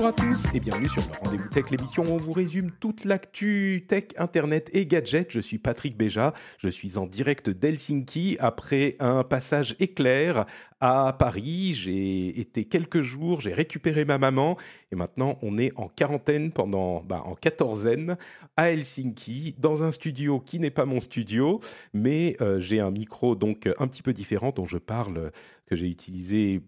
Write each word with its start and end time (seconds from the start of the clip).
Bonjour 0.00 0.14
à 0.14 0.26
tous 0.32 0.46
et 0.54 0.60
bienvenue 0.60 0.88
sur 0.88 1.02
le 1.02 1.28
Rendez-vous 1.28 1.48
Tech, 1.50 1.70
l'émission 1.70 2.04
où 2.04 2.12
on 2.12 2.16
vous 2.16 2.32
résume 2.32 2.70
toute 2.80 3.04
l'actu 3.04 3.84
tech, 3.86 4.04
internet 4.16 4.70
et 4.72 4.86
gadgets. 4.86 5.30
Je 5.30 5.40
suis 5.40 5.58
Patrick 5.58 5.94
Béja, 5.94 6.32
je 6.56 6.70
suis 6.70 6.96
en 6.96 7.04
direct 7.04 7.50
d'Helsinki 7.50 8.38
après 8.40 8.96
un 8.98 9.24
passage 9.24 9.76
éclair 9.78 10.46
à 10.80 11.14
Paris. 11.18 11.74
J'ai 11.74 12.40
été 12.40 12.64
quelques 12.64 13.02
jours, 13.02 13.42
j'ai 13.42 13.52
récupéré 13.52 14.06
ma 14.06 14.16
maman 14.16 14.56
et 14.90 14.96
maintenant 14.96 15.38
on 15.42 15.58
est 15.58 15.72
en 15.76 15.88
quarantaine 15.88 16.50
pendant, 16.50 17.02
bah, 17.02 17.22
en 17.26 17.34
quatorzaine 17.34 18.16
à 18.56 18.70
Helsinki 18.70 19.54
dans 19.58 19.84
un 19.84 19.90
studio 19.90 20.40
qui 20.40 20.60
n'est 20.60 20.70
pas 20.70 20.86
mon 20.86 21.00
studio, 21.00 21.60
mais 21.92 22.38
euh, 22.40 22.58
j'ai 22.58 22.80
un 22.80 22.90
micro 22.90 23.34
donc 23.34 23.68
un 23.78 23.86
petit 23.86 24.00
peu 24.00 24.14
différent 24.14 24.50
dont 24.50 24.64
je 24.64 24.78
parle, 24.78 25.30
que 25.66 25.76
j'ai 25.76 25.88
utilisé 25.88 26.62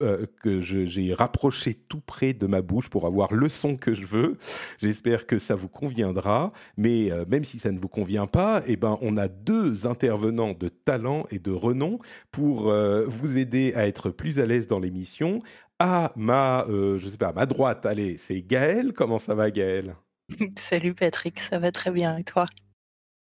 euh, 0.00 0.26
que 0.44 0.60
j'ai 0.60 1.12
rapproché 1.12 1.74
tout 1.74 2.00
près 2.00 2.32
de 2.32 2.46
ma 2.46 2.62
bouche 2.62 2.88
pour 2.88 3.04
avoir 3.04 3.34
le 3.34 3.48
son 3.48 3.76
que 3.76 3.94
je 3.94 4.06
veux. 4.06 4.36
J'espère 4.80 5.26
que 5.26 5.40
ça 5.40 5.56
vous 5.56 5.68
conviendra. 5.68 6.52
Mais 6.76 7.10
euh, 7.10 7.24
même 7.26 7.42
si 7.42 7.58
ça 7.58 7.72
ne 7.72 7.80
vous 7.80 7.88
convient 7.88 8.28
pas, 8.28 8.62
eh 8.68 8.76
ben, 8.76 8.96
on 9.00 9.16
a 9.16 9.26
deux 9.26 9.88
intervenants 9.88 10.52
de 10.52 10.68
talent 10.68 11.26
et 11.32 11.40
de 11.40 11.50
renom 11.50 11.98
pour 12.30 12.70
euh, 12.70 13.06
vous 13.08 13.38
aider 13.38 13.74
à 13.74 13.88
être 13.88 14.10
plus 14.10 14.38
à 14.38 14.46
l'aise 14.46 14.68
dans 14.68 14.78
l'émission. 14.78 15.40
À 15.80 16.12
ma, 16.14 16.64
je 16.68 17.08
sais 17.08 17.18
pas, 17.18 17.30
à 17.30 17.32
ma 17.32 17.46
droite, 17.46 17.84
allez, 17.84 18.18
c'est 18.18 18.40
Gaël. 18.40 18.92
Comment 18.92 19.18
ça 19.18 19.34
va, 19.34 19.50
Gaël? 19.50 19.96
Salut 20.56 20.94
Patrick, 20.94 21.40
ça 21.40 21.58
va 21.58 21.72
très 21.72 21.90
bien 21.90 22.16
et 22.18 22.24
toi? 22.24 22.46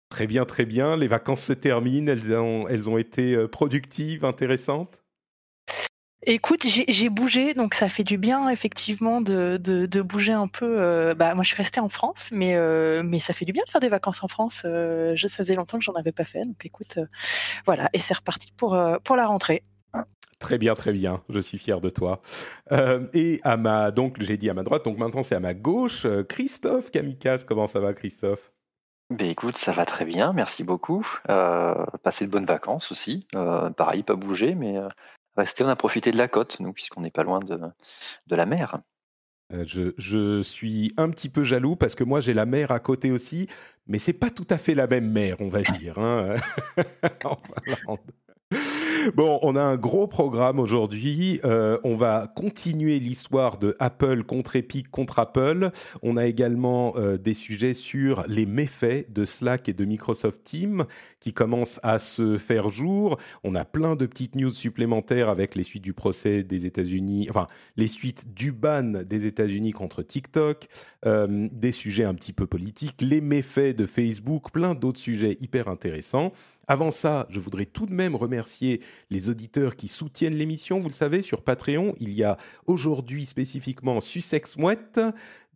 Très 0.08 0.28
bien, 0.28 0.44
très 0.44 0.66
bien. 0.66 0.96
Les 0.96 1.08
vacances 1.08 1.42
se 1.42 1.52
terminent. 1.52 2.12
Elles 2.12 2.32
ont, 2.32 2.68
elles 2.68 2.88
ont 2.88 2.98
été 2.98 3.48
productives, 3.48 4.24
intéressantes? 4.24 5.00
Écoute, 6.26 6.66
j'ai 6.66 7.08
bougé, 7.08 7.54
donc 7.54 7.72
ça 7.72 7.88
fait 7.88 8.04
du 8.04 8.18
bien 8.18 8.50
effectivement 8.50 9.22
de, 9.22 9.56
de, 9.56 9.86
de 9.86 10.02
bouger 10.02 10.34
un 10.34 10.48
peu. 10.48 10.78
euh, 10.78 11.14
bah, 11.14 11.34
moi, 11.34 11.42
je 11.44 11.48
suis 11.48 11.56
restée 11.56 11.80
en 11.80 11.88
France, 11.88 12.28
mais, 12.30 12.56
euh, 12.56 13.02
mais 13.02 13.18
ça 13.18 13.32
fait 13.32 13.46
du 13.46 13.52
bien 13.52 13.62
de 13.66 13.70
faire 13.70 13.80
des 13.80 13.88
vacances 13.88 14.22
en 14.22 14.28
France. 14.28 14.62
euh, 14.66 15.14
je, 15.16 15.27
ça 15.28 15.38
faisait 15.38 15.54
longtemps 15.54 15.78
que 15.78 15.84
j'en 15.84 15.94
avais 15.94 16.12
pas 16.12 16.24
fait, 16.24 16.44
donc 16.44 16.64
écoute, 16.64 16.98
euh, 16.98 17.06
voilà, 17.64 17.88
et 17.94 17.98
c'est 17.98 18.14
reparti 18.14 18.52
pour, 18.52 18.74
euh, 18.74 18.98
pour 19.02 19.16
la 19.16 19.27
rentrée. 19.27 19.62
Très 20.38 20.58
bien, 20.58 20.74
très 20.74 20.92
bien. 20.92 21.22
Je 21.28 21.38
suis 21.38 21.58
fier 21.58 21.80
de 21.80 21.90
toi. 21.90 22.20
Euh, 22.72 23.06
et 23.12 23.40
à 23.42 23.56
ma, 23.56 23.90
donc 23.90 24.20
j'ai 24.20 24.36
dit 24.36 24.48
à 24.48 24.55
ma 24.55 24.62
droite, 24.62 24.84
donc 24.84 24.98
maintenant 24.98 25.22
c'est 25.22 25.34
à 25.34 25.40
ma 25.40 25.55
gauche, 25.55 26.06
Christophe 26.28 26.90
Kamikaze. 26.90 27.44
Comment 27.44 27.66
ça 27.66 27.80
va, 27.80 27.92
Christophe? 27.92 28.50
Ben 29.10 29.28
écoute, 29.28 29.58
ça 29.58 29.72
va 29.72 29.84
très 29.84 30.05
bien, 30.05 30.32
merci 30.32 30.64
beaucoup. 30.64 31.06
Euh, 31.28 31.74
passer 32.02 32.24
de 32.27 32.30
bonnes 32.30 32.46
vacances 32.46 32.92
aussi. 32.92 33.27
Euh, 33.34 33.68
pareil, 33.70 34.02
pas 34.02 34.14
bouger, 34.14 34.55
mais 34.55 34.78
euh, 34.78 34.88
rester, 35.41 35.64
on 35.64 35.69
a 35.69 35.77
profité 35.77 36.10
de 36.12 36.16
la 36.19 36.28
côte, 36.28 36.60
nous, 36.60 36.72
puisqu'on 36.72 37.00
n'est 37.02 37.10
pas 37.10 37.22
loin 37.24 37.41
de, 37.41 37.58
de 38.27 38.36
la 38.36 38.46
mer. 38.46 38.80
Euh, 39.52 39.64
je, 39.67 39.92
je 39.98 40.42
suis 40.42 40.92
un 40.96 41.11
petit 41.11 41.28
peu 41.28 41.42
jaloux 41.42 41.74
parce 41.74 41.96
que 41.96 42.05
moi 42.05 42.20
j'ai 42.20 42.34
la 42.34 42.46
mer 42.46 42.70
à 42.70 42.78
côté 42.78 43.11
aussi, 43.11 43.48
mais 43.86 43.98
c'est 43.98 44.12
pas 44.12 44.30
tout 44.30 44.46
à 44.48 44.58
fait 44.58 44.74
la 44.74 44.86
même 44.86 45.11
mer, 45.11 45.36
on 45.40 45.48
va 45.48 45.62
dire. 45.62 45.98
hein. 45.98 46.36
En 47.24 47.36
Finlande. 47.64 47.98
Bon, 49.14 49.38
on 49.42 49.56
a 49.56 49.62
un 49.62 49.77
gros 49.77 50.06
programme 50.06 50.58
aujourd'hui. 50.58 51.40
Euh, 51.44 51.78
on 51.84 51.96
va 51.96 52.30
continuer 52.34 52.98
l'histoire 52.98 53.58
de 53.58 53.77
Apple 53.78 54.24
contre 54.24 54.56
Epic 54.56 54.90
contre 54.90 55.18
Apple. 55.18 55.70
On 56.02 56.16
a 56.16 56.27
également 56.27 56.94
euh, 56.96 57.16
des 57.16 57.34
sujets 57.34 57.74
sur 57.74 58.24
les 58.27 58.46
méfaits 58.46 59.10
de 59.10 59.24
Slack 59.24 59.68
et 59.68 59.72
de 59.72 59.84
Microsoft 59.84 60.44
Teams 60.44 60.84
qui 61.20 61.33
commencent 61.33 61.80
à 61.83 61.98
se 61.98 62.39
faire 62.39 62.70
jour. 62.70 63.18
On 63.42 63.55
a 63.55 63.64
plein 63.64 63.96
de 63.96 64.06
petites 64.06 64.34
news 64.34 64.50
supplémentaires 64.50 65.28
avec 65.28 65.55
les 65.55 65.62
suites 65.62 65.84
du 65.84 65.94
procès 65.94 66.42
des 66.42 66.66
États-Unis, 66.66 67.28
enfin 67.30 67.46
les 67.77 67.89
suites 67.89 68.34
du 68.34 68.52
ban 68.52 69.02
des 69.05 69.27
États-Unis 69.27 69.72
contre 69.72 70.02
TikTok, 70.02 70.66
euh, 71.06 71.48
des 71.52 71.72
sujets 71.72 72.05
un 72.05 72.14
petit 72.14 72.33
peu 72.33 72.46
politiques, 72.46 73.00
les 73.00 73.20
méfaits 73.20 73.77
de 73.77 73.86
Facebook, 73.86 74.50
plein 74.50 74.74
d'autres 74.74 75.00
sujets 75.00 75.36
hyper 75.40 75.68
intéressants. 75.68 76.33
Avant 76.70 76.92
ça, 76.92 77.27
je 77.31 77.41
voudrais 77.41 77.67
tout 77.67 77.85
de 77.85 77.92
même 77.92 78.14
remercier 78.14 78.81
les 79.11 79.29
auditeurs 79.29 79.75
qui 79.75 79.89
soutiennent 79.89 80.36
l'émission. 80.36 80.79
Vous 80.79 80.86
le 80.86 80.95
savez, 80.95 81.20
sur 81.20 81.42
Patreon, 81.42 81.97
il 81.98 82.13
y 82.13 82.23
a 82.23 82.36
aujourd'hui 82.64 83.27
spécifiquement 83.27 84.01
Sussex 84.01 84.57
Mouette, 84.57 85.01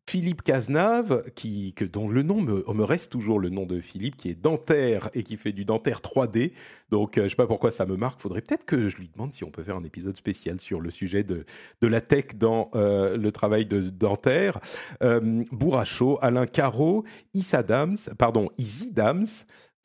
Philippe 0.07 0.43
Cazenave, 0.43 1.23
qui, 1.37 1.73
que, 1.75 1.85
dont 1.85 2.09
le 2.09 2.25
nom 2.25 2.41
me, 2.43 2.85
reste 2.85 3.13
toujours 3.13 3.39
le 3.39 3.49
nom 3.49 3.65
de 3.65 3.79
Philippe, 3.79 4.17
qui 4.17 4.29
est 4.29 4.35
dentaire 4.35 5.09
et 5.15 5.23
qui 5.23 5.37
fait 5.37 5.53
du 5.53 5.65
dentaire 5.65 6.01
3D. 6.01 6.51
Donc, 6.91 7.17
euh, 7.17 7.23
je 7.23 7.25
ne 7.27 7.29
sais 7.31 7.37
pas 7.37 7.47
pourquoi 7.47 7.71
ça 7.71 7.87
me 7.87 7.97
marque. 7.97 8.21
Faudrait 8.21 8.43
peut-être 8.43 8.65
que 8.65 8.89
je 8.89 8.97
lui 8.97 9.09
demande 9.09 9.33
si 9.33 9.45
on 9.45 9.51
peut 9.51 9.63
faire 9.63 9.77
un 9.77 9.85
épisode 9.85 10.17
spécial 10.17 10.59
sur 10.59 10.81
le 10.81 10.91
sujet 10.91 11.23
de, 11.23 11.47
de 11.81 11.87
la 11.87 12.01
tech 12.01 12.35
dans 12.35 12.71
euh, 12.75 13.17
le 13.17 13.31
travail 13.31 13.67
de 13.67 13.89
dentaire. 13.89 14.59
Euh, 15.03 15.45
Bourrachaud, 15.53 16.19
Alain 16.21 16.47
Caro, 16.47 17.05
Issa 17.35 17.63
Dams, 17.63 17.97
pardon, 18.19 18.51
Izzy 18.59 18.91
Dams, 18.91 19.27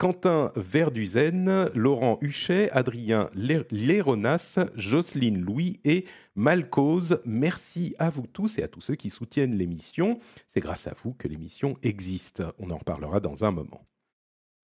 Quentin 0.00 0.50
Verduzen, 0.56 1.68
Laurent 1.74 2.16
Huchet, 2.22 2.70
Adrien 2.70 3.28
Lé- 3.34 3.66
Léronas, 3.70 4.58
Jocelyne 4.74 5.38
Louis 5.38 5.78
et 5.84 6.06
Malcose. 6.36 7.20
Merci 7.26 7.94
à 7.98 8.08
vous 8.08 8.26
tous 8.26 8.58
et 8.58 8.62
à 8.62 8.68
tous 8.68 8.80
ceux 8.80 8.94
qui 8.94 9.10
soutiennent 9.10 9.54
l'émission. 9.54 10.18
C'est 10.46 10.60
grâce 10.60 10.86
à 10.86 10.94
vous 11.02 11.12
que 11.12 11.28
l'émission 11.28 11.76
existe. 11.82 12.42
On 12.58 12.70
en 12.70 12.78
reparlera 12.78 13.20
dans 13.20 13.44
un 13.44 13.50
moment. 13.50 13.84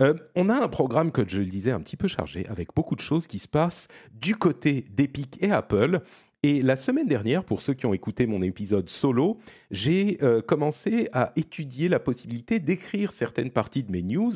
Euh, 0.01 0.15
on 0.37 0.49
a 0.49 0.55
un 0.55 0.69
programme, 0.69 1.13
que 1.13 1.29
je 1.29 1.41
le 1.41 1.45
disais, 1.45 1.71
un 1.71 1.81
petit 1.81 1.99
peu 1.99 2.09
chargé, 2.09 2.47
avec 2.47 2.75
beaucoup 2.75 2.97
de 2.97 3.03
choses 3.03 3.27
qui 3.27 3.39
se 3.39 3.49
passent 3.49 3.89
du 4.15 4.37
côté 4.37 4.87
d'Epic 4.91 5.37
et 5.43 5.51
Apple. 5.51 6.01
Et 6.43 6.63
la 6.63 6.77
semaine 6.77 7.09
dernière, 7.09 7.45
pour 7.45 7.61
ceux 7.61 7.75
qui 7.75 7.85
ont 7.85 7.93
écouté 7.93 8.27
mon 8.27 8.41
épisode 8.41 8.89
solo, 8.89 9.37
j'ai 9.71 10.17
euh, 10.23 10.41
commencé 10.41 11.11
à 11.13 11.33
étudier 11.37 11.91
la 11.91 11.99
possibilité 12.01 12.59
d'écrire 12.59 13.13
certaines 13.13 13.51
parties 13.51 13.83
de 13.83 13.93
mes 13.93 14.03
news. 14.03 14.33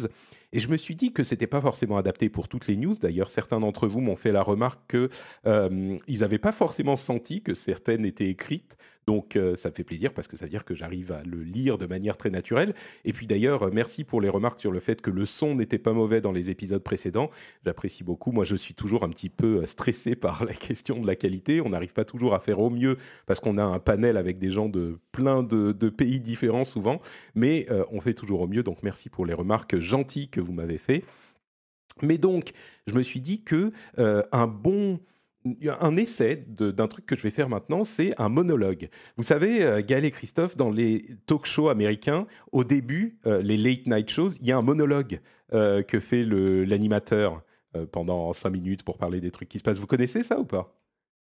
Et 0.53 0.61
je 0.61 0.69
me 0.69 0.77
suis 0.77 0.97
dit 0.97 1.13
que 1.13 1.23
c'était 1.23 1.47
pas 1.47 1.61
forcément 1.61 1.97
adapté 1.97 2.29
pour 2.29 2.49
toutes 2.49 2.67
les 2.67 2.77
news. 2.77 2.95
D'ailleurs, 3.01 3.31
certains 3.31 3.61
d'entre 3.61 3.87
vous 3.87 4.01
m'ont 4.01 4.17
fait 4.17 4.33
la 4.33 4.43
remarque 4.43 4.81
que 4.89 5.09
euh, 5.47 5.99
ils 6.09 6.21
n'avaient 6.21 6.39
pas 6.39 6.53
forcément 6.53 6.97
senti 6.97 7.43
que 7.43 7.55
certaines 7.55 8.05
étaient 8.05 8.29
écrites. 8.29 8.77
Donc, 9.11 9.35
euh, 9.35 9.57
ça 9.57 9.71
me 9.71 9.75
fait 9.75 9.83
plaisir 9.83 10.13
parce 10.13 10.29
que 10.29 10.37
ça 10.37 10.45
veut 10.45 10.51
dire 10.53 10.65
que 10.65 10.73
j'arrive 10.73 11.11
à 11.11 11.25
le 11.25 11.43
lire 11.43 11.79
de 11.79 11.87
manière 11.87 12.17
très 12.17 12.31
naturelle. 12.31 12.75
Et 13.05 13.13
puis 13.13 13.27
d'ailleurs, 13.27 13.65
euh, 13.65 13.71
merci 13.73 14.05
pour 14.05 14.21
les 14.21 14.29
remarques 14.29 14.61
sur 14.61 14.71
le 14.71 14.79
fait 14.79 15.03
que 15.03 15.11
le 15.11 15.27
son 15.27 15.57
n'était 15.57 15.81
pas 15.81 15.93
mauvais 15.93 16.21
dans 16.21 16.31
les 16.31 16.49
épisodes 16.49 16.81
précédents. 16.81 17.29
J'apprécie 17.65 18.05
beaucoup. 18.05 18.31
Moi, 18.31 18.45
je 18.45 18.55
suis 18.55 18.73
toujours 18.73 19.03
un 19.03 19.09
petit 19.09 19.29
peu 19.29 19.63
euh, 19.63 19.67
stressé 19.67 20.15
par 20.27 20.45
la 20.45 20.55
question 20.55 21.01
de 21.01 21.09
la 21.09 21.17
qualité. 21.17 21.61
On 21.61 21.71
n'arrive 21.71 21.93
pas 21.93 22.05
toujours 22.05 22.35
à 22.35 22.39
faire 22.39 22.61
au 22.61 22.71
mieux 22.71 22.99
parce 23.27 23.41
qu'on 23.41 23.59
a 23.59 23.65
un 23.65 23.81
panel 23.81 24.17
avec 24.17 24.39
des 24.39 24.53
gens 24.53 24.69
de 24.69 25.01
plein 25.11 25.43
de, 25.43 25.73
pays 25.89 26.21
différents 26.21 26.65
souvent. 26.65 27.01
Mais 27.35 27.67
on 27.91 28.01
fait 28.01 28.15
toujours 28.15 28.43
au 28.43 28.47
mieux. 28.47 28.63
Donc, 28.63 28.85
merci 28.85 29.09
pour 29.09 29.27
les 29.27 29.35
remarques 29.35 29.81
gentilles 29.81 30.29
que 30.29 30.41
vous 30.41 30.53
m'avez 30.53 30.79
fait. 30.79 31.03
Mais 32.01 32.17
donc, 32.17 32.53
je 32.87 32.95
me 32.95 33.03
suis 33.03 33.21
dit 33.21 33.43
que 33.43 33.73
un 33.97 34.47
bon 34.47 35.01
un 35.45 35.97
essai 35.97 36.45
d'un 36.49 36.89
truc 36.89 37.07
que 37.07 37.17
je 37.17 37.23
vais 37.23 37.31
faire 37.31 37.49
maintenant, 37.49 37.85
c'est 37.85 38.19
un 38.21 38.29
monologue. 38.29 38.89
Vous 39.17 39.23
savez, 39.23 39.63
euh, 39.63 39.83
Gaël 39.85 40.05
et 40.05 40.11
Christophe, 40.11 40.57
dans 40.57 40.71
les 40.71 41.05
talk 41.27 41.47
shows 41.47 41.69
américains, 41.69 42.27
au 42.53 42.65
début, 42.65 43.19
euh, 43.27 43.41
les 43.43 43.57
late 43.57 43.87
night 43.87 44.11
shows, 44.11 44.31
il 44.41 44.47
y 44.47 44.53
a 44.53 44.59
un 44.59 44.63
monologue 44.63 45.21
euh, 45.53 45.83
que 45.83 46.01
fait 46.01 46.25
l'animateur 46.25 47.43
pendant 47.93 48.33
cinq 48.33 48.51
minutes 48.51 48.83
pour 48.83 48.99
parler 48.99 49.21
des 49.21 49.31
trucs 49.31 49.49
qui 49.49 49.59
se 49.59 49.63
passent. 49.63 49.79
Vous 49.79 49.87
connaissez 49.87 50.25
ça 50.25 50.41
ou 50.41 50.45
pas? 50.45 50.80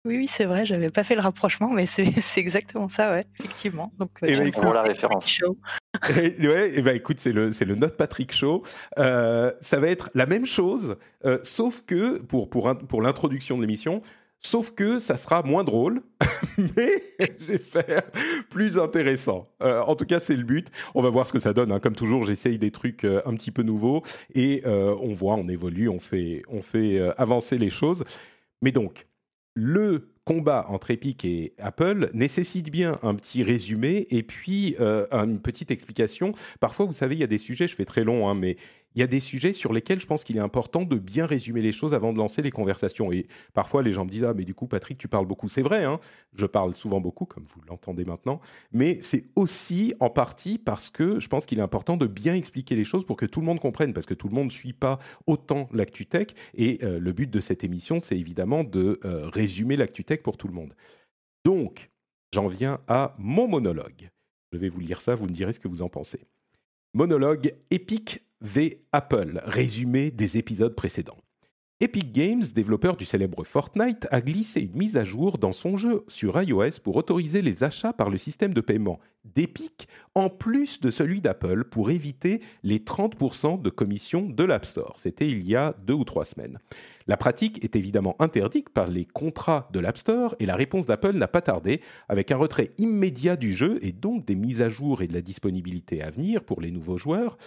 Oui, 0.06 0.18
oui, 0.18 0.28
c'est 0.28 0.46
vrai, 0.46 0.66
j'avais 0.66 0.90
pas 0.90 1.04
fait 1.04 1.16
le 1.16 1.22
rapprochement, 1.22 1.70
mais 1.70 1.86
c'est 1.86 2.06
c'est 2.22 2.40
exactement 2.40 2.90
ça, 2.90 3.12
ouais, 3.12 3.22
effectivement. 3.40 3.92
Donc, 3.98 4.12
euh, 4.24 4.28
Eh 4.30 4.38
ben, 4.38 4.48
écoute, 4.48 4.64
bien 4.64 4.74
la 4.74 4.84
référence. 4.84 5.28
show. 5.28 5.58
ouais, 6.10 6.72
eh 6.76 6.82
ben 6.82 6.96
écoute, 6.96 7.20
c'est 7.20 7.32
le, 7.32 7.52
c'est 7.52 7.66
le 7.66 7.76
Note 7.76 7.98
Patrick 7.98 8.32
Show. 8.32 8.64
Euh, 9.00 9.52
ça 9.62 9.80
va 9.80 9.88
être 9.88 10.10
la 10.14 10.26
même 10.26 10.46
chose, 10.46 10.98
euh, 11.26 11.40
sauf 11.44 11.84
que 11.86 12.20
pour, 12.20 12.50
pour, 12.50 12.78
pour 12.88 13.02
l'introduction 13.02 13.58
de 13.58 13.62
l'émission, 13.62 14.02
Sauf 14.46 14.76
que 14.76 15.00
ça 15.00 15.18
sera 15.18 15.42
moins 15.42 15.64
drôle, 15.64 16.04
mais 16.78 17.02
j'espère 17.48 18.04
plus 18.52 18.78
intéressant. 18.78 19.46
Euh, 19.64 19.82
en 19.82 19.96
tout 19.96 20.06
cas, 20.06 20.20
c'est 20.20 20.36
le 20.36 20.44
but. 20.44 20.68
On 20.94 21.02
va 21.02 21.10
voir 21.10 21.26
ce 21.26 21.34
que 21.34 21.40
ça 21.40 21.52
donne. 21.52 21.72
Hein. 21.72 21.80
Comme 21.80 21.96
toujours, 21.96 22.26
j'essaye 22.26 22.60
des 22.60 22.70
trucs 22.70 23.06
euh, 23.06 23.24
un 23.26 23.34
petit 23.34 23.50
peu 23.50 23.64
nouveaux 23.64 24.04
et 24.36 24.62
euh, 24.68 24.96
on 25.02 25.14
voit, 25.14 25.34
on 25.34 25.50
évolue, 25.50 25.90
on 25.90 25.98
fait, 26.00 26.44
on 26.48 26.62
fait 26.62 27.00
avancer 27.18 27.58
les 27.58 27.72
choses. 27.72 28.04
Mais 28.62 28.72
donc, 28.72 29.08
le 29.56 30.10
combat 30.26 30.66
entre 30.70 30.92
Epic 30.92 31.24
et 31.26 31.54
Apple 31.60 32.10
nécessite 32.14 32.70
bien 32.72 33.00
un 33.04 33.16
petit 33.16 33.44
résumé 33.44 34.08
et 34.10 34.22
puis 34.22 34.76
une 34.80 35.40
petite 35.40 35.72
explication. 35.72 36.34
Parfois, 36.60 36.86
vous 36.86 36.94
savez, 36.94 37.16
il 37.16 37.20
y 37.20 37.24
a 37.24 37.28
des 37.28 37.38
sujets, 37.38 37.68
je 37.68 37.76
fais 37.76 37.86
très 37.86 38.04
long, 38.04 38.28
hein, 38.28 38.36
mais 38.36 38.58
il 38.96 39.02
y 39.02 39.04
a 39.04 39.08
des 39.08 39.20
sujets 39.20 39.54
sur 39.54 39.74
lesquels 39.74 40.00
je 40.00 40.08
pense 40.08 40.24
qu'il 40.24 40.38
est 40.38 40.42
important 40.42 40.84
de 40.84 40.98
bien 40.98 41.26
résumer 41.26 41.62
les 41.62 41.74
choses 41.74 41.94
avant 41.94 42.14
de 42.14 42.18
lancer 42.18 42.42
les 42.42 42.52
conversations. 42.52 43.12
Et 43.12 43.28
parfois, 43.54 43.84
les 43.84 43.92
gens 43.92 44.06
me 44.06 44.10
disent 44.10 44.24
Ah, 44.24 44.34
mais 44.34 44.46
du 44.46 44.54
coup, 44.54 44.68
Patrick, 44.68 44.98
tu 44.98 45.08
parles 45.08 45.26
beaucoup. 45.26 45.50
C'est 45.50 45.62
vrai, 45.62 45.84
hein 45.84 46.00
je 46.34 46.46
parle 46.46 46.76
souvent 46.76 47.02
beaucoup, 47.02 47.26
comme 47.26 47.46
vous 47.54 47.62
l'entendez 47.68 48.06
maintenant. 48.06 48.40
Mais 48.72 49.00
c'est 49.02 49.26
aussi 49.36 49.94
en 50.00 50.10
partie 50.10 50.58
parce 50.58 50.90
que 50.90 51.20
je 51.20 51.28
pense 51.28 51.46
qu'il 51.46 51.60
est 51.60 51.64
important 51.64 51.98
de 51.98 52.08
bien 52.08 52.36
expliquer 52.36 52.76
les 52.76 52.86
choses 52.86 53.06
pour 53.06 53.18
que 53.18 53.26
tout 53.26 53.42
le 53.42 53.46
monde 53.46 53.60
comprenne, 53.60 53.94
parce 53.94 54.06
que 54.06 54.14
tout 54.14 54.30
le 54.30 54.34
monde 54.34 54.46
ne 54.46 54.52
suit 54.52 54.74
pas 54.74 55.00
autant 55.28 55.68
l'ActuTech. 55.74 56.34
Et 56.54 56.80
euh, 56.84 57.00
le 57.00 57.12
but 57.12 57.30
de 57.30 57.40
cette 57.40 57.64
émission, 57.64 58.00
c'est 58.00 58.18
évidemment 58.18 58.64
de 58.64 59.00
euh, 59.04 59.30
résumer 59.30 59.76
l'ActuTech 59.76 60.24
pour 60.24 60.38
tout 60.38 60.48
le 60.48 60.54
monde. 60.54 60.74
Donc, 61.44 61.92
j'en 62.34 62.48
viens 62.48 62.80
à 62.88 63.16
mon 63.18 63.48
monologue. 63.48 64.10
Je 64.52 64.58
vais 64.58 64.70
vous 64.70 64.80
lire 64.80 65.02
ça, 65.02 65.16
vous 65.16 65.26
me 65.26 65.32
direz 65.32 65.52
ce 65.52 65.60
que 65.60 65.68
vous 65.68 65.82
en 65.82 65.90
pensez. 65.90 66.22
Monologue 66.94 67.54
épique 67.72 68.25
v 68.42 68.82
Apple, 68.92 69.42
résumé 69.46 70.12
des 70.12 70.38
épisodes 70.38 70.76
précédents. 70.76 71.18
Epic 71.82 72.14
Games, 72.14 72.44
développeur 72.56 72.96
du 72.96 73.04
célèbre 73.04 73.44
Fortnite, 73.44 74.08
a 74.10 74.22
glissé 74.22 74.62
une 74.62 74.78
mise 74.78 74.96
à 74.96 75.04
jour 75.04 75.38
dans 75.38 75.52
son 75.52 75.76
jeu 75.76 76.06
sur 76.08 76.42
iOS 76.42 76.80
pour 76.82 76.96
autoriser 76.96 77.42
les 77.42 77.66
achats 77.66 77.92
par 77.92 78.10
le 78.10 78.18
système 78.18 78.54
de 78.54 78.62
paiement 78.62 78.98
d'Epic 79.26 79.90
en 80.14 80.30
plus 80.30 80.80
de 80.80 80.90
celui 80.90 81.20
d'Apple 81.20 81.66
pour 81.66 81.92
éviter 81.92 82.40
les 82.64 82.80
30% 82.80 83.62
de 83.62 83.70
commission 83.70 84.30
de 84.30 84.44
l'App 84.46 84.64
Store. 84.64 84.94
C'était 85.00 85.28
il 85.28 85.46
y 85.46 85.58
a 85.58 85.76
deux 85.86 85.96
ou 85.96 86.06
trois 86.06 86.24
semaines. 86.24 86.60
La 87.08 87.18
pratique 87.18 87.62
est 87.62 87.76
évidemment 87.76 88.16
interdite 88.20 88.70
par 88.70 88.88
les 88.88 89.04
contrats 89.04 89.68
de 89.74 89.82
l'App 89.82 89.98
Store 89.98 90.34
et 90.40 90.46
la 90.46 90.56
réponse 90.56 90.88
d'Apple 90.88 91.18
n'a 91.18 91.28
pas 91.28 91.42
tardé 91.42 91.82
avec 92.08 92.32
un 92.32 92.38
retrait 92.38 92.70
immédiat 92.78 93.36
du 93.36 93.54
jeu 93.54 93.80
et 93.82 93.92
donc 93.92 94.24
des 94.24 94.36
mises 94.36 94.62
à 94.62 94.70
jour 94.70 95.02
et 95.02 95.08
de 95.08 95.14
la 95.14 95.22
disponibilité 95.22 96.02
à 96.02 96.10
venir 96.10 96.42
pour 96.46 96.62
les 96.62 96.72
nouveaux 96.72 96.98
joueurs 96.98 97.38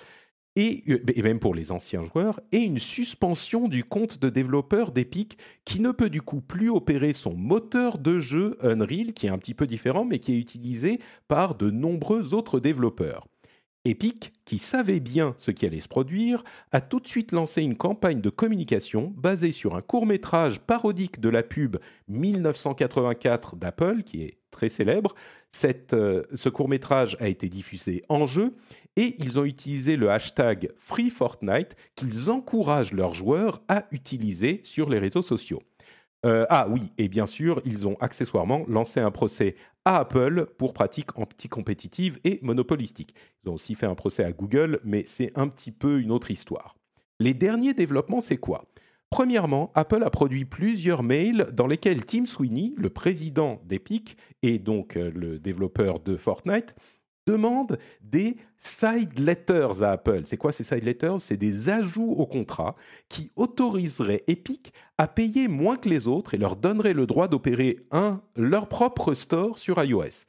euh, 0.59 0.99
et, 1.15 1.23
même 1.23 1.39
pour 1.39 1.55
les 1.55 1.73
anciens 1.73 2.05
joueurs, 2.05 2.41
et 2.53 2.59
une 2.59 2.79
suspension 2.79 3.69
du 3.69 3.85
compte 3.85 4.19
de 4.19 4.29
développeur 4.29 4.93
d'Epic 4.93 5.39
qui 5.65 5.81
ne 5.81 5.93
peut 5.93 6.11
du 6.11 6.23
coup 6.23 6.41
plus 6.41 6.71
opérer 6.71 7.13
son 7.13 7.35
moteur 7.35 7.99
de 7.99 8.19
jeu 8.19 8.57
Unreal, 8.63 9.13
qui 9.13 9.27
est 9.27 9.31
un 9.31 9.39
petit 9.39 9.55
peu 9.55 9.67
différent, 9.67 10.05
mais 10.05 10.19
qui 10.19 10.35
est 10.35 10.39
utilisé 10.39 11.01
par 11.29 11.55
de 11.55 11.71
nombreux 11.71 12.35
autres 12.35 12.61
développeurs. 12.61 13.27
Epic, 13.85 14.33
qui 14.45 14.59
savait 14.59 15.01
bien 15.01 15.35
ce 15.39 15.51
qui 15.51 15.65
allait 15.65 15.81
se 15.81 15.89
produire, 15.89 16.43
a 16.73 16.81
tout 16.81 17.01
de 17.01 17.07
suite 17.07 17.33
lancé 17.33 17.63
une 17.63 17.77
campagne 17.77 18.21
de 18.21 18.31
communication 18.31 19.15
basée 19.17 19.53
sur 19.53 19.77
un 19.77 19.83
court 19.83 20.05
métrage 20.05 20.61
parodique 20.61 21.21
de 21.21 21.29
la 21.29 21.43
pub 21.43 21.77
1984 22.09 23.57
d'Apple, 23.57 24.03
qui 24.03 24.23
est 24.23 24.39
très 24.51 24.69
célèbre. 24.69 25.15
Euh, 25.93 26.23
ce 26.35 26.49
court 26.49 26.69
métrage 26.69 27.17
a 27.21 27.29
été 27.29 27.49
diffusé 27.49 28.03
en 28.09 28.27
jeu 28.27 28.55
et 28.99 29.15
ils 29.21 29.39
ont 29.39 29.45
utilisé 29.45 29.97
le 29.97 30.11
hashtag 30.11 30.73
FreeFortnite 30.77 31.77
qu'ils 31.95 32.31
encouragent 32.31 32.93
leurs 32.93 33.15
joueurs 33.15 33.63
à 33.69 33.85
utiliser 33.93 34.61
sur 34.65 34.91
les 34.91 34.99
réseaux 34.99 35.23
sociaux. 35.23 35.63
Euh, 36.27 36.45
ah 36.51 36.67
oui, 36.69 36.91
et 36.99 37.09
bien 37.09 37.27
sûr, 37.27 37.61
ils 37.65 37.87
ont 37.87 37.97
accessoirement 38.01 38.65
lancé 38.67 38.99
un 38.99 39.13
procès 39.13 39.55
à 39.85 40.01
Apple 40.01 40.47
pour 40.59 40.73
pratiques 40.73 41.17
anticompétitives 41.17 42.19
et 42.25 42.41
monopolistiques. 42.43 43.15
Ils 43.45 43.51
ont 43.51 43.55
aussi 43.55 43.77
fait 43.77 43.87
un 43.87 43.95
procès 43.95 44.25
à 44.25 44.33
Google, 44.33 44.81
mais 44.83 45.05
c'est 45.07 45.31
un 45.39 45.47
petit 45.47 45.71
peu 45.71 46.01
une 46.01 46.11
autre 46.11 46.33
histoire. 46.33 46.75
Les 47.21 47.35
derniers 47.35 47.75
développements, 47.75 48.21
c'est 48.21 48.37
quoi? 48.37 48.65
Premièrement, 49.11 49.71
Apple 49.77 50.03
a 50.03 50.11
produit 50.11 50.45
plusieurs 50.45 51.05
mails 51.05 51.47
dans 51.55 51.69
lesquels 51.69 52.05
Tim 52.05 52.27
Sweeney, 52.27 52.75
le 52.77 52.91
président 52.91 53.61
d'Epic 53.65 54.17
et 54.43 54.59
donc 54.59 54.97
euh, 54.97 55.13
le 55.15 55.39
développeur 55.39 56.01
de 56.01 56.17
Fortnite, 56.17 56.75
demande 57.29 57.79
des 58.01 58.37
side 58.59 59.19
letters 59.19 59.83
à 59.83 59.91
Apple. 59.93 60.23
C'est 60.25 60.39
quoi 60.39 60.51
ces 60.51 60.65
side 60.65 60.85
letters? 60.85 61.21
C'est 61.21 61.37
des 61.37 61.69
ajouts 61.69 62.15
au 62.17 62.27
contrat 62.27 62.75
qui 63.09 63.31
autoriseraient 63.37 64.25
Epic 64.27 64.73
à 64.97 65.07
payer 65.07 65.47
moins 65.47 65.77
que 65.77 65.89
les 65.89 66.09
autres 66.09 66.35
et 66.35 66.39
leur 66.39 66.57
donneraient 66.57 66.95
le 66.95 67.07
droit 67.07 67.29
d'opérer 67.29 67.81
un 67.91 68.21
leur 68.35 68.69
propre 68.69 69.15
store 69.15 69.59
sur 69.59 69.83
iOS. 69.83 70.25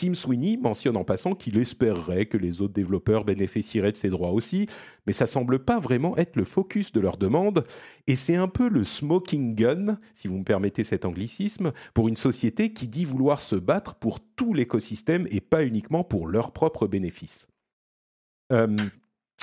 Tim 0.00 0.14
Sweeney 0.14 0.56
mentionne 0.56 0.96
en 0.96 1.04
passant 1.04 1.34
qu'il 1.34 1.58
espérerait 1.58 2.24
que 2.24 2.38
les 2.38 2.62
autres 2.62 2.72
développeurs 2.72 3.26
bénéficieraient 3.26 3.92
de 3.92 3.98
ces 3.98 4.08
droits 4.08 4.30
aussi, 4.30 4.66
mais 5.06 5.12
ça 5.12 5.26
semble 5.26 5.58
pas 5.58 5.78
vraiment 5.78 6.16
être 6.16 6.36
le 6.36 6.44
focus 6.44 6.90
de 6.92 7.00
leur 7.00 7.18
demande, 7.18 7.66
et 8.06 8.16
c'est 8.16 8.36
un 8.36 8.48
peu 8.48 8.70
le 8.70 8.82
smoking 8.82 9.54
gun, 9.54 9.98
si 10.14 10.26
vous 10.26 10.38
me 10.38 10.44
permettez 10.44 10.84
cet 10.84 11.04
anglicisme, 11.04 11.72
pour 11.92 12.08
une 12.08 12.16
société 12.16 12.72
qui 12.72 12.88
dit 12.88 13.04
vouloir 13.04 13.42
se 13.42 13.56
battre 13.56 13.94
pour 13.96 14.20
tout 14.20 14.54
l'écosystème 14.54 15.26
et 15.30 15.42
pas 15.42 15.64
uniquement 15.66 16.02
pour 16.02 16.26
leurs 16.26 16.52
propres 16.52 16.86
bénéfices. 16.86 17.46
Euh, 18.52 18.78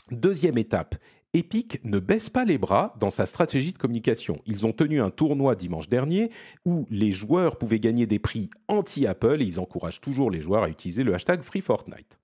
deuxième 0.09 0.57
étape, 0.57 0.95
Epic 1.37 1.79
ne 1.83 1.99
baisse 1.99 2.31
pas 2.31 2.45
les 2.45 2.57
bras 2.57 2.95
dans 2.99 3.11
sa 3.11 3.27
stratégie 3.27 3.71
de 3.71 3.77
communication. 3.77 4.41
Ils 4.47 4.65
ont 4.65 4.71
tenu 4.71 4.99
un 5.01 5.11
tournoi 5.11 5.53
dimanche 5.55 5.87
dernier 5.87 6.31
où 6.65 6.87
les 6.89 7.11
joueurs 7.11 7.57
pouvaient 7.57 7.79
gagner 7.79 8.07
des 8.07 8.17
prix 8.17 8.49
anti-Apple 8.67 9.41
et 9.41 9.45
ils 9.45 9.59
encouragent 9.59 10.01
toujours 10.01 10.31
les 10.31 10.41
joueurs 10.41 10.63
à 10.63 10.69
utiliser 10.69 11.03
le 11.03 11.13
hashtag 11.13 11.41
FreeFortnite. 11.41 12.17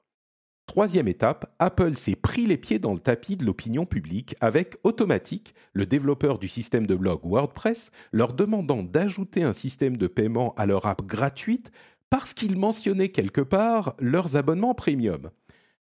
Troisième 0.65 1.07
étape, 1.07 1.53
Apple 1.59 1.95
s'est 1.95 2.15
pris 2.15 2.47
les 2.47 2.57
pieds 2.57 2.79
dans 2.79 2.93
le 2.93 2.99
tapis 2.99 3.37
de 3.37 3.45
l'opinion 3.45 3.85
publique 3.85 4.35
avec 4.41 4.77
Automatic, 4.83 5.53
le 5.73 5.85
développeur 5.85 6.39
du 6.39 6.47
système 6.47 6.87
de 6.87 6.95
blog 6.95 7.19
WordPress, 7.23 7.91
leur 8.11 8.33
demandant 8.33 8.81
d'ajouter 8.81 9.43
un 9.43 9.53
système 9.53 9.97
de 9.97 10.07
paiement 10.07 10.55
à 10.55 10.65
leur 10.65 10.87
app 10.87 11.05
gratuite 11.05 11.71
parce 12.09 12.33
qu'ils 12.33 12.57
mentionnaient 12.57 13.09
quelque 13.09 13.41
part 13.41 13.93
leurs 13.99 14.35
abonnements 14.37 14.73
premium. 14.73 15.29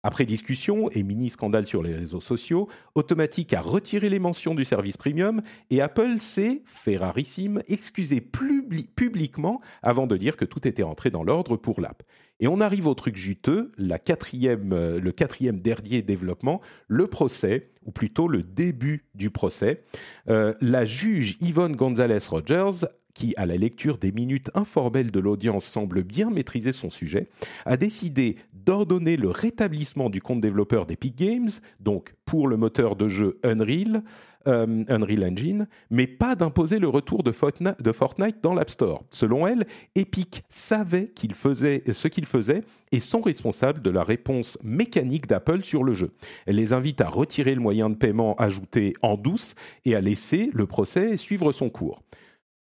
Après 0.06 0.24
discussion 0.24 0.88
et 0.92 1.02
mini-scandale 1.02 1.66
sur 1.66 1.82
les 1.82 1.92
réseaux 1.92 2.20
sociaux, 2.20 2.68
Automatic 2.94 3.52
a 3.52 3.60
retiré 3.60 4.08
les 4.08 4.20
mentions 4.20 4.54
du 4.54 4.64
service 4.64 4.96
premium 4.96 5.42
et 5.68 5.80
Apple 5.80 6.20
s'est, 6.20 6.62
fait 6.64 6.96
rarissime, 6.96 7.60
excusé 7.66 8.20
publiquement 8.20 9.60
avant 9.82 10.06
de 10.06 10.16
dire 10.16 10.36
que 10.36 10.44
tout 10.44 10.68
était 10.68 10.84
entré 10.84 11.10
dans 11.10 11.24
l'ordre 11.24 11.56
pour 11.56 11.80
l'app. 11.80 12.04
Et 12.38 12.46
on 12.46 12.60
arrive 12.60 12.86
au 12.86 12.94
truc 12.94 13.16
juteux, 13.16 13.72
la 13.78 13.98
quatrième, 13.98 14.72
euh, 14.72 15.00
le 15.00 15.10
quatrième 15.10 15.58
dernier 15.58 16.02
développement, 16.02 16.60
le 16.86 17.08
procès, 17.08 17.70
ou 17.84 17.90
plutôt 17.90 18.28
le 18.28 18.44
début 18.44 19.06
du 19.16 19.30
procès. 19.30 19.82
Euh, 20.28 20.54
la 20.60 20.84
juge 20.84 21.36
Yvonne 21.40 21.74
Gonzalez-Rogers 21.74 22.86
qui, 23.16 23.32
à 23.36 23.46
la 23.46 23.56
lecture 23.56 23.96
des 23.98 24.12
minutes 24.12 24.50
informelles 24.54 25.10
de 25.10 25.20
l'audience, 25.20 25.64
semble 25.64 26.02
bien 26.02 26.30
maîtriser 26.30 26.72
son 26.72 26.90
sujet, 26.90 27.28
a 27.64 27.76
décidé 27.76 28.36
d'ordonner 28.66 29.16
le 29.16 29.30
rétablissement 29.30 30.10
du 30.10 30.20
compte 30.20 30.40
développeur 30.40 30.84
d'Epic 30.84 31.16
Games, 31.16 31.48
donc 31.80 32.14
pour 32.26 32.48
le 32.48 32.56
moteur 32.56 32.96
de 32.96 33.08
jeu 33.08 33.38
Unreal, 33.44 34.02
euh, 34.48 34.84
Engine, 34.88 35.66
mais 35.90 36.06
pas 36.06 36.34
d'imposer 36.34 36.78
le 36.78 36.88
retour 36.88 37.22
de 37.22 37.32
Fortnite, 37.32 38.36
dans 38.42 38.54
l'App 38.54 38.70
Store. 38.70 39.02
Selon 39.10 39.46
elle, 39.46 39.66
Epic 39.94 40.44
savait 40.48 41.08
qu'il 41.08 41.34
faisait 41.34 41.82
ce 41.90 42.08
qu'il 42.08 42.26
faisait 42.26 42.62
et 42.92 43.00
sont 43.00 43.20
responsables 43.20 43.82
de 43.82 43.90
la 43.90 44.04
réponse 44.04 44.58
mécanique 44.62 45.26
d'Apple 45.26 45.64
sur 45.64 45.82
le 45.82 45.94
jeu. 45.94 46.12
Elle 46.46 46.56
les 46.56 46.72
invite 46.72 47.00
à 47.00 47.08
retirer 47.08 47.54
le 47.54 47.60
moyen 47.60 47.90
de 47.90 47.96
paiement 47.96 48.34
ajouté 48.36 48.92
en 49.02 49.16
douce 49.16 49.54
et 49.84 49.94
à 49.94 50.00
laisser 50.00 50.50
le 50.52 50.66
procès 50.66 51.16
suivre 51.16 51.52
son 51.52 51.70
cours. 51.70 52.02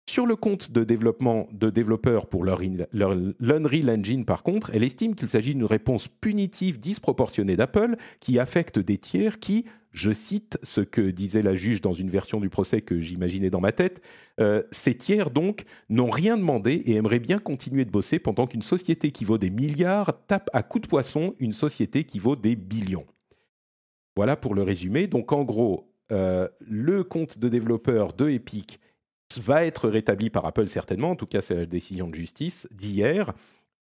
Sur 0.08 0.26
le 0.26 0.36
compte 0.36 0.70
de 0.70 0.84
développement 0.84 1.48
de 1.52 1.70
développeurs 1.70 2.26
pour 2.26 2.44
l'Unreal 2.44 3.90
Engine, 3.90 4.24
par 4.24 4.42
contre, 4.42 4.70
elle 4.74 4.82
estime 4.82 5.14
qu'il 5.14 5.28
s'agit 5.28 5.54
d'une 5.54 5.64
réponse 5.64 6.08
punitive 6.08 6.80
disproportionnée 6.80 7.56
d'Apple 7.56 7.96
qui 8.20 8.38
affecte 8.38 8.78
des 8.78 8.98
tiers 8.98 9.38
qui, 9.38 9.64
je 9.92 10.12
cite 10.12 10.58
ce 10.62 10.80
que 10.80 11.10
disait 11.10 11.42
la 11.42 11.54
juge 11.54 11.80
dans 11.80 11.92
une 11.92 12.10
version 12.10 12.40
du 12.40 12.48
procès 12.48 12.80
que 12.80 12.98
j'imaginais 12.98 13.50
dans 13.50 13.60
ma 13.60 13.72
tête, 13.72 14.02
euh, 14.40 14.62
ces 14.70 14.96
tiers 14.96 15.30
donc 15.30 15.64
n'ont 15.88 16.10
rien 16.10 16.36
demandé 16.36 16.72
et 16.72 16.94
aimeraient 16.94 17.18
bien 17.18 17.38
continuer 17.38 17.84
de 17.84 17.90
bosser 17.90 18.18
pendant 18.18 18.46
qu'une 18.46 18.62
société 18.62 19.12
qui 19.12 19.24
vaut 19.24 19.38
des 19.38 19.50
milliards 19.50 20.26
tape 20.26 20.50
à 20.52 20.62
coups 20.62 20.82
de 20.82 20.88
poisson 20.88 21.34
une 21.38 21.52
société 21.52 22.04
qui 22.04 22.18
vaut 22.18 22.36
des 22.36 22.56
billions. 22.56 23.06
Voilà 24.16 24.36
pour 24.36 24.54
le 24.54 24.62
résumé. 24.62 25.06
Donc 25.06 25.32
en 25.32 25.44
gros, 25.44 25.92
euh, 26.10 26.48
le 26.60 27.04
compte 27.04 27.38
de 27.38 27.48
développeur 27.48 28.12
de 28.12 28.28
Epic 28.28 28.80
va 29.38 29.64
être 29.64 29.88
rétabli 29.88 30.30
par 30.30 30.44
Apple 30.46 30.68
certainement, 30.68 31.10
en 31.10 31.16
tout 31.16 31.26
cas 31.26 31.40
c'est 31.40 31.54
la 31.54 31.66
décision 31.66 32.08
de 32.08 32.14
justice 32.14 32.68
d'hier. 32.70 33.32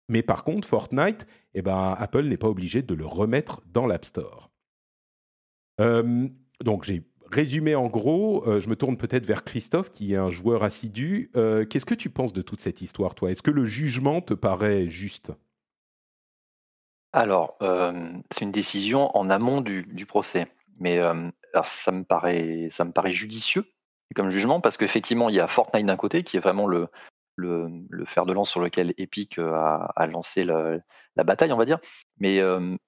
Mais 0.09 0.23
par 0.23 0.43
contre, 0.43 0.67
Fortnite, 0.67 1.27
eh 1.55 1.63
ben, 1.63 1.95
Apple 1.99 2.25
n'est 2.25 2.39
pas 2.39 2.49
obligé 2.49 2.83
de 2.83 2.95
le 2.95 3.05
remettre 3.05 3.63
dans 3.67 3.87
l'App 3.87 4.05
Store. 4.05 4.51
Euh, 5.81 6.29
donc 6.65 6.85
j'ai 6.85 7.05
résumé 7.31 7.75
en 7.75 7.89
gros, 7.89 8.43
je 8.59 8.69
me 8.69 8.75
tourne 8.75 8.97
peut-être 8.97 9.27
vers 9.27 9.45
Christophe, 9.45 9.91
qui 9.91 10.15
est 10.15 10.17
un 10.17 10.31
joueur 10.31 10.65
assidu. 10.65 11.31
Qu'est-ce 11.35 11.85
que 11.85 11.95
tu 11.95 12.09
penses 12.09 12.33
de 12.33 12.41
toute 12.41 12.61
cette 12.61 12.81
histoire, 12.81 13.15
toi? 13.15 13.31
Est-ce 13.31 13.43
que 13.43 13.51
le 13.51 13.67
jugement 13.67 14.23
te 14.23 14.33
paraît 14.33 14.89
juste? 14.89 15.33
Alors, 17.13 17.59
c'est 18.31 18.45
une 18.45 18.53
décision 18.53 19.15
en 19.15 19.29
amont 19.29 19.61
du, 19.61 20.07
procès. 20.07 20.47
Mais 20.79 21.01
ça, 21.65 21.93
me 21.93 22.05
paraît, 22.05 22.69
ça 22.71 22.85
me 22.87 22.93
paraît 22.93 23.13
judicieux 23.13 23.67
comme 24.15 24.31
jugement, 24.31 24.61
parce 24.61 24.77
qu'effectivement, 24.77 25.29
il 25.29 25.37
y 25.37 25.41
a 25.41 25.49
Fortnite 25.49 25.87
d'un 25.87 25.97
côté, 25.97 26.23
qui 26.23 26.37
est 26.37 26.41
vraiment 26.41 26.67
le, 26.67 26.89
le, 27.39 28.05
fer 28.07 28.27
de 28.27 28.33
lance 28.33 28.51
sur 28.51 28.61
lequel 28.61 28.95
Epic 28.99 29.39
a, 29.39 30.07
lancé 30.11 30.45
la, 30.45 30.81
bataille, 31.25 31.53
on 31.53 31.57
va 31.57 31.65
dire. 31.65 31.79
Mais 32.19 32.41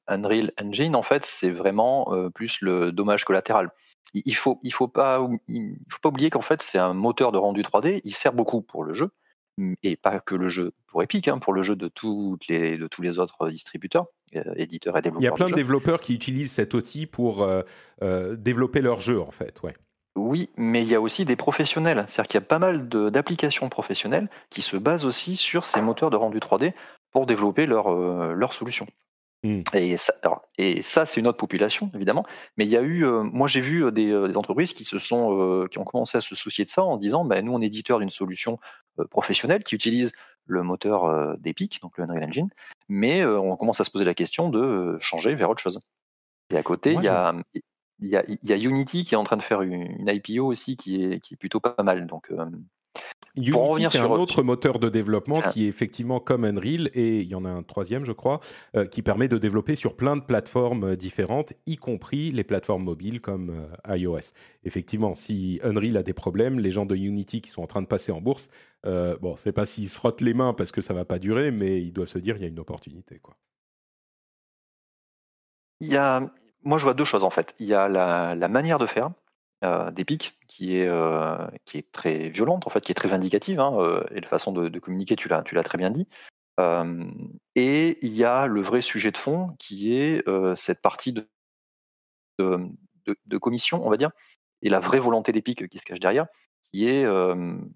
Unreal 0.07 0.53
Engine, 0.61 0.97
en 0.97 1.03
fait, 1.03 1.25
c'est 1.27 1.51
vraiment 1.51 2.13
plus 2.35 2.59
le 2.61 2.93
dommage 2.93 3.25
collatéral. 3.25 3.71
Il, 4.15 4.23
ne 4.27 4.35
faut, 4.35 4.59
il 4.63 4.73
faut 4.73 4.89
pas, 4.89 5.27
il 5.49 5.77
faut 5.89 6.01
pas 6.03 6.09
oublier 6.09 6.31
qu'en 6.31 6.41
fait, 6.41 6.63
c'est 6.63 6.79
un 6.79 6.95
moteur 6.95 7.33
de 7.33 7.39
rendu 7.39 7.63
3D. 7.63 8.01
Il 8.05 8.15
sert 8.15 8.33
beaucoup 8.33 8.63
pour 8.63 8.83
le 8.83 8.95
jeu, 8.95 9.11
et 9.83 9.97
pas 9.97 10.21
que 10.21 10.35
le 10.35 10.49
jeu 10.49 10.73
pour 10.89 11.03
Epic, 11.03 11.29
hein, 11.29 11.39
pour 11.39 11.53
le 11.53 11.63
jeu 11.63 11.77
de, 11.77 11.89
toutes 11.89 12.47
les, 12.49 12.77
de 12.77 12.89
tous 12.89 13.03
les 13.03 13.19
autres 13.19 13.51
distributeurs, 13.51 14.07
éditeurs 14.57 14.97
et 14.97 15.03
développeurs. 15.03 15.23
Il 15.23 15.25
y 15.25 15.29
a 15.29 15.33
plein 15.33 15.49
de, 15.49 15.55
développeurs 15.55 16.01
qui 16.01 16.15
utilisent 16.15 16.53
cet 16.53 16.75
outil 16.75 17.07
pour 17.07 17.47
développer 18.01 18.81
leur 18.81 19.01
jeu, 19.01 19.21
en 19.21 19.31
fait. 19.31 19.63
Ouais. 19.63 19.75
Oui, 20.17 20.51
mais 20.57 20.83
il 20.83 20.89
y 20.89 20.95
a 20.95 21.01
aussi 21.01 21.25
des 21.25 21.37
professionnels. 21.37 22.05
C'est-à-dire 22.09 22.29
qu'il 22.29 22.41
y 22.41 22.43
a 22.43 22.47
pas 22.47 22.59
mal 22.59 22.89
d'applications 22.89 23.69
professionnelles 23.69 24.29
qui 24.51 24.63
se 24.63 24.77
basent 24.77 25.07
aussi 25.07 25.37
sur 25.37 25.65
ces 25.65 25.81
moteurs 25.81 26.11
de 26.11 26.17
rendu 26.17 26.39
3D 26.39 26.73
pour 27.13 27.27
développer 27.27 27.67
leur. 27.67 27.91
Mmh. 29.43 29.63
Et 29.73 29.97
ça, 29.97 30.13
et 30.59 30.83
ça 30.83 31.07
c'est 31.07 31.19
une 31.19 31.27
autre 31.27 31.39
population, 31.39 31.91
évidemment. 31.95 32.27
Mais 32.57 32.67
il 32.67 32.71
y 32.71 32.77
a 32.77 32.83
eu, 32.83 33.05
moi 33.07 33.49
j'ai 33.49 33.61
vu 33.61 33.91
des, 33.93 34.37
entreprises 34.37 34.75
qui 34.75 34.85
se 34.85 34.99
sont, 34.99 35.67
qui 35.71 35.79
ont 35.79 35.85
commencé 35.85 36.19
à 36.19 36.21
se 36.21 36.35
soucier 36.35 36.65
de 36.65 36.71
ça 36.71 36.83
en 36.83 36.97
disant, 36.97 37.25
bah, 37.25 37.41
nous 37.41 37.53
on 37.53 37.63
est 37.63 37.67
éditeur 37.67 38.01
d'une 38.01 38.11
solution 38.11 38.59
professionnelle 39.11 39.65
qui 39.65 39.75
utilise 39.77 40.13
le 40.47 40.63
moteur 40.63 41.39
d'Epic, 41.39 41.81
donc 41.81 41.97
le 41.97 42.05
Unreal 42.05 42.25
Engine, 42.25 42.51
mais 42.89 43.25
on 43.25 43.57
commence 43.57 43.81
à 43.81 43.85
se 43.85 43.91
poser 43.91 44.05
la 44.05 44.15
question 44.15 44.51
de 44.51 44.99
changer 45.01 45.35
vers 45.35 45.49
autre 45.49 45.63
chose. 45.63 45.81
Et 46.53 46.57
à 46.57 46.63
côté, 46.63 46.95
il 46.95 47.03
y 47.03 47.09
a, 47.09 47.35
il 48.03 48.09
y, 48.09 48.53
a, 48.53 48.57
Unity 48.57 49.05
qui 49.05 49.15
est 49.15 49.19
en 49.19 49.25
train 49.25 49.37
de 49.37 49.43
faire 49.43 49.63
une, 49.63 50.07
IPO 50.07 50.45
aussi 50.45 50.77
qui 50.77 51.03
est, 51.03 51.21
qui 51.21 51.35
est 51.35 51.37
plutôt 51.37 51.61
pas 51.61 51.83
mal. 51.83 52.07
Donc, 52.07 52.31
euh, 52.31 52.47
Unity, 53.37 53.87
c'est 53.91 53.99
un 53.99 54.11
autre 54.11 54.43
moteur 54.43 54.79
de 54.79 54.89
développement 54.89 55.41
qui 55.53 55.65
est 55.65 55.69
effectivement 55.69 56.19
comme 56.19 56.45
Unreal, 56.45 56.91
et 56.95 57.19
il 57.19 57.29
y 57.29 57.35
en 57.35 57.45
a 57.45 57.51
un 57.51 57.63
troisième, 57.63 58.05
je 58.05 58.13
crois, 58.13 58.41
euh, 58.75 58.87
qui 58.87 59.03
permet 59.03 59.29
de 59.29 59.39
développer 59.39 59.75
sur 59.75 59.97
plein 59.97 60.17
de 60.17 60.23
plateformes 60.23 60.85
euh, 60.85 60.97
différentes, 60.97 61.53
y 61.67 61.77
compris 61.77 62.33
les 62.33 62.45
plateformes 62.45 62.85
mobiles 62.85 63.21
comme 63.21 63.69
iOS. 63.89 64.33
Effectivement, 64.65 65.15
si 65.15 65.61
Unreal 65.63 65.97
a 65.97 66.03
des 66.03 66.15
problèmes, 66.15 66.59
les 66.59 66.71
gens 66.71 66.87
de 66.87 66.97
Unity 66.97 67.41
qui 67.41 67.51
sont 67.51 67.63
en 67.63 67.67
train 67.67 67.83
de 67.83 67.87
passer 67.87 68.13
en 68.13 68.21
bourse, 68.21 68.49
bon, 68.85 69.37
c'est 69.37 69.53
pas 69.53 69.67
s'ils 69.67 69.89
se 69.89 69.97
frottent 69.97 70.23
les 70.23 70.35
mains 70.35 70.55
parce 70.55 70.73
que 70.73 70.81
ça 70.81 70.95
va 70.95 71.05
pas 71.05 71.19
durer, 71.19 71.51
mais 71.51 71.81
ils 71.83 71.93
doivent 71.93 72.09
se 72.09 72.19
dire 72.19 72.37
il 72.37 72.43
y 72.43 72.45
a 72.47 72.49
une 72.49 72.59
opportunité, 72.59 73.19
quoi. 73.19 73.37
Il 75.81 75.89
y 75.89 75.97
a, 75.97 76.31
moi, 76.63 76.79
je 76.79 76.85
vois 76.85 76.95
deux 76.95 77.05
choses 77.05 77.25
en 77.25 77.31
fait. 77.31 77.55
Il 77.59 77.67
y 77.67 77.75
a 77.75 77.89
la, 77.89 78.49
manière 78.49 78.79
de 78.79 78.87
faire 78.87 79.11
euh, 79.65 79.91
d'Epic 79.91 80.39
qui 80.47 80.77
est 80.77 80.87
euh, 80.87 81.47
qui 81.65 81.79
est 81.79 81.91
très 81.93 82.29
violente 82.29 82.67
en 82.67 82.71
fait, 82.71 82.81
qui 82.81 82.93
est 82.93 82.95
très 82.95 83.13
indicative 83.13 83.61
hein, 83.61 83.75
euh, 83.79 84.03
et 84.11 84.21
la 84.21 84.29
façon 84.29 84.53
de, 84.53 84.79
communiquer, 84.79 85.17
tu 85.17 85.29
l'as 85.29 85.43
tu 85.43 85.55
l'as 85.55 85.63
très 85.63 85.79
bien 85.79 85.91
dit. 85.91 86.07
et 87.57 87.99
il 88.03 88.13
y 88.13 88.25
a 88.25 88.47
le 88.47 88.61
vrai 88.61 88.83
sujet 88.83 89.11
de 89.11 89.17
fond 89.17 89.55
qui 89.59 89.95
est 89.97 90.25
cette 90.57 90.83
partie 90.83 91.13
de, 91.13 91.27
de, 92.39 93.39
commission, 93.39 93.87
on 93.87 93.91
va 93.91 93.97
dire, 93.97 94.11
et 94.63 94.69
la 94.69 94.81
vraie 94.81 95.01
volonté 95.01 95.33
d'Epic 95.33 95.69
qui 95.69 95.79
se 95.79 95.85
cache 95.85 96.01
derrière, 96.01 96.27
qui 96.63 96.87
est, 96.87 97.07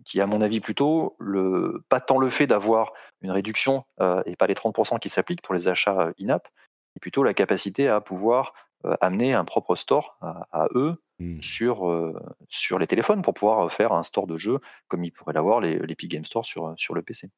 qui 0.04 0.20
à 0.20 0.26
mon 0.26 0.42
avis 0.42 0.60
plutôt 0.60 1.16
le, 1.18 1.82
pas 1.88 2.00
tant 2.00 2.18
le 2.18 2.28
fait 2.28 2.46
d'avoir 2.46 2.92
une 3.22 3.30
réduction 3.30 3.84
et 4.26 4.36
pas 4.36 4.46
les 4.46 4.54
30% 4.54 4.98
qui 4.98 5.08
s'appliquent 5.08 5.42
pour 5.42 5.54
les 5.54 5.68
achats 5.68 6.12
in-app, 6.20 6.46
mais 6.94 7.00
plutôt 7.00 7.22
la 7.22 7.32
capacité 7.32 7.88
à 7.88 8.02
pouvoir 8.02 8.52
amener 9.00 9.34
un 9.34 9.44
propre 9.44 9.76
store 9.76 10.18
à, 10.20 10.68
eux 10.74 10.96
mmh. 11.18 11.40
sur, 11.40 11.88
euh, 11.88 12.18
sur 12.48 12.78
les 12.78 12.86
téléphones 12.86 13.22
pour 13.22 13.34
pouvoir 13.34 13.72
faire 13.72 13.92
un 13.92 14.02
store 14.02 14.26
de 14.26 14.36
jeux 14.36 14.58
comme 14.88 15.04
ils 15.04 15.10
pourraient 15.10 15.32
l'avoir 15.32 15.60
l'Epic 15.60 16.10
Game 16.10 16.24
Store 16.24 16.44
sur, 16.44 16.74
sur 16.76 16.94
le 16.94 17.02
PC. 17.02 17.30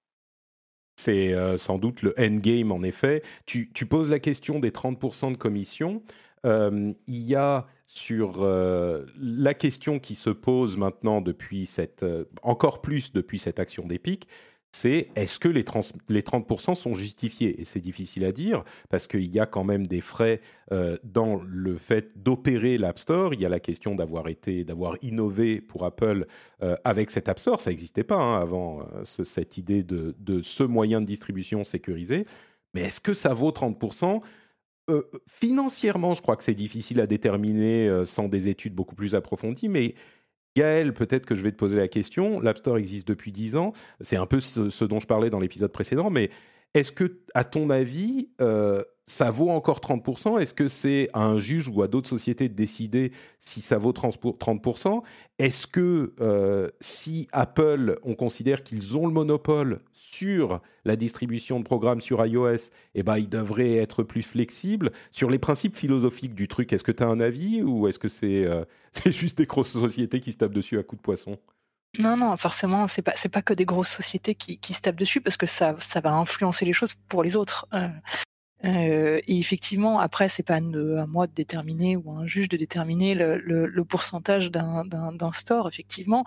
C'est 0.97 1.35
euh, 1.35 1.59
sans 1.59 1.79
doute 1.79 2.03
le 2.03 2.15
endgame 2.19 2.73
en 2.73 2.83
effet. 2.83 3.23
Tu, 3.45 3.71
tu, 3.73 3.87
poses 3.87 4.09
la 4.09 4.19
question 4.19 4.59
des 4.59 4.71
30% 4.71 5.33
de 5.33 5.37
commission. 5.37 6.03
il 6.45 6.95
y 7.07 7.35
a 7.35 7.67
sur 7.87 8.45
la 8.45 9.55
question 9.55 9.99
qui 9.99 10.15
se 10.15 10.31
pose 10.31 10.77
maintenant 10.77 11.21
depuis 11.21 11.67
cette, 11.67 12.05
encore 12.43 12.81
plus 12.81 13.13
depuis 13.13 13.39
cette 13.39 13.61
action 13.61 13.87
d'Epic, 13.87 14.27
c'est 14.77 15.09
est-ce 15.17 15.39
que 15.39 15.49
les, 15.49 15.63
30% 15.63 16.75
sont 16.75 16.95
justifiés? 16.95 17.61
Et 17.61 17.65
c'est 17.65 17.81
difficile 17.81 18.25
à 18.25 18.33
dire 18.33 18.63
parce 18.91 19.07
qu'il 19.07 19.35
y 19.35 19.41
a 19.41 19.47
quand 19.47 19.65
même 19.65 19.87
des 19.87 20.03
frais 20.03 20.41
euh, 20.71 20.97
dans 21.03 21.41
le 21.49 21.79
fait 21.79 22.23
d'opérer 22.23 22.77
l'App 22.77 22.99
Store. 22.99 23.33
Il 23.33 23.41
y 23.41 23.47
a 23.47 23.49
la 23.49 23.61
question 23.61 23.95
d'avoir 23.95 24.29
été, 24.29 24.65
d'avoir 24.65 24.97
innové 25.03 25.63
pour 25.63 25.85
Apple 25.85 26.27
euh, 26.63 26.77
avec 26.85 27.11
cet 27.11 27.29
App 27.29 27.39
Store. 27.39 27.61
Ça 27.61 27.71
n'existait 27.71 28.05
pas 28.05 28.17
hein, 28.17 28.41
avant 28.41 28.81
euh, 28.81 29.05
cette 29.05 29.57
idée 29.57 29.83
de, 29.83 30.43
ce 30.43 30.63
moyen 30.63 31.01
de 31.01 31.07
distribution 31.07 31.65
sécurisé. 31.65 32.25
Mais 32.75 32.83
est-ce 32.83 33.01
que 33.01 33.15
ça 33.15 33.33
vaut 33.33 33.51
30% 33.51 34.21
Financièrement, 35.27 36.15
je 36.15 36.23
crois 36.23 36.37
que 36.37 36.45
c'est 36.45 36.55
difficile 36.55 37.01
à 37.01 37.09
déterminer 37.09 38.05
sans 38.05 38.29
des 38.29 38.47
études 38.47 38.73
beaucoup 38.73 38.95
plus 38.95 39.17
approfondies, 39.17 39.69
mais 39.69 39.97
Gaël, 40.57 40.95
peut-être 40.95 41.27
que 41.27 41.35
je 41.35 41.43
vais 41.43 41.53
te 41.53 41.57
poser 41.57 41.77
la 41.77 41.87
question. 41.87 42.41
L'App 42.41 42.57
Store 42.57 42.79
existe 42.79 43.07
depuis 43.07 43.31
10 43.31 43.57
ans. 43.57 43.73
C'est 44.01 44.17
un 44.17 44.27
peu 44.27 44.41
ce, 44.41 44.85
dont 44.85 45.01
je 45.01 45.07
parlais 45.07 45.29
dans 45.29 45.39
l'épisode 45.39 45.71
précédent, 45.71 46.09
mais 46.09 46.31
est-ce 46.77 46.93
que, 46.93 47.21
à 47.35 47.43
ton 47.45 47.71
avis, 47.71 48.29
euh, 48.43 48.83
ça 49.07 49.31
vaut 49.31 49.49
encore 49.49 49.81
30% 49.81 50.39
Est-ce 50.39 50.53
que 50.53 50.69
c'est 50.69 51.09
à 51.15 51.25
un 51.25 51.39
juge 51.39 51.69
ou 51.69 51.81
à 51.81 51.89
d'autres 51.89 52.09
sociétés 52.09 52.51
de 52.51 52.55
décider 52.55 53.13
si 53.41 53.63
ça 53.63 53.79
vaut 53.79 53.93
30% 53.93 55.03
Est-ce 55.39 55.67
que 55.67 56.13
euh, 56.21 56.67
si 56.81 57.29
Apple, 57.33 57.99
on 58.03 58.15
considère 58.15 58.63
qu'ils 58.63 58.95
ont 58.99 59.07
le 59.07 59.13
monopole 59.13 59.81
sur 59.95 60.61
la 60.85 60.97
distribution 60.97 61.61
de 61.61 61.65
programmes 61.65 62.03
sur 62.03 62.25
iOS, 62.27 62.71
eh 62.95 63.03
ben, 63.03 63.17
ils 63.17 63.31
devraient 63.31 63.77
être 63.77 64.03
plus 64.03 64.23
flexibles? 64.23 64.93
Sur 65.13 65.31
les 65.31 65.39
principes 65.39 65.77
philosophiques 65.77 66.35
du 66.35 66.47
truc, 66.47 66.75
est-ce 66.75 66.85
que 66.85 66.93
tu 66.93 67.03
as 67.03 67.09
un 67.09 67.21
avis? 67.21 67.63
Ou 67.63 67.89
est-ce 67.89 67.99
que 67.99 68.09
c'est 68.09 68.45
euh, 68.45 68.67
juste 69.07 69.39
des 69.39 69.47
grosses 69.47 69.73
sociétés 69.73 70.21
qui 70.21 70.33
se 70.33 70.37
tapent 70.37 70.53
dessus 70.53 70.79
à 70.79 70.83
coups 70.83 71.01
de 71.01 71.05
poisson? 71.05 71.39
Non, 71.99 72.17
non, 72.17 72.37
forcément, 72.37 72.87
c'est 72.87 73.03
pas, 73.03 73.15
pas 73.33 73.43
que 73.43 73.55
des 73.55 73.65
grosses 73.65 73.91
sociétés 73.91 74.35
qui, 74.35 74.73
se 74.73 74.81
tapent 74.81 74.97
dessus 74.97 75.21
parce 75.21 75.37
que 75.37 75.47
ça, 75.47 75.77
ça 75.81 76.01
va 76.01 76.13
influencer 76.13 76.65
les 76.65 76.73
choses 76.73 76.95
pour 77.09 77.23
les 77.23 77.37
autres. 77.37 77.67
Euh, 77.75 77.89
euh, 78.65 79.21
et 79.27 79.39
effectivement, 79.39 79.99
après, 79.99 80.29
c'est 80.29 80.43
pas 80.43 80.57
à 80.57 80.61
moi 80.61 81.27
de 81.27 81.33
déterminer 81.33 81.97
ou 81.97 82.11
à 82.13 82.17
un 82.17 82.27
juge 82.27 82.49
de 82.49 82.57
déterminer 82.57 83.15
le, 83.15 83.85
pourcentage 83.85 84.51
d'un 84.51 85.33
store, 85.33 85.69
effectivement. 85.69 86.25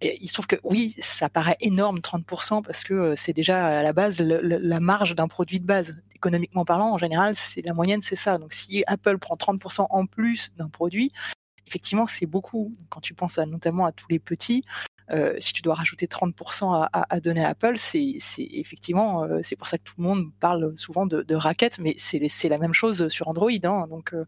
Et 0.00 0.18
il 0.20 0.28
se 0.28 0.34
trouve 0.34 0.48
que 0.48 0.56
oui, 0.64 0.96
ça 0.98 1.28
paraît 1.28 1.56
énorme, 1.60 1.98
30%, 2.00 2.64
parce 2.64 2.82
que 2.82 2.92
euh, 2.92 3.14
c'est 3.16 3.32
déjà 3.32 3.78
à 3.78 3.82
la 3.82 3.92
base 3.92 4.20
la 4.20 4.80
marge 4.80 5.14
d'un 5.14 5.28
produit 5.28 5.60
de 5.60 5.64
base. 5.64 6.02
Économiquement 6.14 6.64
parlant, 6.64 6.92
en 6.92 6.98
général, 6.98 7.34
c'est 7.34 7.62
la 7.62 7.72
moyenne, 7.72 8.02
c'est 8.02 8.16
ça. 8.16 8.38
Donc 8.38 8.52
si 8.52 8.82
Apple 8.88 9.18
prend 9.18 9.36
30% 9.36 9.86
en 9.88 10.06
plus 10.06 10.54
d'un 10.56 10.68
produit, 10.68 11.08
effectivement, 11.68 12.06
c'est 12.06 12.26
beaucoup. 12.26 12.76
Quand 12.88 13.00
tu 13.00 13.14
penses 13.14 13.38
notamment 13.38 13.86
à 13.86 13.92
tous 13.92 14.06
les 14.10 14.18
petits, 14.18 14.62
euh, 15.12 15.34
si 15.38 15.52
tu 15.52 15.62
dois 15.62 15.74
rajouter 15.74 16.06
30% 16.06 16.88
à, 16.92 17.20
donner 17.20 17.44
à 17.44 17.50
Apple, 17.50 17.74
c'est 17.76 18.18
effectivement, 18.38 19.24
euh, 19.24 19.40
c'est 19.42 19.56
pour 19.56 19.66
ça 19.66 19.78
que 19.78 19.84
tout 19.84 19.94
le 19.98 20.04
monde 20.04 20.30
parle 20.40 20.72
souvent 20.76 21.06
de, 21.06 21.22
de 21.22 21.34
raquettes, 21.34 21.78
mais 21.78 21.94
c'est 21.98 22.48
la 22.48 22.58
même 22.58 22.72
chose 22.72 23.08
sur 23.08 23.28
Android. 23.28 23.50
Hein. 23.50 23.86
euh, 24.14 24.24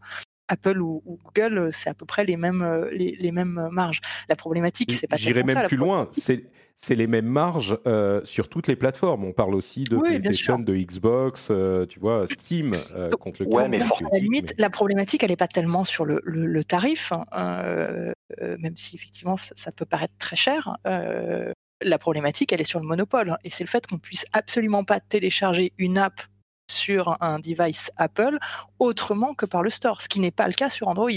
Apple 0.47 0.81
ou, 0.81 1.19
Google, 1.25 1.69
c'est 1.71 1.89
à 1.89 1.93
peu 1.93 2.05
près 2.05 2.25
les 2.25 2.37
mêmes, 2.37 2.87
les, 2.91 3.31
mêmes 3.31 3.69
marges. 3.71 4.01
La 4.29 4.35
problématique, 4.35 4.93
c'est 4.93 5.07
pas 5.07 5.17
J'irai 5.17 5.43
même 5.43 5.67
plus 5.67 5.77
loin. 5.77 6.07
C'est 6.77 6.95
les 6.95 7.07
mêmes 7.07 7.25
marges 7.25 7.77
sur 8.23 8.49
toutes 8.49 8.67
les 8.67 8.75
plateformes. 8.75 9.23
On 9.23 9.31
parle 9.31 9.55
aussi 9.55 9.85
de 9.85 9.97
PlayStation, 9.97 10.59
de 10.59 10.75
Xbox, 10.75 11.51
tu 11.89 11.99
vois, 11.99 12.27
Steam 12.27 12.75
contre 13.19 13.43
le 13.43 13.49
ouais, 13.49 13.69
mais 13.69 13.81
à 13.81 13.87
la 14.11 14.19
limite, 14.19 14.53
la 14.57 14.69
problématique, 14.69 15.23
elle 15.23 15.31
n'est 15.31 15.35
pas 15.35 15.47
tellement 15.47 15.83
sur 15.83 16.05
le, 16.05 16.21
le, 16.23 16.63
tarif. 16.63 17.11
Hein, 17.31 18.13
euh, 18.41 18.57
même 18.59 18.75
si 18.75 18.95
effectivement 18.95 19.37
ça, 19.37 19.71
peut 19.71 19.85
paraître 19.85 20.15
très 20.17 20.35
cher, 20.35 20.77
euh, 20.87 21.51
la 21.81 21.97
problématique 21.99 22.51
elle 22.51 22.61
est 22.61 22.65
sur 22.65 22.79
le 22.79 22.87
monopole. 22.87 23.37
Et 23.43 23.49
c'est 23.49 23.63
le 23.63 23.69
fait 23.69 23.85
qu'on 23.85 23.99
puisse 23.99 24.25
absolument 24.33 24.83
pas 24.83 24.99
télécharger 24.99 25.73
une 25.77 25.97
app 25.97 26.21
sur 26.69 27.17
un 27.21 27.39
device 27.39 27.91
Apple 27.97 28.37
autrement 28.79 29.33
que 29.33 29.45
par 29.45 29.63
le 29.63 29.69
store, 29.69 30.01
ce 30.01 30.09
qui 30.09 30.19
n'est 30.19 30.31
pas 30.31 30.47
le 30.47 30.53
cas 30.53 30.69
sur 30.69 30.87
Android. 30.87 31.09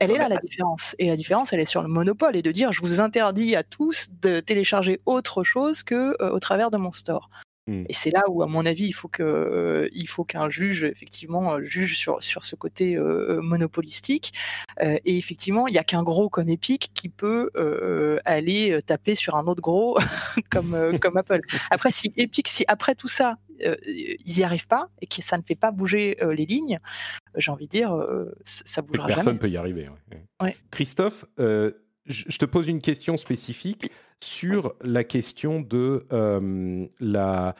Elle 0.00 0.10
est 0.10 0.18
là 0.18 0.28
la 0.28 0.38
différence. 0.38 0.96
Et 0.98 1.08
la 1.08 1.16
différence, 1.16 1.52
elle 1.52 1.60
est 1.60 1.66
sur 1.66 1.82
le 1.82 1.88
monopole 1.88 2.36
et 2.36 2.42
de 2.42 2.52
dire 2.52 2.72
je 2.72 2.80
vous 2.80 3.00
interdis 3.00 3.54
à 3.54 3.62
tous 3.62 4.08
de 4.22 4.40
télécharger 4.40 5.00
autre 5.04 5.44
chose 5.44 5.82
que 5.82 6.16
euh, 6.22 6.30
au 6.30 6.40
travers 6.40 6.70
de 6.70 6.78
mon 6.78 6.90
store. 6.90 7.28
Mmh. 7.66 7.84
Et 7.88 7.92
c'est 7.92 8.10
là 8.10 8.22
où, 8.28 8.42
à 8.42 8.46
mon 8.46 8.66
avis, 8.66 8.84
il 8.84 8.92
faut 8.92 9.08
que, 9.08 9.88
il 9.92 10.06
faut 10.06 10.24
qu'un 10.24 10.50
juge 10.50 10.84
effectivement 10.84 11.62
juge 11.62 11.96
sur 11.96 12.22
sur 12.22 12.44
ce 12.44 12.56
côté 12.56 12.96
monopolistique. 13.42 14.32
et 14.80 15.18
effectivement, 15.18 15.66
il 15.66 15.72
n'y 15.72 15.78
a 15.78 15.84
qu'un 15.84 16.02
gros 16.02 16.28
comme 16.28 16.48
Epic 16.48 16.90
qui 16.94 17.08
peut 17.08 17.50
aller 18.24 18.78
taper 18.84 19.14
sur 19.14 19.34
un 19.34 19.46
autre 19.46 19.62
gros 19.62 19.98
comme 20.50 20.98
comme 21.00 21.16
Apple. 21.16 21.40
Après, 21.70 21.90
si 21.90 22.12
Epic, 22.16 22.48
si 22.48 22.64
après 22.68 22.94
tout 22.94 23.08
ça, 23.08 23.36
ils 23.60 24.18
n'y 24.26 24.42
arrivent 24.42 24.66
pas 24.66 24.88
et 25.00 25.06
que 25.06 25.22
ça 25.22 25.38
ne 25.38 25.42
fait 25.42 25.54
pas 25.54 25.70
bouger 25.70 26.18
les 26.20 26.44
lignes, 26.44 26.78
j'ai 27.36 27.50
envie 27.50 27.66
de 27.66 27.70
dire, 27.70 27.96
ça 28.44 28.82
bougera 28.82 29.06
Personne 29.06 29.24
jamais. 29.24 29.38
peut 29.38 29.50
y 29.50 29.56
arriver. 29.56 29.88
Christophe, 30.70 31.24
je 32.06 32.38
te 32.38 32.44
pose 32.44 32.68
une 32.68 32.80
question 32.80 33.16
spécifique 33.16 33.90
sur 34.22 34.74
la 34.82 35.04
question 35.04 35.60
de 35.60 36.06
euh, 36.12 36.86
la 37.00 37.54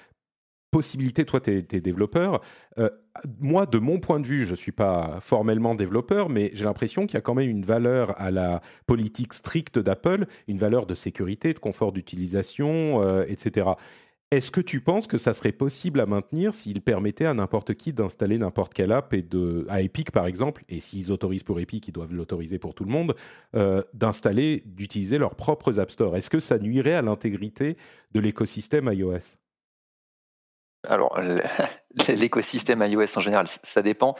possibilité, 0.70 1.24
toi 1.24 1.40
tu 1.40 1.50
es, 1.70 1.80
développeur, 1.80 2.40
euh, 2.78 2.90
moi 3.38 3.64
de 3.64 3.78
mon 3.78 4.00
point 4.00 4.18
de 4.18 4.26
vue, 4.26 4.44
je 4.44 4.50
ne 4.50 4.56
suis 4.56 4.72
pas 4.72 5.18
formellement 5.20 5.76
développeur, 5.76 6.28
mais 6.28 6.50
j'ai 6.54 6.64
l'impression 6.64 7.06
qu'il 7.06 7.14
y 7.14 7.18
a 7.18 7.20
quand 7.20 7.34
même 7.34 7.48
une 7.48 7.64
valeur 7.64 8.20
à 8.20 8.32
la 8.32 8.60
politique 8.86 9.34
stricte 9.34 9.78
d'Apple, 9.78 10.26
une 10.48 10.58
valeur 10.58 10.86
de 10.86 10.96
sécurité, 10.96 11.54
de 11.54 11.60
confort 11.60 11.92
d'utilisation, 11.92 13.02
euh, 13.02 13.24
etc. 13.28 13.70
Est-ce 14.31 14.50
que 14.50 14.61
tu 14.61 14.81
penses 14.81 15.07
que 15.07 15.19
ça 15.19 15.33
serait 15.33 15.52
possible 15.52 16.00
à 16.00 16.07
maintenir 16.07 16.54
s'ils 16.54 16.81
permettaient 16.81 17.26
à 17.26 17.35
n'importe 17.35 17.75
qui 17.75 17.93
d'installer 17.93 18.38
n'importe 18.38 18.75
quelle 18.75 18.90
app 18.90 19.12
et 19.14 19.23
de, 19.23 19.64
à 19.69 19.81
Epic 19.81 20.11
par 20.11 20.26
exemple, 20.26 20.64
et 20.69 20.81
s'ils 20.81 21.12
autorisent 21.12 21.45
pour 21.45 21.61
Epic, 21.61 21.87
ils 21.87 21.93
doivent 21.93 22.12
l'autoriser 22.12 22.59
pour 22.59 22.75
tout 22.75 22.85
le 22.85 22.90
monde, 22.90 23.14
euh, 23.54 23.83
d'installer, 23.93 24.62
d'utiliser 24.66 25.19
leurs 25.19 25.37
propres 25.37 25.78
App 25.78 25.90
Store? 25.90 26.16
Est-ce 26.16 26.31
que 26.31 26.40
ça 26.40 26.59
nuirait 26.59 26.95
à 26.95 27.02
l'intégrité 27.02 27.76
de 28.12 28.21
l'écosystème 28.21 28.90
iOS? 28.93 29.37
Alors, 30.87 31.19
l'écosystème 32.09 32.83
iOS 32.83 33.16
en 33.16 33.21
général, 33.21 33.47
ça 33.62 33.83
dépend. 33.83 34.16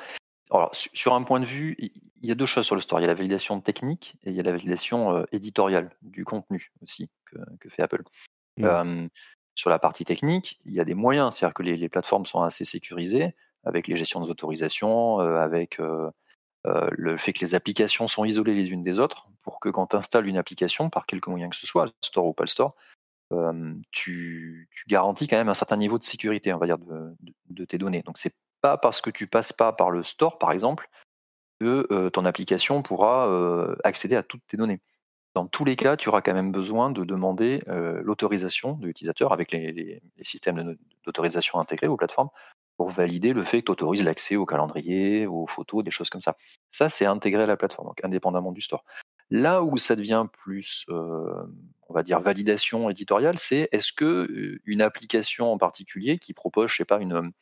Alors, 0.51 0.71
sur 0.73 1.15
un 1.15 1.23
point 1.23 1.41
de 1.41 1.47
vue, 1.47 1.77
il 1.79 2.29
y 2.29 2.31
a 2.31 2.35
deux 2.35 2.47
choses 2.47 2.67
sur 2.67 2.75
le 2.75 2.81
store. 2.81 3.01
Il 3.01 3.03
y 3.03 3.07
a 3.07 3.09
la 3.09 3.15
validation 3.15 3.61
technique 3.61 4.17
et 4.23 4.31
il 4.31 4.37
y 4.37 4.41
a 4.41 4.43
la 4.43 4.53
validation 4.53 5.17
euh, 5.17 5.25
éditoriale 5.33 5.91
du 6.03 6.25
contenu 6.25 6.71
aussi 6.83 7.11
que, 7.59 7.69
fait 7.69 7.83
Apple. 7.83 8.03
Mmh. 8.59 8.65
Euh, 8.65 9.09
sur 9.55 9.71
la 9.71 9.79
partie 9.79 10.05
technique, 10.05 10.61
il 10.65 10.73
y 10.73 10.81
a 10.81 10.85
des 10.85 10.95
moyens, 10.95 11.35
c'est-à-dire 11.35 11.55
que 11.55 11.63
les, 11.63 11.89
plateformes 11.89 12.27
sont 12.27 12.43
assez 12.43 12.65
sécurisées 12.65 13.35
avec 13.65 13.89
les 13.89 13.97
gestions 13.97 14.21
des 14.21 14.31
autorisations, 14.31 15.21
euh, 15.21 15.39
avec 15.39 15.81
euh, 15.81 16.11
euh, 16.67 16.89
le 16.93 17.17
fait 17.17 17.33
que 17.33 17.45
les 17.45 17.55
applications 17.55 18.09
sont 18.09 18.25
isolées 18.25 18.55
les 18.55 18.69
unes 18.71 18.83
des 18.83 18.99
autres, 18.99 19.29
pour 19.43 19.61
que 19.61 19.69
quand 19.69 19.89
tu 19.89 19.97
installes 19.97 20.27
une 20.27 20.37
application, 20.37 20.91
par 20.91 21.07
quelque 21.07 21.31
moyen 21.31 21.49
que 21.49 21.57
ce 21.57 21.67
soit, 21.67 21.87
store 22.03 22.27
ou 22.27 22.33
pas 22.33 22.45
le 22.45 22.49
store, 22.49 22.75
tu, 23.91 24.69
garantis 24.87 25.27
quand 25.27 25.37
même 25.37 25.49
un 25.49 25.55
certain 25.55 25.77
niveau 25.77 25.99
de 25.99 26.05
sécurité, 26.05 26.53
on 26.53 26.59
de, 26.59 27.65
tes 27.65 27.79
données. 27.79 28.03
Donc 28.03 28.17
c'est 28.17 28.35
pas 28.61 28.77
parce 28.77 29.01
que 29.01 29.11
tu 29.11 29.27
passes 29.27 29.53
pas 29.53 29.73
par 29.73 29.91
le 29.91 30.05
store, 30.05 30.39
par 30.39 30.53
exemple, 30.53 30.89
que 31.59 32.09
ton 32.11 32.27
application 32.27 32.83
pourra 32.83 33.29
accéder 33.83 34.15
à 34.15 34.23
toutes 34.23 34.47
tes 34.47 34.57
données 34.57 34.81
dans 35.35 35.47
tous 35.47 35.65
les 35.65 35.77
cas, 35.77 35.97
tu 35.97 36.09
auras 36.09 36.23
quand 36.23 36.33
même 36.33 36.53
besoin 36.53 36.91
de 36.91 37.05
demander 37.05 37.63
l'autorisation 37.67 38.75
de 38.75 38.87
l'utilisateur 38.87 39.33
avec 39.33 39.51
les, 39.51 40.01
systèmes 40.23 40.77
d'autorisation 41.05 41.59
intégrés 41.59 41.89
aux 41.89 41.97
plateformes 41.97 42.31
pour 42.77 42.91
valider 42.91 43.33
le 43.33 43.45
fait 43.45 43.61
que 43.61 43.67
tu 43.67 43.73
autorises 43.73 44.03
l'accès 44.03 44.37
au 44.37 44.47
calendrier, 44.47 45.27
aux 45.27 45.47
photos, 45.47 45.85
des 45.85 45.91
choses 45.91 46.11
comme 46.11 46.21
ça. 46.21 46.37
Ça, 46.71 46.89
c'est 46.89 47.07
intégré 47.07 47.43
à 47.43 47.47
la 47.47 47.57
plateforme, 47.57 47.89
donc 47.89 48.05
indépendamment 48.05 48.53
du 48.53 48.61
store. 48.61 48.85
Là 49.31 49.63
où 49.63 49.77
ça 49.77 49.97
devient 49.97 50.27
plus, 50.33 50.85
on 50.89 51.95
va 51.95 52.03
dire, 52.03 52.21
validation 52.21 52.89
éditoriale, 52.89 53.39
c'est 53.39 53.69
est-ce 53.73 53.93
que 53.93 54.61
une 54.65 54.83
application 54.83 55.53
en 55.53 55.59
particulier 55.59 56.19
qui 56.19 56.33
propose, 56.33 56.71
je 56.71 56.77
sais 56.77 56.85
pas, 56.85 57.01
une, 57.01 57.33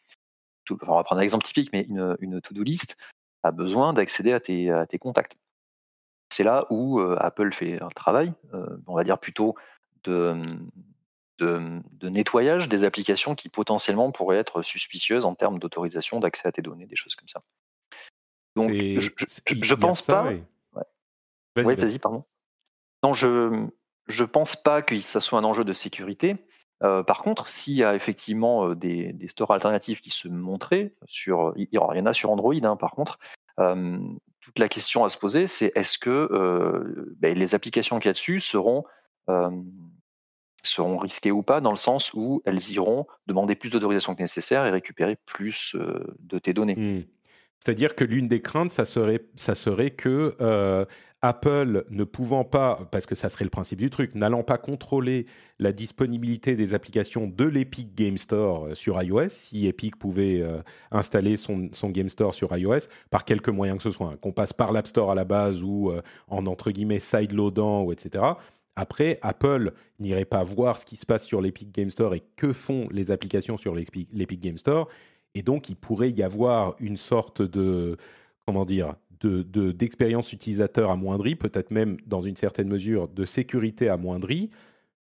on 0.70 0.74
va 0.74 1.04
prendre 1.04 1.20
un 1.20 1.24
exemple 1.24 1.44
typique, 1.44 1.70
mais 1.72 1.86
une 1.88 2.40
to-do 2.40 2.62
list 2.62 2.96
a 3.42 3.50
besoin 3.50 3.92
d'accéder 3.92 4.32
à 4.32 4.86
tes 4.86 4.98
contacts 4.98 5.36
c'est 6.32 6.44
là 6.44 6.66
où 6.70 7.00
Apple 7.00 7.52
fait 7.52 7.80
un 7.82 7.88
travail, 7.88 8.32
on 8.86 8.94
va 8.94 9.04
dire 9.04 9.18
plutôt 9.18 9.54
de, 10.04 10.34
de, 11.38 12.08
nettoyage 12.08 12.68
des 12.68 12.84
applications 12.84 13.34
qui 13.34 13.48
potentiellement 13.48 14.10
pourraient 14.12 14.38
être 14.38 14.62
suspicieuses 14.62 15.24
en 15.24 15.34
termes 15.34 15.58
d'autorisation 15.58 16.20
d'accès 16.20 16.48
à 16.48 16.52
tes 16.52 16.62
données, 16.62 16.86
des 16.86 16.96
choses 16.96 17.14
comme 17.14 17.28
ça. 17.28 17.42
Donc, 18.56 18.72
je, 18.72 19.10
je, 19.46 19.74
pense 19.74 20.02
pas. 20.02 20.30
Oui, 21.56 21.74
vas-y, 21.74 21.98
pardon. 21.98 22.24
Non, 23.02 23.12
je 23.12 23.66
je 24.08 24.24
pense 24.24 24.56
pas 24.56 24.82
que 24.82 24.98
ça 25.00 25.20
soit 25.20 25.38
un 25.38 25.44
enjeu 25.44 25.64
de 25.64 25.72
sécurité. 25.72 26.36
par 26.80 27.22
contre, 27.22 27.48
s'il 27.48 27.74
y 27.74 27.84
a 27.84 27.94
effectivement 27.94 28.74
des, 28.74 29.12
des, 29.12 29.28
stores 29.28 29.52
alternatifs 29.52 30.00
qui 30.00 30.10
se 30.10 30.28
montraient 30.28 30.94
sur, 31.06 31.52
il 31.56 31.68
y 31.70 31.78
en 31.78 32.06
a 32.06 32.12
sur 32.12 32.30
Android, 32.30 32.54
hein, 32.62 32.76
par 32.76 32.92
contre, 32.92 33.18
toute 34.42 34.58
la 34.58 34.68
question 34.68 35.04
à 35.04 35.08
se 35.08 35.16
poser, 35.16 35.46
c'est 35.46 35.72
est-ce 35.74 35.96
que 35.98 36.28
ben, 37.18 37.38
les 37.38 37.54
applications 37.54 37.98
qu'il 37.98 38.08
y 38.08 38.10
a 38.10 38.12
dessus 38.12 38.40
seront, 38.40 38.84
risquées 40.98 41.30
ou 41.30 41.42
pas, 41.42 41.60
dans 41.60 41.70
le 41.70 41.76
sens 41.76 42.12
où 42.12 42.42
elles 42.44 42.70
iront 42.70 43.06
demander 43.26 43.54
plus 43.54 43.70
d'autorisation 43.70 44.14
que 44.14 44.22
nécessaire 44.22 44.66
et 44.66 44.70
récupérer 44.70 45.16
plus 45.26 45.74
de 46.18 46.38
tes 46.38 46.52
données. 46.52 46.76
Mmh. 46.76 47.04
C'est-à-dire 47.64 47.94
que 47.94 48.02
l'une 48.02 48.26
des 48.26 48.42
craintes, 48.42 48.72
ça 48.72 48.84
serait 48.84 49.90
que 49.90 50.36
Apple 51.22 51.84
ne 51.88 52.02
pouvant 52.02 52.42
pas, 52.42 52.88
parce 52.90 53.06
que 53.06 53.14
ça 53.14 53.28
serait 53.28 53.44
le 53.44 53.50
principe 53.50 53.78
du 53.78 53.90
truc, 53.90 54.16
n'allant 54.16 54.42
pas 54.42 54.58
contrôler 54.58 55.26
la 55.60 55.72
disponibilité 55.72 56.56
des 56.56 56.74
applications 56.74 57.28
de 57.28 57.44
l'Epic 57.44 57.94
Game 57.94 58.18
Store 58.18 58.66
euh, 58.66 58.74
sur 58.74 59.00
iOS, 59.00 59.28
si 59.28 59.68
Epic 59.68 59.96
pouvait 59.96 60.40
euh, 60.42 60.60
installer 60.90 61.36
son, 61.36 61.70
Game 61.90 62.08
Store 62.08 62.34
sur 62.34 62.56
iOS, 62.56 62.88
par 63.10 63.24
quelque 63.24 63.52
moyen 63.52 63.76
que 63.76 63.84
ce 63.84 63.92
soit, 63.92 64.08
hein, 64.08 64.18
qu'on 64.20 64.32
passe 64.32 64.52
par 64.52 64.72
l'App 64.72 64.88
Store 64.88 65.12
à 65.12 65.14
la 65.14 65.24
base 65.24 65.62
ou 65.62 65.90
euh, 65.90 66.02
en 66.26 66.46
entre 66.46 66.72
guillemets 66.72 66.98
sideloadant 66.98 67.84
ou 67.84 67.92
etc. 67.92 68.24
Après, 68.74 69.20
Apple 69.22 69.72
n'irait 70.00 70.24
pas 70.24 70.42
voir 70.42 70.76
ce 70.76 70.86
qui 70.86 70.96
se 70.96 71.06
passe 71.06 71.24
sur 71.24 71.40
l'Epic 71.40 71.72
Game 71.72 71.90
Store 71.90 72.14
et 72.14 72.22
que 72.36 72.52
font 72.52 72.88
les 72.90 73.12
applications 73.12 73.56
sur 73.56 73.74
l'Epic 73.74 74.40
Game 74.40 74.56
Store. 74.56 74.88
Et 75.34 75.42
donc, 75.42 75.68
il 75.68 75.76
pourrait 75.76 76.10
y 76.10 76.22
avoir 76.22 76.74
une 76.80 76.96
sorte 76.96 77.42
de, 77.42 77.96
comment 78.46 78.64
dire, 78.64 78.94
d'expérience 79.26 80.30
de, 80.30 80.34
utilisateur 80.34 80.90
amoindrie, 80.90 81.34
peut-être 81.34 81.70
même 81.70 81.96
dans 82.06 82.20
une 82.20 82.36
certaine 82.36 82.68
mesure 82.68 83.08
de 83.08 83.24
sécurité 83.24 83.88
amoindrie, 83.88 84.50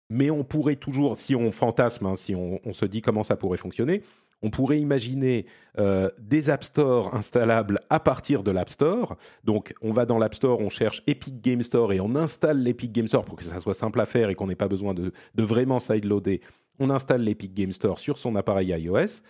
mais 0.08 0.30
on 0.30 0.44
pourrait 0.44 0.76
toujours, 0.76 1.16
si 1.16 1.34
on 1.34 1.50
fantasme, 1.50 2.06
hein, 2.06 2.14
si 2.14 2.34
on, 2.34 2.60
se 2.72 2.84
dit 2.84 3.02
comment 3.02 3.22
ça 3.22 3.36
pourrait 3.36 3.58
fonctionner, 3.58 4.02
on 4.42 4.50
pourrait 4.50 4.78
imaginer 4.78 5.46
euh, 5.78 6.10
des 6.18 6.50
App 6.50 6.62
Store 6.62 7.14
installables 7.14 7.80
à 7.90 7.98
partir 7.98 8.42
de 8.42 8.50
l'App 8.50 8.68
Store. 8.68 9.16
Donc, 9.44 9.74
on 9.80 9.92
va 9.92 10.04
dans 10.04 10.18
l'App 10.18 10.34
Store, 10.34 10.60
on 10.60 10.68
cherche 10.68 11.02
Epic 11.06 11.40
Game 11.40 11.62
Store 11.62 11.92
et 11.92 12.00
on 12.00 12.14
installe 12.14 12.58
l'Epic 12.58 12.92
Game 12.92 13.08
Store 13.08 13.24
pour 13.24 13.36
que 13.36 13.44
ça 13.44 13.58
soit 13.58 13.74
simple 13.74 14.00
à 14.00 14.06
faire 14.06 14.28
et 14.28 14.34
qu'on 14.34 14.46
n'ait 14.46 14.54
pas 14.54 14.68
besoin 14.68 14.94
de, 14.94 15.12
de 15.34 15.42
vraiment 15.42 15.80
sideloader. 15.80 16.40
On 16.78 16.90
installe 16.90 17.22
l'Epic 17.22 17.54
Game 17.54 17.72
Store 17.72 17.98
sur 17.98 18.18
son 18.18 18.36
appareil 18.36 18.68
iOS. 18.68 19.22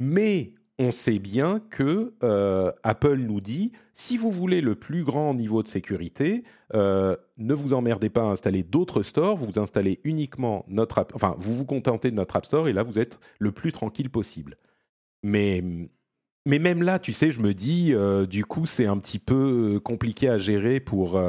Mais 0.00 0.52
on 0.78 0.90
sait 0.90 1.18
bien 1.18 1.60
que 1.70 2.14
euh, 2.22 2.70
Apple 2.84 3.16
nous 3.16 3.40
dit 3.40 3.72
si 3.94 4.16
vous 4.16 4.30
voulez 4.30 4.60
le 4.60 4.76
plus 4.76 5.02
grand 5.02 5.34
niveau 5.34 5.62
de 5.62 5.68
sécurité, 5.68 6.44
euh, 6.74 7.16
ne 7.36 7.52
vous 7.52 7.72
emmerdez 7.72 8.10
pas 8.10 8.22
à 8.22 8.26
installer 8.26 8.62
d'autres 8.62 9.02
stores, 9.02 9.36
vous 9.36 9.58
installez 9.58 10.00
uniquement 10.04 10.64
notre 10.68 11.04
enfin 11.14 11.34
vous 11.38 11.54
vous 11.54 11.64
contentez 11.64 12.10
de 12.10 12.16
notre 12.16 12.36
App 12.36 12.46
Store 12.46 12.68
et 12.68 12.72
là 12.72 12.84
vous 12.84 12.98
êtes 12.98 13.18
le 13.40 13.50
plus 13.50 13.72
tranquille 13.72 14.10
possible. 14.10 14.56
Mais 15.24 15.64
mais 16.46 16.58
même 16.60 16.82
là, 16.82 16.98
tu 16.98 17.12
sais, 17.12 17.30
je 17.30 17.40
me 17.40 17.52
dis 17.52 17.92
euh, 17.92 18.24
du 18.26 18.44
coup 18.44 18.66
c'est 18.66 18.86
un 18.86 18.98
petit 18.98 19.18
peu 19.18 19.80
compliqué 19.82 20.28
à 20.28 20.38
gérer 20.38 20.78
pour 20.78 21.20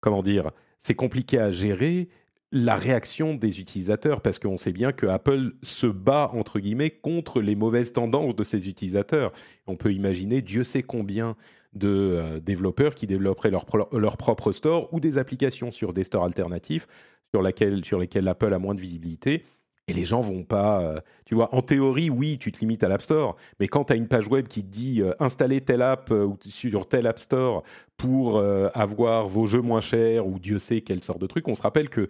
comment 0.00 0.22
dire, 0.22 0.50
c'est 0.78 0.94
compliqué 0.94 1.38
à 1.38 1.50
gérer 1.50 2.08
la 2.52 2.74
réaction 2.74 3.34
des 3.34 3.60
utilisateurs, 3.60 4.20
parce 4.22 4.38
qu'on 4.38 4.56
sait 4.56 4.72
bien 4.72 4.92
que 4.92 5.06
Apple 5.06 5.52
se 5.62 5.86
bat, 5.86 6.30
entre 6.34 6.58
guillemets, 6.58 6.90
contre 6.90 7.40
les 7.40 7.54
mauvaises 7.54 7.92
tendances 7.92 8.34
de 8.34 8.42
ses 8.42 8.68
utilisateurs. 8.68 9.32
On 9.66 9.76
peut 9.76 9.92
imaginer 9.92 10.42
Dieu 10.42 10.64
sait 10.64 10.82
combien 10.82 11.36
de 11.72 11.88
euh, 11.88 12.40
développeurs 12.40 12.96
qui 12.96 13.06
développeraient 13.06 13.50
leur, 13.52 13.66
leur, 13.92 14.16
propre 14.16 14.50
store 14.50 14.92
ou 14.92 14.98
des 14.98 15.18
applications 15.18 15.70
sur 15.70 15.92
des 15.92 16.02
stores 16.02 16.24
alternatifs 16.24 16.88
sur, 17.32 17.42
laquelle, 17.42 17.84
sur 17.84 18.00
lesquels 18.00 18.26
Apple 18.26 18.52
a 18.52 18.58
moins 18.58 18.74
de 18.74 18.80
visibilité. 18.80 19.44
Et 19.86 19.92
les 19.92 20.04
gens 20.04 20.20
vont 20.20 20.42
pas. 20.42 20.82
Euh, 20.82 21.00
tu 21.24 21.36
vois, 21.36 21.54
en 21.54 21.62
théorie, 21.62 22.10
oui, 22.10 22.38
tu 22.38 22.50
te 22.50 22.58
limites 22.58 22.82
à 22.82 22.88
l'App 22.88 23.02
Store, 23.02 23.36
mais 23.60 23.68
quand 23.68 23.84
tu 23.84 23.92
as 23.92 23.96
une 23.96 24.08
page 24.08 24.26
web 24.26 24.48
qui 24.48 24.62
te 24.62 24.68
dit 24.68 25.02
euh, 25.02 25.12
installer 25.20 25.60
telle 25.60 25.82
app 25.82 26.10
ou 26.10 26.36
sur 26.48 26.86
tel 26.88 27.06
App 27.06 27.18
Store 27.20 27.62
pour 27.96 28.42
avoir 28.72 29.28
vos 29.28 29.46
jeux 29.46 29.60
moins 29.60 29.82
chers 29.82 30.26
ou 30.26 30.38
Dieu 30.38 30.58
sait 30.58 30.80
quelle 30.80 31.04
sorte 31.04 31.20
de 31.20 31.26
truc, 31.26 31.46
on 31.48 31.54
se 31.54 31.60
rappelle 31.60 31.90
que 31.90 32.08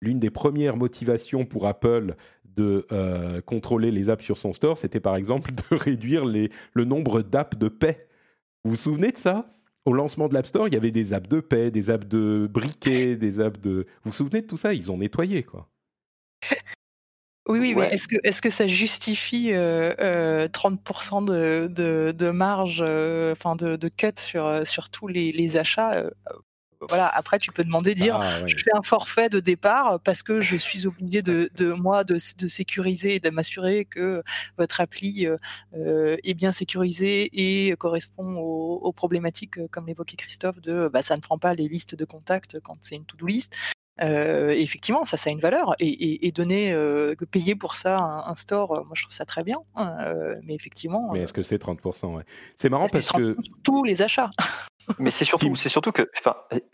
l'une 0.00 0.18
des 0.18 0.30
premières 0.30 0.76
motivations 0.76 1.44
pour 1.44 1.66
Apple 1.66 2.14
de 2.44 2.86
euh, 2.92 3.40
contrôler 3.40 3.90
les 3.90 4.10
apps 4.10 4.24
sur 4.24 4.36
son 4.36 4.52
store, 4.52 4.78
c'était 4.78 5.00
par 5.00 5.16
exemple 5.16 5.52
de 5.52 5.62
réduire 5.76 6.24
le 6.24 6.84
nombre 6.84 7.22
d'apps 7.22 7.56
de 7.56 7.68
paix. 7.68 8.08
Vous 8.64 8.72
vous 8.72 8.76
souvenez 8.76 9.12
de 9.12 9.16
ça? 9.16 9.52
Au 9.84 9.92
lancement 9.92 10.28
de 10.28 10.34
l'App 10.34 10.46
Store, 10.46 10.68
il 10.68 10.74
y 10.74 10.76
avait 10.76 10.90
des 10.90 11.14
apps 11.14 11.28
de 11.28 11.40
paix, 11.40 11.70
des 11.70 11.88
apps 11.88 12.06
de 12.06 12.46
briquet, 12.50 13.16
des 13.16 13.40
apps 13.40 13.60
de... 13.60 13.86
Vous 14.02 14.10
vous 14.10 14.12
souvenez 14.12 14.42
de 14.42 14.46
tout 14.46 14.56
ça? 14.56 14.74
Ils 14.74 14.90
ont 14.90 14.98
nettoyé, 14.98 15.42
quoi. 15.42 15.68
Oui, 17.50 17.60
oui, 17.60 17.74
mais 17.74 17.86
est-ce 17.86 18.06
que, 18.06 18.16
est 18.24 18.38
que 18.42 18.50
ça 18.50 18.66
justifie 18.66 19.52
30% 19.52 21.24
de, 21.24 22.12
de, 22.12 22.30
marge, 22.30 22.82
enfin 22.82 23.56
de, 23.56 23.76
de, 23.76 23.88
cut 23.88 24.12
sur, 24.18 24.66
sur 24.66 24.90
tous 24.90 25.08
les, 25.08 25.32
les 25.32 25.56
achats? 25.56 26.10
Voilà, 26.80 27.08
après, 27.08 27.38
tu 27.38 27.50
peux 27.50 27.64
demander, 27.64 27.94
dire, 27.94 28.18
ah, 28.20 28.46
je 28.46 28.56
fais 28.56 28.70
un 28.74 28.82
forfait 28.82 29.28
de 29.28 29.40
départ 29.40 29.98
parce 30.00 30.22
que 30.22 30.40
je 30.40 30.56
suis 30.56 30.86
obligé 30.86 31.22
de, 31.22 31.50
de 31.56 31.72
moi 31.72 32.04
de, 32.04 32.14
de, 32.14 32.46
sécuriser 32.46 33.16
et 33.16 33.20
de 33.20 33.30
m'assurer 33.30 33.84
que 33.84 34.22
votre 34.58 34.80
appli 34.80 35.26
euh, 35.26 36.16
est 36.22 36.34
bien 36.34 36.52
sécurisée 36.52 37.30
et 37.32 37.74
correspond 37.76 38.36
aux, 38.36 38.92
problématiques, 38.92 39.66
comme 39.70 39.86
l'évoquait 39.86 40.16
Christophe, 40.16 40.60
de 40.60 40.88
bah, 40.88 41.02
ça 41.02 41.16
ne 41.16 41.20
prend 41.20 41.38
pas 41.38 41.54
les 41.54 41.68
listes 41.68 41.94
de 41.94 42.04
contacts 42.04 42.58
quand 42.60 42.74
c'est 42.80 42.96
une 42.96 43.04
to-do 43.04 43.26
list. 43.26 43.56
Euh, 44.00 44.50
effectivement, 44.50 45.04
ça, 45.04 45.16
ça 45.16 45.30
a 45.30 45.32
une 45.32 45.40
valeur. 45.40 45.74
Et, 45.80 46.26
et, 46.26 46.32
donner, 46.32 46.72
euh, 46.72 47.14
payer 47.30 47.56
pour 47.56 47.74
ça 47.76 48.24
un, 48.26 48.34
store, 48.36 48.84
moi, 48.86 48.92
je 48.94 49.02
trouve 49.02 49.14
ça 49.14 49.24
très 49.24 49.42
bien. 49.42 49.58
Hein, 49.74 50.14
mais 50.44 50.54
effectivement. 50.54 51.10
Mais 51.12 51.22
est-ce 51.22 51.32
que 51.32 51.42
c'est 51.42 51.60
30% 51.60 52.14
ouais? 52.14 52.24
C'est 52.54 52.68
marrant 52.68 52.86
parce 52.86 53.10
que. 53.10 53.36
Tous 53.64 53.82
les 53.82 54.02
achats? 54.02 54.30
Mais 54.98 55.10
c'est 55.10 55.24
surtout, 55.24 55.54
c'est 55.54 55.68
surtout 55.68 55.92
que 55.92 56.10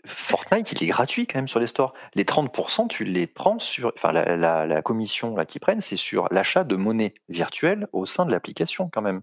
Fortnite, 0.05 0.71
il 0.71 0.83
est 0.83 0.87
gratuit 0.87 1.27
quand 1.27 1.37
même 1.37 1.47
sur 1.47 1.59
les 1.59 1.67
stores. 1.67 1.93
Les 2.13 2.23
30%, 2.23 2.87
tu 2.87 3.03
les 3.03 3.27
prends 3.27 3.59
sur. 3.59 3.91
Enfin, 3.95 4.11
la, 4.11 4.81
commission 4.81 5.35
qu'ils 5.45 5.61
prennent, 5.61 5.81
c'est 5.81 5.97
sur 5.97 6.27
l'achat 6.31 6.63
de 6.63 6.75
monnaie 6.75 7.13
virtuelle 7.29 7.87
au 7.91 8.05
sein 8.05 8.25
de 8.25 8.31
l'application 8.31 8.89
quand 8.89 9.01
même. 9.01 9.21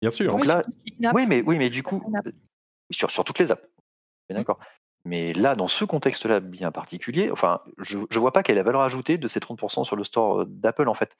Bien 0.00 0.10
sûr. 0.10 0.32
Donc 0.32 0.46
là, 0.46 0.62
oui, 1.14 1.26
mais, 1.26 1.42
oui, 1.42 1.58
mais 1.58 1.70
du 1.70 1.82
coup, 1.82 2.02
sur, 2.90 3.10
sur 3.10 3.24
toutes 3.24 3.38
les 3.38 3.50
apps. 3.50 3.64
Mmh. 4.30 4.34
D'accord. 4.34 4.58
Mais 5.04 5.34
là, 5.34 5.54
dans 5.54 5.68
ce 5.68 5.84
contexte-là 5.84 6.40
bien 6.40 6.72
particulier, 6.72 7.30
enfin, 7.30 7.60
je 7.78 7.98
ne 7.98 8.18
vois 8.18 8.32
pas 8.32 8.42
quelle 8.42 8.56
est 8.56 8.60
la 8.60 8.64
valeur 8.64 8.80
ajoutée 8.82 9.18
de 9.18 9.28
ces 9.28 9.38
30% 9.38 9.84
sur 9.84 9.96
le 9.96 10.04
store 10.04 10.42
euh, 10.42 10.44
d'Apple 10.46 10.88
en 10.88 10.94
fait. 10.94 11.16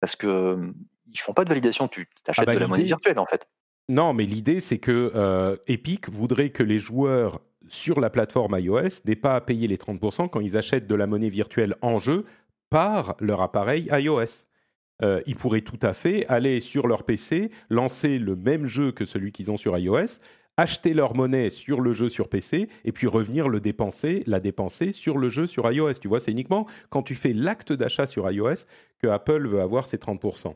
Parce 0.00 0.14
que 0.14 0.72
ils 1.10 1.20
font 1.20 1.32
pas 1.32 1.44
de 1.44 1.48
validation, 1.48 1.88
tu 1.88 2.08
ah 2.26 2.30
achètes 2.30 2.46
bah, 2.46 2.54
de 2.54 2.58
la 2.58 2.66
monnaie 2.66 2.82
virtuelle 2.82 3.18
en 3.18 3.26
fait. 3.26 3.46
Non, 3.88 4.14
mais 4.14 4.24
l'idée, 4.24 4.60
c'est 4.60 4.78
que 4.78 5.12
euh, 5.14 5.56
Epic 5.66 6.08
voudrait 6.08 6.50
que 6.50 6.62
les 6.62 6.78
joueurs 6.78 7.40
sur 7.68 8.00
la 8.00 8.10
plateforme 8.10 8.58
iOS 8.58 9.02
n'aient 9.04 9.16
pas 9.16 9.34
à 9.34 9.40
payer 9.40 9.68
les 9.68 9.76
30% 9.76 10.28
quand 10.30 10.40
ils 10.40 10.56
achètent 10.56 10.86
de 10.86 10.94
la 10.94 11.06
monnaie 11.06 11.28
virtuelle 11.28 11.74
en 11.82 11.98
jeu 11.98 12.24
par 12.70 13.14
leur 13.20 13.42
appareil 13.42 13.88
iOS. 13.92 14.46
Euh, 15.02 15.20
ils 15.26 15.36
pourraient 15.36 15.60
tout 15.60 15.78
à 15.82 15.92
fait 15.92 16.26
aller 16.28 16.60
sur 16.60 16.86
leur 16.86 17.02
PC, 17.02 17.50
lancer 17.68 18.18
le 18.18 18.36
même 18.36 18.66
jeu 18.66 18.92
que 18.92 19.04
celui 19.04 19.32
qu'ils 19.32 19.50
ont 19.50 19.56
sur 19.56 19.76
iOS, 19.76 20.20
acheter 20.56 20.94
leur 20.94 21.14
monnaie 21.14 21.50
sur 21.50 21.80
le 21.80 21.92
jeu 21.92 22.08
sur 22.08 22.28
PC 22.28 22.68
et 22.84 22.92
puis 22.92 23.06
revenir 23.06 23.48
le 23.48 23.60
dépenser, 23.60 24.22
la 24.26 24.40
dépenser 24.40 24.92
sur 24.92 25.18
le 25.18 25.28
jeu 25.28 25.46
sur 25.46 25.70
iOS. 25.70 25.94
Tu 25.94 26.08
vois, 26.08 26.20
c'est 26.20 26.30
uniquement 26.30 26.66
quand 26.90 27.02
tu 27.02 27.16
fais 27.16 27.32
l'acte 27.32 27.72
d'achat 27.72 28.06
sur 28.06 28.30
iOS 28.30 28.66
que 28.98 29.08
Apple 29.08 29.46
veut 29.48 29.60
avoir 29.60 29.86
ses 29.86 29.98
30%. 29.98 30.54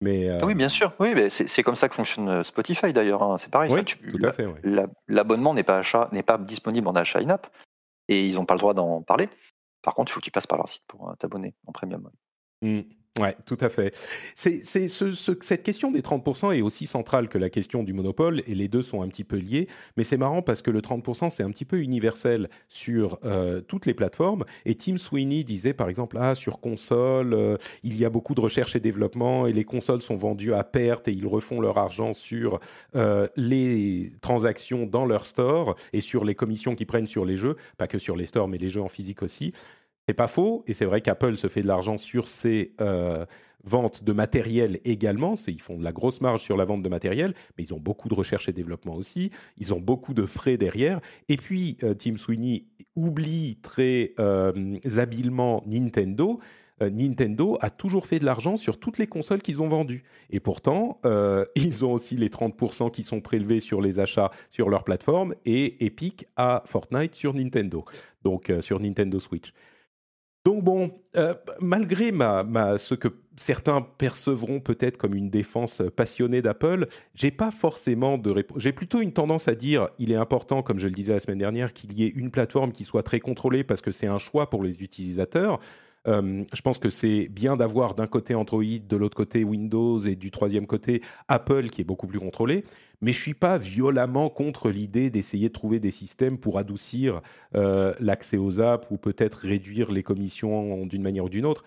Mais 0.00 0.42
Oui, 0.44 0.54
bien 0.54 0.68
sûr. 0.68 0.92
Oui, 0.98 1.14
c'est 1.30 1.62
comme 1.62 1.76
ça 1.76 1.88
que 1.88 1.94
fonctionne 1.94 2.28
euh, 2.28 2.42
Spotify 2.44 2.92
d'ailleurs. 2.92 3.22
Hein. 3.22 3.38
C'est 3.38 3.50
pareil. 3.50 3.70
tout 3.84 4.26
à 4.26 4.32
fait. 4.32 4.46
L'abonnement 5.08 5.54
n'est 5.54 5.62
pas, 5.62 5.82
n'est 6.12 6.22
pas 6.22 6.38
disponible 6.38 6.88
en 6.88 6.94
achat 6.94 7.20
in-app 7.20 7.46
et 8.08 8.26
ils 8.26 8.34
n'ont 8.34 8.44
pas 8.44 8.54
le 8.54 8.60
droit 8.60 8.74
d'en 8.74 9.02
parler. 9.02 9.28
Par 9.82 9.94
contre, 9.94 10.10
il 10.10 10.14
faut 10.14 10.20
que 10.20 10.24
tu 10.24 10.30
passes 10.30 10.46
par 10.46 10.58
leur 10.58 10.68
site 10.68 10.82
pour 10.86 11.08
euh, 11.08 11.14
t'abonner 11.18 11.54
en 11.66 11.72
premium. 11.72 12.10
Mmh. 12.62 12.80
Oui, 13.18 13.28
tout 13.46 13.56
à 13.60 13.70
fait. 13.70 13.94
C'est, 14.34 14.62
cette 14.64 15.62
question 15.62 15.90
des 15.90 16.02
30% 16.02 16.54
est 16.54 16.60
aussi 16.60 16.86
centrale 16.86 17.28
que 17.28 17.38
la 17.38 17.48
question 17.48 17.82
du 17.82 17.94
monopole, 17.94 18.42
et 18.46 18.54
les 18.54 18.68
deux 18.68 18.82
sont 18.82 19.00
un 19.00 19.08
petit 19.08 19.24
peu 19.24 19.36
liés. 19.36 19.68
Mais 19.96 20.04
c'est 20.04 20.18
marrant 20.18 20.42
parce 20.42 20.60
que 20.60 20.70
le 20.70 20.82
30%, 20.82 21.30
c'est 21.30 21.42
un 21.42 21.50
petit 21.50 21.64
peu 21.64 21.80
universel 21.80 22.50
sur 22.68 23.18
euh, 23.24 23.62
toutes 23.62 23.86
les 23.86 23.94
plateformes. 23.94 24.44
Et 24.66 24.74
Tim 24.74 24.98
Sweeney 24.98 25.44
disait, 25.44 25.72
par 25.72 25.88
exemple, 25.88 26.18
ah, 26.20 26.34
sur 26.34 26.60
console, 26.60 27.32
euh, 27.32 27.56
il 27.82 27.96
y 27.96 28.04
a 28.04 28.10
beaucoup 28.10 28.34
de 28.34 28.40
recherche 28.40 28.76
et 28.76 28.80
développement, 28.80 29.46
et 29.46 29.54
les 29.54 29.64
consoles 29.64 30.02
sont 30.02 30.16
vendues 30.16 30.52
à 30.52 30.62
perte, 30.62 31.08
et 31.08 31.12
ils 31.12 31.26
refont 31.26 31.60
leur 31.60 31.78
argent 31.78 32.12
sur 32.12 32.60
euh, 32.96 33.26
les 33.36 34.12
transactions 34.20 34.84
dans 34.84 35.06
leur 35.06 35.24
store, 35.26 35.76
et 35.94 36.02
sur 36.02 36.24
les 36.24 36.34
commissions 36.34 36.74
qu'ils 36.74 36.86
prennent 36.86 37.06
sur 37.06 37.24
les 37.24 37.38
jeux, 37.38 37.56
pas 37.78 37.86
que 37.86 37.98
sur 37.98 38.14
les 38.14 38.26
stores, 38.26 38.48
mais 38.48 38.58
les 38.58 38.68
jeux 38.68 38.82
en 38.82 38.88
physique 38.88 39.22
aussi. 39.22 39.54
C'est 40.08 40.14
pas 40.14 40.28
faux, 40.28 40.62
et 40.68 40.72
c'est 40.72 40.84
vrai 40.84 41.00
qu'Apple 41.00 41.36
se 41.36 41.48
fait 41.48 41.62
de 41.62 41.66
l'argent 41.66 41.98
sur 41.98 42.28
ses 42.28 42.74
euh, 42.80 43.26
ventes 43.64 44.04
de 44.04 44.12
matériel 44.12 44.78
également. 44.84 45.34
Ils 45.48 45.60
font 45.60 45.78
de 45.78 45.82
la 45.82 45.90
grosse 45.90 46.20
marge 46.20 46.42
sur 46.42 46.56
la 46.56 46.64
vente 46.64 46.84
de 46.84 46.88
matériel, 46.88 47.34
mais 47.58 47.64
ils 47.64 47.74
ont 47.74 47.80
beaucoup 47.80 48.08
de 48.08 48.14
recherche 48.14 48.48
et 48.48 48.52
développement 48.52 48.94
aussi. 48.94 49.32
Ils 49.58 49.74
ont 49.74 49.80
beaucoup 49.80 50.14
de 50.14 50.24
frais 50.24 50.58
derrière. 50.58 51.00
Et 51.28 51.36
puis, 51.36 51.76
euh, 51.82 51.94
Tim 51.94 52.16
Sweeney 52.18 52.66
oublie 52.94 53.58
très 53.62 54.14
euh, 54.20 54.76
habilement 54.96 55.64
Nintendo. 55.66 56.38
Nintendo 56.78 57.56
a 57.62 57.70
toujours 57.70 58.06
fait 58.06 58.18
de 58.18 58.26
l'argent 58.26 58.58
sur 58.58 58.78
toutes 58.78 58.98
les 58.98 59.06
consoles 59.06 59.40
qu'ils 59.40 59.62
ont 59.62 59.68
vendues. 59.68 60.04
Et 60.28 60.40
pourtant, 60.40 61.00
ils 61.56 61.86
ont 61.86 61.92
aussi 61.94 62.16
les 62.16 62.28
30% 62.28 62.90
qui 62.90 63.02
sont 63.02 63.22
prélevés 63.22 63.60
sur 63.60 63.80
les 63.80 63.98
achats 63.98 64.30
sur 64.50 64.68
leur 64.68 64.84
plateforme 64.84 65.34
et 65.46 65.86
Epic 65.86 66.26
a 66.36 66.62
Fortnite 66.66 67.14
sur 67.14 67.32
Nintendo, 67.32 67.86
donc 68.24 68.52
sur 68.60 68.78
Nintendo 68.78 69.18
Switch. 69.18 69.54
Donc 70.46 70.62
bon, 70.62 70.92
euh, 71.16 71.34
malgré 71.58 72.12
ma, 72.12 72.44
ce 72.78 72.94
que 72.94 73.08
certains 73.36 73.82
percevront 73.82 74.60
peut-être 74.60 74.96
comme 74.96 75.14
une 75.14 75.28
défense 75.28 75.82
passionnée 75.96 76.40
d'Apple, 76.40 76.86
j'ai 77.16 77.32
pas 77.32 77.50
forcément 77.50 78.16
de 78.16 78.30
réponse. 78.30 78.58
J'ai 78.60 78.70
plutôt 78.70 79.00
une 79.00 79.12
tendance 79.12 79.48
à 79.48 79.56
dire, 79.56 79.88
il 79.98 80.12
est 80.12 80.16
important, 80.16 80.62
comme 80.62 80.78
je 80.78 80.86
le 80.86 80.94
disais 80.94 81.14
la 81.14 81.18
semaine 81.18 81.38
dernière, 81.38 81.72
qu'il 81.72 81.94
y 81.94 82.04
ait 82.04 82.12
une 82.14 82.30
plateforme 82.30 82.70
qui 82.70 82.84
soit 82.84 83.02
très 83.02 83.18
contrôlée 83.18 83.64
parce 83.64 83.80
que 83.80 83.90
c'est 83.90 84.06
un 84.06 84.18
choix 84.18 84.48
pour 84.48 84.62
les 84.62 84.84
utilisateurs. 84.84 85.58
Euh, 86.06 86.44
je 86.52 86.62
pense 86.62 86.78
que 86.78 86.90
c'est 86.90 87.28
bien 87.28 87.56
d'avoir 87.56 87.94
d'un 87.94 88.06
côté 88.06 88.34
Android, 88.34 88.62
de 88.62 88.96
l'autre 88.96 89.16
côté 89.16 89.44
Windows 89.44 89.98
et 89.98 90.16
du 90.16 90.30
troisième 90.30 90.66
côté 90.66 91.02
Apple 91.28 91.68
qui 91.68 91.80
est 91.80 91.84
beaucoup 91.84 92.06
plus 92.06 92.20
contrôlé. 92.20 92.64
Mais 93.00 93.12
je 93.12 93.20
suis 93.20 93.34
pas 93.34 93.58
violemment 93.58 94.30
contre 94.30 94.70
l'idée 94.70 95.10
d'essayer 95.10 95.48
de 95.48 95.52
trouver 95.52 95.80
des 95.80 95.90
systèmes 95.90 96.38
pour 96.38 96.58
adoucir 96.58 97.20
euh, 97.54 97.92
l'accès 98.00 98.36
aux 98.36 98.60
apps 98.60 98.86
ou 98.90 98.96
peut-être 98.96 99.38
réduire 99.38 99.92
les 99.92 100.02
commissions 100.02 100.86
d'une 100.86 101.02
manière 101.02 101.24
ou 101.24 101.28
d'une 101.28 101.46
autre. 101.46 101.64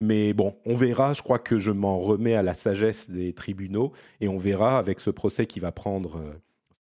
Mais 0.00 0.32
bon, 0.32 0.56
on 0.64 0.74
verra. 0.74 1.12
Je 1.12 1.22
crois 1.22 1.38
que 1.38 1.58
je 1.58 1.70
m'en 1.70 1.98
remets 1.98 2.34
à 2.34 2.42
la 2.42 2.54
sagesse 2.54 3.10
des 3.10 3.34
tribunaux 3.34 3.92
et 4.20 4.28
on 4.28 4.38
verra 4.38 4.78
avec 4.78 5.00
ce 5.00 5.10
procès 5.10 5.46
qui 5.46 5.60
va 5.60 5.72
prendre 5.72 6.16
euh, 6.16 6.32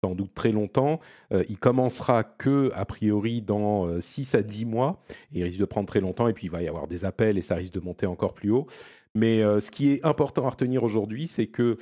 sans 0.03 0.15
doute 0.15 0.33
très 0.33 0.51
longtemps. 0.51 0.99
Euh, 1.31 1.43
il 1.49 1.57
commencera 1.57 2.23
que, 2.23 2.71
a 2.73 2.85
priori, 2.85 3.41
dans 3.41 3.99
6 3.99 4.35
euh, 4.35 4.39
à 4.39 4.41
10 4.41 4.65
mois. 4.65 5.01
Il 5.31 5.43
risque 5.43 5.59
de 5.59 5.65
prendre 5.65 5.87
très 5.87 5.99
longtemps. 5.99 6.27
Et 6.27 6.33
puis, 6.33 6.47
il 6.47 6.51
va 6.51 6.61
y 6.61 6.67
avoir 6.67 6.87
des 6.87 7.05
appels 7.05 7.37
et 7.37 7.41
ça 7.41 7.55
risque 7.55 7.73
de 7.73 7.79
monter 7.79 8.05
encore 8.05 8.33
plus 8.33 8.51
haut. 8.51 8.67
Mais 9.15 9.41
euh, 9.41 9.59
ce 9.59 9.71
qui 9.71 9.91
est 9.91 10.05
important 10.05 10.45
à 10.45 10.49
retenir 10.51 10.83
aujourd'hui, 10.83 11.27
c'est 11.27 11.47
que 11.47 11.77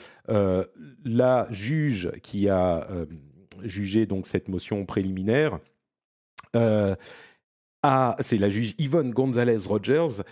la 1.04 1.48
juge 1.52 2.12
qui 2.24 2.50
a 2.50 2.88
jugé 3.64 4.06
donc 4.06 4.28
cette 4.28 4.50
motion 4.50 4.86
préliminaire, 4.86 5.60
c'est 6.54 6.98
la 8.38 8.50
juge 8.50 8.76
Yvonne 8.78 9.12
Gonzalez 9.12 9.68
Rogers. 9.68 10.24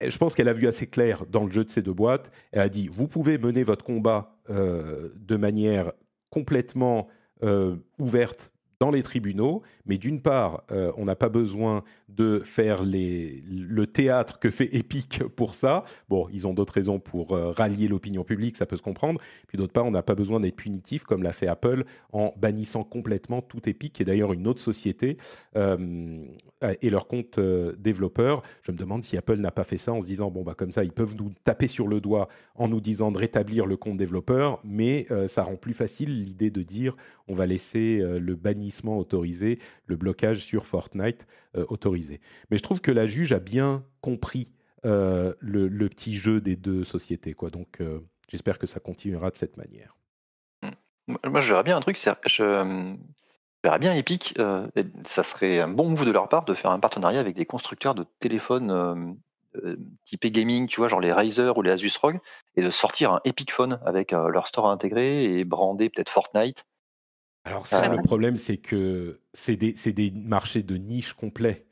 Je 0.00 0.18
pense 0.18 0.34
qu'elle 0.34 0.48
a 0.48 0.52
vu 0.52 0.66
assez 0.66 0.86
clair 0.86 1.24
dans 1.26 1.44
le 1.44 1.52
jeu 1.52 1.64
de 1.64 1.70
ces 1.70 1.82
deux 1.82 1.92
boîtes. 1.92 2.30
Elle 2.52 2.60
a 2.60 2.68
dit 2.68 2.88
vous 2.88 3.06
pouvez 3.06 3.38
mener 3.38 3.62
votre 3.62 3.84
combat 3.84 4.36
de 4.48 5.36
manière 5.36 5.92
complètement 6.34 7.06
euh, 7.44 7.76
ouverte 8.00 8.52
dans 8.80 8.90
les 8.90 9.02
tribunaux, 9.02 9.62
mais 9.86 9.98
d'une 9.98 10.20
part, 10.20 10.64
euh, 10.70 10.92
on 10.96 11.04
n'a 11.04 11.16
pas 11.16 11.28
besoin 11.28 11.84
de 12.08 12.40
faire 12.44 12.82
le 12.84 13.84
théâtre 13.86 14.38
que 14.38 14.50
fait 14.50 14.74
Epic 14.74 15.22
pour 15.36 15.54
ça. 15.54 15.84
Bon, 16.08 16.28
ils 16.32 16.46
ont 16.46 16.54
d'autres 16.54 16.74
raisons 16.74 16.98
pour 16.98 17.32
euh, 17.32 17.50
rallier 17.50 17.88
l'opinion 17.88 18.24
publique, 18.24 18.56
ça 18.56 18.66
peut 18.66 18.76
se 18.76 18.82
comprendre. 18.82 19.20
Puis 19.48 19.58
d'autre 19.58 19.72
part, 19.72 19.84
on 19.84 19.90
n'a 19.90 20.02
pas 20.02 20.14
besoin 20.14 20.40
d'être 20.40 20.56
punitif 20.56 21.04
comme 21.04 21.22
l'a 21.22 21.32
fait 21.32 21.46
Apple 21.46 21.84
en 22.12 22.32
bannissant 22.36 22.84
complètement 22.84 23.42
tout 23.42 23.68
Epic, 23.68 23.92
qui 23.92 24.02
est 24.02 24.06
d'ailleurs 24.06 24.32
une 24.32 24.46
autre 24.46 24.60
société, 24.60 25.16
euh, 25.56 26.24
et 26.80 26.88
leur 26.90 27.06
compte 27.06 27.38
développeur. 27.78 28.42
Je 28.62 28.72
me 28.72 28.76
demande 28.76 29.04
si 29.04 29.16
Apple 29.16 29.36
n'a 29.36 29.50
pas 29.50 29.64
fait 29.64 29.76
ça 29.76 29.92
en 29.92 30.00
se 30.00 30.06
disant, 30.06 30.30
bon, 30.30 30.42
bah, 30.42 30.54
comme 30.54 30.70
ça, 30.70 30.82
ils 30.82 30.92
peuvent 30.92 31.14
nous 31.14 31.30
taper 31.44 31.68
sur 31.68 31.88
le 31.88 32.00
doigt 32.00 32.28
en 32.54 32.68
nous 32.68 32.80
disant 32.80 33.12
de 33.12 33.18
rétablir 33.18 33.66
le 33.66 33.76
compte 33.76 33.98
développeur, 33.98 34.60
mais 34.64 35.06
ça 35.26 35.42
rend 35.42 35.56
plus 35.56 35.74
facile 35.74 36.24
l'idée 36.24 36.50
de 36.50 36.62
dire, 36.62 36.96
on 37.28 37.34
va 37.34 37.46
laisser 37.46 37.98
le 37.98 38.34
autorisé, 38.98 39.58
le 39.86 39.96
blocage 39.96 40.38
sur 40.38 40.66
Fortnite 40.66 41.26
euh, 41.56 41.64
autorisé. 41.68 42.20
Mais 42.50 42.58
je 42.58 42.62
trouve 42.62 42.80
que 42.80 42.90
la 42.90 43.06
juge 43.06 43.32
a 43.32 43.38
bien 43.38 43.84
compris 44.00 44.52
euh, 44.84 45.32
le, 45.40 45.88
petit 45.88 46.14
jeu 46.14 46.40
des 46.40 46.56
deux 46.56 46.84
sociétés. 46.84 47.34
Quoi. 47.34 47.50
Donc 47.50 47.80
euh, 47.80 48.00
j'espère 48.28 48.58
que 48.58 48.66
ça 48.66 48.80
continuera 48.80 49.30
de 49.30 49.36
cette 49.36 49.56
manière. 49.56 49.96
Moi, 51.06 51.40
je 51.40 51.50
verrais 51.50 51.64
bien 51.64 51.76
un 51.76 51.80
truc, 51.80 51.98
je 51.98 52.96
verrais 53.62 53.78
bien 53.78 53.94
Epic, 53.94 54.38
ça 55.04 55.22
serait 55.22 55.60
un 55.60 55.68
bon 55.68 55.90
move 55.90 56.06
de 56.06 56.10
leur 56.10 56.30
part 56.30 56.46
de 56.46 56.54
faire 56.54 56.70
un 56.70 56.80
partenariat 56.80 57.20
avec 57.20 57.36
des 57.36 57.44
constructeurs 57.44 57.94
de 57.94 58.06
téléphones 58.20 59.18
typés 60.06 60.30
gaming, 60.30 60.66
tu 60.66 60.80
vois, 60.80 60.88
genre 60.88 61.00
les 61.00 61.12
Razer 61.12 61.58
ou 61.58 61.60
les 61.60 61.70
Asus 61.70 61.92
ROG, 62.00 62.20
et 62.56 62.62
de 62.62 62.70
sortir 62.70 63.12
un 63.12 63.20
Epic 63.24 63.52
Phone 63.52 63.80
avec 63.84 64.12
leur 64.12 64.48
store 64.48 64.70
intégré 64.70 65.38
et 65.38 65.44
brander 65.44 65.90
peut-être 65.90 66.08
Fortnite 66.08 66.64
alors 67.44 67.66
ça, 67.66 67.88
le 67.88 68.02
problème, 68.02 68.36
c'est 68.36 68.56
que 68.56 69.20
c'est 69.34 69.56
des, 69.56 69.74
des, 69.92 70.10
marchés 70.10 70.62
de 70.62 70.76
niche 70.76 71.12
complets. 71.12 71.66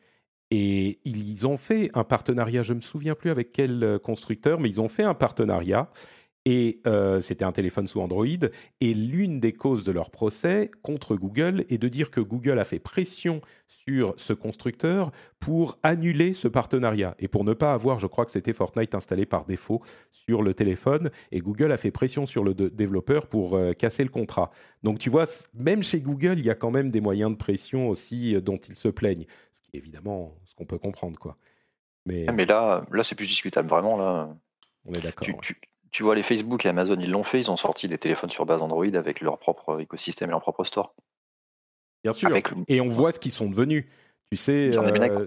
Et 0.50 1.00
ils 1.04 1.46
ont 1.46 1.56
fait 1.56 1.90
un 1.94 2.04
partenariat, 2.04 2.62
je 2.62 2.72
ne 2.72 2.76
me 2.76 2.82
souviens 2.82 3.14
plus 3.14 3.30
avec 3.30 3.52
quel 3.52 3.98
constructeur, 4.02 4.61
mais 4.61 4.68
ils 4.68 4.82
ont 4.82 4.88
fait 4.88 5.02
un 5.02 5.14
partenariat 5.14 5.90
et 6.44 6.81
euh, 6.87 7.20
c'était 7.20 7.44
un 7.44 7.52
téléphone 7.52 7.87
sous 7.87 8.00
Android. 8.00 8.26
Et 8.81 8.94
l'une 8.94 9.38
des 9.38 9.52
causes 9.52 9.85
de 9.85 9.92
leur 9.92 10.11
procès 10.11 10.70
contre 10.83 11.14
Google 11.14 11.64
est 11.68 11.78
de 11.78 11.88
dire 11.88 12.11
que 12.11 12.20
Google 12.20 12.59
a 12.59 12.64
fait 12.64 12.81
pression 12.81 13.40
sur 13.68 14.14
ce 14.16 14.33
constructeur 14.33 15.11
pour 15.38 15.78
annuler 15.83 16.35
ce 16.35 16.48
partenariat 16.48 17.14
et 17.18 17.28
pour 17.28 17.44
ne 17.44 17.52
pas 17.52 17.72
avoir, 17.72 17.98
je 17.98 18.07
crois 18.07 18.24
que 18.24 18.31
c'était 18.31 18.52
Fortnite 18.52 18.94
installé 18.94 19.24
par 19.24 19.44
défaut 19.44 19.83
sur 20.11 20.42
le 20.42 20.52
téléphone. 20.52 21.11
Et 21.31 21.40
Google 21.40 21.72
a 21.72 21.76
fait 21.76 21.90
pression 21.90 22.26
sur 22.26 22.44
le 22.44 22.55
développeur 22.55 23.28
pour 23.28 23.57
euh, 23.57 23.72
casser 23.72 24.02
le 24.02 24.11
contrat. 24.11 24.50
Donc 24.83 24.98
tu 24.98 25.11
vois, 25.11 25.26
même 25.55 25.83
chez 25.83 26.00
Google, 26.00 26.38
il 26.38 26.44
y 26.44 26.50
a 26.50 26.55
quand 26.55 26.70
même 26.70 26.90
des 26.90 27.00
moyens 27.00 27.31
de 27.31 27.37
pression 27.37 27.88
aussi 27.88 28.35
euh, 28.35 28.40
dont 28.40 28.59
ils 28.59 28.76
se 28.76 28.88
plaignent. 28.88 29.26
Ce 29.52 29.61
qui 29.61 29.70
est 29.74 29.78
évidemment 29.78 30.35
ce 30.44 30.55
qu'on 30.55 30.66
peut 30.66 30.78
comprendre. 30.78 31.18
quoi. 31.18 31.37
Mais, 32.05 32.26
mais 32.33 32.46
là, 32.46 32.85
là 32.90 33.05
c'est 33.05 33.14
plus 33.14 33.28
discutable. 33.28 33.68
Vraiment, 33.68 33.96
là. 33.96 34.37
On 34.85 34.94
est 34.94 35.00
d'accord 35.00 35.28
tu 35.40 35.55
vois, 36.00 36.14
les 36.14 36.22
Facebook 36.22 36.64
et 36.64 36.68
Amazon, 36.70 36.96
ils 36.98 37.11
l'ont 37.11 37.22
fait, 37.22 37.40
ils 37.40 37.50
ont 37.50 37.57
sorti 37.57 37.87
des 37.88 37.98
téléphones 37.98 38.31
sur 38.31 38.46
base 38.46 38.62
Android 38.62 38.94
avec 38.94 39.20
leur 39.20 39.38
propre 39.38 39.81
écosystème 39.81 40.31
et 40.31 40.33
leur 40.33 40.40
propre 40.40 40.64
store. 40.64 40.94
Bien 42.02 42.12
sûr. 42.12 42.31
Et 42.68 42.81
on 42.81 42.88
voit 42.88 43.12
ce 43.12 43.20
qu'ils 43.20 43.33
sont 43.33 43.48
devenus. 43.48 43.85
Tu 44.31 44.37
sais, 44.37 44.70
euh, 44.74 45.26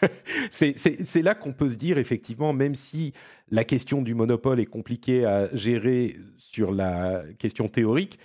c'est 0.50 1.22
là 1.22 1.34
qu'on 1.34 1.52
peut 1.52 1.68
se 1.68 1.76
dire, 1.76 1.98
effectivement, 1.98 2.54
même 2.54 2.74
si 2.74 3.12
la 3.50 3.64
question 3.64 4.00
du 4.00 4.14
monopole 4.14 4.60
est 4.60 4.66
compliquée 4.66 5.26
à 5.26 5.54
gérer 5.54 6.16
sur 6.38 6.72
la 6.72 7.22
question 7.38 7.68
théorique, 7.68 8.18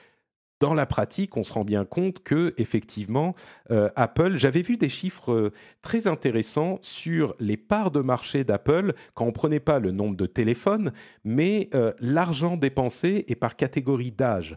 dans 0.62 0.76
la 0.76 0.86
pratique, 0.86 1.36
on 1.38 1.43
se 1.43 1.52
rend 1.52 1.65
bien 1.65 1.86
compte 1.86 2.21
que 2.24 2.54
effectivement, 2.58 3.34
euh, 3.71 3.89
Apple, 3.95 4.38
j'avais 4.38 4.62
vu 4.62 4.78
des 4.78 4.89
chiffres 4.89 5.32
euh, 5.32 5.54
très 5.82 6.06
intéressants 6.06 6.78
sur 6.84 7.36
les 7.39 7.58
parts 7.58 7.89
de 7.89 8.00
marché 8.00 8.43
d'Apple 8.43 8.93
quand 9.15 9.26
on 9.26 9.32
prenait 9.32 9.60
pas 9.60 9.80
le 9.80 9.91
nombre 9.91 10.15
de 10.15 10.28
téléphones, 10.28 10.93
mais 11.24 11.69
euh, 11.74 11.91
l'argent 12.00 12.58
dépensé 12.58 13.26
est 13.28 13.36
par 13.36 13.56
catégorie 13.56 14.12
d'âge. 14.12 14.56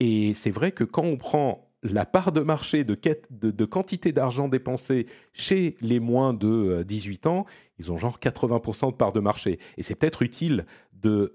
Et 0.00 0.32
c'est 0.32 0.50
vrai 0.50 0.72
que 0.72 0.84
quand 0.84 1.04
on 1.04 1.18
prend 1.18 1.70
la 1.82 2.06
part 2.06 2.32
de 2.32 2.40
marché 2.40 2.84
de, 2.84 2.96
de 3.30 3.64
quantité 3.66 4.12
d'argent 4.12 4.48
dépensé 4.48 5.06
chez 5.34 5.76
les 5.82 6.00
moins 6.00 6.32
de 6.32 6.82
18 6.82 7.26
ans, 7.26 7.44
ils 7.78 7.92
ont 7.92 7.98
genre 7.98 8.18
80% 8.18 8.92
de 8.92 8.96
part 8.96 9.12
de 9.12 9.20
marché. 9.20 9.58
Et 9.76 9.82
c'est 9.82 9.96
peut-être 9.96 10.22
utile 10.22 10.64
de 10.94 11.32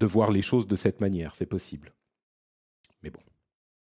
voir 0.00 0.32
les 0.32 0.42
choses 0.42 0.66
de 0.66 0.74
cette 0.74 1.00
manière, 1.00 1.34
c'est 1.34 1.46
possible. 1.46 1.92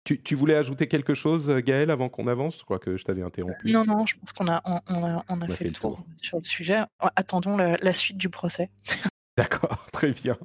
Tu, 0.05 0.35
voulais 0.35 0.55
ajouter 0.55 0.87
quelque 0.87 1.15
chose, 1.15 1.49
Gaël, 1.49 1.89
avant 1.89 2.09
qu'on 2.09 2.27
avance? 2.27 2.59
Je 2.59 2.63
crois 2.63 2.77
que 2.77 2.95
je 2.95 3.03
t'avais 3.03 3.23
interrompu. 3.23 3.71
Non, 3.71 3.85
non, 3.85 4.05
je 4.05 4.15
pense 4.15 4.33
qu'on 4.33 4.47
a, 4.47 4.61
on, 4.87 5.41
a, 5.41 5.47
fait, 5.47 5.65
le 5.65 5.71
tour, 5.71 6.05
sur 6.21 6.37
le 6.37 6.43
sujet. 6.43 6.77
Attendons 7.15 7.57
la, 7.57 7.93
suite 7.93 8.17
du 8.17 8.29
procès. 8.29 8.69
D'accord, 9.37 9.87
très 9.91 10.11
bien. 10.11 10.37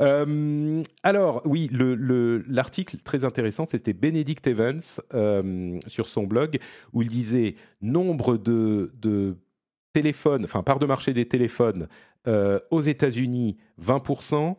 Euh, 0.00 0.82
alors, 1.02 1.40
oui, 1.46 1.70
l'article 1.72 2.98
très 2.98 3.24
intéressant, 3.24 3.64
c'était 3.64 3.94
Benedict 3.94 4.46
Evans 4.46 4.80
euh, 5.14 5.80
sur 5.86 6.06
son 6.06 6.24
blog, 6.24 6.58
où 6.92 7.00
il 7.00 7.08
disait 7.08 7.56
nombre 7.80 8.36
de, 8.36 8.92
de 8.94 9.38
téléphones, 9.94 10.44
enfin, 10.44 10.62
part 10.62 10.78
de 10.78 10.86
marché 10.86 11.14
des 11.14 11.26
téléphones 11.26 11.88
euh, 12.28 12.58
aux 12.70 12.82
États-Unis, 12.82 13.56
20%, 13.82 14.54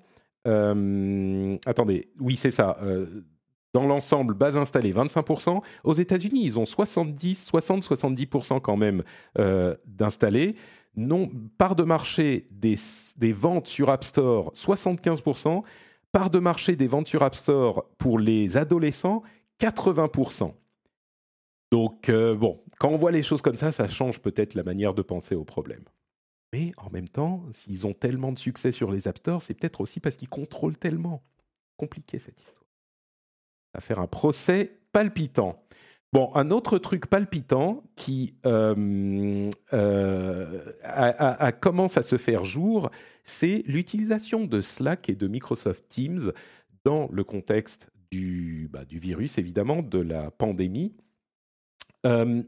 euh, 0.48 1.58
attendez, 1.68 2.10
oui, 2.20 2.36
c'est 2.36 2.52
ça. 2.52 2.80
Euh, 3.78 3.80
dans 3.80 3.88
l'ensemble, 3.88 4.34
base 4.34 4.58
installée, 4.58 4.94
25%. 4.94 5.62
Aux 5.84 5.94
États-Unis, 5.94 6.42
ils 6.44 6.60
ont 6.60 6.66
70, 6.66 7.52
60-70% 7.52 8.62
quand 8.62 8.78
même 8.78 9.04
euh, 9.40 9.76
d'installés. 9.86 10.56
Part 11.58 11.76
de 11.76 11.84
marché 11.84 12.48
des, 12.50 13.32
ventes 13.32 13.68
sur 13.68 13.90
App 13.90 14.04
Store, 14.04 14.52
75%. 14.54 15.64
Part 16.12 16.30
de 16.30 16.40
marché 16.40 16.76
des 16.76 16.88
ventes 16.88 17.08
sur 17.08 17.22
App 17.22 17.36
Store 17.36 17.86
pour 17.98 18.18
les 18.18 18.58
adolescents, 18.58 19.22
80%. 19.62 20.54
Donc, 21.72 22.10
bon, 22.10 22.64
quand 22.80 22.90
on 22.90 22.98
voit 22.98 23.12
les 23.12 23.22
choses 23.22 23.42
comme 23.42 23.58
ça, 23.58 23.72
ça 23.72 23.86
change 23.86 24.20
peut-être 24.20 24.56
la 24.56 24.64
manière 24.64 24.96
de 24.96 25.04
penser 25.04 25.36
au 25.36 25.44
problème. 25.44 25.84
Mais 26.54 26.72
en 26.78 26.90
même 26.90 27.10
temps, 27.10 27.44
s'ils 27.52 27.86
ont 27.86 27.94
tellement 27.94 28.32
de 28.32 28.40
succès 28.40 28.72
sur 28.72 28.92
les 28.92 29.08
App 29.08 29.18
Store, 29.18 29.42
c'est 29.42 29.54
peut-être 29.54 29.82
aussi 29.82 30.00
parce 30.00 30.16
qu'ils 30.16 30.30
contrôlent 30.30 30.78
tellement. 30.78 31.22
Compliqué 31.76 32.18
cette 32.18 32.40
histoire. 32.40 32.67
À 33.74 33.82
faire 33.82 34.00
un 34.00 34.08
procès 34.08 34.80
palpitant. 34.92 35.62
Bon, 36.14 36.32
un 36.36 36.52
autre 36.52 36.78
truc 36.78 37.08
palpitant 37.08 37.84
qui 37.96 38.36
euh, 38.46 39.50
euh, 39.74 41.52
commence 41.60 41.98
à 41.98 42.02
se 42.02 42.18
faire 42.18 42.46
jour, 42.46 42.90
c'est 43.26 43.64
l'utilisation 43.66 44.46
de 44.46 44.62
Slack 44.62 45.10
et 45.10 45.16
de 45.16 45.28
Microsoft 45.28 45.88
Teams 45.90 46.32
dans 46.86 47.10
le 47.12 47.24
contexte 47.26 47.90
du, 48.10 48.70
bah, 48.72 48.86
virus, 48.90 49.38
évidemment, 49.38 49.82
de 49.82 50.00
la 50.00 50.32
pandémie. 50.32 50.96
Euh, 52.06 52.42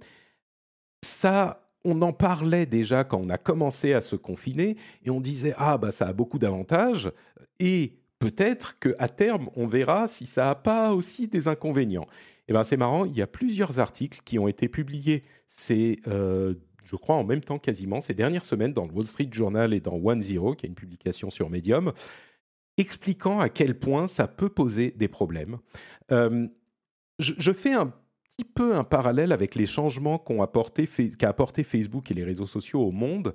ça 1.04 1.66
on 1.86 2.02
en 2.02 2.12
parlait 2.14 2.66
déjà 2.66 3.04
quand 3.04 3.20
on 3.20 3.30
a 3.30 3.38
commencé 3.38 3.94
à 3.94 4.02
se 4.02 4.16
confiner 4.16 4.76
et 5.04 5.10
on 5.10 5.22
disait 5.22 5.54
ah 5.58 5.78
bah 5.78 5.92
ça 5.92 6.08
a 6.08 6.14
beaucoup 6.14 6.38
d'avantages 6.38 7.12
et 7.60 7.94
peut-être 8.20 8.78
que 8.80 8.96
à 9.00 9.10
terme 9.10 9.50
on 9.56 9.68
verra 9.68 10.08
si 10.08 10.26
ça 10.26 10.46
n'a 10.46 10.56
pas 10.56 10.94
aussi 10.94 11.28
des 11.28 11.48
inconvénients. 11.48 12.08
Et 12.48 12.52
eh 12.52 12.54
ben 12.54 12.64
c'est 12.64 12.78
marrant, 12.78 13.06
il 13.06 13.16
y 13.16 13.22
a 13.22 13.28
plusieurs 13.28 13.80
articles 13.80 14.22
qui 14.26 14.40
ont 14.40 14.48
été 14.48 14.68
publiés 14.68 15.24
c'est 15.48 15.98
euh, 16.08 16.54
je 16.84 16.96
crois 16.96 17.16
en 17.16 17.24
même 17.24 17.42
temps 17.42 17.60
quasiment 17.60 18.02
ces 18.02 18.14
dernières 18.14 18.46
semaines 18.46 18.74
dans 18.74 18.86
le 18.86 18.92
Wall 18.92 19.06
Street 19.06 19.30
Journal 19.32 19.74
et 19.74 19.80
dans 19.80 19.96
One 19.96 20.22
Zero 20.22 20.56
qui 20.56 20.66
est 20.66 20.70
une 20.70 20.76
publication 20.76 21.30
sur 21.30 21.50
Medium 21.50 21.94
expliquant 22.78 23.40
à 23.40 23.50
quel 23.50 23.78
point 23.78 24.08
ça 24.08 24.28
peut 24.28 24.50
poser 24.50 24.92
des 24.92 25.08
problèmes. 25.08 25.58
Euh, 26.12 26.48
je, 27.20 27.52
fais 27.52 27.74
un 27.74 27.94
peu 28.56 28.76
un 28.76 28.84
parallèle 28.84 29.32
avec 29.32 29.56
les 29.56 29.66
changements 29.66 30.18
qu'a 30.18 30.42
apporté, 30.42 30.88
apporté 31.22 31.64
Facebook 31.64 32.10
et 32.10 32.14
les 32.14 32.24
réseaux 32.24 32.46
sociaux 32.46 32.82
au 32.82 32.92
monde. 32.92 33.34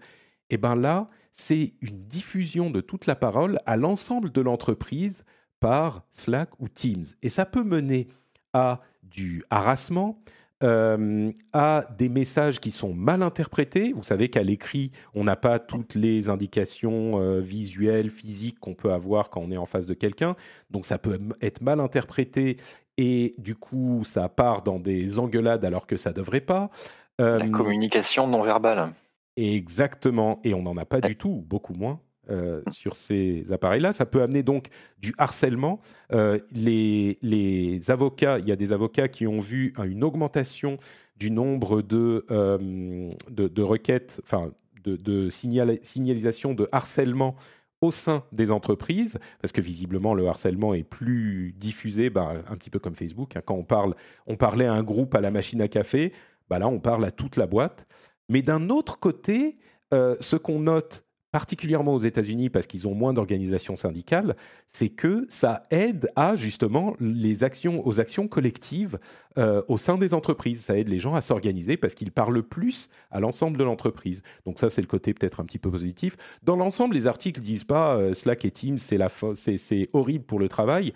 Et 0.55 0.57
bien 0.57 0.77
là, 0.77 1.09
c'est 1.33 1.75
une 1.83 1.99
diffusion 1.99 2.71
de 2.71 2.81
toute 2.81 3.07
la 3.07 3.17
parole 3.17 3.59
à 3.67 3.77
l'ensemble 3.77 4.31
de 4.31 4.41
l'entreprise 4.41 5.25
par 5.59 6.05
Slack 6.13 6.51
ou 6.61 6.69
Teams. 6.69 7.03
Et 7.23 7.29
ça 7.29 7.45
peut 7.45 7.65
mener 7.65 8.07
à 8.53 8.81
du 9.03 9.43
harassement, 9.51 10.23
euh, 10.63 11.33
à 11.53 11.89
des 11.99 12.09
messages 12.09 12.61
qui 12.61 12.71
sont 12.71 12.95
mal 12.95 13.25
interprétés. 13.25 13.93
Vous 13.93 14.05
savez 14.05 14.29
qu'à 14.29 14.45
l'écrit, 14.45 14.93
on 15.13 15.25
n'a 15.25 15.35
pas 15.35 15.59
toutes 15.59 15.97
les 15.97 16.29
indications 16.29 17.21
euh, 17.21 17.41
visuelles, 17.41 18.11
physiques 18.11 18.61
qu'on 18.61 18.75
peut 18.75 18.93
avoir 18.93 19.29
quand 19.29 19.41
on 19.41 19.51
est 19.51 19.57
en 19.57 19.67
face 19.67 19.87
de 19.87 19.95
quelqu'un. 19.95 20.37
Donc 20.71 20.87
ça 20.87 20.99
peut 20.99 21.19
être 21.43 21.63
mal 21.63 21.81
interprété 21.81 22.59
et 22.97 23.35
du 23.39 23.57
coup, 23.57 24.03
ça 24.05 24.29
part 24.29 24.63
dans 24.63 24.79
des 24.79 25.19
engueulades 25.19 25.65
alors 25.65 25.89
que 25.89 25.97
ça 25.97 26.13
devrait 26.13 26.41
pas. 26.41 26.71
La 27.19 27.25
euh, 27.25 27.51
communication 27.51 28.29
non 28.29 28.45
verbale. 28.45 28.93
Exactement, 29.37 30.41
et 30.45 30.55
on 30.55 30.63
n'en 30.63 30.77
a 30.77 30.85
pas 30.85 31.01
du 31.01 31.17
tout, 31.17 31.45
beaucoup 31.47 31.75
moins. 31.75 32.01
Euh, 32.31 32.63
sur 32.71 32.97
ces 32.97 33.53
appareils-là. 33.53 33.93
Ça 33.93 34.07
peut 34.07 34.23
amener 34.23 34.43
donc 34.43 34.69
du 34.99 35.15
harcèlement. 35.19 35.81
Euh, 36.11 36.39
les, 36.53 37.19
les, 37.21 37.91
avocats, 37.91 38.39
il 38.39 38.49
y 38.49 38.53
a 38.53 38.57
des 38.57 38.73
avocats 38.73 39.09
qui 39.09 39.27
ont 39.27 39.41
vu 39.41 39.75
une 39.85 40.03
augmentation 40.03 40.79
du 41.17 41.31
nombre 41.31 41.83
de, 41.83 42.25
de, 42.31 43.49
de, 43.49 43.63
requêtes, 43.63 44.23
enfin 44.25 44.53
de, 44.83 44.97
de 44.97 45.29
signalisation 45.29 46.55
de 46.55 46.67
harcèlement 46.73 47.37
au 47.85 47.91
sein 47.91 48.25
des 48.33 48.51
entreprises, 48.51 49.19
parce 49.41 49.53
que 49.53 49.61
visiblement 49.61 50.15
le 50.15 50.27
harcèlement 50.27 50.75
est 50.75 50.85
plus 50.85 51.55
diffusé, 51.57 52.11
bah, 52.11 52.35
un 52.49 52.57
petit 52.57 52.71
peu 52.71 52.79
comme 52.79 52.95
Facebook. 52.95 53.37
Hein. 53.37 53.43
quand 53.45 53.55
on 53.55 53.65
parle, 53.65 53.95
on 54.27 54.37
parlait 54.37 54.67
à 54.67 54.73
un 54.73 54.83
groupe 54.83 55.15
à 55.15 55.21
la 55.21 55.31
machine 55.31 55.61
à 55.61 55.69
café, 55.69 56.13
bah 56.49 56.59
là 56.59 56.69
on 56.69 56.81
parle 56.81 57.05
à 57.05 57.11
toute 57.11 57.37
la 57.37 57.47
boîte. 57.47 57.87
Mais 58.29 58.43
d'un 58.43 58.69
autre 58.71 58.99
côté, 58.99 59.57
euh, 59.93 60.17
ce 60.21 60.37
qu'on 60.37 60.61
note 60.61 61.05
particulièrement 61.31 61.95
aux 61.95 61.99
États-Unis 61.99 62.49
parce 62.49 62.69
qu'ils 62.69 62.87
ont 62.87 62.95
moins 62.95 63.13
d'organisations 63.13 63.75
syndicales, 63.75 64.37
c'est 64.69 64.89
que 64.89 65.27
ça 65.29 65.65
aide 65.73 66.09
à 66.15 66.37
justement 66.37 66.95
les 67.01 67.43
actions, 67.43 67.85
aux 67.85 67.99
actions 67.99 68.29
collectives 68.29 69.01
euh, 69.37 69.61
au 69.67 69.77
sein 69.77 69.99
des 69.99 70.15
entreprises. 70.15 70.61
Ça 70.61 70.79
aide 70.79 70.89
les 70.89 71.01
gens 71.01 71.17
à 71.17 71.21
s'organiser 71.21 71.77
parce 71.77 71.97
qu'ils 71.97 72.13
parlent 72.13 72.45
plus 72.45 72.89
à 73.11 73.19
l'ensemble 73.19 73.59
de 73.59 73.65
l'entreprise. 73.65 74.23
Donc 74.47 74.61
ça, 74.61 74.71
c'est 74.71 74.81
le 74.81 74.87
côté 74.87 75.13
peut-être 75.13 75.41
un 75.41 75.45
petit 75.45 75.59
peu 75.59 75.73
positif. 75.73 76.17
Dans 76.45 76.55
l'ensemble, 76.55 76.95
les 76.95 77.09
articles 77.09 77.41
disent 77.41 77.65
pas 77.65 77.97
euh, 77.97 78.15
Slack 78.15 78.45
et 78.45 78.53
Teams, 78.53 78.79
c'est 78.79 78.97
la 78.97 79.09
c'est 79.35 79.91
horrible 79.93 80.25
pour 80.25 80.39
le 80.39 80.49
travail. 80.49 80.93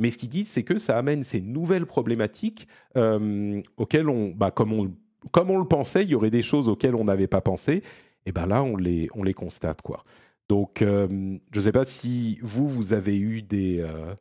Mais 0.00 0.10
ce 0.10 0.18
qu'ils 0.18 0.28
disent, 0.28 0.48
c'est 0.48 0.64
que 0.64 0.76
ça 0.76 0.98
amène 0.98 1.22
ces 1.22 1.40
nouvelles 1.40 1.86
problématiques 1.86 2.68
auxquelles 2.94 4.08
on, 4.08 4.28
bah, 4.28 4.50
comme 4.50 4.72
on, 4.72 4.92
comme 5.30 5.50
on 5.50 5.58
le 5.58 5.66
pensait, 5.66 6.02
il 6.02 6.10
y 6.10 6.14
aurait 6.14 6.30
des 6.30 6.42
choses 6.42 6.68
auxquelles 6.68 6.94
on 6.94 7.04
n'avait 7.04 7.26
pas 7.26 7.40
pensé 7.40 7.82
et 8.26 8.32
ben 8.32 8.46
là, 8.46 8.62
on 8.62 8.76
les, 8.76 9.08
on 9.14 9.22
les 9.22 9.34
constate. 9.34 9.82
quoi. 9.82 10.02
Donc, 10.48 10.82
euh, 10.82 11.08
je 11.50 11.58
ne 11.58 11.64
sais 11.64 11.72
pas 11.72 11.84
si 11.84 12.38
vous, 12.42 12.68
vous 12.68 12.92
avez 12.92 13.18
eu 13.18 13.42
des, 13.42 13.80
euh, 13.80 14.14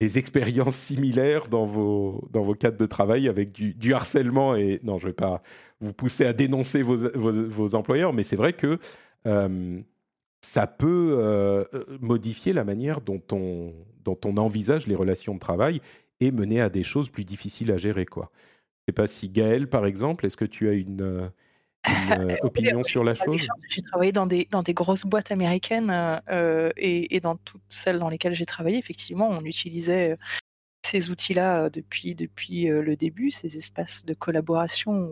des 0.00 0.18
expériences 0.18 0.76
similaires 0.76 1.48
dans 1.48 1.66
vos, 1.66 2.28
dans 2.30 2.42
vos 2.42 2.54
cadres 2.54 2.78
de 2.78 2.86
travail 2.86 3.28
avec 3.28 3.52
du, 3.52 3.94
harcèlement 3.94 4.54
et 4.56 4.80
non, 4.82 4.98
je 4.98 5.06
ne 5.06 5.10
vais 5.10 5.14
pas 5.14 5.42
vous 5.80 5.92
pousser 5.92 6.24
à 6.24 6.32
dénoncer 6.32 6.82
vos, 6.82 6.96
vos, 6.96 7.74
employeurs, 7.74 8.12
mais 8.12 8.22
c'est 8.22 8.36
vrai 8.36 8.54
que 8.54 8.78
euh, 9.26 9.80
ça 10.40 10.66
peut 10.66 11.66
modifier 12.00 12.52
la 12.52 12.64
manière 12.64 13.00
dont 13.00 13.22
on, 13.32 13.72
dont 14.04 14.18
on 14.24 14.36
envisage 14.36 14.86
les 14.86 14.94
relations 14.94 15.34
de 15.34 15.40
travail 15.40 15.80
et 16.20 16.30
mener 16.30 16.60
à 16.60 16.70
des 16.70 16.84
choses 16.84 17.10
plus 17.10 17.24
difficiles 17.24 17.72
à 17.72 17.76
gérer. 17.76 18.06
Quoi. 18.06 18.30
Je 18.86 18.92
ne 18.92 18.94
sais 18.94 19.02
pas 19.02 19.06
si 19.06 19.28
Gaël, 19.28 19.68
par 19.68 19.84
exemple, 19.84 20.26
est-ce 20.26 20.36
que 20.36 20.44
tu 20.44 20.68
as 20.68 20.72
une, 20.72 21.30
une 21.86 22.36
opinion 22.42 22.84
sur 22.84 23.02
la 23.02 23.14
chose 23.14 23.48
J'ai 23.68 23.82
travaillé 23.82 24.12
dans 24.12 24.26
des, 24.26 24.46
dans 24.50 24.62
des 24.62 24.74
grosses 24.74 25.04
boîtes 25.04 25.32
américaines 25.32 26.22
euh, 26.28 26.70
et, 26.76 27.16
et, 27.16 27.20
dans 27.20 27.36
toutes 27.36 27.62
celles 27.68 27.98
dans 27.98 28.08
lesquelles 28.08 28.34
j'ai 28.34 28.46
travaillé, 28.46 28.78
effectivement, 28.78 29.28
on 29.28 29.44
utilisait 29.44 30.16
ces 30.86 31.10
outils-là 31.10 31.68
depuis, 31.68 32.14
depuis 32.14 32.66
le 32.66 32.94
début, 32.94 33.32
ces 33.32 33.56
espaces 33.56 34.04
de 34.04 34.14
collaboration 34.14 35.10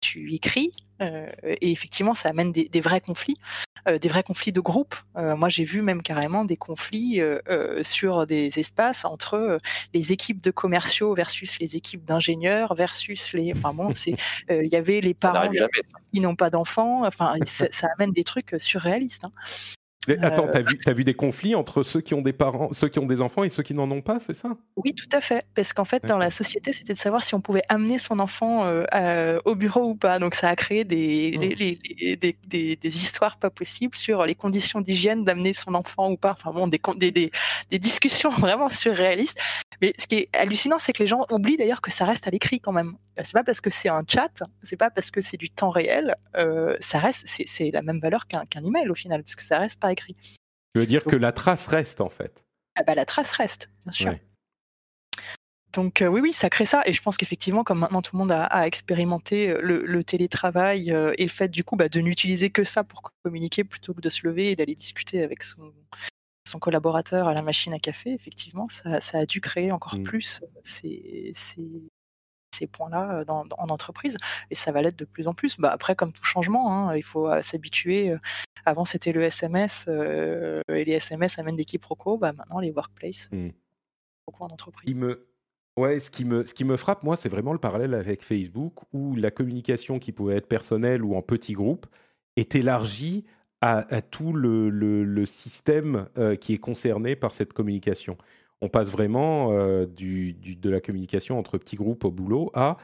tu 0.00 0.32
écris, 0.34 0.72
euh, 1.02 1.30
et 1.44 1.70
effectivement, 1.70 2.14
ça 2.14 2.30
amène 2.30 2.52
des, 2.52 2.80
vrais 2.80 3.00
conflits, 3.00 3.36
euh, 3.38 3.69
des 3.86 4.08
vrais 4.08 4.22
conflits 4.22 4.52
de 4.52 4.60
groupe. 4.60 4.94
Euh, 5.16 5.36
moi, 5.36 5.48
j'ai 5.48 5.64
vu 5.64 5.82
même 5.82 6.02
carrément 6.02 6.44
des 6.44 6.56
conflits 6.56 7.20
sur 7.82 8.26
des 8.26 8.58
espaces 8.58 9.04
entre 9.04 9.58
les 9.94 10.12
équipes 10.12 10.40
de 10.40 10.50
commerciaux 10.50 11.14
versus 11.14 11.58
les 11.60 11.76
équipes 11.76 12.04
d'ingénieurs 12.04 12.74
versus 12.74 13.32
les. 13.32 13.52
Enfin 13.54 13.72
bon, 13.72 13.92
c'est 13.94 14.14
il 14.50 14.68
y 14.68 14.76
avait 14.76 15.00
les 15.00 15.14
parents 15.14 15.50
qui 16.12 16.20
n'ont 16.20 16.36
pas 16.36 16.50
d'enfants. 16.50 17.06
Enfin, 17.06 17.34
ça, 17.44 17.88
amène 17.98 18.12
des 18.12 18.24
trucs 18.24 18.54
surréalistes. 18.58 19.24
Hein. 19.24 19.32
Attends, 20.08 20.46
euh, 20.46 20.50
t'as 20.50 20.62
vu, 20.62 20.80
as 20.86 20.92
vu 20.94 21.04
des 21.04 21.12
conflits 21.12 21.54
entre 21.54 21.82
ceux 21.82 22.00
qui 22.00 22.14
ont 22.14 22.22
des 22.22 22.32
parents, 22.32 22.70
ceux 22.72 22.88
qui 22.88 22.98
ont 22.98 23.06
des 23.06 23.20
enfants 23.20 23.44
et 23.44 23.50
ceux 23.50 23.62
qui 23.62 23.74
n'en 23.74 23.90
ont 23.90 24.00
pas, 24.00 24.18
c'est 24.18 24.34
ça? 24.34 24.56
Oui, 24.76 24.94
tout 24.94 25.08
à 25.12 25.20
fait. 25.20 25.44
Parce 25.54 25.74
qu'en 25.74 25.84
fait, 25.84 26.06
dans 26.06 26.16
la 26.16 26.30
société, 26.30 26.72
c'était 26.72 26.94
de 26.94 26.98
savoir 26.98 27.22
si 27.22 27.34
on 27.34 27.42
pouvait 27.42 27.64
amener 27.68 27.98
son 27.98 28.18
enfant 28.18 28.64
euh, 28.64 29.38
au 29.44 29.54
bureau 29.54 29.90
ou 29.90 29.94
pas. 29.94 30.18
Donc, 30.18 30.34
ça 30.34 30.48
a 30.48 30.56
créé 30.56 30.84
des, 30.84 31.36
mmh. 31.36 32.16
des, 32.16 32.36
des, 32.46 32.76
des, 32.76 32.96
histoires 32.96 33.36
pas 33.36 33.50
possibles 33.50 33.94
sur 33.94 34.24
les 34.24 34.34
conditions 34.34 34.80
d'hygiène 34.80 35.22
d'amener 35.22 35.52
son 35.52 35.74
enfant 35.74 36.10
ou 36.10 36.16
pas. 36.16 36.32
Enfin 36.32 36.50
bon, 36.50 36.66
des, 36.66 36.80
des, 37.10 37.78
discussions 37.78 38.30
vraiment 38.38 38.70
surréalistes. 38.70 39.38
Mais 39.82 39.92
ce 39.98 40.06
qui 40.06 40.14
est 40.16 40.28
hallucinant, 40.32 40.78
c'est 40.78 40.94
que 40.94 41.02
les 41.02 41.06
gens 41.06 41.26
oublient 41.30 41.58
d'ailleurs 41.58 41.82
que 41.82 41.90
ça 41.90 42.06
reste 42.06 42.26
à 42.26 42.30
l'écrit 42.30 42.60
quand 42.60 42.72
même. 42.72 42.96
C'est 43.22 43.32
pas 43.32 43.44
parce 43.44 43.60
que 43.60 43.70
c'est 43.70 43.88
un 43.88 44.02
chat, 44.06 44.42
c'est 44.62 44.76
pas 44.76 44.90
parce 44.90 45.10
que 45.10 45.20
c'est 45.20 45.36
du 45.36 45.50
temps 45.50 45.70
réel, 45.70 46.14
euh, 46.36 46.76
ça 46.80 46.98
reste, 46.98 47.26
c'est 47.26 47.70
la 47.70 47.82
même 47.82 48.00
valeur 48.00 48.26
qu'un 48.26 48.64
email 48.64 48.88
au 48.88 48.94
final, 48.94 49.22
parce 49.22 49.36
que 49.36 49.42
ça 49.42 49.58
reste 49.58 49.78
pas 49.78 49.89
écrit. 49.92 50.16
Tu 50.74 50.80
veux 50.80 50.86
dire 50.86 51.04
que 51.04 51.16
la 51.16 51.32
trace 51.32 51.66
reste 51.66 52.00
en 52.00 52.08
fait 52.08 52.44
ah 52.76 52.82
bah, 52.82 52.94
La 52.94 53.04
trace 53.04 53.32
reste, 53.32 53.70
bien 53.84 53.92
sûr. 53.92 54.14
Donc 55.72 56.02
euh, 56.02 56.08
oui, 56.08 56.20
oui, 56.20 56.32
ça 56.32 56.50
crée 56.50 56.66
ça. 56.66 56.82
Et 56.86 56.92
je 56.92 57.00
pense 57.00 57.16
qu'effectivement, 57.16 57.62
comme 57.62 57.78
maintenant 57.78 58.02
tout 58.02 58.16
le 58.16 58.20
monde 58.20 58.32
a, 58.32 58.66
expérimenté 58.66 59.50
euh, 59.50 59.60
le, 59.62 60.04
télétravail 60.04 60.90
et 60.90 61.22
le 61.22 61.30
fait 61.30 61.48
du 61.48 61.62
coup 61.62 61.76
bah, 61.76 61.88
de 61.88 62.00
n'utiliser 62.00 62.50
que 62.50 62.64
ça 62.64 62.82
pour 62.82 63.02
communiquer 63.22 63.62
plutôt 63.64 63.94
que 63.94 64.00
de 64.00 64.08
se 64.08 64.26
lever 64.26 64.50
et 64.50 64.56
d'aller 64.56 64.74
discuter 64.74 65.22
avec 65.22 65.42
son, 65.44 65.72
son 66.50 66.58
collaborateur 66.58 67.28
à 67.28 67.34
la 67.34 67.42
machine 67.42 67.72
à 67.72 67.78
café, 67.78 68.12
effectivement, 68.12 68.68
ça, 68.68 69.18
a 69.18 69.26
dû 69.26 69.40
créer 69.40 69.72
encore 69.72 69.96
mmh. 69.96 70.02
plus 70.02 70.40
ces, 70.62 71.30
ces 71.34 71.82
points-là 72.66 73.24
en 73.28 73.68
entreprise, 73.68 74.16
et 74.50 74.54
ça 74.54 74.72
va 74.72 74.82
l'être 74.82 74.98
de 74.98 75.04
plus 75.04 75.28
en 75.28 75.34
plus. 75.34 75.58
Bah, 75.58 75.70
après, 75.70 75.94
comme 75.94 76.12
tout 76.12 76.24
changement, 76.24 76.72
hein, 76.72 76.96
il 76.96 77.02
faut 77.02 77.30
s'habituer. 77.42 78.14
Avant, 78.66 78.84
c'était 78.84 79.12
le 79.12 79.22
SMS, 79.22 79.88
et 79.88 80.84
les 80.84 80.92
SMS 80.92 81.38
amènent 81.38 81.56
des 81.56 81.64
quiproquos. 81.64 82.18
Bah, 82.18 82.32
maintenant, 82.32 82.60
les 82.60 82.70
workplaces, 82.70 83.28
mmh. 83.32 83.48
beaucoup 84.26 84.44
en 84.44 84.48
entreprise. 84.48 84.94
me... 84.94 85.26
Ouais, 85.76 86.00
ce 86.00 86.10
qui, 86.10 86.24
me, 86.24 86.44
ce 86.44 86.52
qui 86.52 86.64
me 86.64 86.76
frappe, 86.76 87.04
moi, 87.04 87.16
c'est 87.16 87.28
vraiment 87.28 87.52
le 87.52 87.58
parallèle 87.58 87.94
avec 87.94 88.22
Facebook, 88.22 88.74
où 88.92 89.14
la 89.14 89.30
communication 89.30 89.98
qui 89.98 90.12
pouvait 90.12 90.36
être 90.36 90.48
personnelle 90.48 91.02
ou 91.04 91.14
en 91.14 91.22
petits 91.22 91.54
groupes 91.54 91.86
est 92.36 92.54
élargie 92.54 93.24
à, 93.62 94.02
tout 94.02 94.32
le, 94.32 94.70
le, 94.70 95.26
système 95.26 96.08
qui 96.40 96.54
est 96.54 96.58
concerné 96.58 97.14
par 97.14 97.32
cette 97.32 97.52
communication 97.52 98.16
on 98.60 98.68
passe 98.68 98.90
vraiment 98.90 99.52
euh, 99.52 99.86
du, 99.86 100.34
de 100.34 100.70
la 100.70 100.80
communication 100.80 101.38
entre 101.38 101.58
petits 101.58 101.76
groupes 101.76 102.04
au 102.04 102.10
boulot 102.10 102.50
à 102.54 102.76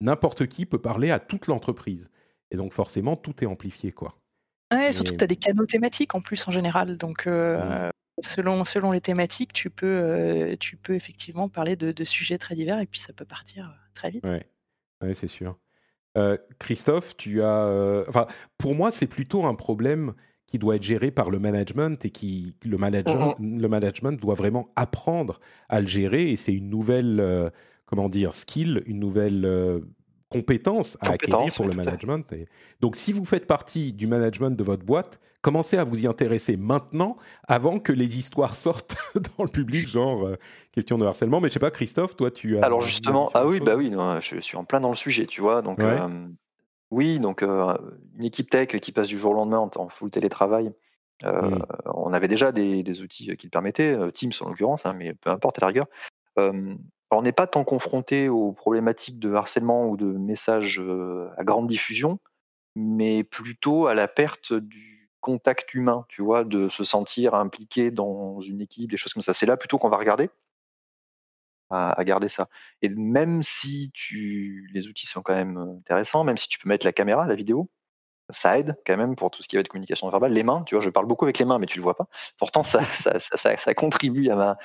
n'importe 0.00 0.46
qui 0.46 0.66
peut 0.66 0.80
parler 0.80 1.10
à 1.10 1.18
toute 1.18 1.46
l'entreprise. 1.46 2.10
Et 2.50 2.56
donc 2.56 2.72
forcément, 2.72 3.16
tout 3.16 3.42
est 3.42 3.46
amplifié. 3.46 3.92
quoi. 3.92 4.18
Ouais, 4.72 4.92
surtout 4.92 5.12
que 5.12 5.18
tu 5.18 5.24
as 5.24 5.28
des 5.28 5.36
canaux 5.36 5.66
thématiques 5.66 6.14
en 6.14 6.20
plus 6.20 6.46
en 6.48 6.52
général. 6.52 6.96
Donc 6.96 7.26
euh, 7.26 7.90
selon, 8.22 8.64
selon 8.64 8.92
les 8.92 9.00
thématiques, 9.00 9.52
tu 9.52 9.70
peux, 9.70 9.86
euh, 9.86 10.56
tu 10.58 10.76
peux 10.76 10.94
effectivement 10.94 11.48
parler 11.48 11.76
de, 11.76 12.04
sujets 12.04 12.38
très 12.38 12.54
divers 12.54 12.78
et 12.80 12.86
puis 12.86 13.00
ça 13.00 13.12
peut 13.12 13.26
partir 13.26 13.74
très 13.92 14.10
vite. 14.10 14.24
Oui, 14.26 14.38
ouais, 15.02 15.14
c'est 15.14 15.28
sûr. 15.28 15.58
Christophe, 16.58 17.16
tu 17.16 17.42
as... 17.42 18.04
Enfin, 18.08 18.26
pour 18.56 18.74
moi, 18.74 18.90
c'est 18.90 19.06
plutôt 19.06 19.46
un 19.46 19.54
problème 19.54 20.14
qui 20.48 20.58
doit 20.58 20.76
être 20.76 20.82
géré 20.82 21.10
par 21.10 21.30
le 21.30 21.38
management 21.38 22.04
et 22.04 22.10
qui 22.10 22.54
le 22.64 22.78
management, 22.78 23.36
le 23.38 23.68
management 23.68 24.20
doit 24.20 24.34
vraiment 24.34 24.70
apprendre 24.76 25.40
à 25.68 25.80
le 25.80 25.86
gérer 25.86 26.30
et 26.30 26.36
c'est 26.36 26.54
une 26.54 26.70
nouvelle 26.70 27.20
euh, 27.20 27.50
comment 27.86 28.08
dire 28.08 28.34
skill, 28.34 28.82
une 28.86 28.98
nouvelle 28.98 29.44
euh, 29.44 29.80
compétence 30.30 30.96
à 31.00 31.12
acquérir 31.12 31.52
pour 31.54 31.66
le 31.66 31.74
management. 31.74 32.32
Et 32.32 32.46
donc 32.80 32.96
si 32.96 33.12
vous 33.12 33.24
faites 33.24 33.46
partie 33.46 33.92
du 33.92 34.06
management 34.06 34.50
de 34.50 34.64
votre 34.64 34.84
boîte, 34.84 35.20
commencez 35.42 35.76
à 35.76 35.84
vous 35.84 36.04
y 36.04 36.06
intéresser 36.06 36.56
maintenant 36.56 37.16
avant 37.46 37.78
que 37.78 37.92
les 37.92 38.18
histoires 38.18 38.54
sortent 38.54 38.96
dans 39.14 39.44
le 39.44 39.50
public, 39.50 39.86
genre 39.86 40.26
euh, 40.26 40.36
question 40.72 40.96
de 40.96 41.04
harcèlement. 41.04 41.42
Mais 41.42 41.48
je 41.48 41.54
sais 41.54 41.60
pas, 41.60 41.70
Christophe, 41.70 42.16
toi 42.16 42.30
tu 42.30 42.56
as. 42.56 42.64
Alors 42.64 42.80
justement, 42.80 43.30
ah 43.34 43.46
oui, 43.46 43.60
bah 43.60 43.76
oui, 43.76 43.92
je 44.20 44.40
suis 44.40 44.56
en 44.56 44.64
plein 44.64 44.80
dans 44.80 44.90
le 44.90 44.96
sujet, 44.96 45.26
tu 45.26 45.42
vois. 45.42 45.60
Donc 45.60 45.78
oui, 46.90 47.18
donc 47.18 47.42
une 47.42 48.24
équipe 48.24 48.50
tech 48.50 48.68
qui 48.68 48.92
passe 48.92 49.08
du 49.08 49.18
jour 49.18 49.32
au 49.32 49.34
lendemain 49.34 49.58
en, 49.58 49.88
full 49.88 50.10
télétravail. 50.10 50.72
Mmh. 51.22 51.58
On 51.86 52.12
avait 52.12 52.28
déjà 52.28 52.52
des, 52.52 53.00
outils 53.00 53.36
qui 53.36 53.46
le 53.46 53.50
permettaient, 53.50 53.96
Teams 54.12 54.32
en 54.40 54.48
l'occurrence, 54.48 54.86
hein, 54.86 54.94
mais 54.94 55.14
peu 55.14 55.30
importe 55.30 55.58
à 55.58 55.62
la 55.62 55.66
rigueur. 55.66 55.86
on 56.36 57.22
n'est 57.22 57.32
pas 57.32 57.46
tant 57.46 57.64
confronté 57.64 58.28
aux 58.28 58.52
problématiques 58.52 59.18
de 59.18 59.32
harcèlement 59.34 59.88
ou 59.88 59.96
de 59.96 60.06
messages 60.06 60.82
à 61.36 61.44
grande 61.44 61.66
diffusion, 61.66 62.18
mais 62.74 63.24
plutôt 63.24 63.86
à 63.86 63.94
la 63.94 64.08
perte 64.08 64.52
du 64.52 65.10
contact 65.20 65.74
humain, 65.74 66.06
tu 66.08 66.22
vois, 66.22 66.44
de 66.44 66.68
se 66.68 66.84
sentir 66.84 67.34
impliqué 67.34 67.90
dans 67.90 68.40
une 68.40 68.60
équipe, 68.60 68.90
des 68.90 68.96
choses 68.96 69.12
comme 69.12 69.22
ça. 69.22 69.34
C'est 69.34 69.46
là 69.46 69.56
plutôt 69.56 69.78
qu'on 69.78 69.88
va 69.88 69.96
regarder 69.96 70.30
à, 71.70 72.02
garder 72.04 72.28
ça. 72.28 72.48
Et 72.82 72.88
même 72.88 73.42
si 73.42 73.90
tu, 73.94 74.70
les 74.72 74.88
outils 74.88 75.06
sont 75.06 75.22
quand 75.22 75.34
même 75.34 75.58
intéressants, 75.78 76.24
même 76.24 76.36
si 76.36 76.48
tu 76.48 76.58
peux 76.58 76.68
mettre 76.68 76.86
la 76.86 76.92
caméra, 76.92 77.26
la 77.26 77.34
vidéo, 77.34 77.70
ça 78.30 78.58
aide 78.58 78.76
quand 78.86 78.96
même 78.96 79.16
pour 79.16 79.30
tout 79.30 79.42
ce 79.42 79.48
qui 79.48 79.56
va 79.56 79.60
être 79.60 79.68
communication 79.68 80.08
verbale. 80.10 80.32
Les 80.32 80.42
mains, 80.42 80.62
tu 80.64 80.74
vois, 80.74 80.84
je 80.84 80.90
parle 80.90 81.06
beaucoup 81.06 81.24
avec 81.24 81.38
les 81.38 81.44
mains, 81.44 81.58
mais 81.58 81.66
tu 81.66 81.78
le 81.78 81.82
vois 81.82 81.96
pas. 81.96 82.08
Pourtant, 82.38 82.62
ça, 82.62 82.84
ça, 82.98 83.18
ça, 83.20 83.56
ça 83.56 83.74
contribue 83.74 84.28
à, 84.30 84.36
ma, 84.36 84.58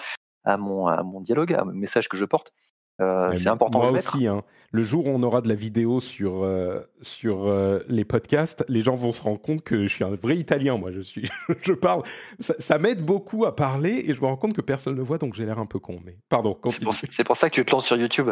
à, 0.43 0.57
mon, 0.57 0.87
à 0.87 1.03
mon 1.03 1.21
dialogue, 1.21 1.53
à 1.53 1.63
mon 1.63 1.73
message 1.73 2.09
que 2.09 2.17
je 2.17 2.25
porte. 2.25 2.53
Euh, 3.01 3.33
c'est 3.33 3.49
important 3.49 3.79
moi 3.79 3.91
aussi, 3.91 4.27
hein. 4.27 4.43
le 4.71 4.83
jour 4.83 5.07
où 5.07 5.09
on 5.09 5.23
aura 5.23 5.41
de 5.41 5.49
la 5.49 5.55
vidéo 5.55 5.99
sur, 5.99 6.43
euh, 6.43 6.79
sur 7.01 7.47
euh, 7.47 7.79
les 7.87 8.05
podcasts, 8.05 8.63
les 8.69 8.81
gens 8.81 8.93
vont 8.95 9.11
se 9.11 9.21
rendre 9.21 9.41
compte 9.41 9.63
que 9.63 9.87
je 9.87 9.93
suis 9.93 10.03
un 10.03 10.15
vrai 10.15 10.37
Italien. 10.37 10.77
Moi, 10.77 10.91
je 10.91 11.01
suis, 11.01 11.27
je 11.61 11.73
parle. 11.73 12.03
Ça, 12.39 12.77
m'aide 12.77 13.03
beaucoup 13.03 13.45
à 13.45 13.55
parler 13.55 14.03
et 14.07 14.13
je 14.13 14.21
me 14.21 14.27
rends 14.27 14.37
compte 14.37 14.53
que 14.53 14.61
personne 14.61 14.95
ne 14.95 15.01
voit, 15.01 15.17
donc 15.17 15.33
j'ai 15.33 15.45
l'air 15.45 15.59
un 15.59 15.65
peu 15.65 15.79
con. 15.79 15.99
Mais 16.05 16.17
pardon. 16.29 16.57
C'est 16.69 16.83
pour, 17.23 17.37
ça 17.37 17.49
que 17.49 17.55
tu 17.55 17.65
te 17.65 17.71
lances 17.71 17.85
sur 17.85 17.97
YouTube. 17.97 18.29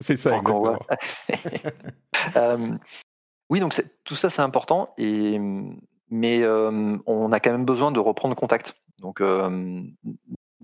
C'est 0.00 0.16
ça, 0.16 0.36
exactement. 0.36 0.78
oui, 3.50 3.60
donc 3.60 3.74
tout 4.04 4.16
ça, 4.16 4.30
c'est 4.30 4.42
important. 4.42 4.94
Et 4.96 5.40
mais 6.10 6.46
on 6.46 7.32
a 7.32 7.40
quand 7.40 7.50
même 7.50 7.64
besoin 7.64 7.90
de 7.90 7.98
reprendre 7.98 8.36
contact. 8.36 8.74
Donc 9.00 9.20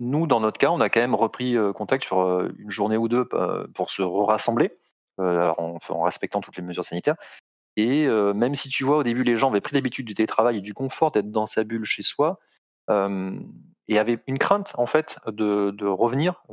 nous, 0.01 0.25
dans 0.25 0.39
notre 0.39 0.57
cas, 0.57 0.71
on 0.71 0.81
a 0.81 0.89
quand 0.89 0.99
même 0.99 1.13
repris 1.13 1.55
euh, 1.55 1.73
contact 1.73 2.03
sur 2.03 2.21
euh, 2.21 2.51
une 2.57 2.71
journée 2.71 2.97
ou 2.97 3.07
deux 3.07 3.29
euh, 3.33 3.67
pour 3.75 3.91
se 3.91 4.01
rassembler, 4.01 4.75
en, 5.19 5.77
respectant 6.01 6.41
toutes 6.41 6.57
les 6.57 6.63
mesures 6.63 6.83
sanitaires. 6.83 7.15
Et 7.77 8.07
même 8.07 8.55
si 8.55 8.69
tu 8.69 8.83
vois, 8.83 8.97
au 8.97 9.03
début, 9.03 9.23
les 9.23 9.37
gens 9.37 9.49
avaient 9.49 9.61
pris 9.61 9.75
l'habitude 9.75 10.05
du 10.05 10.15
télétravail 10.15 10.57
et 10.57 10.61
du 10.61 10.73
confort 10.73 11.11
d'être 11.11 11.29
dans 11.29 11.45
sa 11.45 11.63
bulle 11.63 11.85
chez 11.85 12.01
soi, 12.01 12.39
et 12.89 13.99
avaient 13.99 14.19
une 14.25 14.39
crainte, 14.39 14.73
en 14.77 14.87
fait, 14.87 15.19
de, 15.27 15.85
revenir 15.85 16.43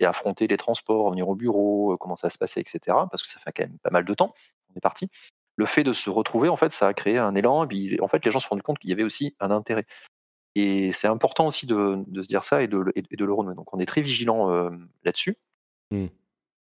et 0.00 0.06
affronter 0.06 0.46
les 0.46 0.56
transports, 0.56 1.04
revenir 1.04 1.28
au 1.28 1.34
bureau, 1.34 1.96
comment 1.98 2.16
ça 2.16 2.30
se 2.30 2.38
passait, 2.38 2.60
etc. 2.60 2.80
Parce 3.10 3.22
que 3.22 3.28
ça 3.28 3.38
fait 3.40 3.52
quand 3.52 3.64
même 3.64 3.78
pas 3.82 3.90
mal 3.90 4.06
de 4.06 4.14
temps, 4.14 4.32
on 4.70 4.74
est 4.76 4.80
parti. 4.80 5.10
Le 5.56 5.66
fait 5.66 5.84
de 5.84 5.92
se 5.92 6.08
retrouver, 6.08 6.48
en 6.48 6.56
fait, 6.56 6.72
ça 6.72 6.88
a 6.88 6.94
créé 6.94 7.18
un 7.18 7.34
élan. 7.34 7.64
Et 7.64 7.68
puis, 7.68 8.00
en 8.00 8.08
fait, 8.08 8.24
les 8.24 8.30
gens 8.30 8.40
se 8.40 8.46
sont 8.48 8.54
rendus 8.54 8.62
compte 8.62 8.78
qu'il 8.78 8.90
y 8.90 8.92
avait 8.94 9.04
aussi 9.04 9.36
un 9.38 9.50
intérêt. 9.50 9.86
Et 10.54 10.92
c'est 10.92 11.08
important 11.08 11.46
aussi 11.46 11.66
de, 11.66 12.04
se 12.14 12.28
dire 12.28 12.44
ça 12.44 12.62
et 12.62 12.68
de, 12.68 12.76
le 12.76 13.32
renouer. 13.32 13.54
Donc 13.54 13.72
on 13.72 13.80
est 13.80 13.86
très 13.86 14.02
vigilant 14.02 14.50
là-dessus. 15.04 15.36
Mmh. 15.90 16.06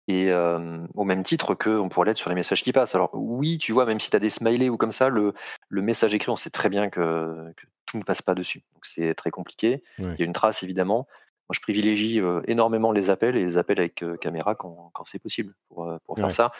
Et 0.09 0.33
au 0.33 1.05
même 1.05 1.23
titre 1.23 1.55
qu'on 1.55 1.89
pourrait 1.89 2.07
l'être 2.07 2.19
sur 2.19 2.31
les 2.31 2.37
messages 2.37 2.63
qui 2.63 2.73
passent. 2.73 2.95
Alors 2.95 3.11
oui, 3.13 3.59
tu 3.59 3.73
vois, 3.73 3.87
même 3.87 4.01
si 4.01 4.11
tu 4.11 4.17
as 4.17 4.21
des 4.21 4.31
smileys 4.31 4.69
ou 4.69 4.77
comme 4.77 4.93
ça, 4.93 5.09
le, 5.09 5.35
message 5.71 6.15
écrit, 6.15 6.31
on 6.31 6.37
sait 6.37 6.51
très 6.51 6.69
bien 6.69 6.89
que, 6.89 7.53
tout 7.87 7.99
ne 7.99 8.05
passe 8.05 8.23
pas 8.23 8.35
dessus. 8.35 8.63
Donc 8.75 8.85
c'est 8.85 9.15
très 9.15 9.31
compliqué. 9.31 9.83
Il 9.99 10.17
y 10.19 10.23
a 10.23 10.25
une 10.25 10.33
trace 10.33 10.63
évidemment. 10.63 11.07
Moi, 11.49 11.55
je 11.55 11.61
privilégie 11.61 12.21
énormément 12.47 12.93
les 12.93 13.11
appels 13.11 13.37
et 13.37 13.45
les 13.45 13.59
appels 13.59 13.81
avec 13.81 14.05
caméra 14.21 14.55
quand, 14.55 14.93
c'est 15.05 15.19
possible 15.19 15.55
pour, 15.69 15.91
pour 16.05 16.17
faire 16.17 16.31
ça. 16.31 16.53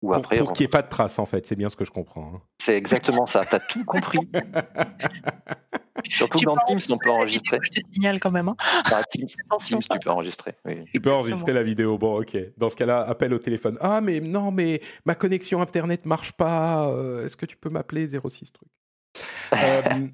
Ou 0.00 0.12
pour, 0.12 0.22
pour 0.22 0.52
qu'il 0.52 0.64
n'y 0.64 0.68
ait 0.68 0.70
pas 0.70 0.82
de 0.82 0.88
traces, 0.88 1.18
en 1.18 1.26
fait, 1.26 1.44
c'est 1.44 1.56
bien 1.56 1.68
ce 1.68 1.76
que 1.76 1.84
je 1.84 1.90
comprends. 1.90 2.32
Hein. 2.34 2.40
C'est 2.58 2.76
exactement 2.76 3.26
ça, 3.26 3.44
tu 3.44 3.56
as 3.56 3.60
tout 3.60 3.84
compris. 3.84 4.20
Surtout 6.08 6.40
dans 6.40 6.56
Teams, 6.66 6.80
on 6.90 6.98
peut 6.98 7.10
enregistrer. 7.10 7.58
Je 7.62 7.70
te 7.70 7.86
signale 7.92 8.20
quand 8.20 8.30
même. 8.30 8.48
Hein. 8.48 8.56
Bah, 8.90 9.02
Teams, 9.10 9.26
tu 9.28 9.36
peux 10.02 10.10
enregistrer. 10.10 10.52
Tu 10.92 11.00
peux 11.00 11.12
enregistrer 11.12 11.52
la 11.52 11.62
vidéo. 11.62 11.98
Bon, 11.98 12.20
ok. 12.20 12.36
Dans 12.56 12.68
ce 12.68 12.76
cas-là, 12.76 13.00
appel 13.02 13.34
au 13.34 13.38
téléphone. 13.38 13.76
Ah, 13.80 14.00
mais 14.00 14.20
non, 14.20 14.50
mais 14.50 14.80
ma 15.04 15.14
connexion 15.14 15.60
Internet 15.60 16.06
marche 16.06 16.32
pas. 16.32 16.88
Euh, 16.88 17.24
est-ce 17.24 17.36
que 17.36 17.46
tu 17.46 17.56
peux 17.56 17.70
m'appeler 17.70 18.08
06 18.08 18.52
truc? 18.52 18.68
Euh, 19.54 20.06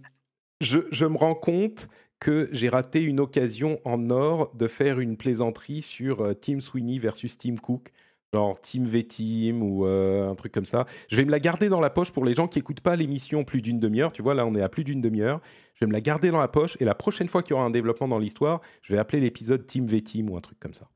je, 0.60 0.78
je, 0.92 1.04
me 1.06 1.16
rends 1.16 1.34
compte 1.34 1.88
que 2.20 2.48
j'ai 2.52 2.68
raté 2.68 3.02
une 3.02 3.18
occasion 3.18 3.80
en 3.84 4.10
or 4.10 4.54
de 4.54 4.68
faire 4.68 5.00
une 5.00 5.16
plaisanterie 5.16 5.82
sur 5.82 6.20
euh, 6.20 6.34
Team 6.34 6.60
Sweeney 6.60 7.00
versus 7.00 7.36
Team 7.36 7.58
Cook 7.58 7.90
genre 8.34 8.60
Team 8.60 8.84
V-Team 8.86 9.62
ou 9.62 9.86
euh, 9.86 10.28
un 10.28 10.34
truc 10.34 10.52
comme 10.52 10.64
ça. 10.64 10.86
Je 11.08 11.16
vais 11.16 11.24
me 11.24 11.30
la 11.30 11.38
garder 11.38 11.68
dans 11.68 11.80
la 11.80 11.90
poche 11.90 12.10
pour 12.10 12.24
les 12.24 12.34
gens 12.34 12.48
qui 12.48 12.58
n'écoutent 12.58 12.80
pas 12.80 12.96
l'émission 12.96 13.44
plus 13.44 13.62
d'une 13.62 13.78
demi-heure. 13.78 14.12
Tu 14.12 14.22
vois, 14.22 14.34
là, 14.34 14.44
on 14.44 14.54
est 14.56 14.62
à 14.62 14.68
plus 14.68 14.82
d'une 14.82 15.00
demi-heure. 15.00 15.40
Je 15.74 15.84
vais 15.84 15.88
me 15.88 15.92
la 15.92 16.00
garder 16.00 16.30
dans 16.30 16.38
la 16.38 16.48
poche 16.48 16.76
et 16.80 16.84
la 16.84 16.94
prochaine 16.94 17.28
fois 17.28 17.42
qu'il 17.42 17.50
y 17.50 17.54
aura 17.54 17.64
un 17.64 17.70
développement 17.70 18.08
dans 18.08 18.18
l'histoire, 18.18 18.60
je 18.82 18.92
vais 18.92 18.98
appeler 18.98 19.20
l'épisode 19.20 19.66
Team 19.66 19.86
V-Team 19.86 20.30
ou 20.30 20.36
un 20.36 20.40
truc 20.40 20.58
comme 20.60 20.74
ça. 20.74 20.88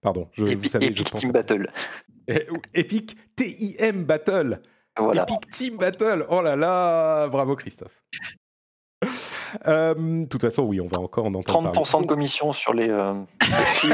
Pardon, 0.00 0.28
je, 0.32 0.44
vous 0.44 0.68
savez, 0.68 0.86
Epic 0.86 1.14
Team 1.14 1.32
Battle. 1.32 1.70
Epic 2.74 3.16
T-I-M 3.36 4.04
Battle. 4.04 4.60
Epic 4.98 5.50
Team 5.50 5.76
Battle. 5.76 6.24
Oh 6.28 6.42
là 6.42 6.56
là, 6.56 7.28
bravo 7.28 7.56
Christophe. 7.56 8.02
Euh, 9.66 9.94
de 9.94 10.26
toute 10.26 10.40
façon, 10.40 10.62
oui, 10.64 10.80
on 10.80 10.86
va 10.86 10.98
encore 10.98 11.26
en 11.26 11.34
entendre 11.34 11.72
30% 11.72 12.02
de 12.02 12.06
commission 12.06 12.52
sur 12.52 12.74
les, 12.74 12.88
euh, 12.88 13.14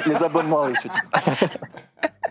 les 0.07 0.15
abonnements 0.15 0.63
avec 0.63 0.79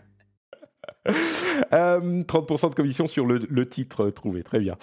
ce 1.08 1.12
type. 1.12 1.52
30% 1.72 2.66
euh, 2.66 2.70
de 2.70 2.76
commission 2.76 3.08
sur 3.08 3.26
le, 3.26 3.66
titre 3.66 4.10
trouvé, 4.10 4.44
très 4.44 4.60
bien. 4.60 4.78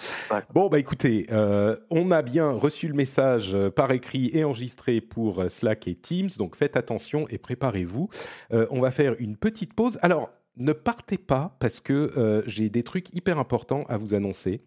Bon, 0.53 0.67
bah 0.69 0.79
écoutez, 0.79 1.27
euh, 1.31 1.75
on 1.89 2.11
a 2.11 2.21
bien 2.21 2.49
reçu 2.51 2.87
le 2.87 2.93
message 2.93 3.53
euh, 3.53 3.69
par 3.69 3.91
écrit 3.91 4.31
et 4.33 4.43
enregistré 4.43 5.01
pour 5.01 5.43
Slack 5.49 5.87
et 5.87 5.95
Teams, 5.95 6.29
donc 6.37 6.55
faites 6.55 6.77
attention 6.77 7.27
et 7.29 7.37
préparez-vous. 7.37 8.09
on 8.51 8.79
va 8.79 8.91
faire 8.91 9.15
une 9.19 9.37
petite 9.37 9.73
pause. 9.73 9.99
Alors, 10.01 10.29
ne 10.57 10.73
partez 10.73 11.17
pas 11.17 11.55
parce 11.59 11.79
que 11.79 12.43
j'ai 12.45 12.69
des 12.69 12.83
trucs 12.83 13.13
hyper 13.13 13.39
importants 13.39 13.85
à 13.87 13.97
vous 13.97 14.13
annoncer. 14.13 14.61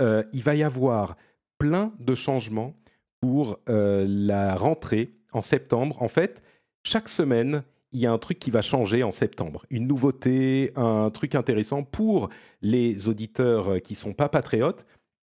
il 0.00 0.42
va 0.42 0.54
y 0.54 0.62
avoir 0.62 1.16
plein 1.58 1.92
de 2.00 2.14
changements 2.14 2.74
pour 3.20 3.58
la 3.66 4.56
rentrée 4.56 5.14
en 5.32 5.42
septembre. 5.42 6.00
En 6.02 6.08
fait, 6.08 6.42
chaque 6.84 7.08
semaine, 7.08 7.62
il 7.92 8.00
y 8.00 8.06
a 8.06 8.12
un 8.12 8.18
truc 8.18 8.38
qui 8.38 8.50
va 8.50 8.62
changer 8.62 9.02
en 9.02 9.12
septembre. 9.12 9.64
Une 9.70 9.86
nouveauté, 9.86 10.72
un 10.76 11.10
truc 11.10 11.34
intéressant 11.34 11.82
pour 11.82 12.28
les 12.62 13.08
auditeurs 13.08 13.82
qui 13.82 13.94
sont 13.94 14.14
pas 14.14 14.28
patriotes 14.28 14.84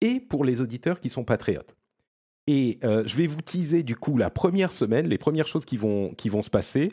et 0.00 0.20
pour 0.20 0.44
les 0.44 0.60
auditeurs 0.60 1.00
qui 1.00 1.08
sont 1.08 1.24
patriotes. 1.24 1.76
Et 2.48 2.78
euh, 2.82 3.02
je 3.04 3.14
vais 3.14 3.26
vous 3.26 3.42
teaser 3.42 3.82
du 3.82 3.94
coup 3.94 4.16
la 4.16 4.30
première 4.30 4.72
semaine, 4.72 5.06
les 5.06 5.18
premières 5.18 5.46
choses 5.46 5.66
qui 5.66 5.76
vont, 5.76 6.14
qui 6.14 6.30
vont 6.30 6.42
se 6.42 6.48
passer. 6.48 6.90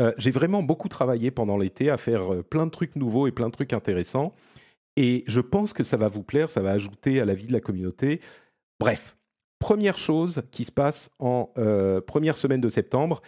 Euh, 0.00 0.12
j'ai 0.16 0.30
vraiment 0.30 0.62
beaucoup 0.62 0.88
travaillé 0.88 1.32
pendant 1.32 1.58
l'été 1.58 1.90
à 1.90 1.96
faire 1.96 2.32
euh, 2.32 2.42
plein 2.44 2.66
de 2.66 2.70
trucs 2.70 2.94
nouveaux 2.94 3.26
et 3.26 3.32
plein 3.32 3.48
de 3.48 3.52
trucs 3.52 3.72
intéressants. 3.72 4.32
Et 4.96 5.24
je 5.26 5.40
pense 5.40 5.72
que 5.72 5.82
ça 5.82 5.96
va 5.96 6.06
vous 6.06 6.22
plaire, 6.22 6.50
ça 6.50 6.60
va 6.60 6.70
ajouter 6.70 7.20
à 7.20 7.24
la 7.24 7.34
vie 7.34 7.48
de 7.48 7.52
la 7.52 7.60
communauté. 7.60 8.20
Bref, 8.78 9.16
première 9.58 9.98
chose 9.98 10.42
qui 10.52 10.64
se 10.64 10.72
passe 10.72 11.10
en 11.18 11.52
première 12.06 12.36
semaine 12.36 12.60
de 12.60 12.68
septembre, 12.68 13.22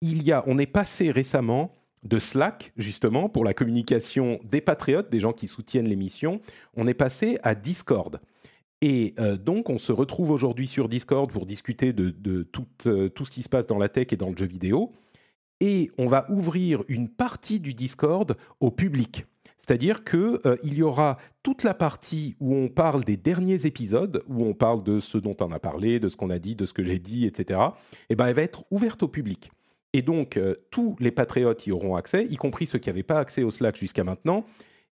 il 0.00 0.22
y 0.22 0.32
a, 0.32 0.42
on 0.46 0.58
est 0.58 0.66
passé 0.66 1.10
récemment 1.10 1.76
de 2.02 2.18
Slack, 2.18 2.72
justement, 2.76 3.28
pour 3.28 3.44
la 3.44 3.52
communication 3.52 4.40
des 4.44 4.60
patriotes, 4.60 5.10
des 5.10 5.20
gens 5.20 5.32
qui 5.32 5.46
soutiennent 5.46 5.88
l'émission, 5.88 6.40
on 6.74 6.86
est 6.86 6.94
passé 6.94 7.38
à 7.42 7.54
Discord. 7.54 8.20
Et 8.80 9.14
euh, 9.18 9.36
donc, 9.36 9.68
on 9.68 9.76
se 9.76 9.92
retrouve 9.92 10.30
aujourd'hui 10.30 10.66
sur 10.66 10.88
Discord 10.88 11.30
pour 11.30 11.44
discuter 11.44 11.92
de, 11.92 12.42
tout, 12.42 12.66
euh, 12.86 13.10
tout, 13.10 13.26
ce 13.26 13.30
qui 13.30 13.42
se 13.42 13.50
passe 13.50 13.66
dans 13.66 13.78
la 13.78 13.90
tech 13.90 14.06
et 14.12 14.16
dans 14.16 14.30
le 14.30 14.36
jeu 14.36 14.46
vidéo. 14.46 14.92
Et 15.60 15.90
on 15.98 16.06
va 16.06 16.30
ouvrir 16.30 16.82
une 16.88 17.10
partie 17.10 17.60
du 17.60 17.74
Discord 17.74 18.34
au 18.60 18.70
public. 18.70 19.26
C'est-à-dire 19.58 20.04
qu'il 20.04 20.38
euh, 20.46 20.56
y 20.64 20.82
aura 20.82 21.18
toute 21.42 21.64
la 21.64 21.74
partie 21.74 22.34
où 22.40 22.54
on 22.54 22.68
parle 22.68 23.04
des 23.04 23.18
derniers 23.18 23.66
épisodes, 23.66 24.24
où 24.26 24.46
on 24.46 24.54
parle 24.54 24.82
de 24.82 25.00
ce 25.00 25.18
dont 25.18 25.36
on 25.40 25.52
a 25.52 25.58
parlé, 25.58 26.00
de 26.00 26.08
ce 26.08 26.16
qu'on 26.16 26.30
a 26.30 26.38
dit, 26.38 26.56
de 26.56 26.64
ce 26.64 26.72
que 26.72 26.82
j'ai 26.82 26.98
dit, 26.98 27.26
etc. 27.26 27.60
Et 28.08 28.16
ben, 28.16 28.26
elle 28.26 28.34
va 28.34 28.42
être 28.42 28.64
ouverte 28.70 29.02
au 29.02 29.08
public. 29.08 29.50
Et 29.92 30.02
donc, 30.02 30.36
euh, 30.36 30.54
tous 30.70 30.96
les 31.00 31.10
patriotes 31.10 31.66
y 31.66 31.72
auront 31.72 31.96
accès, 31.96 32.26
y 32.30 32.36
compris 32.36 32.66
ceux 32.66 32.78
qui 32.78 32.88
n'avaient 32.88 33.02
pas 33.02 33.18
accès 33.18 33.42
au 33.42 33.50
Slack 33.50 33.76
jusqu'à 33.76 34.04
maintenant. 34.04 34.44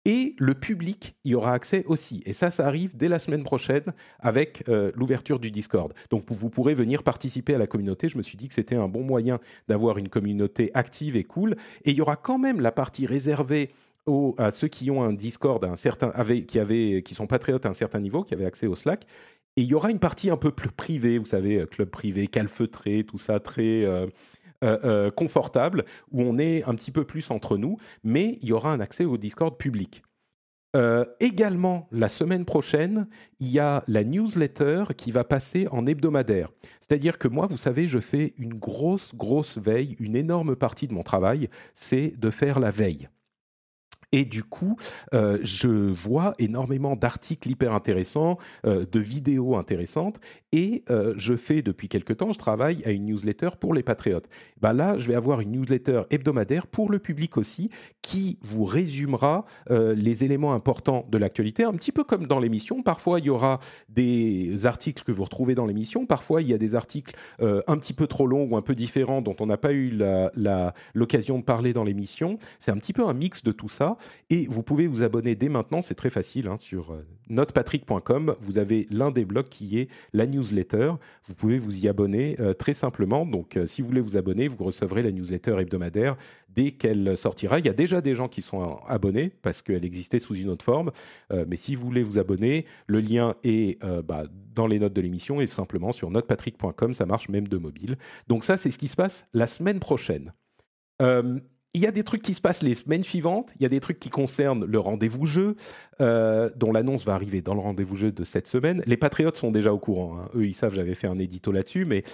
Et 0.05 0.35
le 0.39 0.55
public 0.55 1.15
y 1.25 1.35
aura 1.35 1.53
accès 1.53 1.85
aussi. 1.87 2.23
Et 2.27 2.33
ça, 2.33 2.51
ça 2.51 2.67
arrive 2.67 2.97
dès 2.97 3.09
la 3.09 3.21
semaine 3.21 3.45
prochaine 3.45 3.85
avec 4.19 4.65
euh, 4.69 4.91
l'ouverture 4.97 5.39
du 5.39 5.53
Discord. 5.53 5.95
Donc 6.11 6.25
vous 6.29 6.51
pourrez 6.51 6.75
venir 6.75 7.05
participer 7.05 7.55
à 7.55 7.59
la 7.59 7.69
communauté. 7.69 8.09
Je 8.09 8.19
me 8.19 8.23
suis 8.23 8.37
dit 8.37 8.49
que 8.49 8.55
c'était 8.55 8.75
un 8.75 8.89
bon 8.89 9.05
moyen 9.05 9.39
d'avoir 9.69 9.99
une 9.99 10.09
communauté 10.09 10.73
active 10.75 11.17
et 11.17 11.23
cool. 11.23 11.57
Et 11.85 11.93
il 11.93 11.97
y 11.97 12.01
aura 12.01 12.17
quand 12.17 12.39
même 12.39 12.61
la 12.61 12.73
partie 12.73 13.07
réservée 13.07 13.71
aux, 14.07 14.35
à 14.39 14.51
ceux 14.51 14.67
qui 14.67 14.91
ont 14.91 15.05
un 15.05 15.13
Discord, 15.13 15.65
un 15.65 15.77
certain, 15.77 16.11
qui, 16.49 16.59
avaient, 16.59 17.03
qui 17.03 17.15
sont 17.15 17.29
patriotes 17.29 17.65
à 17.65 17.69
un 17.69 17.75
certain 17.75 18.01
niveau, 18.01 18.25
qui 18.25 18.35
avaient 18.35 18.47
accès 18.47 18.67
au 18.67 18.75
Slack. 18.75 19.07
Et 19.57 19.63
il 19.63 19.69
y 19.69 19.75
aura 19.75 19.93
une 19.93 20.01
partie 20.01 20.31
un 20.31 20.37
peu 20.37 20.51
plus 20.51 20.71
privée, 20.71 21.19
vous 21.19 21.27
savez, 21.27 21.61
euh, 21.61 21.67
club 21.67 21.91
privé, 21.91 22.27
calfeutré, 22.27 23.05
tout 23.05 23.19
ça, 23.19 23.39
très... 23.39 23.85
euh, 24.63 25.11
confortable 25.11 25.85
où 26.11 26.23
on 26.23 26.39
est 26.39 26.65
un 26.65 26.75
petit 26.75 26.93
peu 26.93 27.05
plus 27.05 27.31
entre 27.31 27.57
nous, 27.57 27.79
mais 28.05 28.39
il 28.43 28.49
y 28.49 28.53
aura 28.53 28.73
un 28.73 28.81
accès 28.81 29.05
au 29.05 29.17
Discord 29.17 29.57
public. 29.57 30.03
Euh, 30.75 31.05
également, 31.21 31.87
la 31.93 32.09
semaine 32.09 32.47
prochaine, 32.47 33.07
il 33.41 33.49
y 33.49 33.59
a 33.59 33.85
la 33.89 34.05
newsletter 34.05 34.85
qui 34.97 35.11
va 35.11 35.23
passer 35.23 35.69
en 35.71 35.87
hebdomadaire. 35.87 36.49
C'est-à-dire 36.81 37.19
que 37.19 37.29
moi, 37.29 37.47
vous 37.47 37.59
savez, 37.59 37.87
je 37.87 37.99
fais 37.99 38.33
une 38.39 38.55
grosse, 38.55 39.15
grosse 39.15 39.59
veille. 39.59 39.97
Une 40.01 40.17
énorme 40.17 40.57
partie 40.57 40.89
de 40.89 40.95
mon 40.95 41.03
travail, 41.03 41.51
c'est 41.75 42.15
de 42.19 42.31
faire 42.31 42.59
la 42.59 42.71
veille. 42.71 43.09
Et 44.13 44.27
du 44.27 44.45
coup, 44.45 44.77
euh, 45.15 45.39
je 45.43 45.69
vois 45.69 46.35
énormément 46.39 46.97
d'articles 46.97 47.51
hyper 47.51 47.73
intéressants, 47.73 48.39
euh, 48.67 48.85
de 48.91 49.01
vidéos 49.01 49.57
intéressantes, 49.57 50.21
et 50.53 50.85
euh, 50.91 51.15
je 51.17 51.35
fais 51.35 51.63
depuis 51.63 51.89
quelque 51.89 52.13
temps, 52.13 52.31
je 52.31 52.39
travaille 52.39 52.85
à 52.85 52.91
une 52.91 53.07
newsletter 53.07 53.51
pour 53.59 53.73
les 53.73 53.83
patriotes. 53.83 54.29
Ben 54.61 54.75
là, 54.75 54.99
je 54.99 55.09
vais 55.09 55.15
avoir 55.15 55.41
une 55.41 55.53
newsletter 55.53 56.03
hebdomadaire 56.11 56.67
pour 56.67 56.91
le 56.91 56.99
public 56.99 57.39
aussi, 57.39 57.71
qui 58.03 58.39
vous 58.43 58.65
résumera 58.65 59.47
les 59.71 60.25
éléments 60.25 60.53
importants 60.53 61.07
de 61.11 61.17
l'actualité, 61.17 61.65
un 61.65 61.73
petit 61.73 61.93
peu 61.93 62.05
comme 62.05 62.27
dans 62.27 62.41
l'émission. 62.41 62.83
Parfois, 62.83 63.21
il 63.21 63.27
y 63.27 63.31
aura 63.31 63.61
des 63.89 64.67
articles 64.67 65.05
que 65.05 65.13
vous 65.13 65.25
retrouvez 65.25 65.55
dans 65.55 65.67
l'émission, 65.67 66.05
parfois, 66.05 66.43
il 66.43 66.49
y 66.49 66.53
a 66.53 66.59
des 66.59 66.75
articles 66.75 67.15
un 67.41 67.79
petit 67.79 67.95
peu 67.95 68.07
trop 68.07 68.27
longs 68.27 68.49
ou 68.51 68.57
un 68.57 68.63
peu 68.63 68.75
différents 68.75 69.23
dont 69.23 69.37
on 69.41 69.47
n'a 69.47 69.57
pas 69.57 69.73
eu 69.73 69.99
l'occasion 70.95 71.39
de 71.39 71.45
parler 71.45 71.73
dans 71.73 71.85
l'émission. 71.85 72.39
C'est 72.59 72.73
un 72.73 72.77
petit 72.77 72.93
peu 72.93 73.07
un 73.07 73.15
mix 73.15 73.43
de 73.45 73.53
tout 73.53 73.69
ça. 73.69 73.97
Et 74.31 74.47
vous 74.47 74.63
pouvez 74.63 74.87
vous 74.87 75.03
abonner 75.03 75.35
dès 75.35 75.49
maintenant, 75.49 75.83
c'est 75.83 75.95
très 75.95 76.09
facile, 76.09 76.49
hein, 76.49 76.57
sur 76.59 76.93
euh, 76.93 77.07
notepatrick.com, 77.29 78.35
vous 78.41 78.59
avez 78.59 78.87
l'un 78.91 79.11
des 79.11 79.25
blocs 79.25 79.49
qui 79.49 79.79
est 79.79 79.89
la 80.13 80.27
newsletter. 80.27 80.93
Vous 81.25 81.35
pouvez 81.35 81.59
vous 81.59 81.85
y 81.85 81.89
abonner 81.89 82.37
euh, 82.41 82.55
très 82.55 82.73
simplement. 82.73 83.27
Donc 83.27 83.57
euh, 83.57 83.67
si 83.67 83.83
vous 83.83 83.89
voulez 83.89 84.01
vous 84.01 84.17
abonner, 84.17 84.49
vous 84.49 84.65
recevrez 84.65 85.03
la 85.03 85.13
newsletter 85.13 85.59
hebdomadaire 85.61 86.17
dès 86.49 86.73
qu'elle 86.73 87.17
sortira. 87.17 87.59
Il 87.59 87.67
y 87.67 87.69
a 87.69 87.75
déjà 87.75 88.01
des 88.01 88.15
gens 88.15 88.29
qui 88.29 88.43
sont 88.43 88.79
abonnés 88.87 89.31
parce 89.43 89.63
qu'elle 89.63 89.85
existait 89.85 90.19
sous 90.19 90.35
une 90.35 90.51
autre 90.51 90.65
forme. 90.65 90.91
mais 91.31 91.57
si 91.57 91.75
vous 91.75 91.87
voulez 91.87 92.03
vous 92.03 92.19
abonner, 92.19 92.67
le 92.87 93.01
lien 93.01 93.37
est 93.43 93.83
bah, 94.05 94.25
dans 94.55 94.67
les 94.67 94.79
notes 94.79 94.93
de 94.93 95.01
l'émission 95.01 95.41
et 95.41 95.47
simplement 95.47 95.93
sur 95.93 96.11
notepatrick.com, 96.11 96.93
ça 96.93 97.07
marche 97.07 97.31
même 97.31 97.49
de 97.49 97.57
mobile. 97.57 97.97
Donc 98.29 98.45
ça, 98.45 98.59
c'est 98.59 98.71
ce 98.71 98.77
qui 98.77 98.89
se 98.89 98.97
passe 98.97 99.25
la 99.33 99.47
semaine 99.47 99.81
prochaine 99.81 100.35
il 101.75 101.81
y 101.81 101.87
a 101.87 101.91
des 101.91 102.05
trucs 102.05 102.23
qui 102.23 102.35
se 102.35 102.41
passent 102.41 102.63
les 102.63 102.75
semaines 102.75 103.05
suivantes. 103.05 103.53
Il 103.59 103.63
y 103.63 103.67
a 103.67 103.69
des 103.69 103.81
trucs 103.81 103.99
qui 103.99 104.11
concernent 104.11 104.65
le 104.65 104.79
rendez-vous 104.79 105.25
jeu, 105.25 105.57
euh, 106.01 106.51
dont 106.57 106.73
l'annonce 106.73 107.05
va 107.05 107.15
arriver 107.15 107.41
dans 107.41 107.55
le 107.55 107.61
rendez-vous 107.61 107.97
jeu 107.97 108.13
de 108.13 108.25
cette 108.25 108.47
semaine. 108.47 108.83
Les 108.87 108.99
Patriotes 108.99 109.37
sont 109.37 109.51
déjà 109.51 109.73
au 109.73 109.79
courant. 109.79 110.19
Hein. 110.19 110.29
Eux, 110.35 110.47
ils 110.47 110.55
savent, 110.55 110.75
j'avais 110.75 110.95
fait 110.95 111.07
un 111.07 111.19
édito 111.19 111.51
là-dessus. 111.51 111.87
Mais 111.87 112.05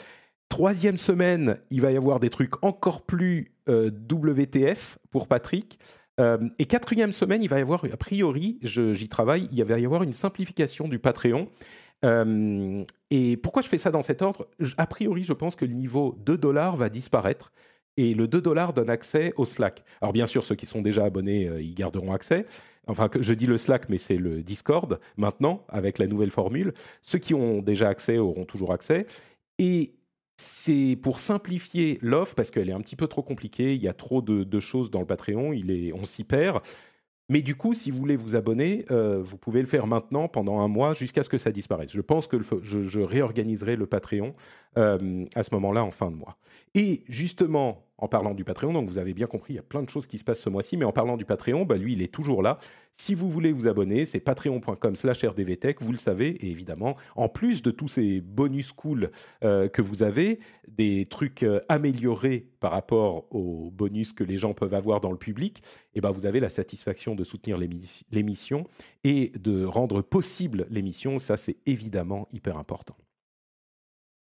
troisième 0.49 0.97
semaine, 0.97 1.57
il 1.71 1.81
va 1.81 1.91
y 1.91 1.97
avoir 1.97 2.21
des 2.21 2.31
trucs 2.31 2.63
encore 2.65 3.03
plus 3.03 3.53
euh, 3.69 3.91
WTF 3.91 4.99
pour 5.11 5.27
Patrick. 5.27 5.79
Euh, 6.21 6.39
et 6.59 6.67
quatrième 6.67 7.13
semaine, 7.13 7.43
il 7.43 7.49
va 7.49 7.59
y 7.59 7.63
avoir, 7.63 7.85
a 7.85 7.97
priori, 7.97 8.59
j'y 8.63 9.09
travaille, 9.09 9.49
il 9.51 9.65
va 9.65 9.79
y 9.79 9.85
avoir 9.85 10.05
une 10.05 10.13
simplification 10.13 10.87
du 10.87 11.01
Patreon. 11.01 11.49
et 12.05 13.37
pourquoi 13.37 13.63
je 13.63 13.69
fais 13.69 13.79
ça 13.79 13.91
dans 13.91 14.03
cet 14.03 14.23
ordre? 14.23 14.49
A 14.77 14.87
priori, 14.87 15.25
je 15.25 15.33
pense 15.33 15.57
que 15.57 15.65
le 15.65 15.75
niveau 15.75 16.17
2 16.25 16.37
dollars 16.37 16.77
va 16.77 16.89
disparaître 16.89 17.53
et 17.99 18.15
le 18.15 18.29
2 18.29 18.41
dollars 18.41 18.73
donne 18.73 18.91
accès 18.91 19.35
au 19.37 19.45
Slack. 19.45 19.85
Alors 20.01 20.13
bien 20.13 20.25
sûr, 20.25 20.47
ceux 20.47 20.55
qui 20.55 20.67
sont 20.67 20.81
déjà 20.81 21.05
abonnés, 21.05 21.49
euh, 21.49 21.61
ils 21.61 21.75
garderont 21.75 22.13
accès. 22.13 22.47
Enfin, 22.87 23.11
je 23.21 23.35
dis 23.35 23.47
le 23.47 23.59
Slack, 23.59 23.89
mais 23.89 23.99
c'est 23.99 24.17
le 24.17 24.41
Discord 24.43 25.01
maintenant, 25.17 25.67
avec 25.69 25.99
la 25.99 26.07
nouvelle 26.07 26.31
formule. 26.31 26.73
Ceux 27.03 27.19
qui 27.19 27.35
ont 27.35 27.61
déjà 27.61 27.89
accès 27.89 28.17
auront 28.19 28.45
toujours 28.45 28.73
accès. 28.73 29.07
Et 29.59 29.95
c'est 30.37 30.97
pour 31.03 31.19
simplifier 31.19 31.99
l'offre 32.01 32.37
parce 32.37 32.53
qu'elle 32.53 32.71
est 32.71 32.73
un 32.73 32.81
petit 32.81 32.97
peu 32.97 33.09
trop 33.09 33.23
compliquée. 33.23 33.75
Il 33.75 33.83
y 33.83 33.89
a 33.89 33.93
trop 33.93 34.23
de, 34.23 34.61
choses 34.61 34.93
dans 34.93 35.01
le 35.01 35.07
Patreon. 35.07 35.53
Il 35.53 35.73
est, 35.73 35.93
on 35.93 36.05
s'y 36.05 36.23
perd. 36.23 36.61
Mais 37.29 37.43
du 37.43 37.57
coup, 37.57 37.75
si 37.75 37.91
vous 37.91 37.99
voulez 37.99 38.17
vous 38.17 38.37
abonner, 38.37 38.87
euh, 38.91 39.21
vous 39.21 39.37
pouvez 39.37 39.61
le 39.61 39.67
faire 39.67 39.87
maintenant 39.89 40.29
pendant 40.29 40.61
un 40.61 40.69
mois 40.69 40.95
jusqu'à 40.95 41.25
ce 41.25 41.29
que 41.29 41.37
ça 41.37 41.51
disparaisse. 41.51 41.93
Je 41.93 42.01
pense 42.01 42.27
que 42.29 42.39
je, 42.63 43.01
réorganiserai 43.01 43.77
le 43.77 43.87
Patreon 43.87 44.35
euh, 44.79 45.27
à 45.35 45.43
ce 45.43 45.53
moment-là 45.55 45.85
en 45.85 45.91
fin 45.91 46.11
de 46.11 46.17
mois. 46.17 46.39
Et 46.75 47.03
justement, 47.09 47.88
en 47.99 48.09
parlant 48.09 48.35
du 48.35 48.45
Patreon, 48.45 48.73
donc 48.73 48.89
vous 48.89 48.99
avez 48.99 49.13
bien 49.13 49.27
compris, 49.27 49.55
il 49.55 49.57
y 49.57 49.61
a 49.61 49.63
plein 49.63 49.83
de 49.83 49.91
choses 49.91 50.07
qui 50.07 50.19
se 50.19 50.25
passent 50.25 50.41
ce 50.41 50.49
mois-ci, 50.49 50.77
mais 50.77 50.85
en 50.85 50.93
parlant 50.93 51.17
du 51.17 51.25
Patreon, 51.25 51.65
bah 51.65 51.77
lui, 51.77 51.95
il 51.95 52.03
est 52.03 52.13
toujours 52.13 52.43
là. 52.43 52.59
Si 52.95 53.15
vous 53.15 53.29
voulez 53.29 53.53
vous 53.53 53.67
abonner, 53.67 54.07
c'est 54.07 54.21
patreon.com 54.21 54.95
slash 54.95 55.25
rdvtech, 55.25 55.81
vous 55.81 55.93
le 55.93 55.99
savez, 55.99 56.29
et 56.29 56.51
évidemment, 56.51 56.97
en 57.17 57.29
plus 57.29 57.63
de 57.63 57.71
tous 57.71 57.89
ces 57.89 58.21
bonus 58.21 58.73
cool 58.73 59.11
euh, 59.45 59.69
que 59.69 59.83
vous 59.83 60.03
avez, 60.03 60.39
des 60.69 61.07
trucs 61.07 61.43
euh, 61.43 61.61
améliorés 61.69 62.47
par 62.61 62.73
rapport 62.73 63.27
aux 63.35 63.71
bonus 63.71 64.13
que 64.13 64.25
les 64.25 64.39
gens 64.39 64.55
peuvent 64.55 64.75
avoir 64.75 65.01
dans 65.01 65.13
le 65.13 65.19
public, 65.19 65.59
et 65.59 65.99
eh 65.99 66.01
ben 66.01 66.11
vous 66.11 66.27
avez 66.27 66.41
la 66.41 66.49
satisfaction 66.49 67.15
de 67.15 67.25
soutenir 67.25 67.59
l'émission 68.11 68.65
et 69.05 69.33
de 69.39 69.65
rendre 69.65 70.03
possible 70.03 70.67
l'émission, 70.71 71.19
ça 71.19 71.37
c'est 71.37 71.57
évidemment 71.67 72.29
hyper 72.33 72.57
important. 72.57 72.97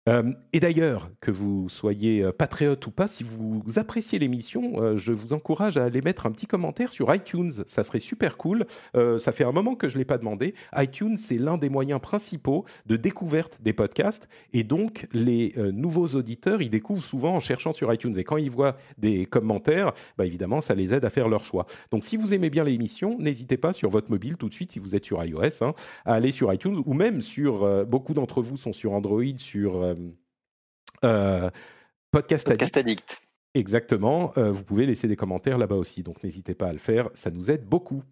Euh, 0.08 0.32
et 0.54 0.60
d'ailleurs, 0.60 1.10
que 1.20 1.32
vous 1.32 1.68
soyez 1.70 2.24
euh, 2.24 2.32
patriote 2.32 2.86
ou 2.88 2.92
pas, 2.92 3.08
si 3.08 3.24
vous 3.24 3.64
appréciez 3.76 4.20
l'émission, 4.20 4.82
euh, 4.82 4.96
je 4.96 5.12
vous 5.12 5.34
encourage 5.34 5.78
à 5.78 5.84
aller 5.84 6.02
mettre 6.02 6.26
un 6.26 6.32
petit 6.32 6.48
commentaire 6.48 6.92
sur 6.92 7.14
iTunes. 7.14 7.52
Ça 7.66 7.84
serait 7.84 8.00
super 8.00 8.38
cool. 8.38 8.66
ça 8.94 9.32
fait 9.32 9.44
un 9.44 9.52
moment 9.52 9.76
que 9.76 9.90
je 9.90 9.96
ne 9.96 10.00
l'ai 10.00 10.06
pas 10.06 10.18
demandé. 10.18 10.54
iTunes, 10.76 11.18
c'est 11.18 11.38
l'un 11.38 11.58
des 11.58 11.70
moyens 11.70 12.00
principaux 12.00 12.66
de 12.86 12.96
découverte 12.96 13.60
des 13.62 13.74
podcasts. 13.74 14.28
Et 14.54 14.64
donc, 14.64 15.08
les 15.14 15.54
nouveaux 15.74 16.08
auditeurs, 16.08 16.62
ils 16.62 16.70
découvrent 16.70 17.04
souvent 17.04 17.36
en 17.36 17.40
cherchant 17.40 17.74
sur 17.74 17.94
iTunes. 17.94 18.18
Et 18.18 18.24
quand 18.24 18.38
ils 18.38 18.50
voient 18.50 18.78
des 18.98 19.26
commentaires, 19.26 19.94
bah, 20.18 20.26
évidemment, 20.26 20.62
ça 20.62 20.76
les 20.76 20.94
aide 20.94 21.06
à 21.06 21.10
faire 21.10 21.28
leur 21.28 21.44
choix. 21.46 21.66
Donc, 21.92 22.04
si 22.04 22.18
vous 22.18 22.34
aimez 22.34 22.50
bien 22.50 22.64
l'émission, 22.64 23.18
n'hésitez 23.20 23.58
pas 23.58 23.74
sur 23.74 23.90
votre 23.90 24.10
mobile 24.10 24.38
tout 24.38 24.50
de 24.50 24.54
suite, 24.54 24.72
si 24.72 24.80
vous 24.80 24.96
êtes 24.96 25.06
sur 25.06 25.24
iOS, 25.24 25.64
hein, 25.64 25.74
à 26.06 26.14
aller 26.14 26.32
sur 26.32 26.54
iTunes 26.54 26.82
ou 26.86 26.94
même 26.94 27.22
sur. 27.22 27.86
beaucoup 27.86 28.14
d'entre 28.14 28.42
vous 28.42 28.58
sont 28.58 28.74
sur 28.74 28.94
Android, 28.94 29.24
sur 29.38 29.96
euh, 31.04 31.50
podcast, 32.12 32.50
Addict. 32.50 33.22
Exactement. 33.54 34.34
Euh, 34.38 34.52
vous 34.52 34.64
pouvez 34.64 34.86
laisser 34.86 35.08
des 35.08 35.16
commentaires 35.16 35.58
là-bas 35.58 35.76
aussi. 35.76 36.04
Donc 36.04 36.24
n'hésitez 36.24 36.54
pas 36.54 36.68
à 36.68 36.74
le 36.74 36.80
faire. 36.80 37.10
Ça 37.14 37.32
nous 37.32 37.50
aide 37.50 37.66
beaucoup. 37.66 38.04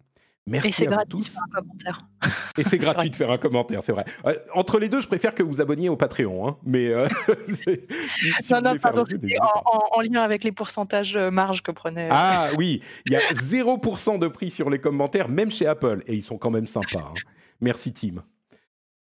Merci 0.48 0.68
Et 0.68 0.72
c'est 0.72 0.86
gratuit 0.86 1.08
tous. 1.08 1.22
de 1.22 1.26
faire 1.26 1.42
un 1.42 1.60
commentaire. 1.60 2.08
Et 2.56 2.62
c'est 2.62 2.78
gratuit 2.78 3.10
de 3.10 3.16
faire 3.16 3.30
un 3.32 3.38
commentaire, 3.38 3.82
c'est 3.82 3.90
vrai. 3.90 4.04
Euh, 4.26 4.36
entre 4.54 4.78
les 4.78 4.88
deux, 4.88 5.00
je 5.00 5.08
préfère 5.08 5.34
que 5.34 5.42
vous 5.42 5.60
abonniez 5.60 5.88
au 5.88 5.96
Patreon. 5.96 6.48
Hein, 6.48 6.56
mais 6.64 6.88
non, 8.50 8.60
non, 8.62 8.78
pardon, 8.78 9.04
c'était 9.04 9.38
en, 9.40 10.00
lien 10.02 10.22
avec 10.22 10.44
les 10.44 10.52
pourcentages 10.52 11.18
marge 11.18 11.64
que 11.64 11.72
prenait. 11.72 12.08
Ah 12.12 12.50
oui, 12.56 12.80
il 13.06 13.12
y 13.12 13.16
a 13.16 13.20
0% 13.20 14.20
de 14.20 14.28
prix 14.28 14.50
sur 14.50 14.70
les 14.70 14.78
commentaires, 14.78 15.28
même 15.28 15.50
chez 15.50 15.66
Apple. 15.66 16.04
Et 16.06 16.14
ils 16.14 16.22
sont 16.22 16.38
quand 16.38 16.50
même 16.50 16.68
sympas. 16.68 17.12
Hein. 17.12 17.14
Merci, 17.60 17.92
Tim. 17.92 18.22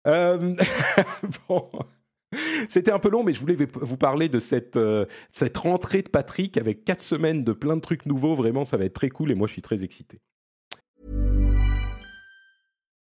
bon. 1.48 1.70
C'était 2.68 2.92
un 2.92 2.98
peu 2.98 3.08
long, 3.08 3.22
mais 3.24 3.32
je 3.32 3.40
voulais 3.40 3.56
vous 3.74 3.96
parler 3.96 4.28
de 4.28 4.40
cette, 4.40 4.76
euh, 4.76 5.06
cette 5.32 5.56
rentrée 5.56 6.02
de 6.02 6.08
Patrick 6.08 6.56
avec 6.56 6.84
quatre 6.84 7.02
semaines 7.02 7.42
de 7.42 7.52
plein 7.52 7.76
de 7.76 7.80
trucs 7.80 8.06
nouveaux. 8.06 8.34
Vraiment, 8.34 8.64
ça 8.64 8.76
va 8.76 8.84
être 8.84 8.94
très 8.94 9.10
cool 9.10 9.30
et 9.30 9.34
moi, 9.34 9.46
je 9.46 9.52
suis 9.52 9.62
très 9.62 9.84
excité. 9.84 10.20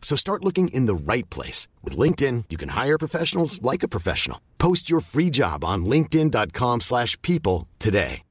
So 0.00 0.16
start 0.16 0.44
looking 0.44 0.68
in 0.68 0.86
the 0.86 0.94
right 0.94 1.28
place. 1.28 1.68
With 1.84 1.96
LinkedIn, 1.98 2.44
you 2.48 2.56
can 2.56 2.70
hire 2.70 2.96
professionals 2.98 3.60
like 3.62 3.82
a 3.84 3.88
professional. 3.88 4.38
Post 4.58 4.88
your 4.88 5.00
free 5.00 5.30
job 5.30 5.64
on 5.64 5.84
linkedin.com 5.84 6.80
slash 6.80 7.20
people 7.20 7.66
today. 7.78 8.22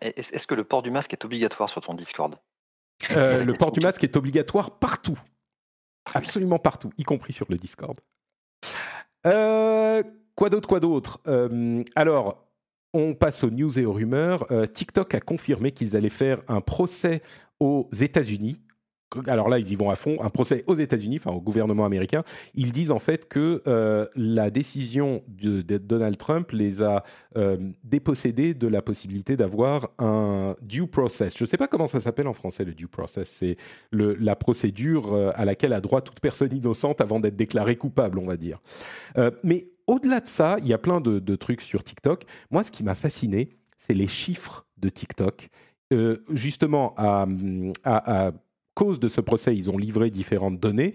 Est-ce 0.00 0.46
que 0.46 0.54
le 0.54 0.64
port 0.64 0.82
du 0.82 0.90
masque 0.90 1.12
est 1.12 1.24
obligatoire 1.24 1.68
sur 1.68 1.82
ton 1.82 1.94
Discord? 1.94 2.36
Euh, 3.10 3.44
Le 3.44 3.52
port 3.52 3.72
du 3.72 3.80
masque 3.80 4.02
est 4.04 4.16
obligatoire 4.16 4.78
partout. 4.78 5.18
Absolument 6.14 6.58
partout, 6.58 6.90
y 6.98 7.02
compris 7.02 7.32
sur 7.32 7.46
le 7.50 7.56
Discord. 7.56 7.98
Euh, 9.26 10.02
quoi 10.34 10.50
d'autre, 10.50 10.68
quoi 10.68 10.80
d'autre? 10.80 11.20
Euh, 11.26 11.82
Alors, 11.94 12.48
on 12.94 13.14
passe 13.14 13.44
aux 13.44 13.50
news 13.50 13.78
et 13.78 13.84
aux 13.84 13.92
rumeurs. 13.92 14.50
Euh, 14.50 14.66
TikTok 14.66 15.14
a 15.14 15.20
confirmé 15.20 15.72
qu'ils 15.72 15.96
allaient 15.96 16.08
faire 16.08 16.42
un 16.48 16.60
procès 16.60 17.22
aux 17.60 17.88
États-Unis 17.92 18.60
alors 19.26 19.48
là, 19.48 19.58
ils 19.58 19.70
y 19.70 19.74
vont 19.74 19.90
à 19.90 19.96
fond, 19.96 20.18
un 20.20 20.30
procès 20.30 20.64
aux 20.66 20.74
États-Unis, 20.74 21.18
enfin 21.18 21.34
au 21.34 21.40
gouvernement 21.40 21.84
américain. 21.84 22.22
Ils 22.54 22.72
disent 22.72 22.90
en 22.90 22.98
fait 22.98 23.28
que 23.28 23.62
euh, 23.66 24.06
la 24.16 24.50
décision 24.50 25.22
de, 25.28 25.62
Donald 25.78 26.16
Trump 26.16 26.50
les 26.52 26.82
a 26.82 27.04
euh, 27.36 27.56
dépossédés 27.84 28.54
de 28.54 28.66
la 28.66 28.82
possibilité 28.82 29.36
d'avoir 29.36 29.90
un 29.98 30.56
due 30.62 30.86
process. 30.86 31.36
Je 31.36 31.44
ne 31.44 31.48
sais 31.48 31.56
pas 31.56 31.68
comment 31.68 31.86
ça 31.86 32.00
s'appelle 32.00 32.28
en 32.28 32.32
français, 32.32 32.64
le 32.64 32.74
due 32.74 32.88
process. 32.88 33.28
C'est 33.28 33.56
la 33.92 34.36
procédure 34.36 35.12
euh, 35.12 35.30
à 35.34 35.44
laquelle 35.44 35.72
a 35.72 35.80
droit 35.80 36.00
toute 36.00 36.20
personne 36.20 36.54
innocente 36.54 37.00
avant 37.00 37.20
d'être 37.20 37.36
déclarée 37.36 37.76
coupable, 37.76 38.18
on 38.18 38.26
va 38.26 38.36
dire. 38.36 38.60
mais 39.42 39.68
au-delà 39.86 40.20
de 40.20 40.28
ça, 40.28 40.56
il 40.60 40.66
y 40.66 40.72
a 40.72 40.78
plein 40.78 41.00
de, 41.00 41.36
trucs 41.36 41.60
sur 41.60 41.82
TikTok. 41.82 42.24
Moi, 42.50 42.62
ce 42.62 42.70
qui 42.70 42.84
m'a 42.84 42.94
fasciné, 42.94 43.50
c'est 43.76 43.94
les 43.94 44.06
chiffres 44.06 44.66
de 44.78 44.88
TikTok. 44.88 45.48
justement, 46.30 46.94
à, 46.96 47.26
à 47.84 48.32
cause 48.74 49.00
de 49.00 49.08
ce 49.08 49.20
procès, 49.20 49.54
ils 49.54 49.70
ont 49.70 49.78
livré 49.78 50.10
différentes 50.10 50.60
données. 50.60 50.94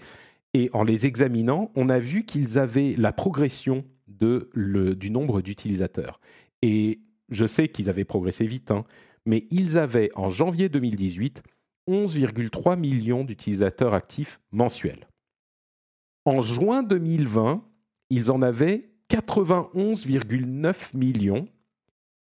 Et 0.54 0.70
en 0.74 0.84
les 0.84 1.06
examinant, 1.06 1.72
on 1.76 1.90
a 1.90 2.00
vu 2.00 2.26
qu'ils 2.26 2.58
avaient 2.58 2.96
la 2.98 3.12
progression 3.12 3.86
du 4.08 5.12
nombre 5.12 5.42
d'utilisateurs. 5.42 6.20
Et 6.62 7.02
je 7.30 7.46
sais 7.46 7.68
qu'ils 7.68 7.90
avaient 7.90 8.06
progressé 8.06 8.46
vite, 8.46 8.72
hein, 8.72 8.86
mais 9.26 9.46
ils 9.52 9.78
avaient 9.78 10.10
en 10.16 10.30
janvier 10.30 10.70
2018 10.70 11.44
11,3 11.88 12.78
millions 12.78 13.24
d'utilisateurs 13.24 13.94
actifs 13.94 14.42
mensuels. 14.52 15.08
En 16.26 16.42
juin 16.42 16.84
2020, 16.84 17.64
ils 18.10 18.32
en 18.32 18.42
avaient 18.42 18.90
91,9 19.10 20.98
millions. 20.98 21.48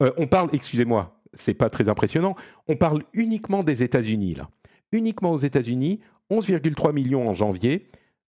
Euh, 0.03 0.11
on 0.17 0.27
parle, 0.27 0.49
excusez-moi, 0.53 1.19
c'est 1.33 1.55
pas 1.55 1.71
très 1.71 1.89
impressionnant, 1.89 2.35
on 2.67 2.75
parle 2.75 3.03
uniquement 3.13 3.63
des 3.63 3.81
États-Unis 3.83 4.35
là 4.35 4.49
uniquement 4.91 5.31
aux 5.31 5.37
États-Unis, 5.37 5.99
11,3 6.31 6.93
millions 6.93 7.27
en 7.29 7.33
janvier, 7.33 7.87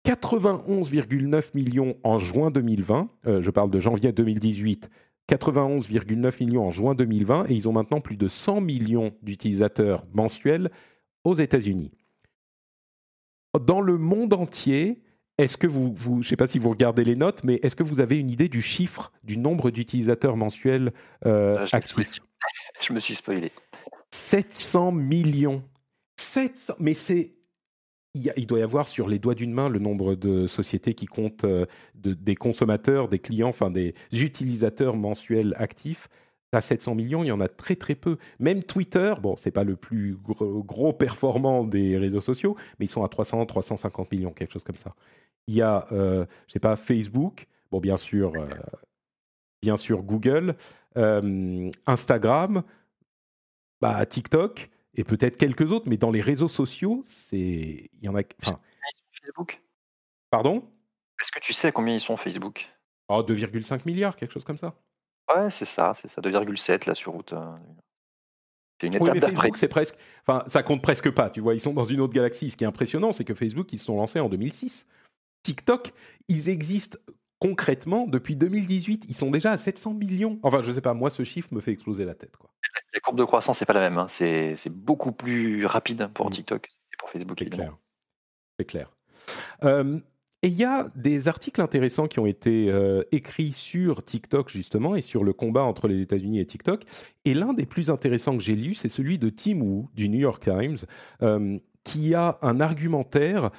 91,9 0.05 1.51
millions 1.55 1.97
en 2.03 2.17
juin 2.17 2.51
2020, 2.51 3.09
euh, 3.27 3.41
je 3.41 3.51
parle 3.51 3.71
de 3.71 3.79
janvier 3.79 4.11
2018, 4.11 4.89
91,9 5.29 6.43
millions 6.43 6.67
en 6.67 6.71
juin 6.71 6.93
2020, 6.93 7.45
et 7.49 7.53
ils 7.53 7.67
ont 7.67 7.73
maintenant 7.73 8.01
plus 8.01 8.17
de 8.17 8.27
100 8.27 8.61
millions 8.61 9.13
d'utilisateurs 9.23 10.05
mensuels 10.13 10.69
aux 11.23 11.33
États-Unis. 11.33 11.91
Dans 13.59 13.81
le 13.81 13.97
monde 13.97 14.33
entier, 14.33 15.01
est-ce 15.37 15.57
que 15.57 15.67
vous, 15.67 15.95
je 15.97 16.09
ne 16.09 16.21
sais 16.23 16.35
pas 16.35 16.47
si 16.47 16.59
vous 16.59 16.69
regardez 16.69 17.03
les 17.03 17.15
notes, 17.15 17.43
mais 17.43 17.55
est-ce 17.63 17.75
que 17.75 17.83
vous 17.83 17.99
avez 17.99 18.19
une 18.19 18.29
idée 18.29 18.49
du 18.49 18.61
chiffre 18.61 19.11
du 19.23 19.37
nombre 19.37 19.71
d'utilisateurs 19.71 20.37
mensuels 20.37 20.93
euh, 21.25 21.65
Ah, 21.71 21.77
actifs 21.77 22.11
suis- 22.11 22.21
je 22.87 22.93
me 22.93 22.99
suis 22.99 23.15
spoilé. 23.15 23.51
700 24.11 24.91
millions. 24.91 25.63
700, 26.35 26.75
mais. 26.79 26.93
Il, 28.13 28.47
doit 28.47 28.59
y 28.59 28.61
avoir 28.61 28.87
sur 28.87 29.09
les 29.09 29.19
doigts 29.19 29.35
d'une 29.35 29.51
main 29.51 29.67
le 29.67 29.77
nombre 29.77 30.15
de 30.15 30.47
sociétés 30.47 30.93
qui 30.93 31.05
comptent 31.05 31.43
euh, 31.43 31.65
de- 31.95 32.13
des 32.13 32.35
consommateurs, 32.35 33.09
des 33.09 33.19
clients, 33.19 33.49
enfin 33.49 33.69
des 33.69 33.93
utilisateurs 34.13 34.95
mensuels 34.95 35.53
actifs. 35.57 36.07
À 36.53 36.61
700 36.61 36.95
millions, 36.95 37.23
il 37.23 37.27
y 37.27 37.31
en 37.33 37.41
a 37.41 37.49
très 37.49 37.75
très 37.75 37.95
peu. 37.95 38.17
Même 38.39 38.63
Twitter, 38.63 39.13
bon, 39.21 39.35
c'est 39.35 39.51
pas 39.51 39.65
le 39.65 39.75
plus 39.75 40.17
gros, 40.23 40.93
performant 40.93 41.65
des 41.65 41.97
réseaux 41.97 42.21
sociaux, 42.21 42.55
mais 42.79 42.85
ils 42.85 42.89
sont 42.89 43.03
à 43.03 43.09
300, 43.09 43.45
350 43.45 44.09
millions, 44.13 44.31
quelque 44.31 44.53
chose 44.53 44.63
comme 44.63 44.77
ça. 44.77 44.95
Il 45.47 45.55
y 45.55 45.61
a, 45.61 45.85
euh, 45.91 46.25
je 46.47 46.53
sais 46.53 46.59
pas, 46.59 46.77
Facebook, 46.77 47.47
bon, 47.69 47.81
bien 47.81 47.97
sûr, 47.97 48.31
euh, 48.37 48.47
bien 49.61 49.75
sûr 49.75 50.03
Google, 50.03 50.55
Instagram, 50.95 52.63
bah, 53.81 54.05
TikTok 54.05 54.69
et 54.95 55.03
peut-être 55.03 55.37
quelques 55.37 55.71
autres, 55.71 55.87
mais 55.89 55.97
dans 55.97 56.11
les 56.11 56.21
réseaux 56.21 56.47
sociaux, 56.47 57.01
c'est 57.05 57.89
il 57.93 58.03
y 58.03 58.09
en 58.09 58.15
a. 58.15 58.21
Enfin, 58.43 58.59
Facebook? 59.21 59.61
Pardon? 60.29 60.63
Est-ce 61.21 61.31
que 61.31 61.39
tu 61.39 61.53
sais 61.53 61.71
combien 61.71 61.95
ils 61.95 62.01
sont 62.01 62.17
Facebook? 62.17 62.65
Oh, 63.07 63.21
2,5 63.21 63.81
milliards, 63.85 64.15
quelque 64.15 64.31
chose 64.31 64.43
comme 64.43 64.57
ça. 64.57 64.75
Ouais, 65.33 65.49
c'est 65.51 65.65
ça, 65.65 65.93
c'est 65.99 66.07
ça, 66.09 66.21
2,7 66.21 66.87
là 66.87 66.95
sur 66.95 67.13
route. 67.13 67.33
euh, 67.33 67.55
C'est 68.81 68.87
une 68.87 68.93
Oui, 68.93 68.97
étape 69.01 69.13
mais 69.13 69.19
d'après. 69.21 69.35
Facebook, 69.35 69.57
c'est 69.57 69.67
presque. 69.67 69.95
Enfin, 70.27 70.43
ça 70.47 70.63
compte 70.63 70.81
presque 70.81 71.09
pas. 71.11 71.29
Tu 71.29 71.39
vois, 71.41 71.53
ils 71.55 71.59
sont 71.61 71.73
dans 71.73 71.83
une 71.83 72.01
autre 72.01 72.13
galaxie. 72.13 72.49
Ce 72.49 72.57
qui 72.57 72.63
est 72.63 72.67
impressionnant, 72.67 73.13
c'est 73.13 73.23
que 73.25 73.33
Facebook, 73.33 73.71
ils 73.73 73.79
se 73.79 73.85
sont 73.85 73.95
lancés 73.97 74.19
en 74.19 74.29
2006. 74.29 74.87
TikTok, 75.43 75.93
ils 76.27 76.49
existent 76.49 76.97
concrètement 77.39 78.07
depuis 78.07 78.35
2018. 78.35 79.05
Ils 79.07 79.15
sont 79.15 79.31
déjà 79.31 79.51
à 79.51 79.57
700 79.57 79.93
millions. 79.93 80.39
Enfin, 80.43 80.61
je 80.63 80.71
sais 80.71 80.81
pas. 80.81 80.93
Moi, 80.93 81.09
ce 81.09 81.23
chiffre 81.23 81.49
me 81.53 81.59
fait 81.61 81.71
exploser 81.71 82.05
la 82.05 82.15
tête. 82.15 82.35
Quoi. 82.37 82.49
La 82.93 82.99
courbe 82.99 83.17
de 83.17 83.23
croissance, 83.23 83.59
c'est 83.59 83.65
pas 83.65 83.73
la 83.73 83.81
même. 83.89 83.97
hein. 83.97 84.07
C'est 84.09 84.69
beaucoup 84.69 85.11
plus 85.11 85.65
rapide 85.65 86.09
pour 86.13 86.29
Mm. 86.29 86.33
TikTok 86.33 86.67
et 86.67 86.97
pour 86.97 87.09
Facebook, 87.09 87.37
C'est 87.39 87.49
clair. 87.49 87.77
C'est 88.59 88.65
clair. 88.65 88.91
Euh, 89.63 89.99
et 90.41 90.47
il 90.49 90.53
y 90.53 90.63
a 90.63 90.87
des 90.95 91.27
articles 91.27 91.59
intéressants 91.59 92.07
qui 92.07 92.19
ont 92.19 92.25
été 92.27 92.69
euh, 92.69 93.01
écrits 93.11 93.51
sur 93.53 94.03
TikTok, 94.05 94.49
justement, 94.49 94.95
et 94.95 95.01
sur 95.01 95.23
le 95.23 95.33
combat 95.33 95.63
entre 95.63 95.87
les 95.87 96.01
États-Unis 96.01 96.39
et 96.39 96.45
TikTok. 96.45 96.83
Et 97.25 97.33
l'un 97.33 97.53
des 97.53 97.65
plus 97.65 97.89
intéressants 97.89 98.37
que 98.37 98.43
j'ai 98.43 98.55
lu, 98.55 98.75
c'est 98.75 98.89
celui 98.89 99.17
de 99.17 99.29
Tim 99.29 99.59
Wu, 99.61 99.85
du 99.95 100.07
New 100.07 100.19
York 100.19 100.43
Times, 100.43 100.77
euh, 101.23 101.57
qui 101.83 102.13
a 102.13 102.37
un 102.43 102.59
argumentaire 102.59 103.49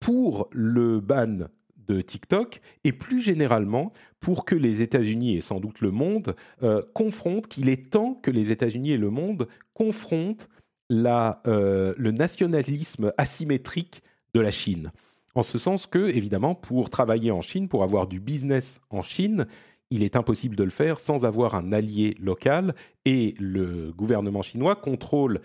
pour 0.00 0.48
le 0.52 1.00
ban 1.00 1.48
de 1.88 2.00
TikTok 2.00 2.60
et 2.84 2.92
plus 2.92 3.20
généralement 3.20 3.92
pour 4.20 4.44
que 4.44 4.54
les 4.54 4.82
États-Unis 4.82 5.36
et 5.36 5.40
sans 5.40 5.60
doute 5.60 5.80
le 5.80 5.90
monde 5.90 6.34
euh, 6.62 6.82
confrontent, 6.94 7.46
qu'il 7.46 7.68
est 7.68 7.90
temps 7.90 8.14
que 8.14 8.30
les 8.30 8.50
États-Unis 8.50 8.92
et 8.92 8.96
le 8.96 9.10
monde 9.10 9.48
confrontent 9.74 10.48
la, 10.90 11.42
euh, 11.46 11.94
le 11.96 12.10
nationalisme 12.10 13.12
asymétrique 13.18 14.02
de 14.34 14.40
la 14.40 14.50
Chine. 14.50 14.92
En 15.34 15.42
ce 15.42 15.58
sens 15.58 15.86
que, 15.86 16.08
évidemment, 16.08 16.54
pour 16.54 16.90
travailler 16.90 17.30
en 17.30 17.40
Chine, 17.40 17.68
pour 17.68 17.82
avoir 17.82 18.06
du 18.06 18.20
business 18.20 18.80
en 18.90 19.02
Chine, 19.02 19.46
il 19.90 20.02
est 20.02 20.16
impossible 20.16 20.56
de 20.56 20.64
le 20.64 20.70
faire 20.70 21.00
sans 21.00 21.24
avoir 21.24 21.54
un 21.54 21.72
allié 21.72 22.16
local 22.20 22.74
et 23.04 23.34
le 23.38 23.92
gouvernement 23.92 24.42
chinois 24.42 24.76
contrôle 24.76 25.40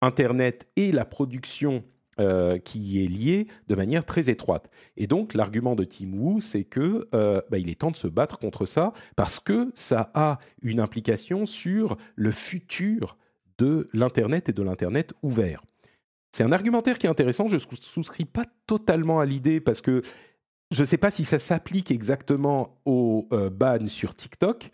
Internet 0.00 0.68
et 0.76 0.92
la 0.92 1.04
production 1.04 1.84
euh, 2.20 2.58
qui 2.58 3.04
est 3.04 3.08
liée 3.08 3.48
de 3.68 3.74
manière 3.74 4.04
très 4.04 4.30
étroite. 4.30 4.70
Et 4.96 5.06
donc, 5.06 5.34
l'argument 5.34 5.74
de 5.74 5.84
Tim 5.84 6.12
Wu, 6.12 6.40
c'est 6.40 6.64
que 6.64 7.08
euh, 7.14 7.40
bah, 7.50 7.58
il 7.58 7.68
est 7.68 7.80
temps 7.80 7.90
de 7.90 7.96
se 7.96 8.08
battre 8.08 8.38
contre 8.38 8.66
ça 8.66 8.92
parce 9.16 9.40
que 9.40 9.70
ça 9.74 10.10
a 10.14 10.38
une 10.62 10.80
implication 10.80 11.46
sur 11.46 11.96
le 12.16 12.30
futur 12.30 13.16
de 13.58 13.88
l'Internet 13.92 14.48
et 14.48 14.52
de 14.52 14.62
l'Internet 14.62 15.12
ouvert. 15.22 15.62
C'est 16.32 16.42
un 16.42 16.52
argumentaire 16.52 16.98
qui 16.98 17.06
est 17.06 17.10
intéressant. 17.10 17.46
Je 17.46 17.54
ne 17.54 17.60
souscris 17.80 18.24
pas 18.24 18.44
totalement 18.66 19.20
à 19.20 19.24
l'idée 19.24 19.60
parce 19.60 19.80
que 19.80 20.02
je 20.70 20.80
ne 20.80 20.86
sais 20.86 20.98
pas 20.98 21.10
si 21.10 21.24
ça 21.24 21.38
s'applique 21.38 21.90
exactement 21.90 22.80
au 22.84 23.28
euh, 23.32 23.50
ban 23.50 23.86
sur 23.86 24.14
TikTok, 24.14 24.70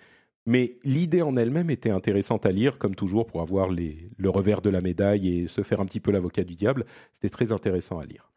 mais 0.46 0.78
l'idée 0.84 1.22
en 1.22 1.36
elle-même 1.36 1.70
était 1.70 1.90
intéressante 1.90 2.46
à 2.46 2.52
lire, 2.52 2.78
comme 2.78 2.94
toujours, 2.94 3.26
pour 3.26 3.40
avoir 3.42 3.70
les, 3.70 4.10
le 4.16 4.30
revers 4.30 4.62
de 4.62 4.70
la 4.70 4.80
médaille 4.80 5.28
et 5.28 5.48
se 5.48 5.62
faire 5.62 5.80
un 5.80 5.86
petit 5.86 6.00
peu 6.00 6.10
l'avocat 6.10 6.44
du 6.44 6.54
diable. 6.54 6.86
C'était 7.12 7.30
très 7.30 7.52
intéressant 7.52 7.98
à 7.98 8.04
lire. 8.04 8.30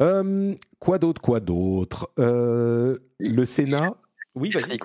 Euh, 0.00 0.54
quoi 0.78 0.98
d'autre 0.98 1.20
Quoi 1.20 1.40
d'autre? 1.40 2.10
Euh, 2.18 2.98
Le 3.18 3.44
Sénat. 3.44 3.96
Oui, 4.34 4.50
vas-y. 4.50 4.78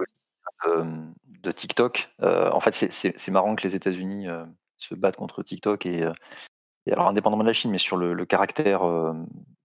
Euh, 0.66 1.06
de 1.44 1.52
TikTok. 1.52 2.10
Euh, 2.22 2.50
en 2.52 2.60
fait, 2.60 2.74
c'est- 2.74 3.32
marrant 3.32 3.56
que 3.56 3.68
les 3.68 3.76
États-Unis 3.76 4.28
se 4.78 4.96
battent 4.96 5.18
contre 5.18 5.44
TikTok 5.44 5.86
et, 5.86 6.10
et 6.86 6.92
alors 6.92 7.08
indépendamment 7.08 7.44
de 7.44 7.48
la 7.50 7.54
Chine, 7.54 7.72
mais 7.72 7.78
sur 7.78 7.98
le, 7.98 8.14
le 8.14 8.26
caractère 8.26 8.82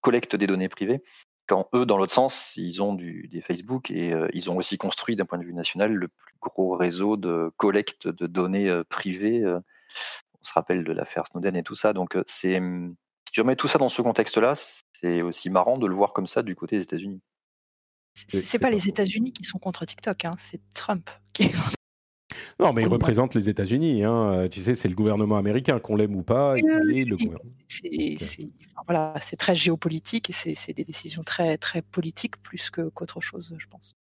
collecte 0.01 0.37
des 0.37 0.47
données 0.47 0.69
privées. 0.69 1.03
Quand 1.49 1.69
eux, 1.75 1.87
dans 1.87 1.97
l'autre 1.97 2.13
sens, 2.13 2.53
ils 2.57 2.83
ont 2.83 2.95
du, 2.95 3.29
des 3.33 3.41
Facebook 3.41 3.91
et 3.91 4.13
euh, 4.13 4.29
ils 4.35 4.51
ont 4.51 4.57
aussi 4.57 4.77
construit 4.77 5.17
d'un 5.17 5.25
point 5.25 5.39
de 5.39 5.45
vue 5.45 5.55
national 5.55 5.93
le 5.93 6.09
plus 6.09 6.35
gros 6.41 6.77
réseau 6.77 7.17
de 7.17 7.51
collecte 7.57 8.07
de 8.07 8.27
données 8.27 8.69
euh, 8.69 8.85
privées. 8.85 9.43
euh. 9.43 9.59
on 10.41 10.45
se 10.45 10.53
rappelle 10.53 10.85
de 10.85 10.93
l'affaire 10.93 11.27
Snowden 11.27 11.57
et 11.57 11.63
tout 11.63 11.75
ça. 11.75 11.93
Donc, 11.93 12.17
c'est 12.27 12.59
hum, 12.59 12.95
si 13.27 13.33
tu 13.33 13.41
remets 13.41 13.57
tout 13.57 13.69
ça 13.69 13.79
dans 13.79 13.89
ce 13.89 14.03
contexte-là, 14.03 14.55
c'est 15.01 15.23
aussi 15.23 15.51
marrant 15.51 15.79
de 15.79 15.87
le 15.87 15.95
voir 15.95 16.13
comme 16.13 16.27
ça 16.27 16.43
du 16.43 16.55
côté 16.55 16.77
des 16.77 16.85
États-Unis. 16.85 17.21
C'est 18.15 18.59
pas 18.59 18.67
pas 18.67 18.71
les. 18.71 18.89
États-Unis 18.89 19.33
qui 19.33 19.45
sont 19.45 19.59
contre 19.59 19.85
TikTok, 19.85 20.25
hein, 20.25 20.35
c'est 20.39 20.61
Trump 20.75 21.09
qui 21.33 21.45
est 21.45 21.51
contre. 21.51 21.75
Non, 22.61 22.73
mais 22.73 22.83
il 22.83 22.89
représente 22.89 23.35
les 23.35 23.49
États-Unis. 23.49 24.03
hein. 24.05 24.33
Euh, 24.33 24.49
Tu 24.49 24.61
sais, 24.61 24.75
c'est 24.75 24.89
le 24.89 24.95
gouvernement 24.97 25.37
américain, 25.37 25.79
qu'on 25.79 25.95
l'aime 25.97 26.17
ou 26.17 26.23
pas. 26.23 26.55
Il 26.59 26.99
est 26.99 27.05
le 27.05 27.17
gouvernement. 27.17 27.55
C'est 27.69 28.17
voilà, 28.87 29.15
très 29.39 29.55
géopolitique 29.55 30.31
et 30.31 30.33
c'est 30.33 30.55
c'est 30.55 30.73
des 30.73 30.85
décisions 30.85 31.23
très, 31.23 31.59
très 31.59 31.83
politiques 31.83 32.37
plus 32.43 32.71
que- 32.71 32.89
qu'autre 32.91 33.21
chose, 33.21 33.55
je 33.59 33.67
pense. 33.67 33.95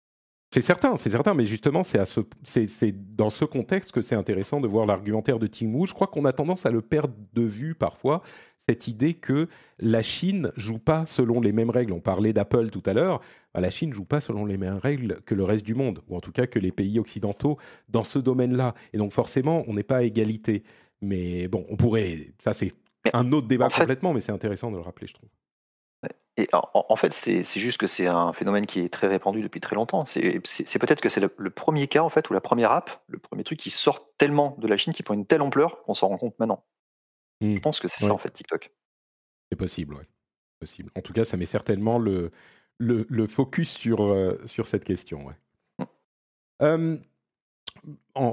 C'est 0.53 0.61
certain, 0.61 0.97
c'est 0.97 1.11
certain, 1.11 1.35
mais 1.35 1.47
justement, 1.47 1.83
c'est 1.83 1.99
à 1.99 2.05
ce, 2.05 2.21
c'est, 2.45 2.69
c'est 2.69 2.95
dans 3.17 3.31
ce 3.31 3.45
contexte 3.45 3.91
que 3.91 4.01
c'est 4.03 4.15
intéressant 4.15 4.61
de 4.61 4.69
voir 4.69 4.87
l'argumentaire 4.87 5.39
de 5.41 5.49
Tim 5.49 5.67
Wu. 5.75 5.87
Je 5.89 5.95
crois 5.95 6.07
qu'on 6.07 6.25
a 6.25 6.33
tendance 6.33 6.65
à 6.65 6.71
le 6.71 6.81
perdre 6.81 7.15
de 7.33 7.43
vue 7.43 7.75
parfois, 7.75 8.23
cette 8.69 8.89
idée 8.89 9.15
que 9.15 9.49
la 9.79 10.03
Chine 10.03 10.51
joue 10.57 10.79
pas 10.79 11.05
selon 11.07 11.41
les 11.41 11.53
mêmes 11.53 11.71
règles. 11.71 11.93
On 11.93 12.01
parlait 12.01 12.33
d'Apple 12.33 12.71
tout 12.71 12.83
à 12.87 12.95
l'heure. 12.95 13.21
Bah, 13.53 13.61
la 13.61 13.71
Chine 13.71 13.93
joue 13.93 14.05
pas 14.05 14.21
selon 14.21 14.47
les 14.47 14.57
mêmes 14.57 14.79
règles 14.79 15.21
que 15.27 15.35
le 15.35 15.45
reste 15.45 15.65
du 15.65 15.75
monde, 15.75 16.01
ou 16.09 16.17
en 16.17 16.21
tout 16.21 16.33
cas 16.33 16.47
que 16.47 16.59
les 16.59 16.73
pays 16.73 16.99
occidentaux 16.99 17.59
dans 17.89 18.05
ce 18.05 18.19
domaine-là. 18.19 18.75
Et 18.93 18.99
donc 18.99 19.13
forcément, 19.13 19.65
on 19.67 19.75
n'est 19.75 19.83
pas 19.83 19.99
à 19.99 20.03
égalité. 20.03 20.63
Mais 21.03 21.49
bon, 21.49 21.67
on 21.69 21.77
pourrait. 21.77 22.33
Ça, 22.39 22.55
c'est 22.55 22.73
un 23.13 23.33
autre 23.33 23.47
débat 23.47 23.67
en 23.67 23.71
fait- 23.71 23.83
complètement, 23.83 24.15
mais 24.15 24.21
c'est 24.21 24.33
intéressant 24.33 24.71
de 24.71 24.77
le 24.77 24.83
rappeler, 24.83 25.07
je 25.07 25.15
trouve. 25.15 25.29
Et 26.37 26.49
en, 26.53 26.97
fait, 26.97 27.15
c'est 27.15 27.45
juste 27.45 27.79
que 27.79 27.87
c'est 27.87 28.09
un 28.09 28.33
phénomène 28.33 28.67
qui 28.67 28.81
est 28.81 28.89
très 28.89 29.07
répandu 29.07 29.41
depuis 29.41 29.61
très 29.61 29.77
longtemps. 29.77 30.05
C'est 30.05 30.41
peut-être 30.81 31.01
que 31.01 31.09
c'est 31.09 31.21
le, 31.21 31.33
le 31.39 31.51
premier 31.51 31.87
cas, 31.87 32.03
en 32.03 32.09
fait, 32.09 32.29
ou 32.29 32.33
la 32.33 32.41
première 32.41 32.73
app, 32.73 32.91
le 33.07 33.19
premier 33.19 33.45
truc 33.45 33.61
qui 33.61 33.71
sort 33.71 34.09
tellement 34.19 34.57
de 34.59 34.67
la 34.67 34.77
Chine, 34.77 34.93
qui 34.93 35.05
prend 35.05 35.15
une 35.15 35.27
telle 35.27 35.43
ampleur 35.43 35.83
qu'on 35.85 35.95
s'en 35.95 36.09
rend 36.09 36.19
compte 36.19 36.37
maintenant. 36.41 36.65
Mm. 37.41 37.55
Je 37.57 37.61
pense 37.61 37.81
que 37.81 37.89
c'est 37.89 38.03
Ouais. 38.05 38.09
ça, 38.09 38.15
en 38.15 38.19
fait, 38.19 38.31
TikTok. 38.31 38.71
C'est 39.51 39.57
possible, 39.59 39.95
ouais. 39.95 40.07
Possible. 40.61 40.91
En 40.97 41.01
tout 41.03 41.13
cas, 41.13 41.25
ça 41.25 41.37
met 41.37 41.47
certainement 41.47 41.99
le, 41.99 42.31
le, 42.79 43.07
le 43.09 43.27
focus 43.27 43.71
sur, 43.71 44.03
euh, 44.03 44.39
sur 44.47 44.67
cette 44.67 44.85
question. 44.85 45.27
Ouais. 45.27 45.35
Mm. 45.79 45.85
Euh, 46.63 46.97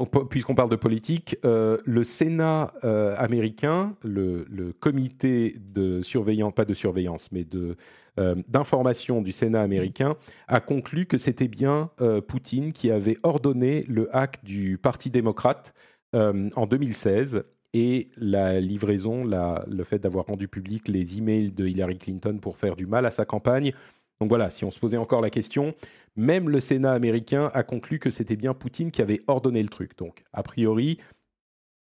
po- 0.06 0.26
Puisqu'on 0.26 0.56
parle 0.56 0.70
de 0.70 0.76
politique, 0.76 1.36
euh, 1.46 1.78
le 1.86 2.04
Sénat 2.04 2.74
euh, 2.84 3.16
américain, 3.18 3.96
le, 4.04 4.46
le 4.50 4.72
comité 4.74 5.56
de 5.60 6.02
surveillance, 6.02 6.54
pas 6.54 6.66
de 6.66 6.74
surveillance, 6.74 7.32
mais 7.32 7.44
de 7.44 7.76
euh, 8.20 8.36
d'information 8.48 9.22
du 9.22 9.32
Sénat 9.32 9.62
américain, 9.62 10.16
a 10.48 10.60
conclu 10.60 11.06
que 11.06 11.18
c'était 11.18 11.48
bien 11.48 11.90
Poutine 12.28 12.74
qui 12.74 12.92
avait 12.92 13.18
ordonné 13.24 13.84
le 13.88 14.14
hack 14.16 14.44
du 14.44 14.78
Parti 14.78 15.10
démocrate 15.10 15.74
en 16.14 16.68
2016 16.68 17.44
et 17.74 18.10
la 18.18 18.60
livraison, 18.60 19.24
le 19.24 19.84
fait 19.84 20.00
d'avoir 20.00 20.26
rendu 20.26 20.48
public 20.48 20.88
les 20.88 21.18
emails 21.18 21.52
de 21.52 21.68
Hillary 21.68 21.98
Clinton 21.98 22.38
pour 22.42 22.58
faire 22.58 22.76
du 22.76 22.86
mal 22.86 23.06
à 23.06 23.12
sa 23.12 23.26
campagne. 23.26 23.74
Donc 24.20 24.30
voilà, 24.30 24.50
si 24.50 24.66
on 24.66 24.72
se 24.72 24.80
posait 24.80 24.98
encore 24.98 25.22
la 25.22 25.30
question, 25.30 25.74
même 26.16 26.50
le 26.50 26.60
Sénat 26.60 26.92
américain 26.92 27.50
a 27.54 27.64
conclu 27.64 27.98
que 27.98 28.10
c'était 28.10 28.36
bien 28.36 28.54
Poutine 28.54 28.92
qui 28.92 29.02
avait 29.02 29.22
ordonné 29.28 29.64
le 29.64 29.70
truc. 29.70 29.98
Donc, 29.98 30.24
a 30.34 30.44
priori, 30.44 31.00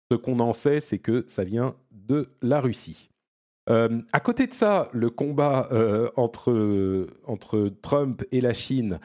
ce 0.09 0.15
qu'on 0.15 0.39
en 0.39 0.53
sait, 0.53 0.79
c'est 0.79 0.97
que 0.97 1.23
ça 1.27 1.43
vient 1.43 1.75
de 1.91 2.29
la 2.41 2.61
Russie. 2.61 3.09
Euh, 3.69 4.01
à 4.11 4.19
côté 4.19 4.47
de 4.47 4.53
ça, 4.53 4.89
le 4.91 5.09
combat 5.09 5.69
euh, 5.71 6.09
entre 6.15 7.69
Trump 7.81 8.23
et 8.31 8.41
la 8.41 8.53
Chine, 8.53 8.99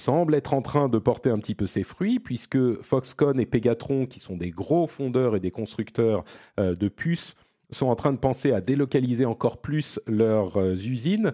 semble 0.00 0.34
être 0.34 0.54
en 0.54 0.62
train 0.62 0.88
de 0.88 0.98
porter 0.98 1.30
un 1.30 1.38
petit 1.38 1.54
peu 1.54 1.66
ses 1.66 1.84
fruits, 1.84 2.18
puisque 2.18 2.80
Foxconn 2.82 3.38
et 3.38 3.46
Pegatron, 3.46 4.06
qui 4.06 4.18
sont 4.18 4.36
des 4.36 4.50
gros 4.50 4.86
fondeurs 4.86 5.36
et 5.36 5.40
des 5.40 5.50
constructeurs 5.50 6.24
de 6.58 6.88
puces, 6.88 7.36
sont 7.70 7.86
en 7.86 7.94
train 7.94 8.12
de 8.12 8.18
penser 8.18 8.52
à 8.52 8.60
délocaliser 8.60 9.26
encore 9.26 9.60
plus 9.60 10.00
leurs 10.06 10.58
usines, 10.58 11.32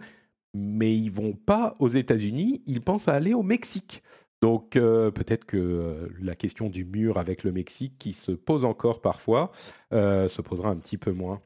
mais 0.54 0.96
ils 0.96 1.10
vont 1.10 1.32
pas 1.32 1.76
aux 1.78 1.88
États-Unis, 1.88 2.62
ils 2.66 2.80
pensent 2.80 3.08
à 3.08 3.14
aller 3.14 3.34
au 3.34 3.42
Mexique. 3.42 4.02
Donc 4.42 4.76
euh, 4.76 5.10
peut-être 5.10 5.44
que 5.44 5.56
euh, 5.56 6.08
la 6.20 6.34
question 6.34 6.68
du 6.68 6.84
mur 6.84 7.18
avec 7.18 7.44
le 7.44 7.52
Mexique, 7.52 7.98
qui 7.98 8.12
se 8.12 8.32
pose 8.32 8.64
encore 8.64 9.00
parfois, 9.00 9.50
euh, 9.92 10.28
se 10.28 10.42
posera 10.42 10.70
un 10.70 10.76
petit 10.76 10.98
peu 10.98 11.12
moins. 11.12 11.40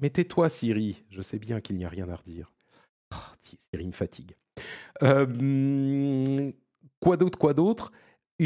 Mais 0.00 0.10
tais-toi, 0.10 0.48
Siri, 0.48 1.04
je 1.10 1.22
sais 1.22 1.38
bien 1.38 1.60
qu'il 1.60 1.76
n'y 1.76 1.84
a 1.84 1.88
rien 1.88 2.08
à 2.08 2.16
redire. 2.16 2.52
Oh, 3.12 3.16
Siri 3.40 3.86
me 3.86 3.92
fatigue. 3.92 4.34
Quoi 7.00 7.16
d'autre, 7.16 7.38
quoi 7.38 7.54
d'autre? 7.54 7.92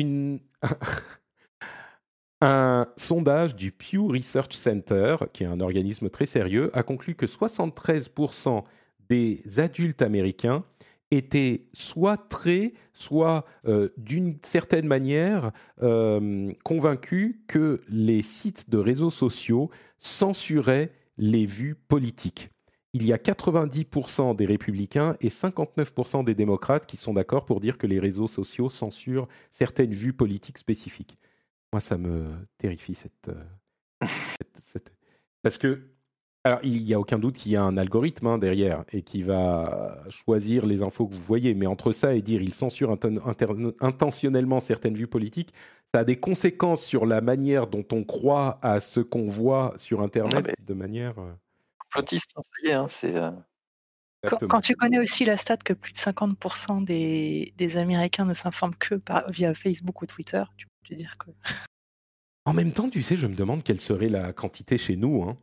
Un 2.41 2.87
sondage 2.97 3.57
du 3.57 3.73
Pew 3.73 4.07
Research 4.09 4.53
Center, 4.53 5.17
qui 5.33 5.43
est 5.43 5.47
un 5.47 5.59
organisme 5.59 6.09
très 6.09 6.25
sérieux, 6.25 6.71
a 6.73 6.85
conclu 6.85 7.17
que 7.17 7.27
73% 7.27 8.63
des 9.09 9.43
adultes 9.59 10.03
américains 10.03 10.63
étaient 11.11 11.67
soit 11.73 12.17
très, 12.17 12.75
soit 12.93 13.45
euh, 13.67 13.89
d'une 13.97 14.39
certaine 14.43 14.87
manière 14.87 15.51
euh, 15.83 16.53
convaincus 16.65 17.37
que 17.49 17.81
les 17.89 18.23
sites 18.23 18.71
de 18.71 18.79
réseaux 18.79 19.11
sociaux 19.11 19.71
censuraient 19.99 20.93
les 21.17 21.47
vues 21.47 21.75
politiques. 21.75 22.51
Il 22.95 23.05
y 23.05 23.13
a 23.13 23.19
90% 23.19 24.35
des 24.35 24.47
républicains 24.47 25.17
et 25.21 25.29
59% 25.29 26.25
des 26.25 26.35
démocrates 26.35 26.87
qui 26.87 26.97
sont 26.97 27.13
d'accord 27.15 27.45
pour 27.45 27.61
dire 27.61 27.77
que 27.77 27.87
les 27.87 28.01
réseaux 28.01 28.29
sociaux 28.29 28.71
censurent 28.71 29.29
certaines 29.51 29.93
vues 29.93 30.15
politiques 30.15 30.59
spécifiques. 30.59 31.19
Moi, 31.73 31.81
ça 31.81 31.99
me 31.99 32.27
terrifie 32.57 32.95
cette, 32.95 33.29
euh, 33.29 34.07
cette 34.65 34.93
parce 35.43 35.59
que 35.59 35.83
alors, 36.45 36.61
il 36.63 36.85
n'y 36.85 36.95
a 36.95 37.01
aucun 37.01 37.19
doute 37.19 37.37
qu'il 37.37 37.53
y 37.53 37.57
a 37.57 37.63
un 37.63 37.77
algorithme 37.77 38.27
hein, 38.27 38.39
derrière 38.39 38.85
et 38.93 39.03
qui 39.03 39.23
va 39.23 40.03
choisir 40.09 40.65
les 40.65 40.83
infos 40.83 41.07
que 41.07 41.15
vous 41.15 41.23
voyez. 41.23 41.53
Mais 41.53 41.67
entre 41.67 41.93
ça 41.93 42.15
et 42.15 42.23
dire 42.23 42.41
il 42.41 42.55
censure 42.55 42.97
intentionnellement 43.81 44.61
certaines 44.61 44.95
vues 44.95 45.09
politiques, 45.09 45.53
ça 45.93 46.01
a 46.01 46.05
des 46.05 46.19
conséquences 46.19 46.83
sur 46.83 47.07
la 47.07 47.21
manière 47.21 47.67
dont 47.67 47.85
on 47.93 48.05
croit 48.05 48.59
à 48.63 48.81
ce 48.81 49.01
qu'on 49.01 49.27
voit 49.27 49.75
sur 49.77 50.01
Internet 50.01 50.55
de 50.65 50.75
manière. 50.75 51.17
Complotiste, 51.93 52.33
hein, 52.37 52.43
hein, 52.73 52.87
c'est. 52.91 53.15
Euh, 53.15 53.31
quand, 54.27 54.61
tu 54.61 54.75
connais 54.75 54.99
aussi 54.99 55.25
la 55.25 55.37
stat 55.37 55.59
que 55.59 55.73
plus 55.73 55.93
de 55.93 55.99
50% 55.99 56.85
des, 56.85 57.53
des 57.57 57.77
Américains 57.77 58.25
ne 58.25 58.35
s'informent 58.35 58.75
que 58.75 58.97
par, 58.97 59.31
via 59.31 59.55
Facebook 59.55 60.03
ou 60.03 60.07
Twitter, 60.07 60.43
tu 60.57 60.67
peux 60.67 60.89
te 60.89 60.95
dire 60.95 61.17
que. 61.19 61.31
En 62.45 62.55
même 62.55 62.73
temps, 62.73 62.89
tu 62.89 63.03
sais, 63.03 63.19
je 63.19 63.27
me 63.27 63.35
demande 63.35 63.63
quelle 63.63 63.79
serait 63.79 64.09
la 64.09 64.33
quantité 64.33 64.79
chez 64.79 64.97
nous. 64.97 65.23
Hein. 65.23 65.37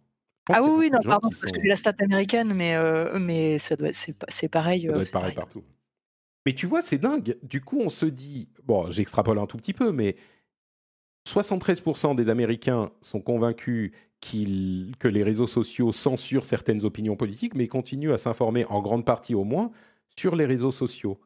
Ah 0.51 0.63
oui, 0.63 0.69
oui, 0.75 0.89
non, 0.89 0.97
pardon, 1.03 1.29
parce 1.29 1.51
que 1.51 1.67
la 1.67 1.75
stat 1.75 1.93
américaine, 1.99 2.51
mais, 2.51 2.75
euh, 2.75 3.19
mais 3.19 3.59
ça 3.59 3.75
doit 3.75 3.89
c'est, 3.93 4.47
pareil. 4.47 4.81
Ça 4.81 4.87
doit 4.87 4.97
euh, 4.97 5.01
être 5.01 5.11
pareil, 5.11 5.35
partout. 5.35 5.63
Mais 6.47 6.53
tu 6.53 6.65
vois, 6.65 6.81
c'est 6.81 6.97
dingue. 6.97 7.37
Du 7.43 7.61
coup, 7.61 7.79
on 7.79 7.91
se 7.91 8.07
dit, 8.07 8.49
bon, 8.63 8.89
j'extrapole 8.89 9.37
un 9.37 9.45
tout 9.45 9.57
petit 9.57 9.73
peu, 9.73 9.91
mais 9.91 10.15
73% 11.27 12.15
des 12.15 12.29
Américains 12.29 12.91
sont 13.01 13.21
convaincus 13.21 13.91
que 14.21 15.07
les 15.07 15.23
réseaux 15.23 15.47
sociaux 15.47 15.91
censurent 15.91 16.43
certaines 16.43 16.83
opinions 16.83 17.15
politiques, 17.15 17.55
mais 17.55 17.67
continuent 17.67 18.11
à 18.11 18.17
s'informer, 18.17 18.65
en 18.65 18.81
grande 18.81 19.05
partie 19.05 19.35
au 19.35 19.43
moins, 19.43 19.71
sur 20.17 20.35
les 20.35 20.45
réseaux 20.45 20.71
sociaux. 20.71 21.19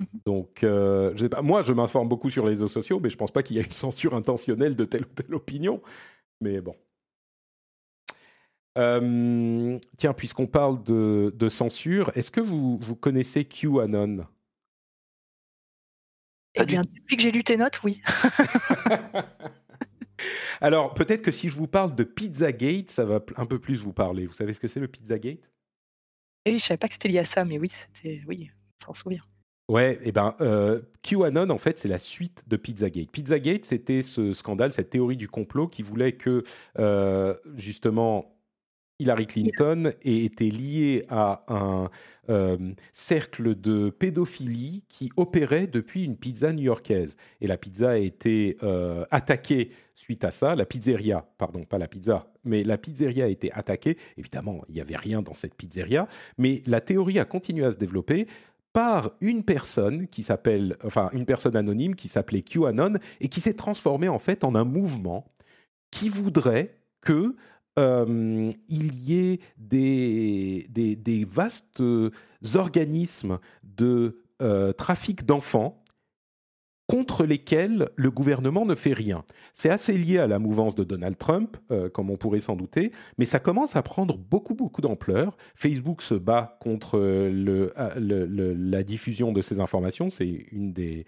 Mmh 0.00 0.04
Donc, 0.26 0.62
euh, 0.62 1.12
je 1.14 1.22
sais 1.22 1.28
pas, 1.28 1.42
moi, 1.42 1.62
je 1.62 1.72
m'informe 1.72 2.08
beaucoup 2.08 2.30
sur 2.30 2.44
les 2.44 2.50
réseaux 2.50 2.68
sociaux, 2.68 3.00
mais 3.00 3.08
je 3.08 3.14
ne 3.14 3.18
pense 3.18 3.30
pas 3.30 3.42
qu'il 3.42 3.56
y 3.56 3.58
ait 3.58 3.62
une 3.62 3.72
censure 3.72 4.14
intentionnelle 4.14 4.76
de 4.76 4.84
telle 4.84 5.02
ou 5.02 5.14
telle 5.14 5.34
opinion. 5.34 5.80
Mais 6.40 6.60
bon. 6.60 6.76
Euh, 8.76 9.78
tiens, 9.96 10.12
puisqu'on 10.12 10.46
parle 10.46 10.82
de, 10.82 11.48
censure, 11.48 12.12
est-ce 12.14 12.30
que 12.30 12.42
vous, 12.42 12.76
vous 12.76 12.96
connaissez 12.96 13.46
QAnon? 13.46 14.26
Eh 16.58 16.64
bien, 16.64 16.82
depuis 16.82 17.16
que 17.16 17.22
j'ai 17.22 17.30
lu 17.30 17.44
tes 17.44 17.56
notes, 17.56 17.80
oui. 17.84 18.02
Alors, 20.60 20.94
peut-être 20.94 21.22
que 21.22 21.30
si 21.30 21.48
je 21.48 21.56
vous 21.56 21.66
parle 21.66 21.94
de 21.94 22.04
Pizzagate, 22.04 22.90
ça 22.90 23.04
va 23.04 23.20
un 23.36 23.46
peu 23.46 23.58
plus 23.58 23.82
vous 23.82 23.92
parler. 23.92 24.26
Vous 24.26 24.34
savez 24.34 24.52
ce 24.52 24.60
que 24.60 24.68
c'est 24.68 24.80
le 24.80 24.88
Pizzagate? 24.88 25.40
Oui, 26.46 26.52
je 26.52 26.52
ne 26.52 26.58
savais 26.58 26.78
pas 26.78 26.88
que 26.88 26.94
c'était 26.94 27.08
lié 27.08 27.18
à 27.18 27.24
ça, 27.24 27.44
mais 27.44 27.58
oui, 27.58 27.70
c'était, 27.70 28.22
oui, 28.26 28.50
s'en 28.82 28.94
souvient. 28.94 29.22
Ouais, 29.68 29.94
et 29.94 29.98
eh 30.04 30.12
ben 30.12 30.36
euh, 30.40 30.80
QAnon 31.02 31.50
en 31.50 31.58
fait 31.58 31.76
c'est 31.76 31.88
la 31.88 31.98
suite 31.98 32.44
de 32.46 32.56
Pizzagate. 32.56 33.10
Pizzagate 33.10 33.64
c'était 33.64 34.02
ce 34.02 34.32
scandale, 34.32 34.72
cette 34.72 34.90
théorie 34.90 35.16
du 35.16 35.26
complot 35.26 35.66
qui 35.66 35.82
voulait 35.82 36.12
que 36.12 36.44
euh, 36.78 37.34
justement 37.56 38.36
Hillary 39.00 39.26
Clinton 39.26 39.90
ait 40.02 40.24
été 40.24 40.50
liée 40.50 41.04
à 41.08 41.44
un 41.48 41.90
euh, 42.28 42.72
cercle 42.92 43.54
de 43.54 43.90
pédophilie 43.90 44.84
qui 44.88 45.10
opérait 45.16 45.66
depuis 45.66 46.04
une 46.04 46.16
pizza 46.16 46.52
new-yorkaise. 46.52 47.16
Et 47.40 47.46
la 47.46 47.56
pizza 47.56 47.90
a 47.90 47.96
été 47.96 48.56
euh, 48.62 49.04
attaquée 49.10 49.70
suite 49.96 50.22
à 50.24 50.30
ça. 50.30 50.54
La 50.54 50.64
pizzeria, 50.64 51.26
pardon, 51.38 51.64
pas 51.64 51.78
la 51.78 51.88
pizza, 51.88 52.30
mais 52.44 52.62
la 52.62 52.78
pizzeria 52.78 53.24
a 53.24 53.28
été 53.28 53.50
attaquée. 53.52 53.98
Évidemment, 54.16 54.62
il 54.68 54.76
n'y 54.76 54.80
avait 54.80 54.96
rien 54.96 55.22
dans 55.22 55.34
cette 55.34 55.54
pizzeria, 55.54 56.06
mais 56.38 56.62
la 56.66 56.80
théorie 56.80 57.18
a 57.18 57.24
continué 57.24 57.64
à 57.64 57.72
se 57.72 57.76
développer 57.76 58.28
par 58.72 59.12
une 59.22 59.42
personne 59.42 60.06
qui 60.06 60.22
s'appelle, 60.22 60.76
enfin 60.84 61.08
une 61.12 61.24
personne 61.24 61.56
anonyme 61.56 61.96
qui 61.96 62.08
s'appelait 62.08 62.42
QAnon 62.42 62.98
et 63.20 63.28
qui 63.28 63.40
s'est 63.40 63.54
transformée 63.54 64.08
en 64.08 64.18
fait 64.18 64.44
en 64.44 64.54
un 64.54 64.64
mouvement 64.64 65.32
qui 65.90 66.10
voudrait 66.10 66.74
que 67.00 67.34
euh, 67.78 68.52
il 68.68 68.94
y 68.94 69.18
ait 69.18 69.40
des, 69.56 70.66
des, 70.68 71.24
vastes 71.24 71.80
euh, 71.80 72.10
organismes 72.54 73.38
de 73.62 74.22
euh, 74.42 74.72
trafic 74.72 75.24
d'enfants 75.24 75.82
contre 76.86 77.24
lesquels 77.24 77.88
le 77.96 78.10
gouvernement 78.10 78.64
ne 78.64 78.74
fait 78.74 78.92
rien. 78.92 79.24
C'est 79.54 79.70
assez 79.70 79.98
lié 79.98 80.18
à 80.18 80.26
la 80.26 80.38
mouvance 80.38 80.74
de 80.76 80.84
Donald 80.84 81.18
Trump, 81.18 81.56
comme 81.92 82.10
on 82.10 82.16
pourrait 82.16 82.38
s'en 82.38 82.54
douter, 82.54 82.92
mais 83.18 83.24
ça 83.24 83.40
commence 83.40 83.74
à 83.74 83.82
prendre 83.82 84.16
beaucoup, 84.16 84.54
beaucoup 84.54 84.82
d'ampleur. 84.82 85.36
Facebook 85.56 86.00
se 86.00 86.14
bat 86.14 86.56
contre 86.60 86.98
le, 87.00 87.72
la 87.98 88.84
diffusion 88.84 89.32
de 89.32 89.40
ces 89.40 89.58
informations. 89.58 90.10
C'est 90.10 90.28
une 90.52 90.72
des 90.72 91.06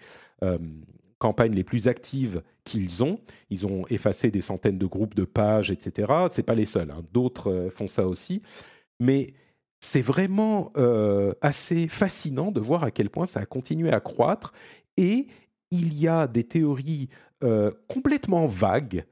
campagnes 1.19 1.53
les 1.53 1.63
plus 1.63 1.87
actives 1.87 2.41
qu'ils 2.63 3.03
ont. 3.03 3.19
Ils 3.49 3.67
ont 3.67 3.85
effacé 3.89 4.31
des 4.31 4.41
centaines 4.41 4.77
de 4.77 4.85
groupes 4.85 5.13
de 5.13 5.25
pages, 5.25 5.69
etc. 5.69 6.11
C'est 6.31 6.43
pas 6.43 6.55
les 6.55 6.65
seuls. 6.65 6.89
Hein. 6.89 7.03
D'autres 7.13 7.51
euh, 7.51 7.69
font 7.69 7.87
ça 7.87 8.07
aussi. 8.07 8.41
Mais 8.99 9.33
c'est 9.81 10.01
vraiment 10.01 10.71
euh, 10.77 11.33
assez 11.41 11.87
fascinant 11.87 12.51
de 12.51 12.59
voir 12.59 12.83
à 12.83 12.91
quel 12.91 13.09
point 13.09 13.25
ça 13.25 13.41
a 13.41 13.45
continué 13.45 13.91
à 13.91 13.99
croître. 13.99 14.53
Et 14.97 15.27
il 15.71 15.99
y 15.99 16.07
a 16.07 16.27
des 16.27 16.43
théories 16.43 17.09
euh, 17.43 17.71
complètement 17.87 18.47
vagues 18.47 19.05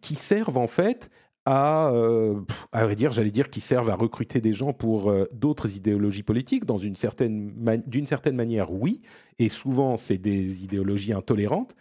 qui 0.00 0.14
servent 0.14 0.56
en 0.56 0.66
fait 0.66 1.10
à, 1.44 1.90
euh, 1.90 2.40
à 2.70 2.84
vrai 2.84 2.94
dire, 2.94 3.12
j'allais 3.12 3.30
dire, 3.30 3.50
qui 3.50 3.60
servent 3.60 3.90
à 3.90 3.96
recruter 3.96 4.40
des 4.40 4.52
gens 4.52 4.72
pour 4.72 5.10
euh, 5.10 5.28
d'autres 5.32 5.76
idéologies 5.76 6.22
politiques. 6.22 6.64
Dans 6.64 6.78
une 6.78 6.96
certaine 6.96 7.52
d'une 7.86 8.06
certaine 8.06 8.36
manière, 8.36 8.72
oui, 8.72 9.00
et 9.38 9.48
souvent 9.48 9.96
c'est 9.96 10.18
des 10.18 10.62
idéologies 10.62 11.12
intolérantes. 11.12 11.74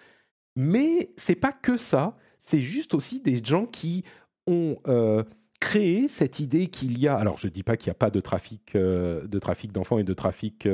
Mais 0.55 1.11
c'est 1.15 1.35
pas 1.35 1.51
que 1.53 1.77
ça. 1.77 2.17
C'est 2.39 2.59
juste 2.59 2.93
aussi 2.93 3.21
des 3.21 3.43
gens 3.43 3.65
qui 3.67 4.03
ont 4.47 4.77
euh, 4.87 5.23
créé 5.59 6.07
cette 6.07 6.39
idée 6.39 6.67
qu'il 6.67 6.97
y 6.97 7.07
a. 7.07 7.15
Alors, 7.15 7.37
je 7.37 7.47
dis 7.47 7.63
pas 7.63 7.77
qu'il 7.77 7.89
n'y 7.89 7.91
a 7.91 7.95
pas 7.95 8.09
de 8.09 8.19
trafic 8.19 8.73
de 8.75 9.39
trafic 9.39 9.71
d'enfants 9.71 9.99
et 9.99 10.03
de 10.03 10.13
trafic 10.13 10.67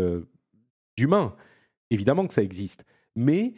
d'humains. 0.98 1.36
Évidemment 1.90 2.26
que 2.26 2.34
ça 2.34 2.42
existe, 2.42 2.86
mais 3.18 3.54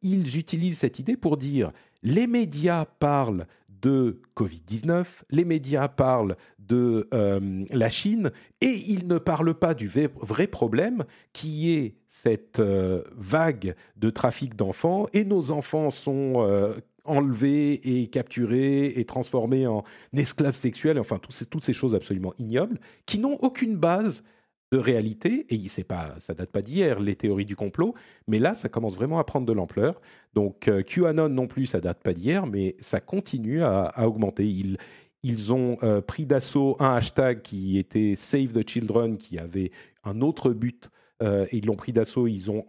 ils 0.00 0.38
utilisent 0.38 0.78
cette 0.78 0.98
idée 0.98 1.16
pour 1.16 1.36
dire 1.36 1.72
les 2.02 2.26
médias 2.26 2.84
parlent 2.84 3.46
de 3.82 4.20
Covid-19, 4.36 5.04
les 5.30 5.44
médias 5.44 5.88
parlent 5.88 6.36
de 6.58 7.08
euh, 7.14 7.64
la 7.70 7.90
Chine 7.90 8.30
et 8.60 8.72
ils 8.88 9.06
ne 9.06 9.18
parlent 9.18 9.54
pas 9.54 9.74
du 9.74 9.88
vrai 9.88 10.46
problème 10.46 11.04
qui 11.32 11.72
est 11.72 11.94
cette 12.08 12.60
euh, 12.60 13.02
vague 13.16 13.74
de 13.96 14.10
trafic 14.10 14.56
d'enfants 14.56 15.06
et 15.12 15.24
nos 15.24 15.50
enfants 15.50 15.90
sont 15.90 16.34
euh, 16.36 16.74
enlevés 17.04 18.00
et 18.00 18.08
capturés 18.08 18.86
et 18.96 19.04
transformés 19.04 19.66
en 19.66 19.84
esclaves 20.12 20.56
sexuels, 20.56 20.98
enfin 20.98 21.18
toutes 21.18 21.64
ces 21.64 21.72
choses 21.72 21.94
absolument 21.94 22.34
ignobles 22.38 22.80
qui 23.06 23.18
n'ont 23.18 23.38
aucune 23.40 23.76
base 23.76 24.22
de 24.70 24.78
réalité, 24.78 25.46
et 25.48 25.68
c'est 25.68 25.84
pas, 25.84 26.14
ça 26.20 26.34
date 26.34 26.50
pas 26.50 26.62
d'hier, 26.62 27.00
les 27.00 27.16
théories 27.16 27.46
du 27.46 27.56
complot, 27.56 27.94
mais 28.26 28.38
là, 28.38 28.54
ça 28.54 28.68
commence 28.68 28.96
vraiment 28.96 29.18
à 29.18 29.24
prendre 29.24 29.46
de 29.46 29.52
l'ampleur. 29.52 30.00
Donc 30.34 30.68
euh, 30.68 30.82
QAnon 30.82 31.28
non 31.28 31.46
plus, 31.46 31.66
ça 31.66 31.80
date 31.80 32.02
pas 32.02 32.12
d'hier, 32.12 32.46
mais 32.46 32.76
ça 32.80 33.00
continue 33.00 33.62
à, 33.62 33.92
augmenter. 34.06 34.46
Ils, 34.46 34.76
ils 35.22 35.52
ont 35.52 35.78
euh, 35.82 36.00
pris 36.00 36.26
d'assaut 36.26 36.76
un 36.80 36.94
hashtag 36.94 37.42
qui 37.42 37.78
était 37.78 38.14
Save 38.14 38.52
the 38.52 38.68
Children, 38.68 39.16
qui 39.16 39.38
avait 39.38 39.70
un 40.04 40.20
autre 40.20 40.52
but 40.52 40.90
et 41.20 41.56
ils 41.56 41.66
l'ont 41.66 41.74
pris 41.74 41.92
d'assaut. 41.92 42.28
Ils 42.28 42.48
ont, 42.48 42.64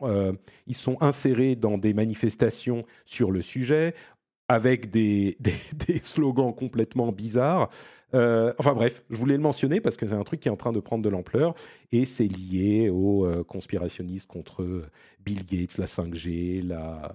ils 0.66 0.76
sont 0.76 0.98
insérés 1.04 1.56
dans 1.56 1.78
des 1.78 1.94
manifestations 1.94 2.84
sur 3.06 3.30
le 3.30 3.44
sujet 3.44 3.94
avec 4.50 4.90
des, 4.90 5.38
slogans 6.02 6.54
complètement 6.54 7.14
bizarres. 7.14 7.70
Enfin 8.14 8.74
bref, 8.74 9.04
je 9.10 9.18
voulais 9.18 9.36
le 9.36 9.42
mentionner 9.42 9.82
parce 9.82 9.98
que 9.98 10.08
c'est 10.08 10.16
un 10.16 10.24
truc 10.24 10.40
qui 10.40 10.48
est 10.48 10.52
en 10.52 10.58
train 10.58 10.72
de 10.72 10.80
prendre 10.80 11.04
de 11.04 11.10
l'ampleur 11.10 11.54
et 11.92 12.06
c'est 12.06 12.28
lié 12.28 12.90
aux 12.90 13.28
conspirationnistes 13.48 14.30
contre 14.30 14.84
Bill 15.20 15.46
Gates, 15.46 15.78
la 15.78 15.86
5G, 15.86 16.66
la, 16.66 17.12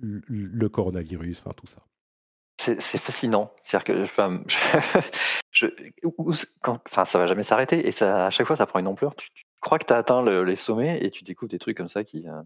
le 0.00 0.68
coronavirus, 0.68 1.40
enfin 1.40 1.52
tout 1.56 1.66
ça. 1.66 1.82
C'est 2.58 2.98
fascinant. 2.98 3.52
C'est-à-dire 3.62 3.84
que 3.84 4.04
je, 5.52 5.66
quand, 6.60 6.80
ça 6.92 7.18
va 7.18 7.26
jamais 7.26 7.44
s'arrêter 7.44 7.86
et 7.86 7.92
ça, 7.92 8.26
à 8.26 8.30
chaque 8.30 8.46
fois 8.46 8.56
ça 8.56 8.66
prend 8.66 8.80
une 8.80 8.88
ampleur. 8.88 9.14
Tu, 9.14 9.28
crois 9.60 9.78
que 9.78 9.86
tu 9.86 9.92
as 9.92 9.96
atteint 9.96 10.22
les 10.44 10.56
sommets 10.56 10.98
et 11.02 11.10
tu 11.10 11.24
découvres 11.24 11.50
des 11.50 11.58
trucs 11.58 11.76
comme 11.76 11.88
ça 11.88 12.04
qui, 12.04 12.28
euh, 12.28 12.42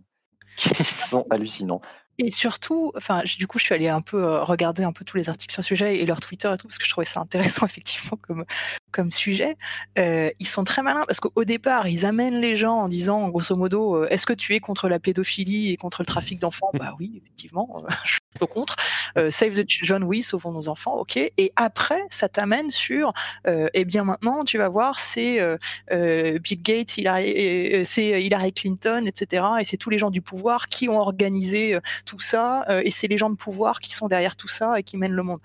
qui 0.56 0.84
sont 0.84 1.26
hallucinants. 1.30 1.82
Et 2.18 2.30
surtout, 2.30 2.92
enfin, 2.94 3.22
du 3.24 3.46
coup, 3.46 3.58
je 3.58 3.64
suis 3.64 3.74
allée 3.74 3.88
un 3.88 4.02
peu 4.02 4.22
euh, 4.22 4.44
regarder 4.44 4.84
un 4.84 4.92
peu 4.92 5.04
tous 5.04 5.16
les 5.16 5.28
articles 5.30 5.52
sur 5.52 5.60
le 5.60 5.66
sujet 5.66 5.98
et 5.98 6.06
leur 6.06 6.20
Twitter 6.20 6.50
et 6.52 6.58
tout, 6.58 6.68
parce 6.68 6.78
que 6.78 6.84
je 6.84 6.90
trouvais 6.90 7.06
ça 7.06 7.20
intéressant, 7.20 7.64
effectivement, 7.66 8.18
comme, 8.20 8.44
comme 8.90 9.10
sujet. 9.10 9.56
Euh, 9.98 10.30
ils 10.38 10.46
sont 10.46 10.64
très 10.64 10.82
malins 10.82 11.04
parce 11.06 11.20
qu'au 11.20 11.44
départ, 11.44 11.88
ils 11.88 12.04
amènent 12.04 12.40
les 12.40 12.54
gens 12.54 12.76
en 12.76 12.88
disant, 12.88 13.28
grosso 13.28 13.56
modo, 13.56 13.96
euh, 13.96 14.08
est-ce 14.10 14.26
que 14.26 14.34
tu 14.34 14.54
es 14.54 14.60
contre 14.60 14.88
la 14.88 15.00
pédophilie 15.00 15.70
et 15.70 15.76
contre 15.76 16.02
le 16.02 16.06
trafic 16.06 16.38
d'enfants? 16.38 16.70
Bah 16.74 16.94
oui, 16.98 17.22
effectivement, 17.22 17.84
plutôt 18.32 18.46
contre. 18.46 18.76
Save 19.30 19.52
the 19.52 19.68
children, 19.68 20.04
oui, 20.04 20.22
sauvons 20.22 20.52
nos 20.52 20.68
enfants, 20.68 20.94
ok. 20.94 21.16
Et 21.16 21.52
après, 21.56 22.02
ça 22.10 22.28
t'amène 22.28 22.70
sur, 22.70 23.12
eh 23.46 23.84
bien 23.84 24.04
maintenant, 24.04 24.44
tu 24.44 24.58
vas 24.58 24.68
voir, 24.68 24.98
c'est 24.98 25.38
Bill 25.90 26.62
Gates, 26.62 26.96
Hillary, 26.96 27.84
c'est 27.84 28.22
Hillary 28.22 28.52
Clinton, 28.52 29.04
etc. 29.06 29.44
Et 29.60 29.64
c'est 29.64 29.76
tous 29.76 29.90
les 29.90 29.98
gens 29.98 30.10
du 30.10 30.22
pouvoir 30.22 30.66
qui 30.66 30.88
ont 30.88 30.98
organisé 30.98 31.78
tout 32.04 32.20
ça, 32.20 32.64
euh, 32.68 32.82
et 32.84 32.90
c'est 32.90 33.08
les 33.08 33.18
gens 33.18 33.30
de 33.30 33.36
pouvoir 33.36 33.80
qui 33.80 33.92
sont 33.92 34.08
derrière 34.08 34.36
tout 34.36 34.48
ça 34.48 34.78
et 34.78 34.82
qui 34.82 34.96
mènent 34.96 35.12
le 35.12 35.22
monde. 35.22 35.40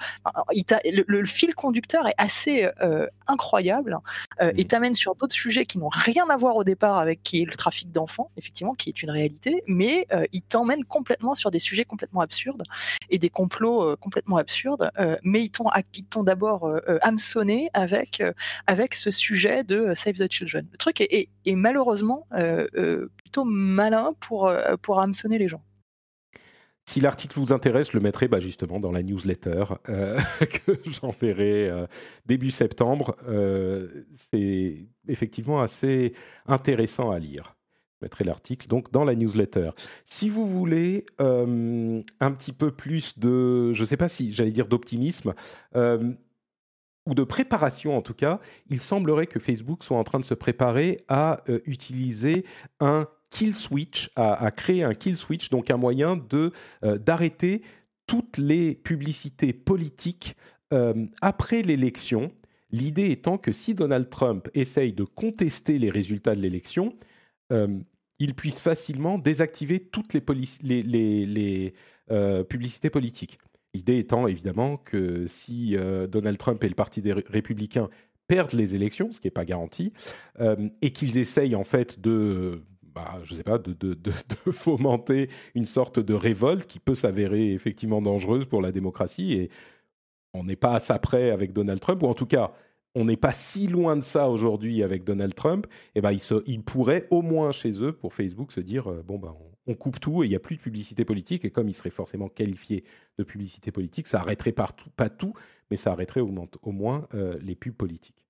le, 0.86 1.26
fil 1.26 1.54
conducteur 1.56 2.08
est 2.08 2.16
assez 2.18 2.70
euh, 2.82 3.08
incroyable 3.28 3.98
euh, 4.42 4.52
et 4.56 4.64
mmh. 4.64 4.68
t'amène 4.68 4.96
sur 4.96 5.16
d'autres 5.16 5.36
sujets 5.36 5.66
qui 5.66 5.78
n'ont 5.78 5.90
rien 5.90 6.30
à 6.30 6.38
voir 6.38 6.56
au 6.56 6.64
départ 6.64 6.98
avec 6.98 7.22
qui 7.24 7.42
est 7.42 7.46
le 7.46 7.54
trafic 7.54 7.92
d'enfants, 7.92 8.32
effectivement, 8.38 8.74
qui 8.74 8.90
est 8.90 9.04
une 9.04 9.10
réalité, 9.10 9.64
mais 9.68 10.08
il 10.32 10.42
t'emmène 10.42 10.84
complètement 10.86 11.36
sur 11.36 11.52
des 11.52 11.60
sujets 11.60 11.86
complètement 11.86 12.22
absurdes 12.22 12.64
et 13.10 13.20
des 13.20 13.30
complots 13.30 13.96
complètement 13.98 14.38
absurdes, 14.38 14.92
mais 15.24 15.44
ils 15.44 15.52
t'ont 15.52 16.24
d'abord 16.24 16.70
hameçonné 17.02 17.70
avec 17.74 18.24
avec 18.68 18.94
ce 18.94 19.12
sujet 19.12 19.64
de 19.64 19.94
Save 19.96 20.16
the 20.16 20.32
Children. 20.32 20.68
Le 20.72 20.78
truc 20.78 21.02
est, 21.02 21.30
malheureusement 21.56 22.28
plutôt 23.18 23.44
malin 23.46 24.14
pour 24.20 24.52
pour 24.82 25.00
hameçonner 25.00 25.38
les 25.38 25.48
gens. 25.48 25.62
Si 26.88 27.02
l'article 27.02 27.38
vous 27.38 27.52
intéresse, 27.52 27.92
je 27.92 27.98
le 27.98 28.00
mettrai 28.02 28.30
bah, 28.30 28.40
justement 28.40 28.80
dans 28.80 28.94
la 28.94 29.04
newsletter 29.04 29.66
euh, 29.90 30.18
que 30.40 30.80
j'enverrai 30.86 31.70
euh, 31.70 31.86
début 32.26 32.50
septembre. 32.50 33.18
Euh, 33.28 34.06
c'est 34.32 34.88
effectivement 35.10 35.60
assez 35.60 36.14
intéressant 36.48 37.12
à 37.12 37.20
lire. 37.20 37.57
Je 38.00 38.06
mettrai 38.06 38.24
l'article 38.24 38.68
donc 38.68 38.92
dans 38.92 39.04
la 39.04 39.16
newsletter. 39.16 39.70
Si 40.06 40.30
vous 40.30 40.46
voulez 40.46 41.06
un 41.20 42.32
petit 42.32 42.54
peu 42.54 42.72
plus 42.72 43.18
de, 43.18 43.74
je 43.74 43.82
ne 43.82 43.86
sais 43.86 43.98
pas 43.98 44.10
si 44.10 44.34
j'allais 44.34 44.52
dire 44.52 44.68
d'optimisme, 44.68 45.34
ou 45.76 47.14
de 47.16 47.24
préparation 47.24 47.98
en 47.98 48.02
tout 48.02 48.14
cas, 48.14 48.40
il 48.70 48.80
semblerait 48.80 49.28
que 49.28 49.40
Facebook 49.40 49.84
soit 49.84 49.98
en 49.98 50.04
train 50.04 50.20
de 50.20 50.26
se 50.26 50.36
préparer 50.36 51.04
à 51.08 51.42
utiliser 51.66 52.46
un 52.80 53.08
kill 53.30 53.54
switch, 53.54 54.10
à, 54.16 54.50
créer 54.52 54.84
un 54.84 54.94
kill 54.94 55.18
switch, 55.18 55.50
donc 55.50 55.70
un 55.70 55.78
moyen 55.78 56.16
de 56.16 56.52
euh, 56.84 56.98
d'arrêter 56.98 57.62
toutes 58.06 58.38
les 58.38 58.74
publicités 58.74 59.54
politiques 59.54 60.36
euh, 60.74 61.06
après 61.22 61.62
l'élection. 61.62 62.32
L'idée 62.72 63.12
étant 63.12 63.38
que 63.38 63.52
si 63.52 63.74
Donald 63.74 64.10
Trump 64.10 64.50
essaye 64.54 64.94
de 64.94 65.04
contester 65.04 65.80
les 65.80 65.90
résultats 65.90 66.36
de 66.36 66.42
l'élection, 66.42 66.94
euh, 66.94 67.17
il 67.50 68.34
puisse 68.34 68.62
facilement 68.62 69.18
désactiver 69.18 69.80
toutes 69.80 70.14
les, 70.14 70.84
les, 70.84 71.74
publicités 72.50 72.90
politiques. 72.90 73.40
L'idée 73.74 73.98
étant 74.00 74.28
évidemment 74.28 74.78
que 74.78 75.28
si 75.28 75.76
Donald 76.10 76.38
Trump 76.38 76.64
et 76.64 76.70
le 76.70 76.76
Parti 76.76 77.02
des 77.02 77.14
Républicains 77.14 77.90
perdent 78.28 78.54
les 78.54 78.76
élections, 78.76 79.12
ce 79.12 79.20
qui 79.20 79.28
n'est 79.28 79.32
pas 79.32 79.46
garanti, 79.46 79.94
et 80.82 80.92
qu'ils 80.92 81.18
essayent 81.18 81.56
en 81.56 81.64
fait 81.64 82.00
de 82.00 82.64
bah, 82.98 83.22
sais 83.30 83.44
pas, 83.44 83.60
de, 83.60 83.74
de, 83.94 84.12
fomenter 84.52 85.30
une 85.54 85.68
sorte 85.68 86.00
de 86.00 86.16
révolte 86.16 86.66
qui 86.66 86.80
peut 86.80 86.96
s'avérer 86.96 87.54
effectivement 87.54 88.02
dangereuse 88.02 88.46
pour 88.46 88.60
la 88.60 88.72
démocratie. 88.72 89.34
Et 89.34 89.50
on 90.34 90.44
n'est 90.44 90.56
pas 90.56 90.74
à 90.74 90.80
ça 90.80 90.98
près 90.98 91.30
avec 91.30 91.54
Donald 91.54 91.80
Trump, 91.80 92.02
ou 92.02 92.08
en 92.08 92.16
tout 92.16 92.26
cas, 92.26 92.54
on 92.98 93.06
n'est 93.06 93.18
pas 93.18 93.32
si 93.32 93.68
loin 93.68 93.96
de 93.96 94.02
ça 94.02 94.28
aujourd'hui 94.28 94.82
avec 94.82 95.04
Donald 95.04 95.36
Trump. 95.36 95.68
Et 95.94 96.02
ben, 96.02 96.12
ils, 96.12 96.64
pourraient 96.64 97.08
au 97.12 97.22
moins 97.22 97.52
chez 97.52 97.84
eux, 97.84 97.94
pour 97.94 98.14
Facebook, 98.16 98.52
se 98.52 98.60
dire 98.60 98.92
euh, 98.92 99.04
bon, 99.06 99.20
ben, 99.20 99.36
on, 99.68 99.76
coupe 99.76 100.00
tout 100.00 100.24
et 100.24 100.26
il 100.26 100.30
n'y 100.30 100.36
a 100.36 100.40
plus 100.40 100.56
de 100.56 100.62
publicité 100.62 101.06
politique. 101.06 101.46
Et 101.46 101.52
comme 101.52 101.70
ils 101.70 101.74
seraient 101.74 101.92
forcément 101.92 102.28
qualifiés 102.28 102.84
de 103.20 103.24
publicité 103.24 103.72
politique, 103.72 104.08
ça 104.08 104.20
arrêterait 104.20 104.52
partout, 104.52 104.90
pas 104.96 105.10
tout, 105.10 105.34
mais 105.70 105.78
ça 105.78 105.92
arrêterait 105.92 106.22
au, 106.22 106.32
moins 106.72 107.08
euh, 107.14 107.38
les 107.42 107.56
pubs 107.56 107.76
politiques. 107.76 108.26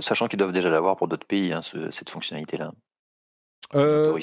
Sachant 0.00 0.26
qu'ils 0.26 0.38
doivent 0.38 0.52
déjà 0.52 0.70
l'avoir 0.70 0.96
pour 0.96 1.08
d'autres 1.08 1.26
pays, 1.26 1.52
hein, 1.52 1.60
cette 1.90 2.08
fonctionnalité-là. 2.08 2.72
Euh, 3.74 4.18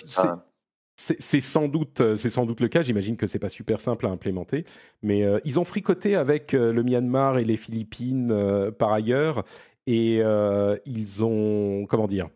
c'est 1.02 1.41
sans 1.41 1.68
doute, 1.68 2.02
euh, 2.02 2.16
c'est 2.16 2.30
sans 2.30 2.45
doute 2.45 2.62
le 2.62 2.68
cas. 2.68 2.84
J'imagine 2.84 3.18
que 3.18 3.26
c'est 3.26 3.39
pas 3.39 3.49
super 3.49 3.80
simple 3.80 4.06
à 4.06 4.10
implémenter, 4.10 4.66
mais 5.02 5.24
euh, 5.24 5.39
ils 5.45 5.60
ont 5.60 5.64
fricoté 5.64 6.16
avec 6.16 6.52
le 6.54 6.84
Myanmar 6.84 7.39
et 7.39 7.43
les 7.43 7.58
Philippines 7.58 8.72
par 8.78 8.93
ailleurs, 8.93 9.43
et 9.88 10.22
ils 10.86 11.24
ont, 11.24 11.86
comment 11.89 12.08
dire, 12.08 12.30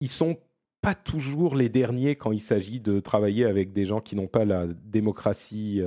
ils 0.00 0.08
sont 0.08 0.36
pas 0.80 0.94
toujours 0.94 1.56
les 1.56 1.68
derniers 1.68 2.14
quand 2.14 2.30
il 2.30 2.40
s'agit 2.40 2.80
de 2.80 3.00
travailler 3.00 3.46
avec 3.46 3.72
des 3.72 3.86
gens 3.86 4.00
qui 4.00 4.16
n'ont 4.16 4.28
pas 4.28 4.44
la 4.44 4.66
démocratie 4.66 5.82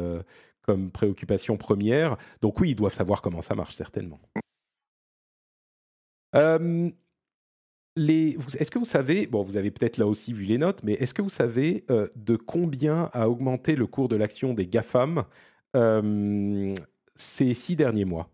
comme 0.63 0.91
préoccupation 0.91 1.55
première. 1.57 2.17
Donc 2.41 2.59
oui, 2.59 2.71
ils 2.71 2.75
doivent 2.75 2.93
savoir 2.93 3.21
comment 3.21 3.41
ça 3.41 3.55
marche 3.55 3.75
certainement. 3.75 4.19
Est-ce 7.97 8.69
que 8.69 8.79
vous 8.79 8.85
savez, 8.85 9.27
bon, 9.27 9.41
vous 9.41 9.57
avez 9.57 9.71
peut-être 9.71 9.97
là 9.97 10.05
aussi 10.05 10.33
vu 10.33 10.45
les 10.45 10.57
notes, 10.57 10.81
mais 10.83 10.93
est-ce 10.93 11.13
que 11.13 11.21
vous 11.21 11.29
savez 11.29 11.83
euh, 11.89 12.07
de 12.15 12.35
combien 12.35 13.09
a 13.13 13.27
augmenté 13.27 13.75
le 13.75 13.87
cours 13.87 14.07
de 14.07 14.15
l'action 14.15 14.53
des 14.53 14.67
GAFAM 14.67 15.23
euh, 15.75 16.73
ces 17.15 17.53
six 17.53 17.75
derniers 17.75 18.05
mois? 18.05 18.29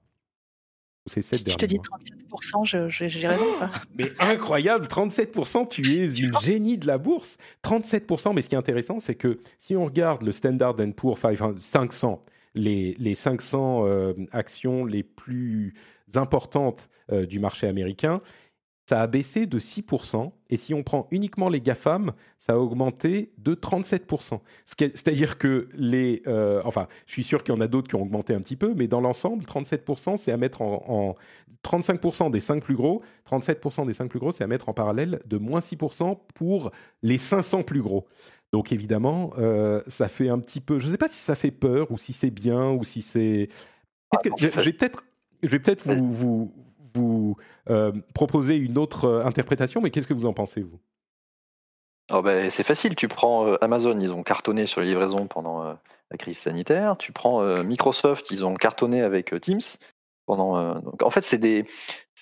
Ces 1.05 1.22
sept 1.22 1.49
Je 1.49 1.55
te 1.55 1.66
dis 1.66 1.80
37%, 1.80 2.89
j'ai 2.89 3.28
raison 3.28 3.45
ou 3.55 3.59
pas? 3.59 3.72
Mais 3.95 4.11
incroyable, 4.20 4.88
37%, 4.88 5.68
tu 5.70 5.82
es 5.97 6.14
une 6.20 6.38
génie 6.39 6.78
de 6.78 6.88
la 6.88 6.97
bourse. 6.97 7.38
37%, 7.64 8.34
mais 8.34 8.41
ce 8.41 8.49
qui 8.49 8.55
est 8.55 8.57
intéressant, 8.57 8.99
c'est 8.99 9.16
que 9.16 9.39
si 9.59 9.76
on 9.76 9.86
regarde 9.86 10.24
le 10.24 10.32
Standard 10.32 10.76
Poor's 10.95 11.20
500, 11.57 12.22
les, 12.55 12.95
les 12.99 13.16
500 13.16 13.86
euh, 13.86 14.14
actions 14.32 14.86
les 14.86 15.03
plus 15.03 15.74
importantes 16.16 16.89
du 17.28 17.39
marché 17.39 17.68
américain, 17.68 18.22
ça 18.86 19.02
a 19.02 19.08
baissé 19.08 19.46
de 19.46 19.60
6%, 19.60 20.32
et 20.50 20.58
si 20.58 20.74
on 20.74 20.84
prend 20.84 21.08
uniquement 21.12 21.48
les 21.48 21.62
GAFAM, 21.62 22.12
ça 22.38 22.54
a 22.54 22.58
augmenté 22.58 23.32
de 23.38 23.56
37%. 23.56 24.40
C'est-à-dire 24.66 25.38
que 25.38 25.70
les... 25.74 26.22
Euh, 26.28 26.62
enfin, 26.66 26.88
je 27.06 27.14
suis 27.14 27.24
sûr 27.24 27.44
qu'il 27.44 27.56
y 27.56 27.58
en 27.58 27.62
a 27.62 27.68
d'autres 27.68 27.88
qui 27.88 27.96
ont 27.96 28.02
augmenté 28.02 28.34
un 28.34 28.42
petit 28.42 28.58
peu, 28.58 28.74
mais 28.76 28.88
dans 28.88 29.00
l'ensemble, 29.00 29.46
37%, 29.46 30.18
c'est 30.18 30.34
à 30.34 30.38
mettre 30.38 30.62
en, 30.62 31.16
35% 31.64 32.30
des 32.30 32.42
5 32.42 32.62
plus 32.62 32.76
gros, 32.76 33.02
37% 33.30 33.86
des 33.86 33.94
5 33.94 34.10
plus 34.10 34.20
gros, 34.20 34.34
c'est 34.34 34.44
à 34.44 34.48
mettre 34.48 34.68
en 34.68 34.74
parallèle 34.74 35.22
de 35.26 35.38
moins 35.38 35.62
6% 35.62 36.18
pour 36.36 36.72
les 37.04 37.18
500 37.18 37.64
plus 37.64 37.82
gros. 37.82 38.06
Donc 38.52 38.74
évidemment, 38.74 39.32
euh, 39.38 39.82
ça 39.88 40.10
fait 40.10 40.28
un 40.28 40.40
petit 40.40 40.60
peu... 40.60 40.80
Je 40.80 40.88
ne 40.88 40.92
sais 40.92 40.98
pas 40.98 41.08
si 41.08 41.20
ça 41.20 41.36
fait 41.36 41.52
peur, 41.52 41.90
ou 41.90 41.98
si 41.98 42.12
c'est 42.12 42.32
bien, 42.32 42.72
ou 42.72 42.84
si 42.84 43.02
c'est... 43.02 43.48
Je, 44.38 44.48
vais 44.48 44.74
peut-être... 44.74 45.06
Je 45.42 45.48
vais 45.48 45.60
peut-être 45.60 45.88
vous, 45.88 46.12
vous, 46.12 46.54
vous 46.94 47.38
euh, 47.70 47.91
proposer 48.14 48.56
une 48.56 48.78
autre 48.78 49.06
euh, 49.06 49.26
interprétation, 49.26 49.82
mais 49.82 49.89
qu'est-ce 49.89 50.08
que 50.08 50.14
vous 50.14 50.26
en 50.26 50.34
pensez, 50.34 50.62
vous? 50.62 50.80
Oh 52.12 52.22
ben, 52.22 52.52
C'est 52.52 52.64
facile, 52.64 52.96
tu 52.96 53.08
prends 53.08 53.48
euh, 53.48 53.58
Amazon, 53.62 54.00
ils 54.00 54.12
ont 54.12 54.24
cartonné 54.24 54.66
sur 54.66 54.82
les 54.82 54.88
livraisons 54.88 55.28
pendant 55.28 55.64
la 55.64 56.18
crise 56.18 56.38
sanitaire, 56.38 56.98
tu 56.98 57.12
prends 57.12 57.64
Microsoft, 57.64 58.30
ils 58.32 58.46
ont 58.46 58.56
cartonné 58.56 59.02
avec 59.02 59.34
Teams. 59.41 59.62
Pendant, 60.26 60.80
donc, 60.80 61.04
en 61.04 61.10
fait, 61.10 61.26
c'est 61.26 61.38
des, 61.38 61.66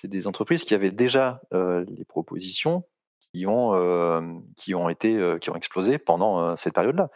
des 0.04 0.28
entreprises 0.28 0.64
qui 0.64 0.74
avaient 0.74 0.92
déjà 0.92 1.42
les 1.52 2.06
propositions 2.06 2.84
qui 3.20 3.46
ont, 3.46 4.44
qui 4.56 4.74
ont 4.74 4.90
été 4.90 5.38
qui 5.42 5.50
ont 5.50 5.56
explosé 5.56 5.98
pendant 5.98 6.56
cette 6.58 6.74
période-là. 6.74 7.10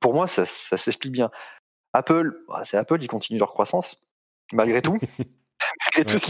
Pour 0.00 0.12
moi, 0.12 0.26
ça, 0.26 0.44
ça 0.44 0.76
s'explique 0.76 1.12
bien. 1.12 1.30
Apple, 1.92 2.36
bah, 2.48 2.62
c'est 2.64 2.76
Apple, 2.76 2.98
ils 3.00 3.08
continuent 3.08 3.38
leur 3.38 3.52
croissance 3.52 4.00
malgré 4.52 4.82
tout. 4.82 4.98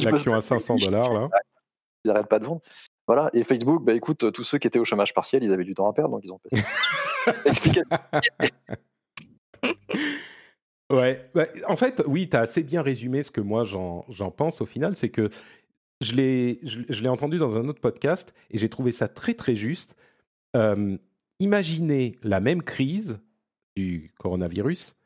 L'action 0.05 0.35
à 0.35 0.41
500 0.41 0.77
dollars, 0.77 1.13
là. 1.13 1.29
Ils 2.05 2.09
n'arrêtent 2.09 2.29
pas 2.29 2.39
de 2.39 2.47
vendre. 2.47 2.63
Voilà, 3.07 3.31
et 3.33 3.43
Facebook, 3.43 3.83
bah 3.85 3.95
écoute, 3.95 4.31
tous 4.33 4.45
ceux 4.45 4.59
qui 4.59 4.67
étaient 4.67 4.79
au 4.79 4.85
chômage 4.85 5.15
partiel, 5.15 5.43
ils 5.43 5.53
avaient 5.53 5.65
du 5.65 5.75
temps 5.75 5.89
à 5.89 5.95
perdre, 5.95 6.11
donc 6.11 6.21
ils 6.25 6.31
ont 6.31 6.41
fait 6.41 6.63
Ouais, 10.91 11.31
en 11.67 11.77
fait, 11.77 12.03
oui, 12.07 12.29
tu 12.29 12.37
as 12.37 12.41
assez 12.41 12.63
bien 12.63 12.81
résumé 12.81 13.23
ce 13.23 13.31
que 13.31 13.41
moi 13.41 13.65
j'en 13.65 14.31
pense 14.31 14.61
au 14.61 14.67
final, 14.67 14.97
c'est 14.97 15.11
que 15.11 15.29
je 16.01 16.15
l'ai 16.15 17.09
entendu 17.09 17.39
dans 17.39 17.57
un 17.57 17.69
autre 17.69 17.81
podcast 17.81 18.35
et 18.51 18.59
j'ai 18.59 18.69
trouvé 18.69 18.93
ça 18.93 19.09
très 19.09 19.35
très 19.35 19.55
juste. 19.55 19.97
imaginez 21.41 22.19
la 22.23 22.41
même 22.41 22.63
crise 22.63 23.21
du 23.77 24.13
coronavirus 24.19 24.98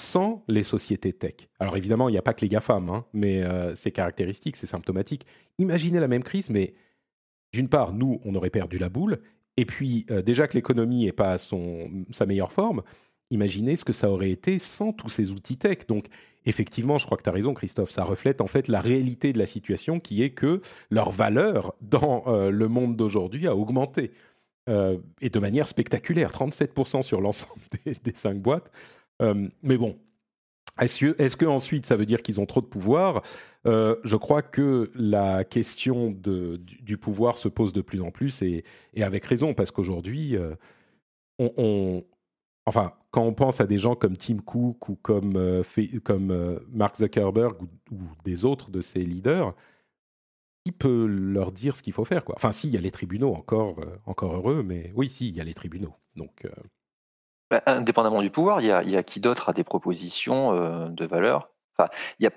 sans 0.00 0.42
les 0.48 0.62
sociétés 0.62 1.12
tech. 1.12 1.34
Alors 1.58 1.76
évidemment, 1.76 2.08
il 2.08 2.12
n'y 2.12 2.18
a 2.18 2.22
pas 2.22 2.32
que 2.32 2.40
les 2.40 2.48
GAFAM, 2.48 2.88
hein, 2.88 3.04
mais 3.12 3.42
euh, 3.42 3.74
c'est 3.74 3.90
caractéristique, 3.90 4.56
c'est 4.56 4.66
symptomatique. 4.66 5.26
Imaginez 5.58 6.00
la 6.00 6.08
même 6.08 6.22
crise, 6.22 6.48
mais 6.48 6.74
d'une 7.52 7.68
part, 7.68 7.92
nous, 7.92 8.20
on 8.24 8.34
aurait 8.34 8.50
perdu 8.50 8.78
la 8.78 8.88
boule, 8.88 9.20
et 9.56 9.66
puis 9.66 10.06
euh, 10.10 10.22
déjà 10.22 10.48
que 10.48 10.54
l'économie 10.54 11.04
n'est 11.04 11.12
pas 11.12 11.32
à 11.32 11.38
son, 11.38 11.90
sa 12.12 12.24
meilleure 12.24 12.52
forme, 12.52 12.82
imaginez 13.30 13.76
ce 13.76 13.84
que 13.84 13.92
ça 13.92 14.10
aurait 14.10 14.30
été 14.30 14.58
sans 14.58 14.92
tous 14.92 15.10
ces 15.10 15.32
outils 15.32 15.58
tech. 15.58 15.86
Donc 15.86 16.06
effectivement, 16.46 16.96
je 16.96 17.04
crois 17.04 17.18
que 17.18 17.22
tu 17.22 17.28
as 17.28 17.32
raison, 17.32 17.52
Christophe, 17.52 17.90
ça 17.90 18.04
reflète 18.04 18.40
en 18.40 18.46
fait 18.46 18.68
la 18.68 18.80
réalité 18.80 19.34
de 19.34 19.38
la 19.38 19.46
situation 19.46 20.00
qui 20.00 20.22
est 20.22 20.30
que 20.30 20.62
leur 20.90 21.10
valeur 21.10 21.74
dans 21.82 22.24
euh, 22.26 22.50
le 22.50 22.68
monde 22.68 22.96
d'aujourd'hui 22.96 23.46
a 23.46 23.54
augmenté. 23.54 24.12
et 25.20 25.30
de 25.30 25.38
manière 25.40 25.66
spectaculaire, 25.66 26.30
37% 26.30 27.02
sur 27.02 27.20
l'ensemble 27.20 27.60
des, 27.84 27.96
des 28.02 28.14
cinq 28.14 28.38
boîtes. 28.38 28.70
Euh, 29.20 29.48
mais 29.62 29.76
bon, 29.76 29.98
est-ce 30.80 31.36
que, 31.36 31.46
ensuite 31.46 31.86
ça 31.86 31.96
veut 31.96 32.06
dire 32.06 32.22
qu'ils 32.22 32.40
ont 32.40 32.46
trop 32.46 32.60
de 32.60 32.66
pouvoir? 32.66 33.22
Euh, 33.66 33.96
Je 34.04 34.16
crois 34.16 34.42
que 34.42 34.90
la 34.94 35.44
question 35.44 36.10
du, 36.10 36.96
pouvoir 36.98 37.38
se 37.38 37.48
pose 37.48 37.72
de 37.72 37.82
plus 37.82 38.00
en 38.00 38.10
plus 38.10 38.42
et, 38.42 38.64
avec 38.96 39.24
raison 39.24 39.54
parce 39.54 39.70
qu'aujourd'hui, 39.70 40.36
euh, 40.36 40.54
enfin, 42.66 42.94
quand 43.10 43.22
on 43.24 43.34
pense 43.34 43.60
à 43.60 43.66
des 43.66 43.78
gens 43.78 43.94
comme 43.94 44.16
Tim 44.16 44.38
Cook 44.38 44.88
ou 44.88 44.96
comme, 44.96 45.62
Mark 46.70 46.96
Zuckerberg 46.96 47.60
ou, 47.90 47.98
des 48.24 48.44
autres 48.44 48.70
de 48.70 48.80
ces 48.80 49.04
leaders, 49.04 49.54
qui 50.64 50.72
peut 50.72 51.06
leur 51.06 51.52
dire 51.52 51.74
ce 51.74 51.82
qu'il 51.82 51.94
faut 51.94 52.04
faire 52.04 52.22
Enfin, 52.36 52.52
si, 52.52 52.68
il 52.68 52.74
y 52.74 52.76
a 52.76 52.80
les 52.80 52.90
tribunaux, 52.90 53.34
encore, 53.34 53.80
encore 54.04 54.34
heureux, 54.36 54.62
mais 54.62 54.92
oui, 54.94 55.08
si, 55.10 55.28
il 55.28 55.36
y 55.36 55.40
a 55.40 55.44
les 55.44 55.54
tribunaux. 55.54 55.94
Donc, 56.16 56.46
bah, 57.50 57.62
indépendamment 57.66 58.22
du 58.22 58.30
pouvoir, 58.30 58.60
il 58.60 58.68
y 58.68 58.96
a, 58.96 59.02
qui 59.02 59.18
d'autre 59.18 59.48
a 59.48 59.52
des 59.52 59.64
propositions 59.64 60.54
euh, 60.54 60.88
de 60.88 61.04
valeur? 61.04 61.50
Enfin, 61.76 61.90
y 62.20 62.26
a, 62.26 62.30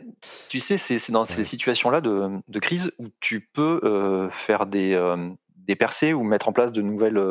Tu 0.50 0.60
sais, 0.60 0.78
c'est 0.80 1.12
dans 1.12 1.26
ces 1.26 1.46
situations-là 1.46 2.02
de, 2.02 2.60
crise 2.60 2.92
où 2.98 3.10
tu 3.20 3.48
peux 3.54 3.80
euh, 3.84 4.30
faire 4.32 4.66
des, 4.66 4.94
euh, 4.94 5.30
des 5.56 5.76
percées 5.76 6.14
ou 6.14 6.24
mettre 6.24 6.48
en 6.48 6.54
place 6.54 6.72
de 6.72 6.82
nouvelles, 6.82 7.22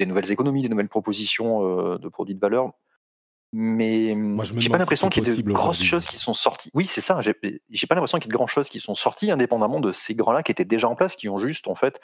des 0.00 0.06
nouvelles 0.06 0.32
économies, 0.32 0.62
des 0.62 0.68
nouvelles 0.68 0.88
propositions 0.88 1.96
de 1.96 2.08
produits 2.08 2.34
de 2.34 2.40
valeur. 2.40 2.72
Mais 3.52 4.16
j'ai 4.56 4.68
pas 4.68 4.78
l'impression 4.78 5.08
qu'il 5.08 5.26
y 5.26 5.30
ait 5.30 5.36
de 5.36 5.52
grosses 5.52 5.82
choses 5.82 6.04
qui 6.04 6.18
sont 6.18 6.34
sorties. 6.34 6.70
Oui, 6.74 6.86
c'est 6.86 7.00
ça. 7.00 7.20
J'ai 7.22 7.32
pas 7.86 7.94
l'impression 7.94 8.18
qu'il 8.18 8.26
y 8.26 8.30
ait 8.30 8.32
de 8.32 8.36
grandes 8.36 8.48
choses 8.48 8.68
qui 8.68 8.80
sont 8.80 8.96
sorties, 8.96 9.30
indépendamment 9.30 9.78
de 9.78 9.92
ces 9.92 10.16
grands-là 10.16 10.42
qui 10.42 10.50
étaient 10.50 10.64
déjà 10.64 10.88
en 10.88 10.96
place, 10.96 11.14
qui 11.14 11.28
ont 11.28 11.38
juste 11.38 11.68
en 11.68 11.76
fait 11.76 12.00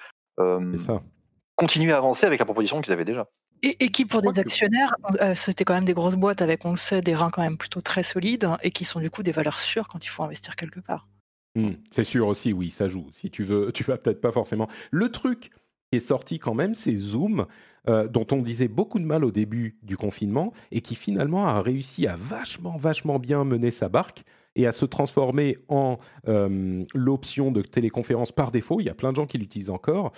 continué 1.56 1.92
à 1.92 1.96
avancer 1.96 2.26
avec 2.26 2.38
la 2.38 2.44
proposition 2.44 2.80
qu'ils 2.80 2.92
avaient 2.92 3.04
déjà. 3.04 3.26
Et, 3.64 3.88
qui, 3.88 4.04
pour 4.04 4.20
des 4.20 4.38
actionnaires, 4.38 4.94
euh, 5.20 5.34
c'était 5.34 5.64
quand 5.64 5.74
même 5.74 5.84
des 5.84 5.94
grosses 5.94 6.16
boîtes 6.16 6.42
avec, 6.42 6.64
on 6.64 6.70
le 6.70 6.76
sait, 6.76 7.00
des 7.00 7.14
reins 7.14 7.30
quand 7.30 7.42
même 7.42 7.56
plutôt 7.56 7.80
très 7.80 8.02
solides 8.02 8.48
et 8.62 8.70
qui 8.70 8.84
sont 8.84 9.00
du 9.00 9.10
coup 9.10 9.22
des 9.22 9.32
valeurs 9.32 9.58
sûres 9.58 9.88
quand 9.88 10.04
il 10.04 10.08
faut 10.08 10.22
investir 10.22 10.54
quelque 10.56 10.80
part. 10.80 11.08
Mmh, 11.54 11.70
c'est 11.90 12.04
sûr 12.04 12.26
aussi, 12.26 12.52
oui, 12.52 12.70
ça 12.70 12.88
joue. 12.88 13.06
Si 13.12 13.30
tu 13.30 13.44
veux, 13.44 13.72
tu 13.72 13.84
vas 13.84 13.96
peut-être 13.96 14.20
pas 14.20 14.32
forcément. 14.32 14.68
Le 14.90 15.10
truc 15.10 15.50
qui 15.90 15.96
est 15.96 16.00
sorti 16.00 16.38
quand 16.38 16.54
même, 16.54 16.74
c'est 16.74 16.96
Zoom, 16.96 17.46
euh, 17.88 18.08
dont 18.08 18.26
on 18.32 18.42
disait 18.42 18.68
beaucoup 18.68 18.98
de 18.98 19.04
mal 19.04 19.24
au 19.24 19.30
début 19.30 19.78
du 19.82 19.96
confinement 19.96 20.52
et 20.72 20.80
qui 20.80 20.94
finalement 20.94 21.46
a 21.46 21.62
réussi 21.62 22.06
à 22.06 22.16
vachement, 22.16 22.76
vachement 22.76 23.18
bien 23.18 23.44
mener 23.44 23.70
sa 23.70 23.88
barque 23.88 24.24
et 24.56 24.66
à 24.66 24.72
se 24.72 24.84
transformer 24.84 25.58
en 25.68 25.98
euh, 26.28 26.84
l'option 26.94 27.50
de 27.50 27.62
téléconférence 27.62 28.32
par 28.32 28.50
défaut. 28.50 28.80
Il 28.80 28.84
y 28.86 28.90
a 28.90 28.94
plein 28.94 29.10
de 29.10 29.16
gens 29.16 29.26
qui 29.26 29.38
l'utilisent 29.38 29.70
encore 29.70 30.12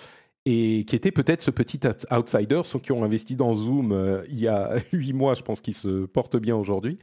et 0.49 0.85
qui 0.85 0.95
était 0.95 1.11
peut-être 1.11 1.41
ce 1.41 1.51
petit 1.51 1.81
outsider, 2.09 2.61
ceux 2.63 2.79
qui 2.79 2.93
ont 2.93 3.03
investi 3.03 3.35
dans 3.35 3.53
Zoom 3.53 3.91
euh, 3.91 4.23
il 4.29 4.39
y 4.39 4.47
a 4.47 4.77
huit 4.93 5.11
mois, 5.11 5.33
je 5.33 5.41
pense 5.41 5.59
qu'ils 5.59 5.73
se 5.73 6.05
portent 6.05 6.37
bien 6.37 6.55
aujourd'hui. 6.55 6.99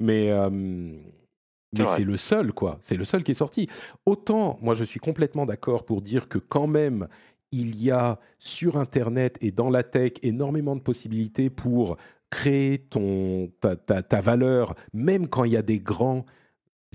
Mais, 0.00 0.32
euh, 0.32 0.50
mais 0.50 1.86
c'est 1.94 2.02
le 2.02 2.16
seul, 2.16 2.52
quoi. 2.52 2.78
C'est 2.80 2.96
le 2.96 3.04
seul 3.04 3.22
qui 3.22 3.30
est 3.30 3.34
sorti. 3.34 3.68
Autant, 4.06 4.58
moi, 4.60 4.74
je 4.74 4.82
suis 4.82 4.98
complètement 4.98 5.46
d'accord 5.46 5.84
pour 5.84 6.02
dire 6.02 6.28
que 6.28 6.38
quand 6.38 6.66
même, 6.66 7.06
il 7.52 7.80
y 7.80 7.92
a 7.92 8.18
sur 8.40 8.76
Internet 8.76 9.38
et 9.40 9.52
dans 9.52 9.70
la 9.70 9.84
tech 9.84 10.14
énormément 10.22 10.74
de 10.74 10.80
possibilités 10.80 11.48
pour 11.48 11.96
créer 12.28 12.78
ton, 12.78 13.52
ta, 13.60 13.76
ta 13.76 14.20
valeur, 14.20 14.74
même 14.92 15.28
quand 15.28 15.44
il 15.44 15.52
y 15.52 15.56
a 15.56 15.62
des 15.62 15.78
grands 15.78 16.24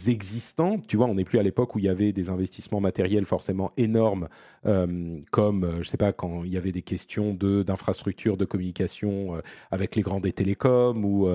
existants. 0.08 0.80
Tu 0.88 0.98
vois, 0.98 1.08
on 1.08 1.16
n'est 1.16 1.24
plus 1.24 1.40
à 1.40 1.44
l'époque 1.44 1.76
où 1.76 1.80
il 1.80 1.86
y 1.86 1.90
avait 1.90 2.12
des 2.12 2.30
investissements 2.30 2.82
matériels 2.82 3.26
forcément 3.26 3.72
énormes, 3.78 4.28
euh, 4.66 5.20
comme, 5.32 5.64
euh, 5.64 5.82
je 5.82 5.90
sais 5.90 5.98
pas, 5.98 6.14
quand 6.14 6.44
il 6.44 6.52
y 6.52 6.58
avait 6.58 6.72
des 6.72 6.82
questions 6.82 7.34
d'infrastructures 7.34 8.38
de, 8.38 8.46
communication 8.46 9.36
euh, 9.36 9.42
avec 9.72 9.96
les 9.96 10.02
grands 10.02 10.20
des 10.20 10.34
télécoms 10.34 11.04
ou 11.04 11.28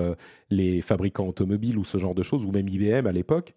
les 0.49 0.81
fabricants 0.81 1.27
automobiles 1.27 1.77
ou 1.77 1.83
ce 1.83 1.97
genre 1.97 2.15
de 2.15 2.23
choses, 2.23 2.45
ou 2.45 2.51
même 2.51 2.67
IBM 2.67 3.07
à 3.07 3.11
l'époque. 3.11 3.53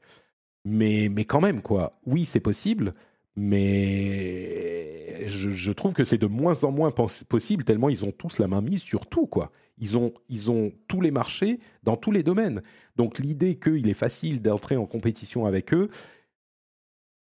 Mais, 0.64 1.08
mais 1.10 1.24
quand 1.24 1.40
même, 1.40 1.60
quoi. 1.62 1.90
Oui, 2.06 2.24
c'est 2.24 2.40
possible, 2.40 2.94
mais 3.36 5.26
je, 5.28 5.50
je 5.50 5.72
trouve 5.72 5.92
que 5.92 6.04
c'est 6.04 6.18
de 6.18 6.26
moins 6.26 6.64
en 6.64 6.70
moins 6.72 6.90
possible 7.28 7.64
tellement 7.64 7.88
ils 7.88 8.04
ont 8.04 8.12
tous 8.12 8.38
la 8.38 8.48
main 8.48 8.62
mise 8.62 8.82
sur 8.82 9.06
tout, 9.06 9.26
quoi. 9.26 9.52
Ils 9.78 9.98
ont, 9.98 10.14
ils 10.28 10.50
ont 10.50 10.72
tous 10.88 11.00
les 11.00 11.10
marchés 11.10 11.58
dans 11.82 11.96
tous 11.96 12.12
les 12.12 12.22
domaines. 12.22 12.62
Donc 12.96 13.18
l'idée 13.18 13.58
qu'il 13.58 13.88
est 13.88 13.94
facile 13.94 14.40
d'entrer 14.40 14.76
en 14.76 14.86
compétition 14.86 15.46
avec 15.46 15.74
eux, 15.74 15.90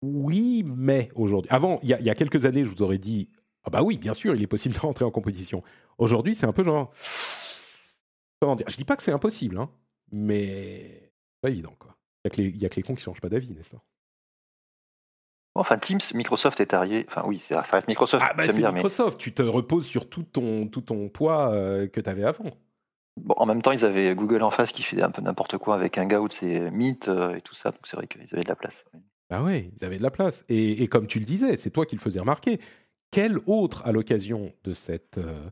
oui, 0.02 0.64
mais 0.66 1.10
aujourd'hui. 1.16 1.50
Avant, 1.52 1.80
il 1.84 1.90
y, 1.90 2.10
a 2.10 2.16
quelques 2.16 2.46
années, 2.46 2.64
je 2.64 2.70
vous 2.70 2.82
aurais 2.82 2.98
dit, 2.98 3.30
ah 3.64 3.70
bah 3.70 3.84
oui, 3.84 3.98
bien 3.98 4.14
sûr, 4.14 4.36
il 4.36 4.42
est 4.42 4.48
possible 4.48 4.76
d'entrer 4.82 5.06
en 5.06 5.12
compétition. 5.12 5.64
Aujourd'hui, 5.98 6.36
c'est 6.36 6.48
un 6.48 6.54
peu 6.54 6.64
genre, 6.64 6.92
comment 8.40 8.56
dire? 8.56 8.68
Je 8.68 8.78
dis 8.78 8.86
pas 8.86 8.96
que 8.96 9.04
c'est 9.04 9.12
impossible, 9.12 9.58
hein, 9.58 9.70
mais 10.12 11.12
pas 11.42 11.50
évident 11.50 11.76
quoi. 11.80 11.96
Il 12.38 12.58
y 12.58 12.66
a 12.66 12.70
que 12.70 12.76
les 12.76 12.84
cons 12.84 12.96
qui 12.96 13.04
changent 13.04 13.22
pas 13.22 13.30
d'avis, 13.30 13.54
n'est-ce 13.54 13.70
pas? 13.70 13.84
Enfin, 15.54 15.78
Teams, 15.78 16.00
Microsoft 16.14 16.62
est 16.62 16.74
arrivé. 16.74 17.06
Enfin, 17.10 17.24
oui, 17.26 17.40
ça 17.40 17.62
reste 17.62 17.88
Microsoft. 17.88 18.24
Ah, 18.28 18.34
bah, 18.34 18.44
c'est 18.48 18.72
Microsoft. 18.72 19.20
Tu 19.20 19.34
te 19.34 19.42
reposes 19.42 19.86
sur 19.86 20.10
tout 20.10 20.24
ton, 20.24 20.68
tout 20.68 20.82
ton 20.82 21.10
poids 21.10 21.52
euh, 21.52 21.88
que 21.88 22.00
tu 22.00 22.10
avais 22.10 22.24
avant. 22.24 22.52
Bon, 23.18 23.34
en 23.38 23.46
même 23.46 23.62
temps, 23.62 23.72
ils 23.72 23.84
avaient 23.84 24.16
Google 24.16 24.44
en 24.44 24.52
face 24.52 24.72
qui 24.72 24.84
fait 24.84 25.02
un 25.02 25.12
peu 25.12 25.22
n'importe 25.22 25.58
quoi 25.58 25.76
avec 25.76 25.98
Hangout 25.98 26.30
et 26.42 26.72
Meet 26.72 27.10
euh, 27.10 27.36
et 27.36 27.42
tout 27.42 27.56
ça. 27.56 27.72
Donc, 27.72 27.82
c'est 27.84 27.98
vrai 27.98 28.08
qu'ils 28.08 28.28
avaient 28.32 28.44
de 28.44 28.50
la 28.50 28.56
place. 28.56 28.86
Bah 29.30 29.42
oui, 29.44 29.72
ils 29.78 29.86
avaient 29.86 29.98
de 29.98 30.04
la 30.04 30.12
place. 30.12 30.46
Et, 30.48 30.88
comme 30.88 31.08
tu 31.08 31.20
le 31.20 31.26
disais, 31.26 31.58
c'est 31.58 31.70
toi 31.70 31.86
qui 31.86 31.96
le 31.96 32.02
faisais 32.02 32.20
remarquer. 32.20 32.60
Quel 33.12 33.40
autre, 33.46 33.86
à 33.86 33.92
l'occasion 33.92 34.54
de 34.64 34.74
cette, 34.74 35.18
euh, 35.18 35.50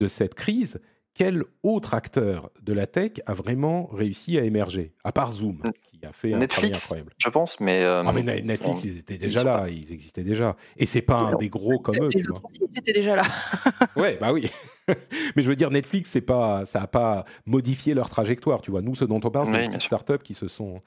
de 0.00 0.06
cette 0.06 0.34
crise, 0.34 0.80
quel 1.14 1.44
autre 1.62 1.94
acteur 1.94 2.50
de 2.62 2.72
la 2.72 2.86
tech 2.86 3.12
a 3.26 3.34
vraiment 3.34 3.86
réussi 3.86 4.38
à 4.38 4.44
émerger, 4.44 4.94
à 5.04 5.12
part 5.12 5.32
Zoom, 5.32 5.62
qui 5.82 6.04
a 6.06 6.12
fait 6.12 6.32
un 6.32 6.46
travail 6.46 6.72
incroyable 6.72 7.12
Je 7.18 7.28
pense, 7.28 7.60
mais. 7.60 7.84
Euh, 7.84 8.02
ah, 8.06 8.12
mais 8.12 8.22
Netflix, 8.22 8.84
ils 8.84 8.98
étaient 8.98 9.18
déjà 9.18 9.44
là, 9.44 9.66
ils 9.68 9.92
existaient 9.92 10.24
déjà. 10.24 10.56
Et 10.76 10.86
c'est 10.86 11.02
pas 11.02 11.16
un 11.16 11.36
des 11.36 11.48
gros 11.48 11.78
comme 11.78 11.96
eux. 11.96 12.10
Les 12.14 12.28
autres 12.28 12.42
ils 12.72 12.78
étaient 12.78 12.92
déjà 12.92 13.16
là. 13.16 13.24
ouais, 13.96 14.18
bah 14.20 14.32
oui. 14.32 14.50
mais 15.36 15.42
je 15.42 15.48
veux 15.48 15.56
dire, 15.56 15.70
Netflix, 15.70 16.10
c'est 16.10 16.20
pas, 16.20 16.64
ça 16.64 16.80
n'a 16.80 16.86
pas 16.86 17.24
modifié 17.46 17.94
leur 17.94 18.08
trajectoire. 18.08 18.62
Tu 18.62 18.70
vois, 18.70 18.82
nous, 18.82 18.94
ce 18.94 19.04
dont 19.04 19.20
on 19.22 19.30
parle, 19.30 19.46
c'est 19.46 19.58
des 19.58 19.66
petites 19.66 19.82
startups 19.82 20.22
qui 20.22 20.34
se 20.34 20.48
sont. 20.48 20.80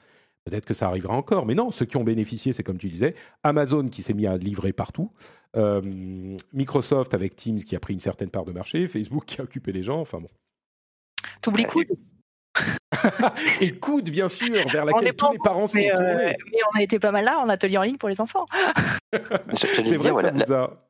Peut-être 0.44 0.66
que 0.66 0.74
ça 0.74 0.88
arrivera 0.88 1.14
encore, 1.14 1.46
mais 1.46 1.54
non, 1.54 1.70
ceux 1.70 1.86
qui 1.86 1.96
ont 1.96 2.04
bénéficié, 2.04 2.52
c'est 2.52 2.62
comme 2.62 2.76
tu 2.76 2.88
disais, 2.88 3.14
Amazon 3.42 3.88
qui 3.88 4.02
s'est 4.02 4.12
mis 4.12 4.26
à 4.26 4.36
livrer 4.36 4.74
partout, 4.74 5.10
euh, 5.56 5.80
Microsoft 6.52 7.14
avec 7.14 7.34
Teams 7.34 7.58
qui 7.58 7.74
a 7.74 7.80
pris 7.80 7.94
une 7.94 8.00
certaine 8.00 8.28
part 8.28 8.44
de 8.44 8.52
marché, 8.52 8.86
Facebook 8.86 9.24
qui 9.24 9.40
a 9.40 9.44
occupé 9.44 9.72
les 9.72 9.82
gens, 9.82 10.00
enfin 10.00 10.20
bon. 10.20 10.28
T'oublies 11.40 11.64
Coude 11.64 11.88
Et 13.62 13.72
Coude, 13.80 14.10
bien 14.10 14.28
sûr, 14.28 14.54
vers 14.68 14.84
laquelle 14.84 15.14
tous 15.14 15.32
les 15.32 15.38
parents 15.38 15.66
sont 15.66 15.78
euh, 15.78 16.32
mais 16.52 16.60
on 16.74 16.78
a 16.78 16.82
été 16.82 16.98
pas 16.98 17.10
mal 17.10 17.24
là 17.24 17.38
en 17.38 17.48
atelier 17.48 17.78
en 17.78 17.82
ligne 17.82 17.96
pour 17.96 18.10
les 18.10 18.20
enfants. 18.20 18.44
c'est 19.12 19.96
vrai, 19.96 20.22
ça 20.22 20.30
nous 20.30 20.52
a... 20.52 20.84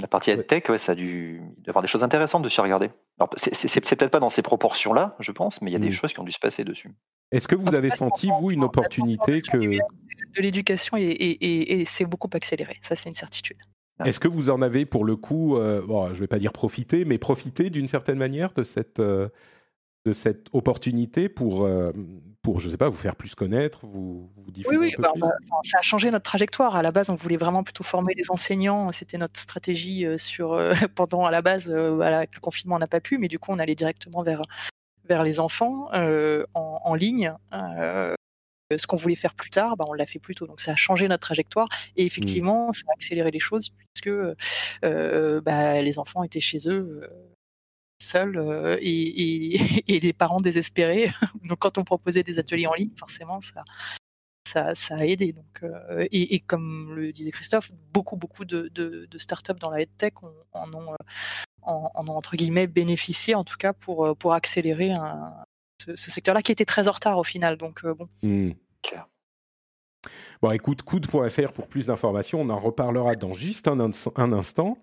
La 0.00 0.08
partie 0.08 0.36
tech, 0.44 0.68
ouais, 0.68 0.78
ça 0.78 0.92
a 0.92 0.94
dû 0.94 1.40
avoir 1.66 1.80
des 1.80 1.88
choses 1.88 2.02
intéressantes 2.02 2.42
de 2.42 2.48
s'y 2.48 2.60
regarder. 2.60 2.90
C'est 3.36 3.80
peut-être 3.80 4.10
pas 4.10 4.20
dans 4.20 4.30
ces 4.30 4.42
proportions-là, 4.42 5.16
je 5.20 5.32
pense, 5.32 5.62
mais 5.62 5.70
il 5.70 5.74
y 5.74 5.76
a 5.76 5.80
des 5.80 5.88
hmm. 5.88 5.92
choses 5.92 6.12
qui 6.12 6.20
ont 6.20 6.24
dû 6.24 6.32
se 6.32 6.38
passer 6.38 6.64
dessus. 6.64 6.90
Est-ce 7.30 7.48
que 7.48 7.56
vous 7.56 7.74
avez 7.74 7.90
senti, 7.90 8.28
vous, 8.40 8.50
une 8.50 8.64
opportunité 8.64 9.40
que... 9.40 9.56
De 9.58 10.42
l'éducation 10.42 10.96
et 10.96 11.84
c'est 11.86 12.04
beaucoup 12.04 12.30
accéléré, 12.32 12.78
ça 12.82 12.96
c'est 12.96 13.08
une 13.08 13.14
certitude. 13.14 13.58
Est-ce 14.04 14.18
que 14.18 14.28
vous 14.28 14.50
en 14.50 14.60
avez 14.60 14.86
pour 14.86 15.04
le 15.04 15.16
coup, 15.16 15.56
euh, 15.56 15.82
bon, 15.82 16.08
je 16.08 16.14
ne 16.14 16.18
vais 16.18 16.26
pas 16.26 16.38
dire 16.38 16.52
profiter, 16.52 17.04
mais 17.04 17.18
profiter 17.18 17.70
d'une 17.70 17.86
certaine 17.86 18.18
manière 18.18 18.52
de 18.52 18.64
cette, 18.64 18.98
euh, 18.98 19.28
de 20.04 20.12
cette 20.12 20.48
opportunité 20.52 21.28
pour, 21.28 21.64
euh, 21.64 21.92
pour, 22.44 22.60
je 22.60 22.68
sais 22.68 22.76
pas, 22.76 22.90
vous 22.90 22.96
faire 22.96 23.16
plus 23.16 23.34
connaître, 23.34 23.86
vous, 23.86 24.30
vous 24.36 24.50
diffuser 24.52 24.76
Oui, 24.76 24.88
oui, 24.88 24.92
un 24.92 24.96
peu 24.96 25.02
bah, 25.02 25.30
plus 25.40 25.48
bah, 25.48 25.56
ça 25.64 25.78
a 25.78 25.82
changé 25.82 26.10
notre 26.10 26.24
trajectoire. 26.24 26.76
À 26.76 26.82
la 26.82 26.92
base, 26.92 27.08
on 27.08 27.14
voulait 27.14 27.38
vraiment 27.38 27.64
plutôt 27.64 27.82
former 27.82 28.12
les 28.14 28.30
enseignants. 28.30 28.92
C'était 28.92 29.16
notre 29.16 29.40
stratégie 29.40 30.04
euh, 30.04 30.18
sur 30.18 30.52
euh, 30.52 30.74
pendant 30.94 31.24
à 31.24 31.30
la 31.30 31.40
base. 31.40 31.70
euh, 31.70 31.94
voilà, 31.94 32.18
avec 32.18 32.34
le 32.34 32.40
confinement, 32.40 32.76
on 32.76 32.78
n'a 32.78 32.86
pas 32.86 33.00
pu, 33.00 33.16
mais 33.16 33.28
du 33.28 33.38
coup, 33.38 33.50
on 33.50 33.58
allait 33.58 33.74
directement 33.74 34.22
vers 34.22 34.42
vers 35.06 35.22
les 35.22 35.40
enfants 35.40 35.88
euh, 35.94 36.44
en, 36.54 36.80
en 36.84 36.94
ligne. 36.94 37.32
Euh, 37.52 38.14
ce 38.76 38.86
qu'on 38.86 38.96
voulait 38.96 39.16
faire 39.16 39.34
plus 39.34 39.50
tard, 39.50 39.76
bah, 39.78 39.86
on 39.88 39.94
l'a 39.94 40.06
fait 40.06 40.18
plus 40.18 40.34
tôt. 40.34 40.46
Donc 40.46 40.60
ça 40.60 40.72
a 40.72 40.76
changé 40.76 41.08
notre 41.08 41.22
trajectoire 41.22 41.68
et 41.96 42.04
effectivement, 42.04 42.72
ça 42.74 42.82
a 42.90 42.92
accéléré 42.94 43.30
les 43.30 43.38
choses 43.40 43.70
puisque 43.94 44.08
euh, 44.84 45.40
bah, 45.40 45.80
les 45.80 45.98
enfants 45.98 46.22
étaient 46.24 46.40
chez 46.40 46.58
eux 46.68 47.08
euh, 48.16 48.74
euh, 48.74 48.78
et, 48.80 49.54
et- 49.54 49.84
et 49.96 50.00
les 50.00 50.12
parents 50.12 50.40
désespérés. 50.40 51.10
Donc 51.48 51.58
quand 51.58 51.78
on 51.78 51.84
proposait 51.84 52.22
des 52.22 52.38
ateliers 52.38 52.66
en 52.66 52.74
ligne, 52.74 52.90
forcément, 52.98 53.40
ça, 53.40 53.64
ça, 54.48 54.74
ça 54.74 54.96
a 54.96 55.04
aidé. 55.04 55.32
Donc, 55.32 55.62
euh, 55.62 56.06
et, 56.10 56.34
et 56.34 56.40
comme 56.40 56.94
le 56.94 57.12
disait 57.12 57.30
Christophe, 57.30 57.70
beaucoup, 57.92 58.16
beaucoup 58.16 58.44
de, 58.44 58.68
de, 58.74 59.06
de 59.10 59.18
startups 59.18 59.54
dans 59.60 59.70
la 59.70 59.84
en 60.52 60.72
ont, 60.74 60.92
euh, 60.92 60.96
en, 61.62 61.90
en 61.94 62.08
ont, 62.08 62.16
entre 62.16 62.36
guillemets, 62.36 62.66
bénéficié, 62.66 63.34
en 63.34 63.44
tout 63.44 63.56
cas, 63.58 63.72
pour, 63.72 64.16
pour 64.16 64.34
accélérer 64.34 64.92
un, 64.92 65.32
ce, 65.84 65.96
ce 65.96 66.10
secteur-là 66.10 66.42
qui 66.42 66.52
était 66.52 66.64
très 66.66 66.88
en 66.88 66.92
retard 66.92 67.18
au 67.18 67.24
final. 67.24 67.56
Donc, 67.56 67.84
euh, 67.84 67.94
bon. 67.94 68.08
Clair. 68.82 69.06
Bon, 70.42 70.50
écoute, 70.50 70.82
coude.fr 70.82 71.52
pour 71.52 71.66
plus 71.68 71.86
d'informations. 71.86 72.40
On 72.42 72.50
en 72.50 72.58
reparlera 72.60 73.14
dans 73.16 73.32
juste 73.32 73.66
un, 73.68 73.78
ins- 73.80 74.12
un 74.16 74.32
instant. 74.34 74.76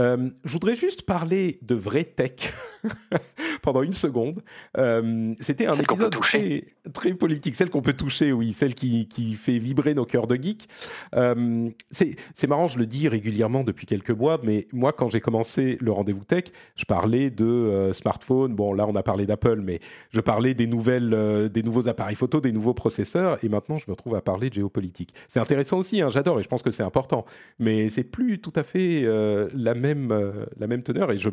Euh, 0.00 0.30
je 0.44 0.52
voudrais 0.52 0.74
juste 0.74 1.02
parler 1.02 1.58
de 1.62 1.76
vraie 1.76 2.04
tech 2.04 2.52
pendant 3.64 3.82
une 3.82 3.94
seconde. 3.94 4.42
Euh, 4.76 5.34
C'était 5.40 5.66
un 5.66 5.72
Celle 5.72 5.82
épisode 5.82 6.12
très, 6.20 6.64
très 6.92 7.14
politique, 7.14 7.56
celle 7.56 7.70
qu'on 7.70 7.82
peut 7.82 7.94
toucher, 7.94 8.30
oui, 8.30 8.52
celle 8.52 8.74
qui, 8.74 9.08
qui 9.08 9.34
fait 9.34 9.58
vibrer 9.58 9.94
nos 9.94 10.04
cœurs 10.04 10.26
de 10.26 10.36
geek. 10.36 10.68
Euh, 11.16 11.70
C'est 11.90 12.16
c'est 12.34 12.46
marrant, 12.46 12.68
je 12.68 12.78
le 12.78 12.86
dis 12.86 13.08
régulièrement 13.08 13.64
depuis 13.64 13.86
quelques 13.86 14.10
mois, 14.10 14.38
mais 14.42 14.66
moi, 14.72 14.92
quand 14.92 15.08
j'ai 15.10 15.20
commencé 15.20 15.78
le 15.80 15.92
rendez-vous 15.92 16.24
tech, 16.24 16.44
je 16.76 16.84
parlais 16.84 17.30
de 17.30 17.46
euh, 17.46 17.92
smartphones. 17.94 18.54
Bon, 18.54 18.74
là, 18.74 18.86
on 18.86 18.94
a 18.94 19.02
parlé 19.02 19.24
d'Apple, 19.24 19.60
mais 19.62 19.80
je 20.10 20.20
parlais 20.20 20.52
des 20.52 20.66
nouvelles, 20.66 21.14
euh, 21.14 21.48
des 21.48 21.62
nouveaux 21.62 21.88
appareils 21.88 22.16
photo, 22.16 22.40
des 22.40 22.52
nouveaux 22.52 22.74
processeurs, 22.74 23.42
et 23.42 23.48
maintenant, 23.48 23.78
je 23.78 23.84
me 23.88 23.92
retrouve 23.92 24.14
à 24.14 24.20
parler 24.20 24.50
de 24.50 24.54
géopolitique. 24.54 25.14
C'est 25.26 25.40
intéressant 25.40 25.78
aussi, 25.78 26.02
hein, 26.02 26.10
j'adore, 26.10 26.38
et 26.38 26.42
je 26.42 26.48
pense 26.48 26.62
que 26.62 26.70
c'est 26.70 26.82
important, 26.82 27.24
mais 27.58 27.88
c'est 27.88 28.04
plus 28.04 28.40
tout 28.40 28.52
à 28.56 28.62
fait 28.62 29.04
euh, 29.04 29.48
la 29.54 29.74
même, 29.74 30.12
la 30.58 30.66
même 30.66 30.82
teneur, 30.82 31.10
et 31.10 31.18
je 31.18 31.30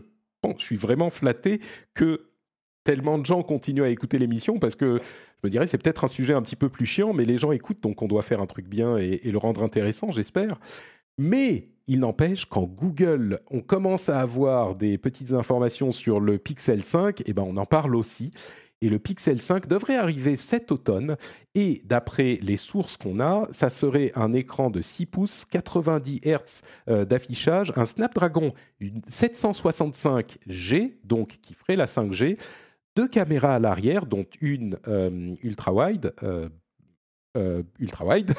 je 0.58 0.64
suis 0.64 0.78
vraiment 0.78 1.10
flatté 1.10 1.62
que 1.94 2.28
tellement 2.84 3.20
de 3.20 3.26
gens 3.26 3.44
continuent 3.44 3.84
à 3.84 3.90
écouter 3.90 4.18
l'émission 4.18 4.58
parce 4.60 4.76
que 4.76 4.98
je 4.98 5.48
me 5.48 5.50
dirais 5.50 5.68
c'est 5.68 5.78
peut-être 5.78 6.04
un 6.04 6.08
sujet 6.08 6.34
un 6.34 6.42
petit 6.42 6.56
peu 6.56 6.70
plus 6.70 6.86
chiant, 6.86 7.14
mais 7.14 7.26
les 7.26 7.38
gens 7.38 7.52
écoutent 7.52 7.82
donc 7.82 8.02
on 8.02 8.08
doit 8.08 8.22
faire 8.24 8.42
un 8.42 8.48
truc 8.48 8.68
bien 8.68 8.98
et, 8.98 9.20
le 9.24 9.38
rendre 9.38 9.64
intéressant, 9.64 10.12
j'espère. 10.12 10.60
Mais 11.18 11.70
il 11.88 12.00
n'empêche, 12.00 12.46
quand 12.46 12.64
Google, 12.64 13.42
on 13.50 13.62
commence 13.62 14.10
à 14.10 14.20
avoir 14.22 14.76
des 14.76 14.98
petites 14.98 15.34
informations 15.34 15.92
sur 15.92 16.20
le 16.20 16.38
Pixel 16.38 16.84
5, 16.84 17.28
et 17.28 17.34
ben 17.34 17.44
on 17.46 17.58
en 17.58 17.66
parle 17.66 17.96
aussi. 17.96 18.32
Et 18.82 18.90
le 18.90 18.98
Pixel 18.98 19.40
5 19.40 19.68
devrait 19.68 19.96
arriver 19.96 20.36
cet 20.36 20.72
automne. 20.72 21.16
Et 21.54 21.82
d'après 21.86 22.40
les 22.42 22.58
sources 22.58 22.98
qu'on 22.98 23.20
a, 23.20 23.48
ça 23.52 23.70
serait 23.70 24.12
un 24.16 24.34
écran 24.34 24.70
de 24.70 24.82
6 24.82 25.06
pouces, 25.06 25.46
90 25.46 26.22
Hz 26.24 26.62
euh, 26.90 27.06
d'affichage, 27.06 27.72
un 27.76 27.86
Snapdragon 27.86 28.54
une 28.80 29.02
765G, 29.02 30.94
donc 31.04 31.38
qui 31.42 31.54
ferait 31.54 31.76
la 31.76 31.86
5G, 31.86 32.38
deux 32.96 33.08
caméras 33.08 33.56
à 33.56 33.60
l'arrière, 33.60 34.06
dont 34.06 34.26
une 34.42 34.78
euh, 34.88 35.36
ultra-wide, 35.44 36.14
euh, 36.24 36.50
euh, 37.38 37.64
ultra-wide, 37.80 38.34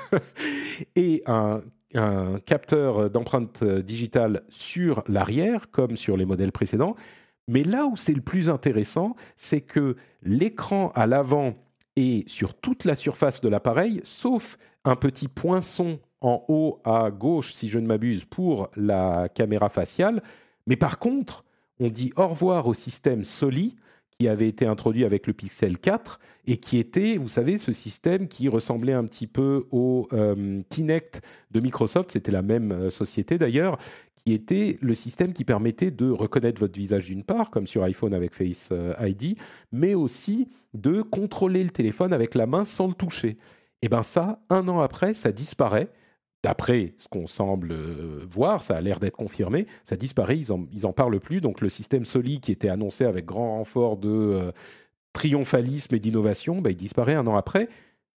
et 0.96 1.22
un, 1.26 1.62
un 1.94 2.38
capteur 2.40 3.10
d'empreinte 3.10 3.64
digitale 3.64 4.42
sur 4.48 5.02
l'arrière, 5.08 5.70
comme 5.70 5.96
sur 5.96 6.16
les 6.16 6.26
modèles 6.26 6.52
précédents. 6.52 6.96
Mais 7.48 7.64
là 7.64 7.86
où 7.86 7.96
c'est 7.96 8.14
le 8.14 8.20
plus 8.20 8.50
intéressant, 8.50 9.16
c'est 9.36 9.60
que 9.60 9.96
l'écran 10.22 10.92
à 10.94 11.06
l'avant 11.06 11.54
est 11.96 12.28
sur 12.28 12.54
toute 12.54 12.84
la 12.84 12.94
surface 12.94 13.40
de 13.40 13.48
l'appareil, 13.48 14.00
sauf 14.04 14.58
un 14.84 14.96
petit 14.96 15.28
poinçon 15.28 15.98
en 16.20 16.44
haut 16.48 16.80
à 16.84 17.10
gauche, 17.10 17.52
si 17.52 17.68
je 17.68 17.78
ne 17.78 17.86
m'abuse, 17.86 18.24
pour 18.24 18.68
la 18.76 19.28
caméra 19.28 19.68
faciale. 19.68 20.22
Mais 20.66 20.76
par 20.76 20.98
contre, 20.98 21.44
on 21.80 21.88
dit 21.88 22.12
au 22.16 22.28
revoir 22.28 22.66
au 22.66 22.74
système 22.74 23.24
Soli 23.24 23.76
qui 24.18 24.28
avait 24.28 24.48
été 24.48 24.66
introduit 24.66 25.04
avec 25.04 25.26
le 25.26 25.32
Pixel 25.32 25.78
4 25.78 26.20
et 26.46 26.58
qui 26.58 26.78
était, 26.78 27.16
vous 27.16 27.28
savez, 27.28 27.58
ce 27.58 27.72
système 27.72 28.28
qui 28.28 28.48
ressemblait 28.48 28.92
un 28.92 29.04
petit 29.04 29.26
peu 29.26 29.66
au 29.72 30.06
euh, 30.12 30.62
Kinect 30.68 31.22
de 31.50 31.60
Microsoft, 31.60 32.12
c'était 32.12 32.30
la 32.30 32.42
même 32.42 32.72
euh, 32.72 32.90
société 32.90 33.38
d'ailleurs, 33.38 33.78
qui 34.24 34.32
était 34.32 34.78
le 34.80 34.94
système 34.94 35.32
qui 35.32 35.44
permettait 35.44 35.90
de 35.90 36.10
reconnaître 36.10 36.60
votre 36.60 36.78
visage 36.78 37.06
d'une 37.06 37.24
part, 37.24 37.50
comme 37.50 37.66
sur 37.66 37.82
iPhone 37.82 38.14
avec 38.14 38.34
Face 38.34 38.68
euh, 38.72 38.94
ID, 39.00 39.36
mais 39.72 39.94
aussi 39.94 40.48
de 40.74 41.02
contrôler 41.02 41.64
le 41.64 41.70
téléphone 41.70 42.12
avec 42.12 42.34
la 42.34 42.46
main 42.46 42.64
sans 42.64 42.86
le 42.86 42.94
toucher. 42.94 43.36
Et 43.82 43.88
bien 43.88 44.02
ça, 44.02 44.40
un 44.48 44.68
an 44.68 44.80
après, 44.80 45.14
ça 45.14 45.32
disparaît. 45.32 45.88
D'après 46.44 46.94
ce 46.96 47.06
qu'on 47.06 47.28
semble 47.28 47.70
euh, 47.70 48.24
voir, 48.28 48.62
ça 48.62 48.76
a 48.76 48.80
l'air 48.80 48.98
d'être 48.98 49.16
confirmé, 49.16 49.66
ça 49.84 49.96
disparaît, 49.96 50.36
ils 50.36 50.52
en, 50.52 50.66
ils 50.72 50.86
en 50.86 50.92
parlent 50.92 51.20
plus. 51.20 51.40
Donc 51.40 51.60
le 51.60 51.68
système 51.68 52.04
Soli 52.04 52.40
qui 52.40 52.50
était 52.50 52.68
annoncé 52.68 53.04
avec 53.04 53.26
grand 53.26 53.58
renfort 53.58 53.96
de 53.96 54.08
euh, 54.08 54.52
triomphalisme 55.12 55.94
et 55.94 56.00
d'innovation, 56.00 56.60
ben, 56.60 56.70
il 56.70 56.76
disparaît 56.76 57.14
un 57.14 57.26
an 57.26 57.36
après. 57.36 57.68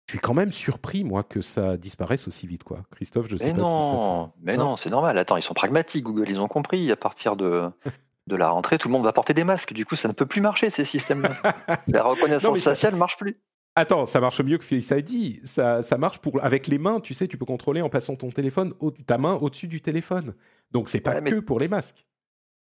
Je 0.07 0.13
suis 0.13 0.19
quand 0.21 0.35
même 0.35 0.53
surpris, 0.53 1.03
moi, 1.03 1.23
que 1.23 1.41
ça 1.41 1.77
disparaisse 1.77 2.29
aussi 2.29 2.47
vite, 2.47 2.63
quoi. 2.63 2.81
Christophe, 2.95 3.27
je 3.29 3.37
sais 3.39 3.47
Mais 3.47 3.53
pas 3.53 3.59
si 3.59 3.65
ça 3.65 3.71
non, 3.71 4.33
mais 4.43 4.57
Non 4.57 4.65
non, 4.71 4.77
c'est 4.77 4.91
normal. 4.91 5.17
Attends, 5.19 5.37
ils 5.39 5.43
sont 5.43 5.55
pragmatiques, 5.55 6.05
Google, 6.05 6.29
ils 6.29 6.41
ont 6.41 6.49
compris. 6.49 6.91
À 6.93 6.97
partir 6.97 7.37
de, 7.37 7.71
de 8.27 8.37
la 8.37 8.51
rentrée, 8.51 8.77
tout 8.79 8.89
le 8.89 8.93
monde 8.93 9.05
va 9.05 9.13
porter 9.15 9.33
des 9.35 9.45
masques. 9.45 9.73
Du 9.73 9.87
coup, 9.87 9.97
ça 9.97 10.09
ne 10.09 10.13
peut 10.13 10.27
plus 10.27 10.41
marcher, 10.43 10.69
ces 10.71 10.85
systèmes-là. 10.85 11.31
la 11.89 12.03
Non, 12.03 12.11
reconnaissance 12.11 12.59
ça- 12.59 12.71
faciale 12.73 12.93
ne 12.95 12.99
marche 12.99 13.17
plus. 13.17 13.41
Attends, 13.77 14.07
ça 14.07 14.21
marche 14.21 14.41
mieux 14.43 14.59
que 14.59 14.65
Face 14.65 14.91
ID. 14.97 15.45
Ça, 15.47 15.83
ça 15.83 15.97
marche 15.99 16.19
pour 16.21 16.39
avec 16.45 16.67
les 16.69 16.79
mains. 16.79 17.01
Tu 17.01 17.13
sais, 17.15 17.27
tu 17.27 17.37
peux 17.39 17.45
contrôler 17.47 17.81
en 17.83 17.89
passant 17.89 18.15
ton 18.15 18.31
téléphone, 18.31 18.73
au- 18.81 18.91
ta 18.93 19.19
main 19.19 19.35
au-dessus 19.35 19.67
du 19.69 19.81
téléphone. 19.81 20.35
Donc 20.71 20.89
c'est 20.91 21.01
pas 21.01 21.15
Ouais, 21.15 21.21
mais- 21.23 21.31
que 21.33 21.41
pour 21.41 21.59
les 21.59 21.67
masques. 21.69 22.05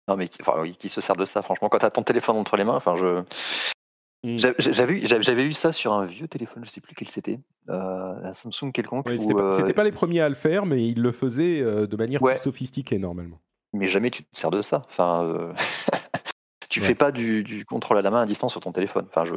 Non, 0.07 0.17
mais 0.17 0.29
qui, 0.29 0.39
enfin, 0.43 0.61
oui, 0.61 0.77
qui 0.79 0.89
se 0.89 1.01
sert 1.01 1.17
de 1.17 1.25
ça, 1.25 1.43
franchement, 1.43 1.69
quand 1.69 1.79
tu 1.79 1.87
as 1.87 1.91
ton 1.91 2.03
téléphone 2.03 2.37
entre 2.37 2.57
les 2.57 2.65
mains, 2.65 2.75
enfin, 2.77 2.97
je. 2.97 3.23
Mm. 4.25 4.39
J'a- 4.39 4.55
J'avais 4.59 5.45
eu, 5.45 5.53
ça 5.53 5.73
sur 5.73 5.93
un 5.93 6.07
vieux 6.07 6.29
téléphone, 6.29 6.65
je 6.65 6.71
sais 6.71 6.81
plus 6.81 6.95
quel 6.95 7.09
c'était, 7.09 7.41
euh, 7.69 8.15
un 8.25 8.33
Samsung 8.35 8.71
quelconque, 8.73 9.07
Ouais, 9.07 9.15
où, 9.15 9.19
c'était 9.19 9.35
pas, 9.35 9.41
euh, 9.43 9.57
c'était 9.57 9.73
pas 9.73 9.83
les 9.85 9.91
premiers 9.93 10.21
à 10.21 10.29
le 10.29 10.37
faire, 10.37 10.65
mais 10.65 10.87
ils 10.87 11.03
le 11.03 11.11
faisaient 11.11 11.61
euh, 11.61 11.87
de 11.89 11.97
manière 11.97 12.23
Ouais. 12.23 12.35
plus 12.35 12.43
sophistiquée 12.43 12.99
normalement. 12.99 13.41
mais 13.73 13.89
jamais 13.89 14.11
tu 14.11 14.23
te 14.23 14.37
sers 14.39 14.51
de 14.51 14.63
ça. 14.63 14.83
Enfin, 14.89 15.25
euh, 15.25 15.53
tu 16.69 16.81
Ouais. 16.81 16.87
fais 16.87 16.95
pas 16.95 17.11
du, 17.11 17.43
du 17.43 17.65
contrôle 17.65 17.99
à 17.99 18.03
la 18.03 18.11
main 18.11 18.23
à 18.23 18.27
distance 18.27 18.53
sur 18.53 18.61
ton 18.61 18.71
téléphone. 18.73 19.07
Enfin, 19.09 19.25
je, 19.25 19.35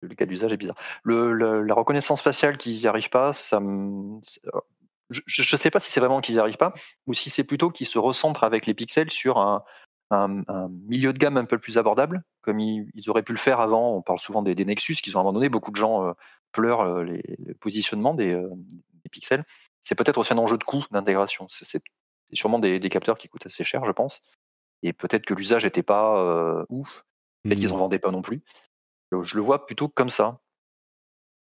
le 0.00 0.14
cas 0.14 0.26
d'usage 0.26 0.52
est 0.52 0.56
bizarre. 0.56 0.76
Le, 1.02 1.32
le- 1.32 1.62
la 1.62 1.74
reconnaissance 1.74 2.22
faciale 2.22 2.56
qu'ils 2.56 2.76
n'y 2.78 2.86
arrivent 2.86 3.10
pas, 3.10 3.32
ça 3.32 3.60
me- 3.60 4.20
c'est- 4.22 4.40
je, 5.10 5.20
je 5.26 5.56
sais 5.56 5.70
pas 5.70 5.80
si 5.80 5.90
c'est 5.90 6.00
vraiment 6.00 6.20
qu'ils 6.22 6.36
n'y 6.36 6.40
arrivent 6.40 6.56
pas 6.56 6.72
ou 7.06 7.12
si 7.14 7.28
c'est 7.30 7.44
plutôt 7.44 7.68
qu'ils 7.70 7.86
se 7.86 7.98
recentrent 7.98 8.42
avec 8.44 8.64
les 8.66 8.72
pixels 8.74 9.10
sur 9.10 9.38
un, 9.38 9.62
un- 10.14 10.42
un 10.48 10.68
milieu 10.68 11.12
de 11.12 11.18
gamme 11.18 11.36
un 11.36 11.44
peu 11.44 11.58
plus 11.58 11.78
abordable, 11.78 12.22
comme 12.42 12.60
ils, 12.60 12.88
ils 12.94 13.10
auraient 13.10 13.22
pu 13.22 13.32
le 13.32 13.38
faire 13.38 13.60
avant. 13.60 13.96
On 13.96 14.02
parle 14.02 14.18
souvent 14.18 14.42
des, 14.42 14.54
des 14.54 14.64
Nexus 14.64 14.96
qu'ils 14.96 15.16
ont 15.16 15.20
abandonné. 15.20 15.48
Beaucoup 15.48 15.70
de 15.70 15.76
gens 15.76 16.06
euh, 16.08 16.12
pleurent 16.52 16.80
euh, 16.82 17.04
les, 17.04 17.22
le 17.44 17.54
positionnement 17.54 18.14
des, 18.14 18.32
euh, 18.32 18.48
des 19.02 19.08
pixels. 19.10 19.44
C'est 19.82 19.94
peut-être 19.94 20.18
aussi 20.18 20.32
un 20.32 20.38
enjeu 20.38 20.56
de 20.58 20.64
coût 20.64 20.84
d'intégration. 20.90 21.46
C'est 21.48 21.82
sûrement 22.32 22.58
des, 22.58 22.78
des 22.80 22.88
capteurs 22.88 23.18
qui 23.18 23.28
coûtent 23.28 23.46
assez 23.46 23.64
cher, 23.64 23.84
je 23.84 23.92
pense. 23.92 24.22
Et 24.82 24.92
peut-être 24.92 25.24
que 25.26 25.34
l'usage 25.34 25.64
n'était 25.64 25.82
pas 25.82 26.18
euh, 26.18 26.64
ouf. 26.68 27.04
Peut-être 27.42 27.58
qu'ils 27.58 27.68
Mm. 27.68 27.72
en 27.72 27.78
vendaient 27.78 27.98
pas 27.98 28.10
non 28.10 28.22
plus. 28.22 28.42
Je 29.12 29.36
le 29.36 29.42
vois 29.42 29.66
plutôt 29.66 29.88
comme 29.88 30.08
ça. 30.08 30.40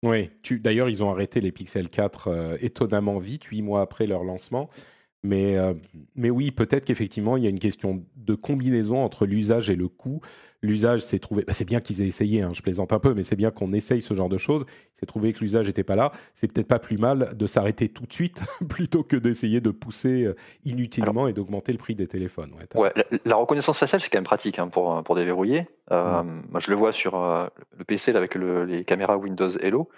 Oui, 0.04 0.30
d'ailleurs, 0.52 0.90
ils 0.90 1.04
ont 1.04 1.10
arrêté 1.10 1.42
les 1.42 1.52
Pixel 1.52 1.90
4 1.90 2.28
euh, 2.28 2.58
étonnamment 2.62 3.18
vite, 3.18 3.46
huit 3.46 3.62
mois 3.64 3.82
après 3.82 4.06
leur 4.06 4.24
lancement. 4.24 4.70
Mais, 5.26 5.58
euh, 5.58 5.74
mais 6.16 6.30
oui, 6.30 6.52
peut-être 6.52 6.86
qu'effectivement, 6.86 7.36
il 7.38 7.44
y 7.44 7.48
a 7.48 7.50
une 7.50 7.60
question 7.60 8.04
de 8.16 8.36
combinaison 8.36 9.04
entre 9.04 9.26
l'usage 9.26 9.70
et 9.70 9.76
le 9.76 9.88
coût. 9.88 10.22
L'usage, 10.62 11.02
c'est 11.02 11.20
trouvé. 11.20 11.44
bah, 11.46 11.54
c'est 11.54 11.66
bien 11.66 11.80
qu'ils 11.80 12.02
aient 12.02 12.08
essayé, 12.08 12.42
hein, 12.42 12.52
je 12.54 12.62
plaisante 12.62 12.92
un 12.94 12.98
peu, 13.00 13.14
mais 13.14 13.24
c'est 13.24 13.36
bien 13.36 13.52
qu'on 13.52 13.72
essaye 13.74 14.02
ce 14.02 14.14
genre 14.14 14.30
de 14.30 14.38
choses. 14.38 14.66
C'est 14.94 15.06
trouvé 15.06 15.32
que 15.34 15.40
l'usage 15.40 15.68
n'était 15.68 15.84
pas 15.84 15.96
là. 15.96 16.12
C'est 16.34 16.52
peut-être 16.52 16.68
pas 16.68 16.80
plus 16.80 16.98
mal 16.98 17.34
de 17.36 17.48
s'arrêter 17.48 17.88
tout 17.90 18.06
de 18.06 18.14
suite 18.14 18.42
plutôt 18.70 19.04
que 19.04 19.16
d'essayer 19.16 19.62
de 19.62 19.70
pousser 19.72 20.24
euh, 20.26 20.36
inutilement 20.64 21.28
et 21.28 21.34
d'augmenter 21.34 21.72
le 21.72 21.78
prix 21.78 21.94
des 21.96 22.08
téléphones. 22.08 22.52
Ouais, 22.76 22.92
la, 22.96 23.04
la 23.26 23.36
reconnaissance 23.36 23.78
faciale, 23.78 24.02
c'est 24.02 24.10
quand 24.10 24.18
même 24.18 24.24
pratique 24.26 24.58
hein, 24.60 24.68
pour, 24.68 25.04
pour 25.04 25.16
déverrouiller. 25.16 25.68
Euh, 25.92 26.24
Moi, 26.24 26.60
je 26.60 26.72
le 26.72 26.78
vois 26.78 26.94
sur 26.94 27.16
euh, 27.16 27.48
le 27.78 27.84
PC 27.84 28.12
là, 28.12 28.18
avec 28.20 28.36
le- 28.36 28.66
les 28.66 28.84
caméras 28.86 29.18
Windows 29.18 29.50
Hello. 29.60 29.90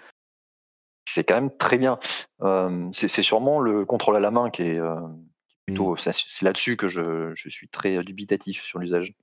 C'est 1.14 1.24
quand 1.24 1.34
même 1.34 1.50
très 1.56 1.78
bien. 1.78 1.98
Euh, 2.42 2.88
c'est 2.92 3.22
sûrement 3.22 3.60
le 3.60 3.84
contrôle 3.84 4.16
à 4.16 4.20
la 4.20 4.30
main 4.30 4.50
qui 4.50 4.62
est 4.62 4.78
euh, 4.78 4.96
plutôt. 5.66 5.96
c'est- 5.96 6.12
C'est 6.28 6.44
là-dessus 6.44 6.76
que 6.76 6.88
je, 6.88 7.32
je 7.34 7.48
suis 7.48 7.68
très 7.68 8.02
dubitatif 8.04 8.62
sur 8.62 8.78
l'usage. 8.78 9.14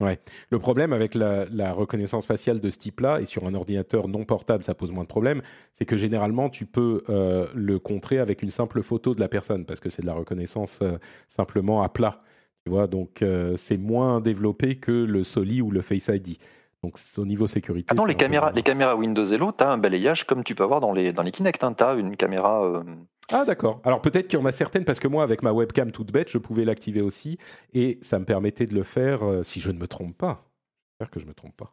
Ouais. 0.00 0.18
Le 0.50 0.58
problème 0.58 0.92
avec 0.92 1.14
la, 1.14 1.44
la 1.46 1.72
reconnaissance 1.72 2.26
faciale 2.26 2.58
de 2.60 2.70
ce 2.70 2.78
type-là, 2.78 3.20
et 3.20 3.26
sur 3.26 3.46
un 3.46 3.54
ordinateur 3.54 4.08
non 4.08 4.24
portable, 4.24 4.64
ça 4.64 4.74
pose 4.74 4.90
moins 4.90 5.04
de 5.04 5.08
problèmes, 5.08 5.42
c'est 5.72 5.84
que 5.84 5.96
généralement, 5.96 6.50
tu 6.50 6.66
peux 6.66 7.02
euh, 7.08 7.46
le 7.54 7.78
contrer 7.78 8.18
avec 8.18 8.42
une 8.42 8.50
simple 8.50 8.82
photo 8.82 9.14
de 9.14 9.20
la 9.20 9.28
personne, 9.28 9.64
parce 9.64 9.78
que 9.78 9.90
c'est 9.90 10.02
de 10.02 10.06
la 10.08 10.14
reconnaissance 10.14 10.80
euh, 10.82 10.98
simplement 11.28 11.82
à 11.82 11.88
plat. 11.88 12.20
Tu 12.64 12.70
vois, 12.70 12.88
donc 12.88 13.22
euh, 13.22 13.56
c'est 13.56 13.76
moins 13.76 14.20
développé 14.20 14.76
que 14.76 14.90
le 14.92 15.22
Soli 15.24 15.62
ou 15.62 15.70
le 15.70 15.82
Face 15.82 16.08
ID. 16.08 16.36
Donc 16.82 16.96
au 17.16 17.24
niveau 17.24 17.46
sécurité. 17.46 17.86
Ah 17.90 17.94
non, 17.94 18.04
les 18.04 18.14
peu 18.14 18.18
caméras, 18.20 18.46
moins. 18.46 18.54
les 18.54 18.62
caméras 18.62 18.96
Windows 18.96 19.24
Hello, 19.26 19.52
tu 19.56 19.62
as 19.62 19.70
un 19.70 19.78
balayage 19.78 20.24
comme 20.26 20.42
tu 20.42 20.54
peux 20.54 20.64
avoir 20.64 20.80
dans 20.80 20.92
les, 20.92 21.12
dans 21.12 21.22
les 21.22 21.30
Kinect. 21.30 21.60
Tu 21.76 21.84
as 21.84 21.92
une 21.94 22.16
caméra. 22.16 22.64
euh, 22.64 22.82
Ah 23.30 23.44
d'accord. 23.44 23.80
Alors 23.84 24.00
peut-être 24.02 24.26
qu'il 24.28 24.38
y 24.38 24.42
en 24.42 24.46
a 24.46 24.52
certaines 24.52 24.84
parce 24.84 24.98
que 24.98 25.06
moi 25.08 25.22
avec 25.22 25.42
ma 25.42 25.52
webcam 25.52 25.92
toute 25.92 26.10
bête, 26.10 26.28
je 26.28 26.38
pouvais 26.38 26.64
l'activer 26.64 27.00
aussi 27.00 27.38
et 27.72 27.98
ça 28.02 28.18
me 28.18 28.24
permettait 28.24 28.66
de 28.66 28.74
le 28.74 28.82
faire 28.82 29.22
euh, 29.24 29.42
si 29.44 29.60
je 29.60 29.70
ne 29.70 29.78
me 29.78 29.86
trompe 29.86 30.16
pas. 30.18 30.44
J'espère 31.00 31.10
que 31.12 31.20
je 31.20 31.26
me 31.26 31.34
trompe 31.34 31.56
pas. 31.56 31.72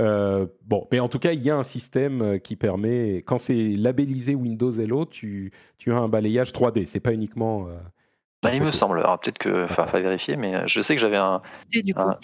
Euh, 0.00 0.46
bon, 0.62 0.86
mais 0.92 1.00
en 1.00 1.08
tout 1.08 1.18
cas, 1.18 1.32
il 1.32 1.42
y 1.42 1.50
a 1.50 1.56
un 1.56 1.62
système 1.62 2.38
qui 2.40 2.56
permet, 2.56 3.22
quand 3.26 3.38
c'est 3.38 3.70
labellisé 3.76 4.34
Windows 4.34 4.70
Hello, 4.70 5.06
tu, 5.06 5.52
tu 5.78 5.90
as 5.92 5.96
un 5.96 6.08
balayage 6.08 6.52
3D. 6.52 6.84
C'est 6.86 7.00
pas 7.00 7.12
uniquement. 7.14 7.66
euh, 7.68 7.76
bah, 8.42 8.54
il 8.54 8.62
me 8.62 8.72
semble. 8.72 8.98
Alors 8.98 9.18
peut-être 9.18 9.38
que. 9.38 9.64
Enfin, 9.64 9.86
faut 9.86 9.96
vérifier, 9.98 10.36
mais 10.36 10.68
je 10.68 10.82
sais 10.82 10.94
que 10.94 11.00
j'avais 11.00 11.16
un. 11.16 11.40
C'était 11.62 11.82
du 11.82 11.94
coup. 11.94 12.02
Ah. 12.02 12.18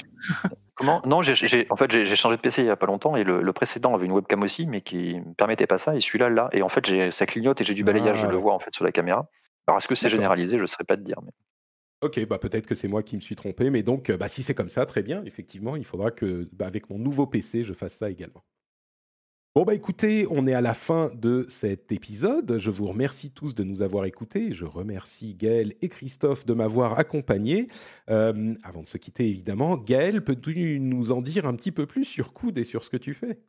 Comment? 0.82 1.00
Non, 1.06 1.18
en 1.18 1.76
fait, 1.76 1.90
j'ai, 1.92 2.16
changé 2.16 2.36
de 2.36 2.40
PC 2.40 2.62
il 2.62 2.66
y 2.66 2.70
a 2.70 2.76
pas 2.76 2.86
longtemps 2.86 3.14
et 3.14 3.22
le, 3.22 3.40
le 3.40 3.52
précédent 3.52 3.94
avait 3.94 4.06
une 4.06 4.12
webcam 4.12 4.42
aussi, 4.42 4.66
mais 4.66 4.80
qui 4.80 5.20
ne 5.20 5.32
permettait 5.34 5.68
pas 5.68 5.78
ça. 5.78 5.94
Et 5.94 6.00
celui-là, 6.00 6.28
là. 6.28 6.48
Et 6.52 6.62
en 6.62 6.68
fait, 6.68 6.84
j'ai, 6.84 7.12
ça 7.12 7.24
clignote 7.24 7.60
et 7.60 7.64
j'ai 7.64 7.74
du 7.74 7.84
balayage, 7.84 8.18
Ah, 8.18 8.22
je 8.22 8.26
le 8.26 8.34
ouais. 8.34 8.42
vois 8.42 8.54
en 8.54 8.58
fait 8.58 8.74
sur 8.74 8.84
la 8.84 8.90
caméra. 8.90 9.28
Alors, 9.68 9.78
est-ce 9.78 9.86
que 9.86 9.94
c'est 9.94 10.08
généralisé? 10.08 10.56
Je 10.56 10.62
ne 10.62 10.66
saurais 10.66 10.84
pas 10.84 10.96
te 10.96 11.02
dire. 11.02 11.20
Mais... 11.22 11.30
Ok, 12.02 12.26
bah 12.26 12.38
peut-être 12.38 12.66
que 12.66 12.74
c'est 12.74 12.88
moi 12.88 13.04
qui 13.04 13.14
me 13.14 13.20
suis 13.20 13.36
trompé, 13.36 13.70
mais 13.70 13.84
donc 13.84 14.10
euh, 14.10 14.16
bah, 14.16 14.26
si 14.26 14.42
c'est 14.42 14.54
comme 14.54 14.70
ça, 14.70 14.84
très 14.86 15.02
bien. 15.02 15.22
Effectivement, 15.24 15.76
il 15.76 15.84
faudra 15.84 16.10
que 16.10 16.48
bah, 16.52 16.66
avec 16.66 16.90
mon 16.90 16.98
nouveau 16.98 17.28
PC, 17.28 17.62
je 17.62 17.74
fasse 17.74 17.94
ça 17.94 18.10
également. 18.10 18.42
Bon 19.54 19.64
bah 19.64 19.74
écoutez, 19.74 20.26
on 20.30 20.46
est 20.46 20.54
à 20.54 20.62
la 20.62 20.72
fin 20.72 21.10
de 21.14 21.44
cet 21.50 21.92
épisode. 21.92 22.56
Je 22.58 22.70
vous 22.70 22.86
remercie 22.86 23.30
tous 23.30 23.54
de 23.54 23.64
nous 23.64 23.82
avoir 23.82 24.06
écoutés. 24.06 24.54
Je 24.54 24.64
remercie 24.64 25.34
Gaël 25.34 25.74
et 25.82 25.90
Christophe 25.90 26.46
de 26.46 26.54
m'avoir 26.54 26.98
accompagné. 26.98 27.68
Euh, 28.08 28.54
avant 28.62 28.82
de 28.82 28.88
se 28.88 28.96
quitter, 28.96 29.28
évidemment, 29.28 29.76
Gaël, 29.76 30.24
peux-tu 30.24 30.80
nous 30.80 31.12
en 31.12 31.20
dire 31.20 31.46
un 31.46 31.54
petit 31.54 31.70
peu 31.70 31.84
plus 31.84 32.04
sur 32.04 32.32
Coude 32.32 32.56
et 32.56 32.64
sur 32.64 32.82
ce 32.82 32.88
que 32.88 32.96
tu 32.96 33.12
fais? 33.12 33.42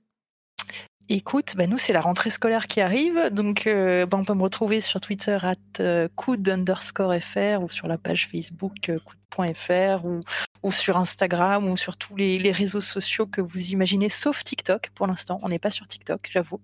Écoute, 1.09 1.55
bah 1.57 1.67
nous 1.67 1.77
c'est 1.77 1.91
la 1.91 1.99
rentrée 1.99 2.29
scolaire 2.29 2.65
qui 2.65 2.79
arrive, 2.79 3.29
donc 3.31 3.67
euh, 3.67 4.05
bah, 4.05 4.17
on 4.17 4.23
peut 4.23 4.33
me 4.33 4.41
retrouver 4.41 4.79
sur 4.79 5.01
Twitter 5.01 5.37
at 5.41 5.55
euh, 5.81 6.07
coude 6.15 6.47
underscore 6.47 7.13
fr 7.21 7.61
ou 7.61 7.69
sur 7.69 7.89
la 7.89 7.97
page 7.97 8.27
Facebook 8.29 8.87
euh, 8.87 8.99
coude.fr 9.33 10.05
ou, 10.05 10.21
ou 10.63 10.71
sur 10.71 10.97
Instagram 10.97 11.69
ou 11.69 11.77
sur 11.77 11.97
tous 11.97 12.15
les, 12.15 12.39
les 12.39 12.51
réseaux 12.51 12.81
sociaux 12.81 13.25
que 13.25 13.41
vous 13.41 13.71
imaginez, 13.71 14.09
sauf 14.09 14.43
TikTok 14.43 14.91
pour 14.95 15.07
l'instant. 15.07 15.39
On 15.43 15.49
n'est 15.49 15.59
pas 15.59 15.69
sur 15.69 15.87
TikTok, 15.87 16.29
j'avoue. 16.31 16.61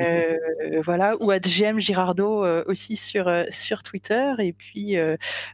Euh, 0.00 0.36
voilà, 0.82 1.16
ou 1.20 1.30
à 1.30 1.38
GM 1.38 1.78
Girardo 1.78 2.44
euh, 2.44 2.64
aussi 2.66 2.96
sur, 2.96 3.28
euh, 3.28 3.44
sur 3.50 3.82
Twitter. 3.82 4.34
Et 4.38 4.52
puis 4.52 4.96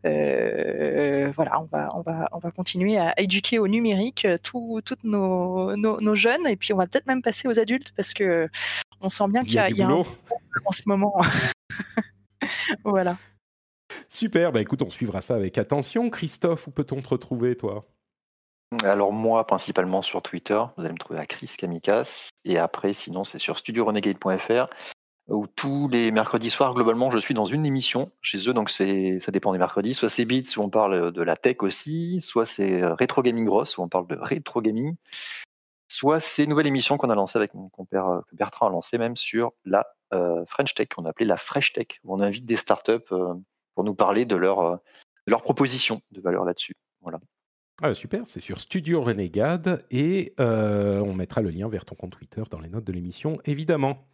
voilà, 0.02 1.60
on 1.60 1.64
va, 1.64 1.90
on, 1.94 2.02
va, 2.02 2.28
on 2.32 2.38
va 2.38 2.50
continuer 2.50 2.98
à 2.98 3.18
éduquer 3.20 3.58
au 3.58 3.68
numérique 3.68 4.26
tous 4.42 4.80
toutes 4.84 5.04
nos, 5.04 5.76
nos, 5.76 6.00
nos 6.00 6.14
jeunes. 6.14 6.46
Et 6.46 6.56
puis 6.56 6.72
on 6.72 6.76
va 6.76 6.86
peut-être 6.86 7.06
même 7.06 7.22
passer 7.22 7.48
aux 7.48 7.58
adultes 7.58 7.92
parce 7.96 8.12
que 8.12 8.48
on 9.00 9.08
sent 9.08 9.28
bien 9.28 9.42
Il 9.42 9.46
qu'il 9.46 9.54
y 9.54 9.56
y 9.56 9.60
a 9.60 9.70
y 9.70 9.82
a 9.82 9.88
un 9.88 10.04
en 10.64 10.70
ce 10.70 10.82
moment. 10.86 11.14
voilà. 12.84 13.16
Super, 14.08 14.52
bah 14.52 14.60
écoute, 14.60 14.82
on 14.82 14.90
suivra 14.90 15.20
ça 15.20 15.34
avec 15.34 15.58
attention. 15.58 16.10
Christophe, 16.10 16.66
où 16.66 16.70
peut-on 16.70 17.00
te 17.00 17.08
retrouver, 17.08 17.56
toi? 17.56 17.84
Alors, 18.82 19.12
moi, 19.12 19.46
principalement 19.46 20.02
sur 20.02 20.22
Twitter, 20.22 20.60
vous 20.76 20.84
allez 20.84 20.92
me 20.92 20.98
trouver 20.98 21.20
à 21.20 21.26
Chris 21.26 21.52
Kamikas. 21.56 22.28
Et 22.44 22.58
après, 22.58 22.92
sinon, 22.92 23.24
c'est 23.24 23.38
sur 23.38 23.58
studiorenegade.fr 23.58 24.68
où 25.28 25.46
tous 25.46 25.88
les 25.88 26.10
mercredis 26.10 26.50
soirs, 26.50 26.74
globalement, 26.74 27.10
je 27.10 27.16
suis 27.16 27.32
dans 27.32 27.46
une 27.46 27.64
émission 27.64 28.10
chez 28.20 28.46
eux. 28.46 28.52
Donc, 28.52 28.68
ça 28.68 28.84
dépend 28.84 29.52
des 29.52 29.58
mercredis. 29.58 29.94
Soit 29.94 30.10
c'est 30.10 30.26
Beats 30.26 30.56
où 30.58 30.60
on 30.60 30.68
parle 30.68 31.12
de 31.12 31.22
la 31.22 31.36
tech 31.36 31.56
aussi, 31.60 32.20
soit 32.20 32.44
c'est 32.44 32.82
euh, 32.82 32.94
Retro 32.94 33.22
Gaming 33.22 33.46
Gross 33.46 33.78
où 33.78 33.82
on 33.82 33.88
parle 33.88 34.06
de 34.06 34.16
rétro 34.16 34.60
gaming, 34.60 34.96
soit 35.94 36.20
c'est 36.20 36.44
une 36.44 36.50
nouvelle 36.50 36.66
émission 36.66 36.96
qu'on 36.96 37.10
a 37.10 37.14
lancée 37.14 37.38
avec 37.38 37.54
mon 37.54 37.68
compère 37.68 38.08
euh, 38.08 38.20
que 38.28 38.36
Bertrand 38.36 38.66
a 38.66 38.70
lancé 38.70 38.98
même 38.98 39.16
sur 39.16 39.52
la 39.64 39.86
euh, 40.12 40.44
French 40.46 40.74
Tech, 40.74 40.88
qu'on 40.88 41.04
a 41.04 41.10
appelée 41.10 41.26
la 41.26 41.36
Fresh 41.36 41.72
Tech, 41.72 41.86
où 42.04 42.14
on 42.14 42.20
invite 42.20 42.44
des 42.44 42.56
startups 42.56 43.12
euh, 43.12 43.34
pour 43.74 43.84
nous 43.84 43.94
parler 43.94 44.24
de 44.24 44.36
leur, 44.36 44.60
euh, 44.60 44.76
de 45.26 45.30
leurs 45.30 45.42
propositions 45.42 46.00
de 46.12 46.20
valeur 46.20 46.44
là-dessus. 46.44 46.74
Voilà. 47.00 47.20
Ah, 47.82 47.92
super, 47.92 48.22
c'est 48.26 48.40
sur 48.40 48.60
Studio 48.60 49.02
Renegade 49.02 49.84
et 49.90 50.32
euh, 50.38 51.00
on 51.00 51.12
mettra 51.12 51.42
le 51.42 51.50
lien 51.50 51.68
vers 51.68 51.84
ton 51.84 51.96
compte 51.96 52.12
Twitter 52.12 52.42
dans 52.48 52.60
les 52.60 52.68
notes 52.68 52.84
de 52.84 52.92
l'émission, 52.92 53.38
évidemment. 53.46 54.06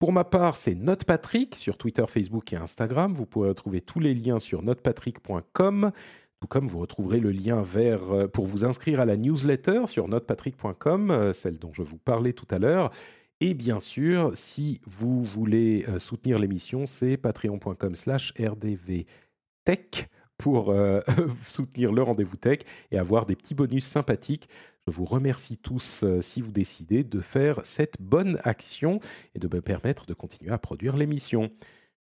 Pour 0.00 0.12
ma 0.12 0.24
part, 0.24 0.56
c'est 0.56 0.74
NotePatrick 0.74 1.54
sur 1.54 1.76
Twitter, 1.76 2.04
Facebook 2.08 2.52
et 2.52 2.56
Instagram. 2.56 3.14
Vous 3.14 3.24
pourrez 3.24 3.50
retrouver 3.50 3.80
tous 3.80 4.00
les 4.00 4.14
liens 4.14 4.40
sur 4.40 4.62
notepatrick.com, 4.62 5.92
tout 6.40 6.48
comme 6.48 6.66
vous 6.66 6.80
retrouverez 6.80 7.20
le 7.20 7.30
lien 7.30 7.62
vers, 7.62 8.12
euh, 8.12 8.26
pour 8.26 8.46
vous 8.46 8.64
inscrire 8.64 8.98
à 8.98 9.04
la 9.04 9.16
newsletter 9.16 9.86
sur 9.86 10.08
notepatrick.com, 10.08 11.10
euh, 11.12 11.32
celle 11.32 11.58
dont 11.58 11.72
je 11.72 11.82
vous 11.82 11.98
parlais 11.98 12.32
tout 12.32 12.48
à 12.50 12.58
l'heure. 12.58 12.90
Et 13.40 13.54
bien 13.54 13.78
sûr, 13.78 14.32
si 14.34 14.80
vous 14.84 15.22
voulez 15.22 15.84
euh, 15.88 15.98
soutenir 16.00 16.38
l'émission, 16.38 16.86
c'est 16.86 17.16
patreon.com 17.16 17.94
slash 17.94 18.34
rdvtech 18.38 20.08
pour 20.38 20.70
euh, 20.70 21.00
soutenir 21.48 21.92
le 21.92 22.02
rendez-vous 22.02 22.36
tech 22.36 22.60
et 22.90 22.98
avoir 22.98 23.26
des 23.26 23.36
petits 23.36 23.54
bonus 23.54 23.84
sympathiques. 23.84 24.48
Je 24.86 24.92
vous 24.92 25.04
remercie 25.04 25.56
tous 25.56 26.02
euh, 26.02 26.20
si 26.20 26.40
vous 26.40 26.50
décidez 26.50 27.04
de 27.04 27.20
faire 27.20 27.60
cette 27.64 28.00
bonne 28.00 28.40
action 28.42 28.98
et 29.34 29.38
de 29.38 29.54
me 29.54 29.60
permettre 29.60 30.06
de 30.06 30.14
continuer 30.14 30.52
à 30.52 30.58
produire 30.58 30.96
l'émission. 30.96 31.50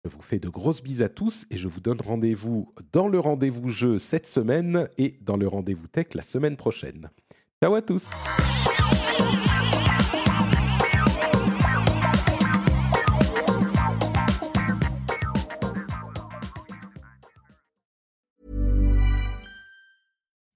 Je 0.04 0.10
vous 0.10 0.22
fais 0.24 0.40
de 0.40 0.50
grosses 0.50 0.82
bises 0.82 1.04
à 1.04 1.10
tous 1.10 1.46
et 1.52 1.58
je 1.58 1.68
vous 1.68 1.82
donne 1.82 2.02
rendez-vous 2.02 2.74
dans 2.92 3.08
le 3.08 3.20
rendez-vous 3.20 3.70
jeu 3.70 4.00
cette 4.00 4.26
semaine 4.26 4.88
et 4.98 5.20
dans 5.22 5.38
le 5.38 5.48
rendez-vous 5.48 5.88
tech 5.88 6.16
la 6.16 6.24
semaine 6.24 6.58
prochaine. 6.58 7.12
Ciao 7.62 7.76
à 7.76 7.84
tous 7.84 8.10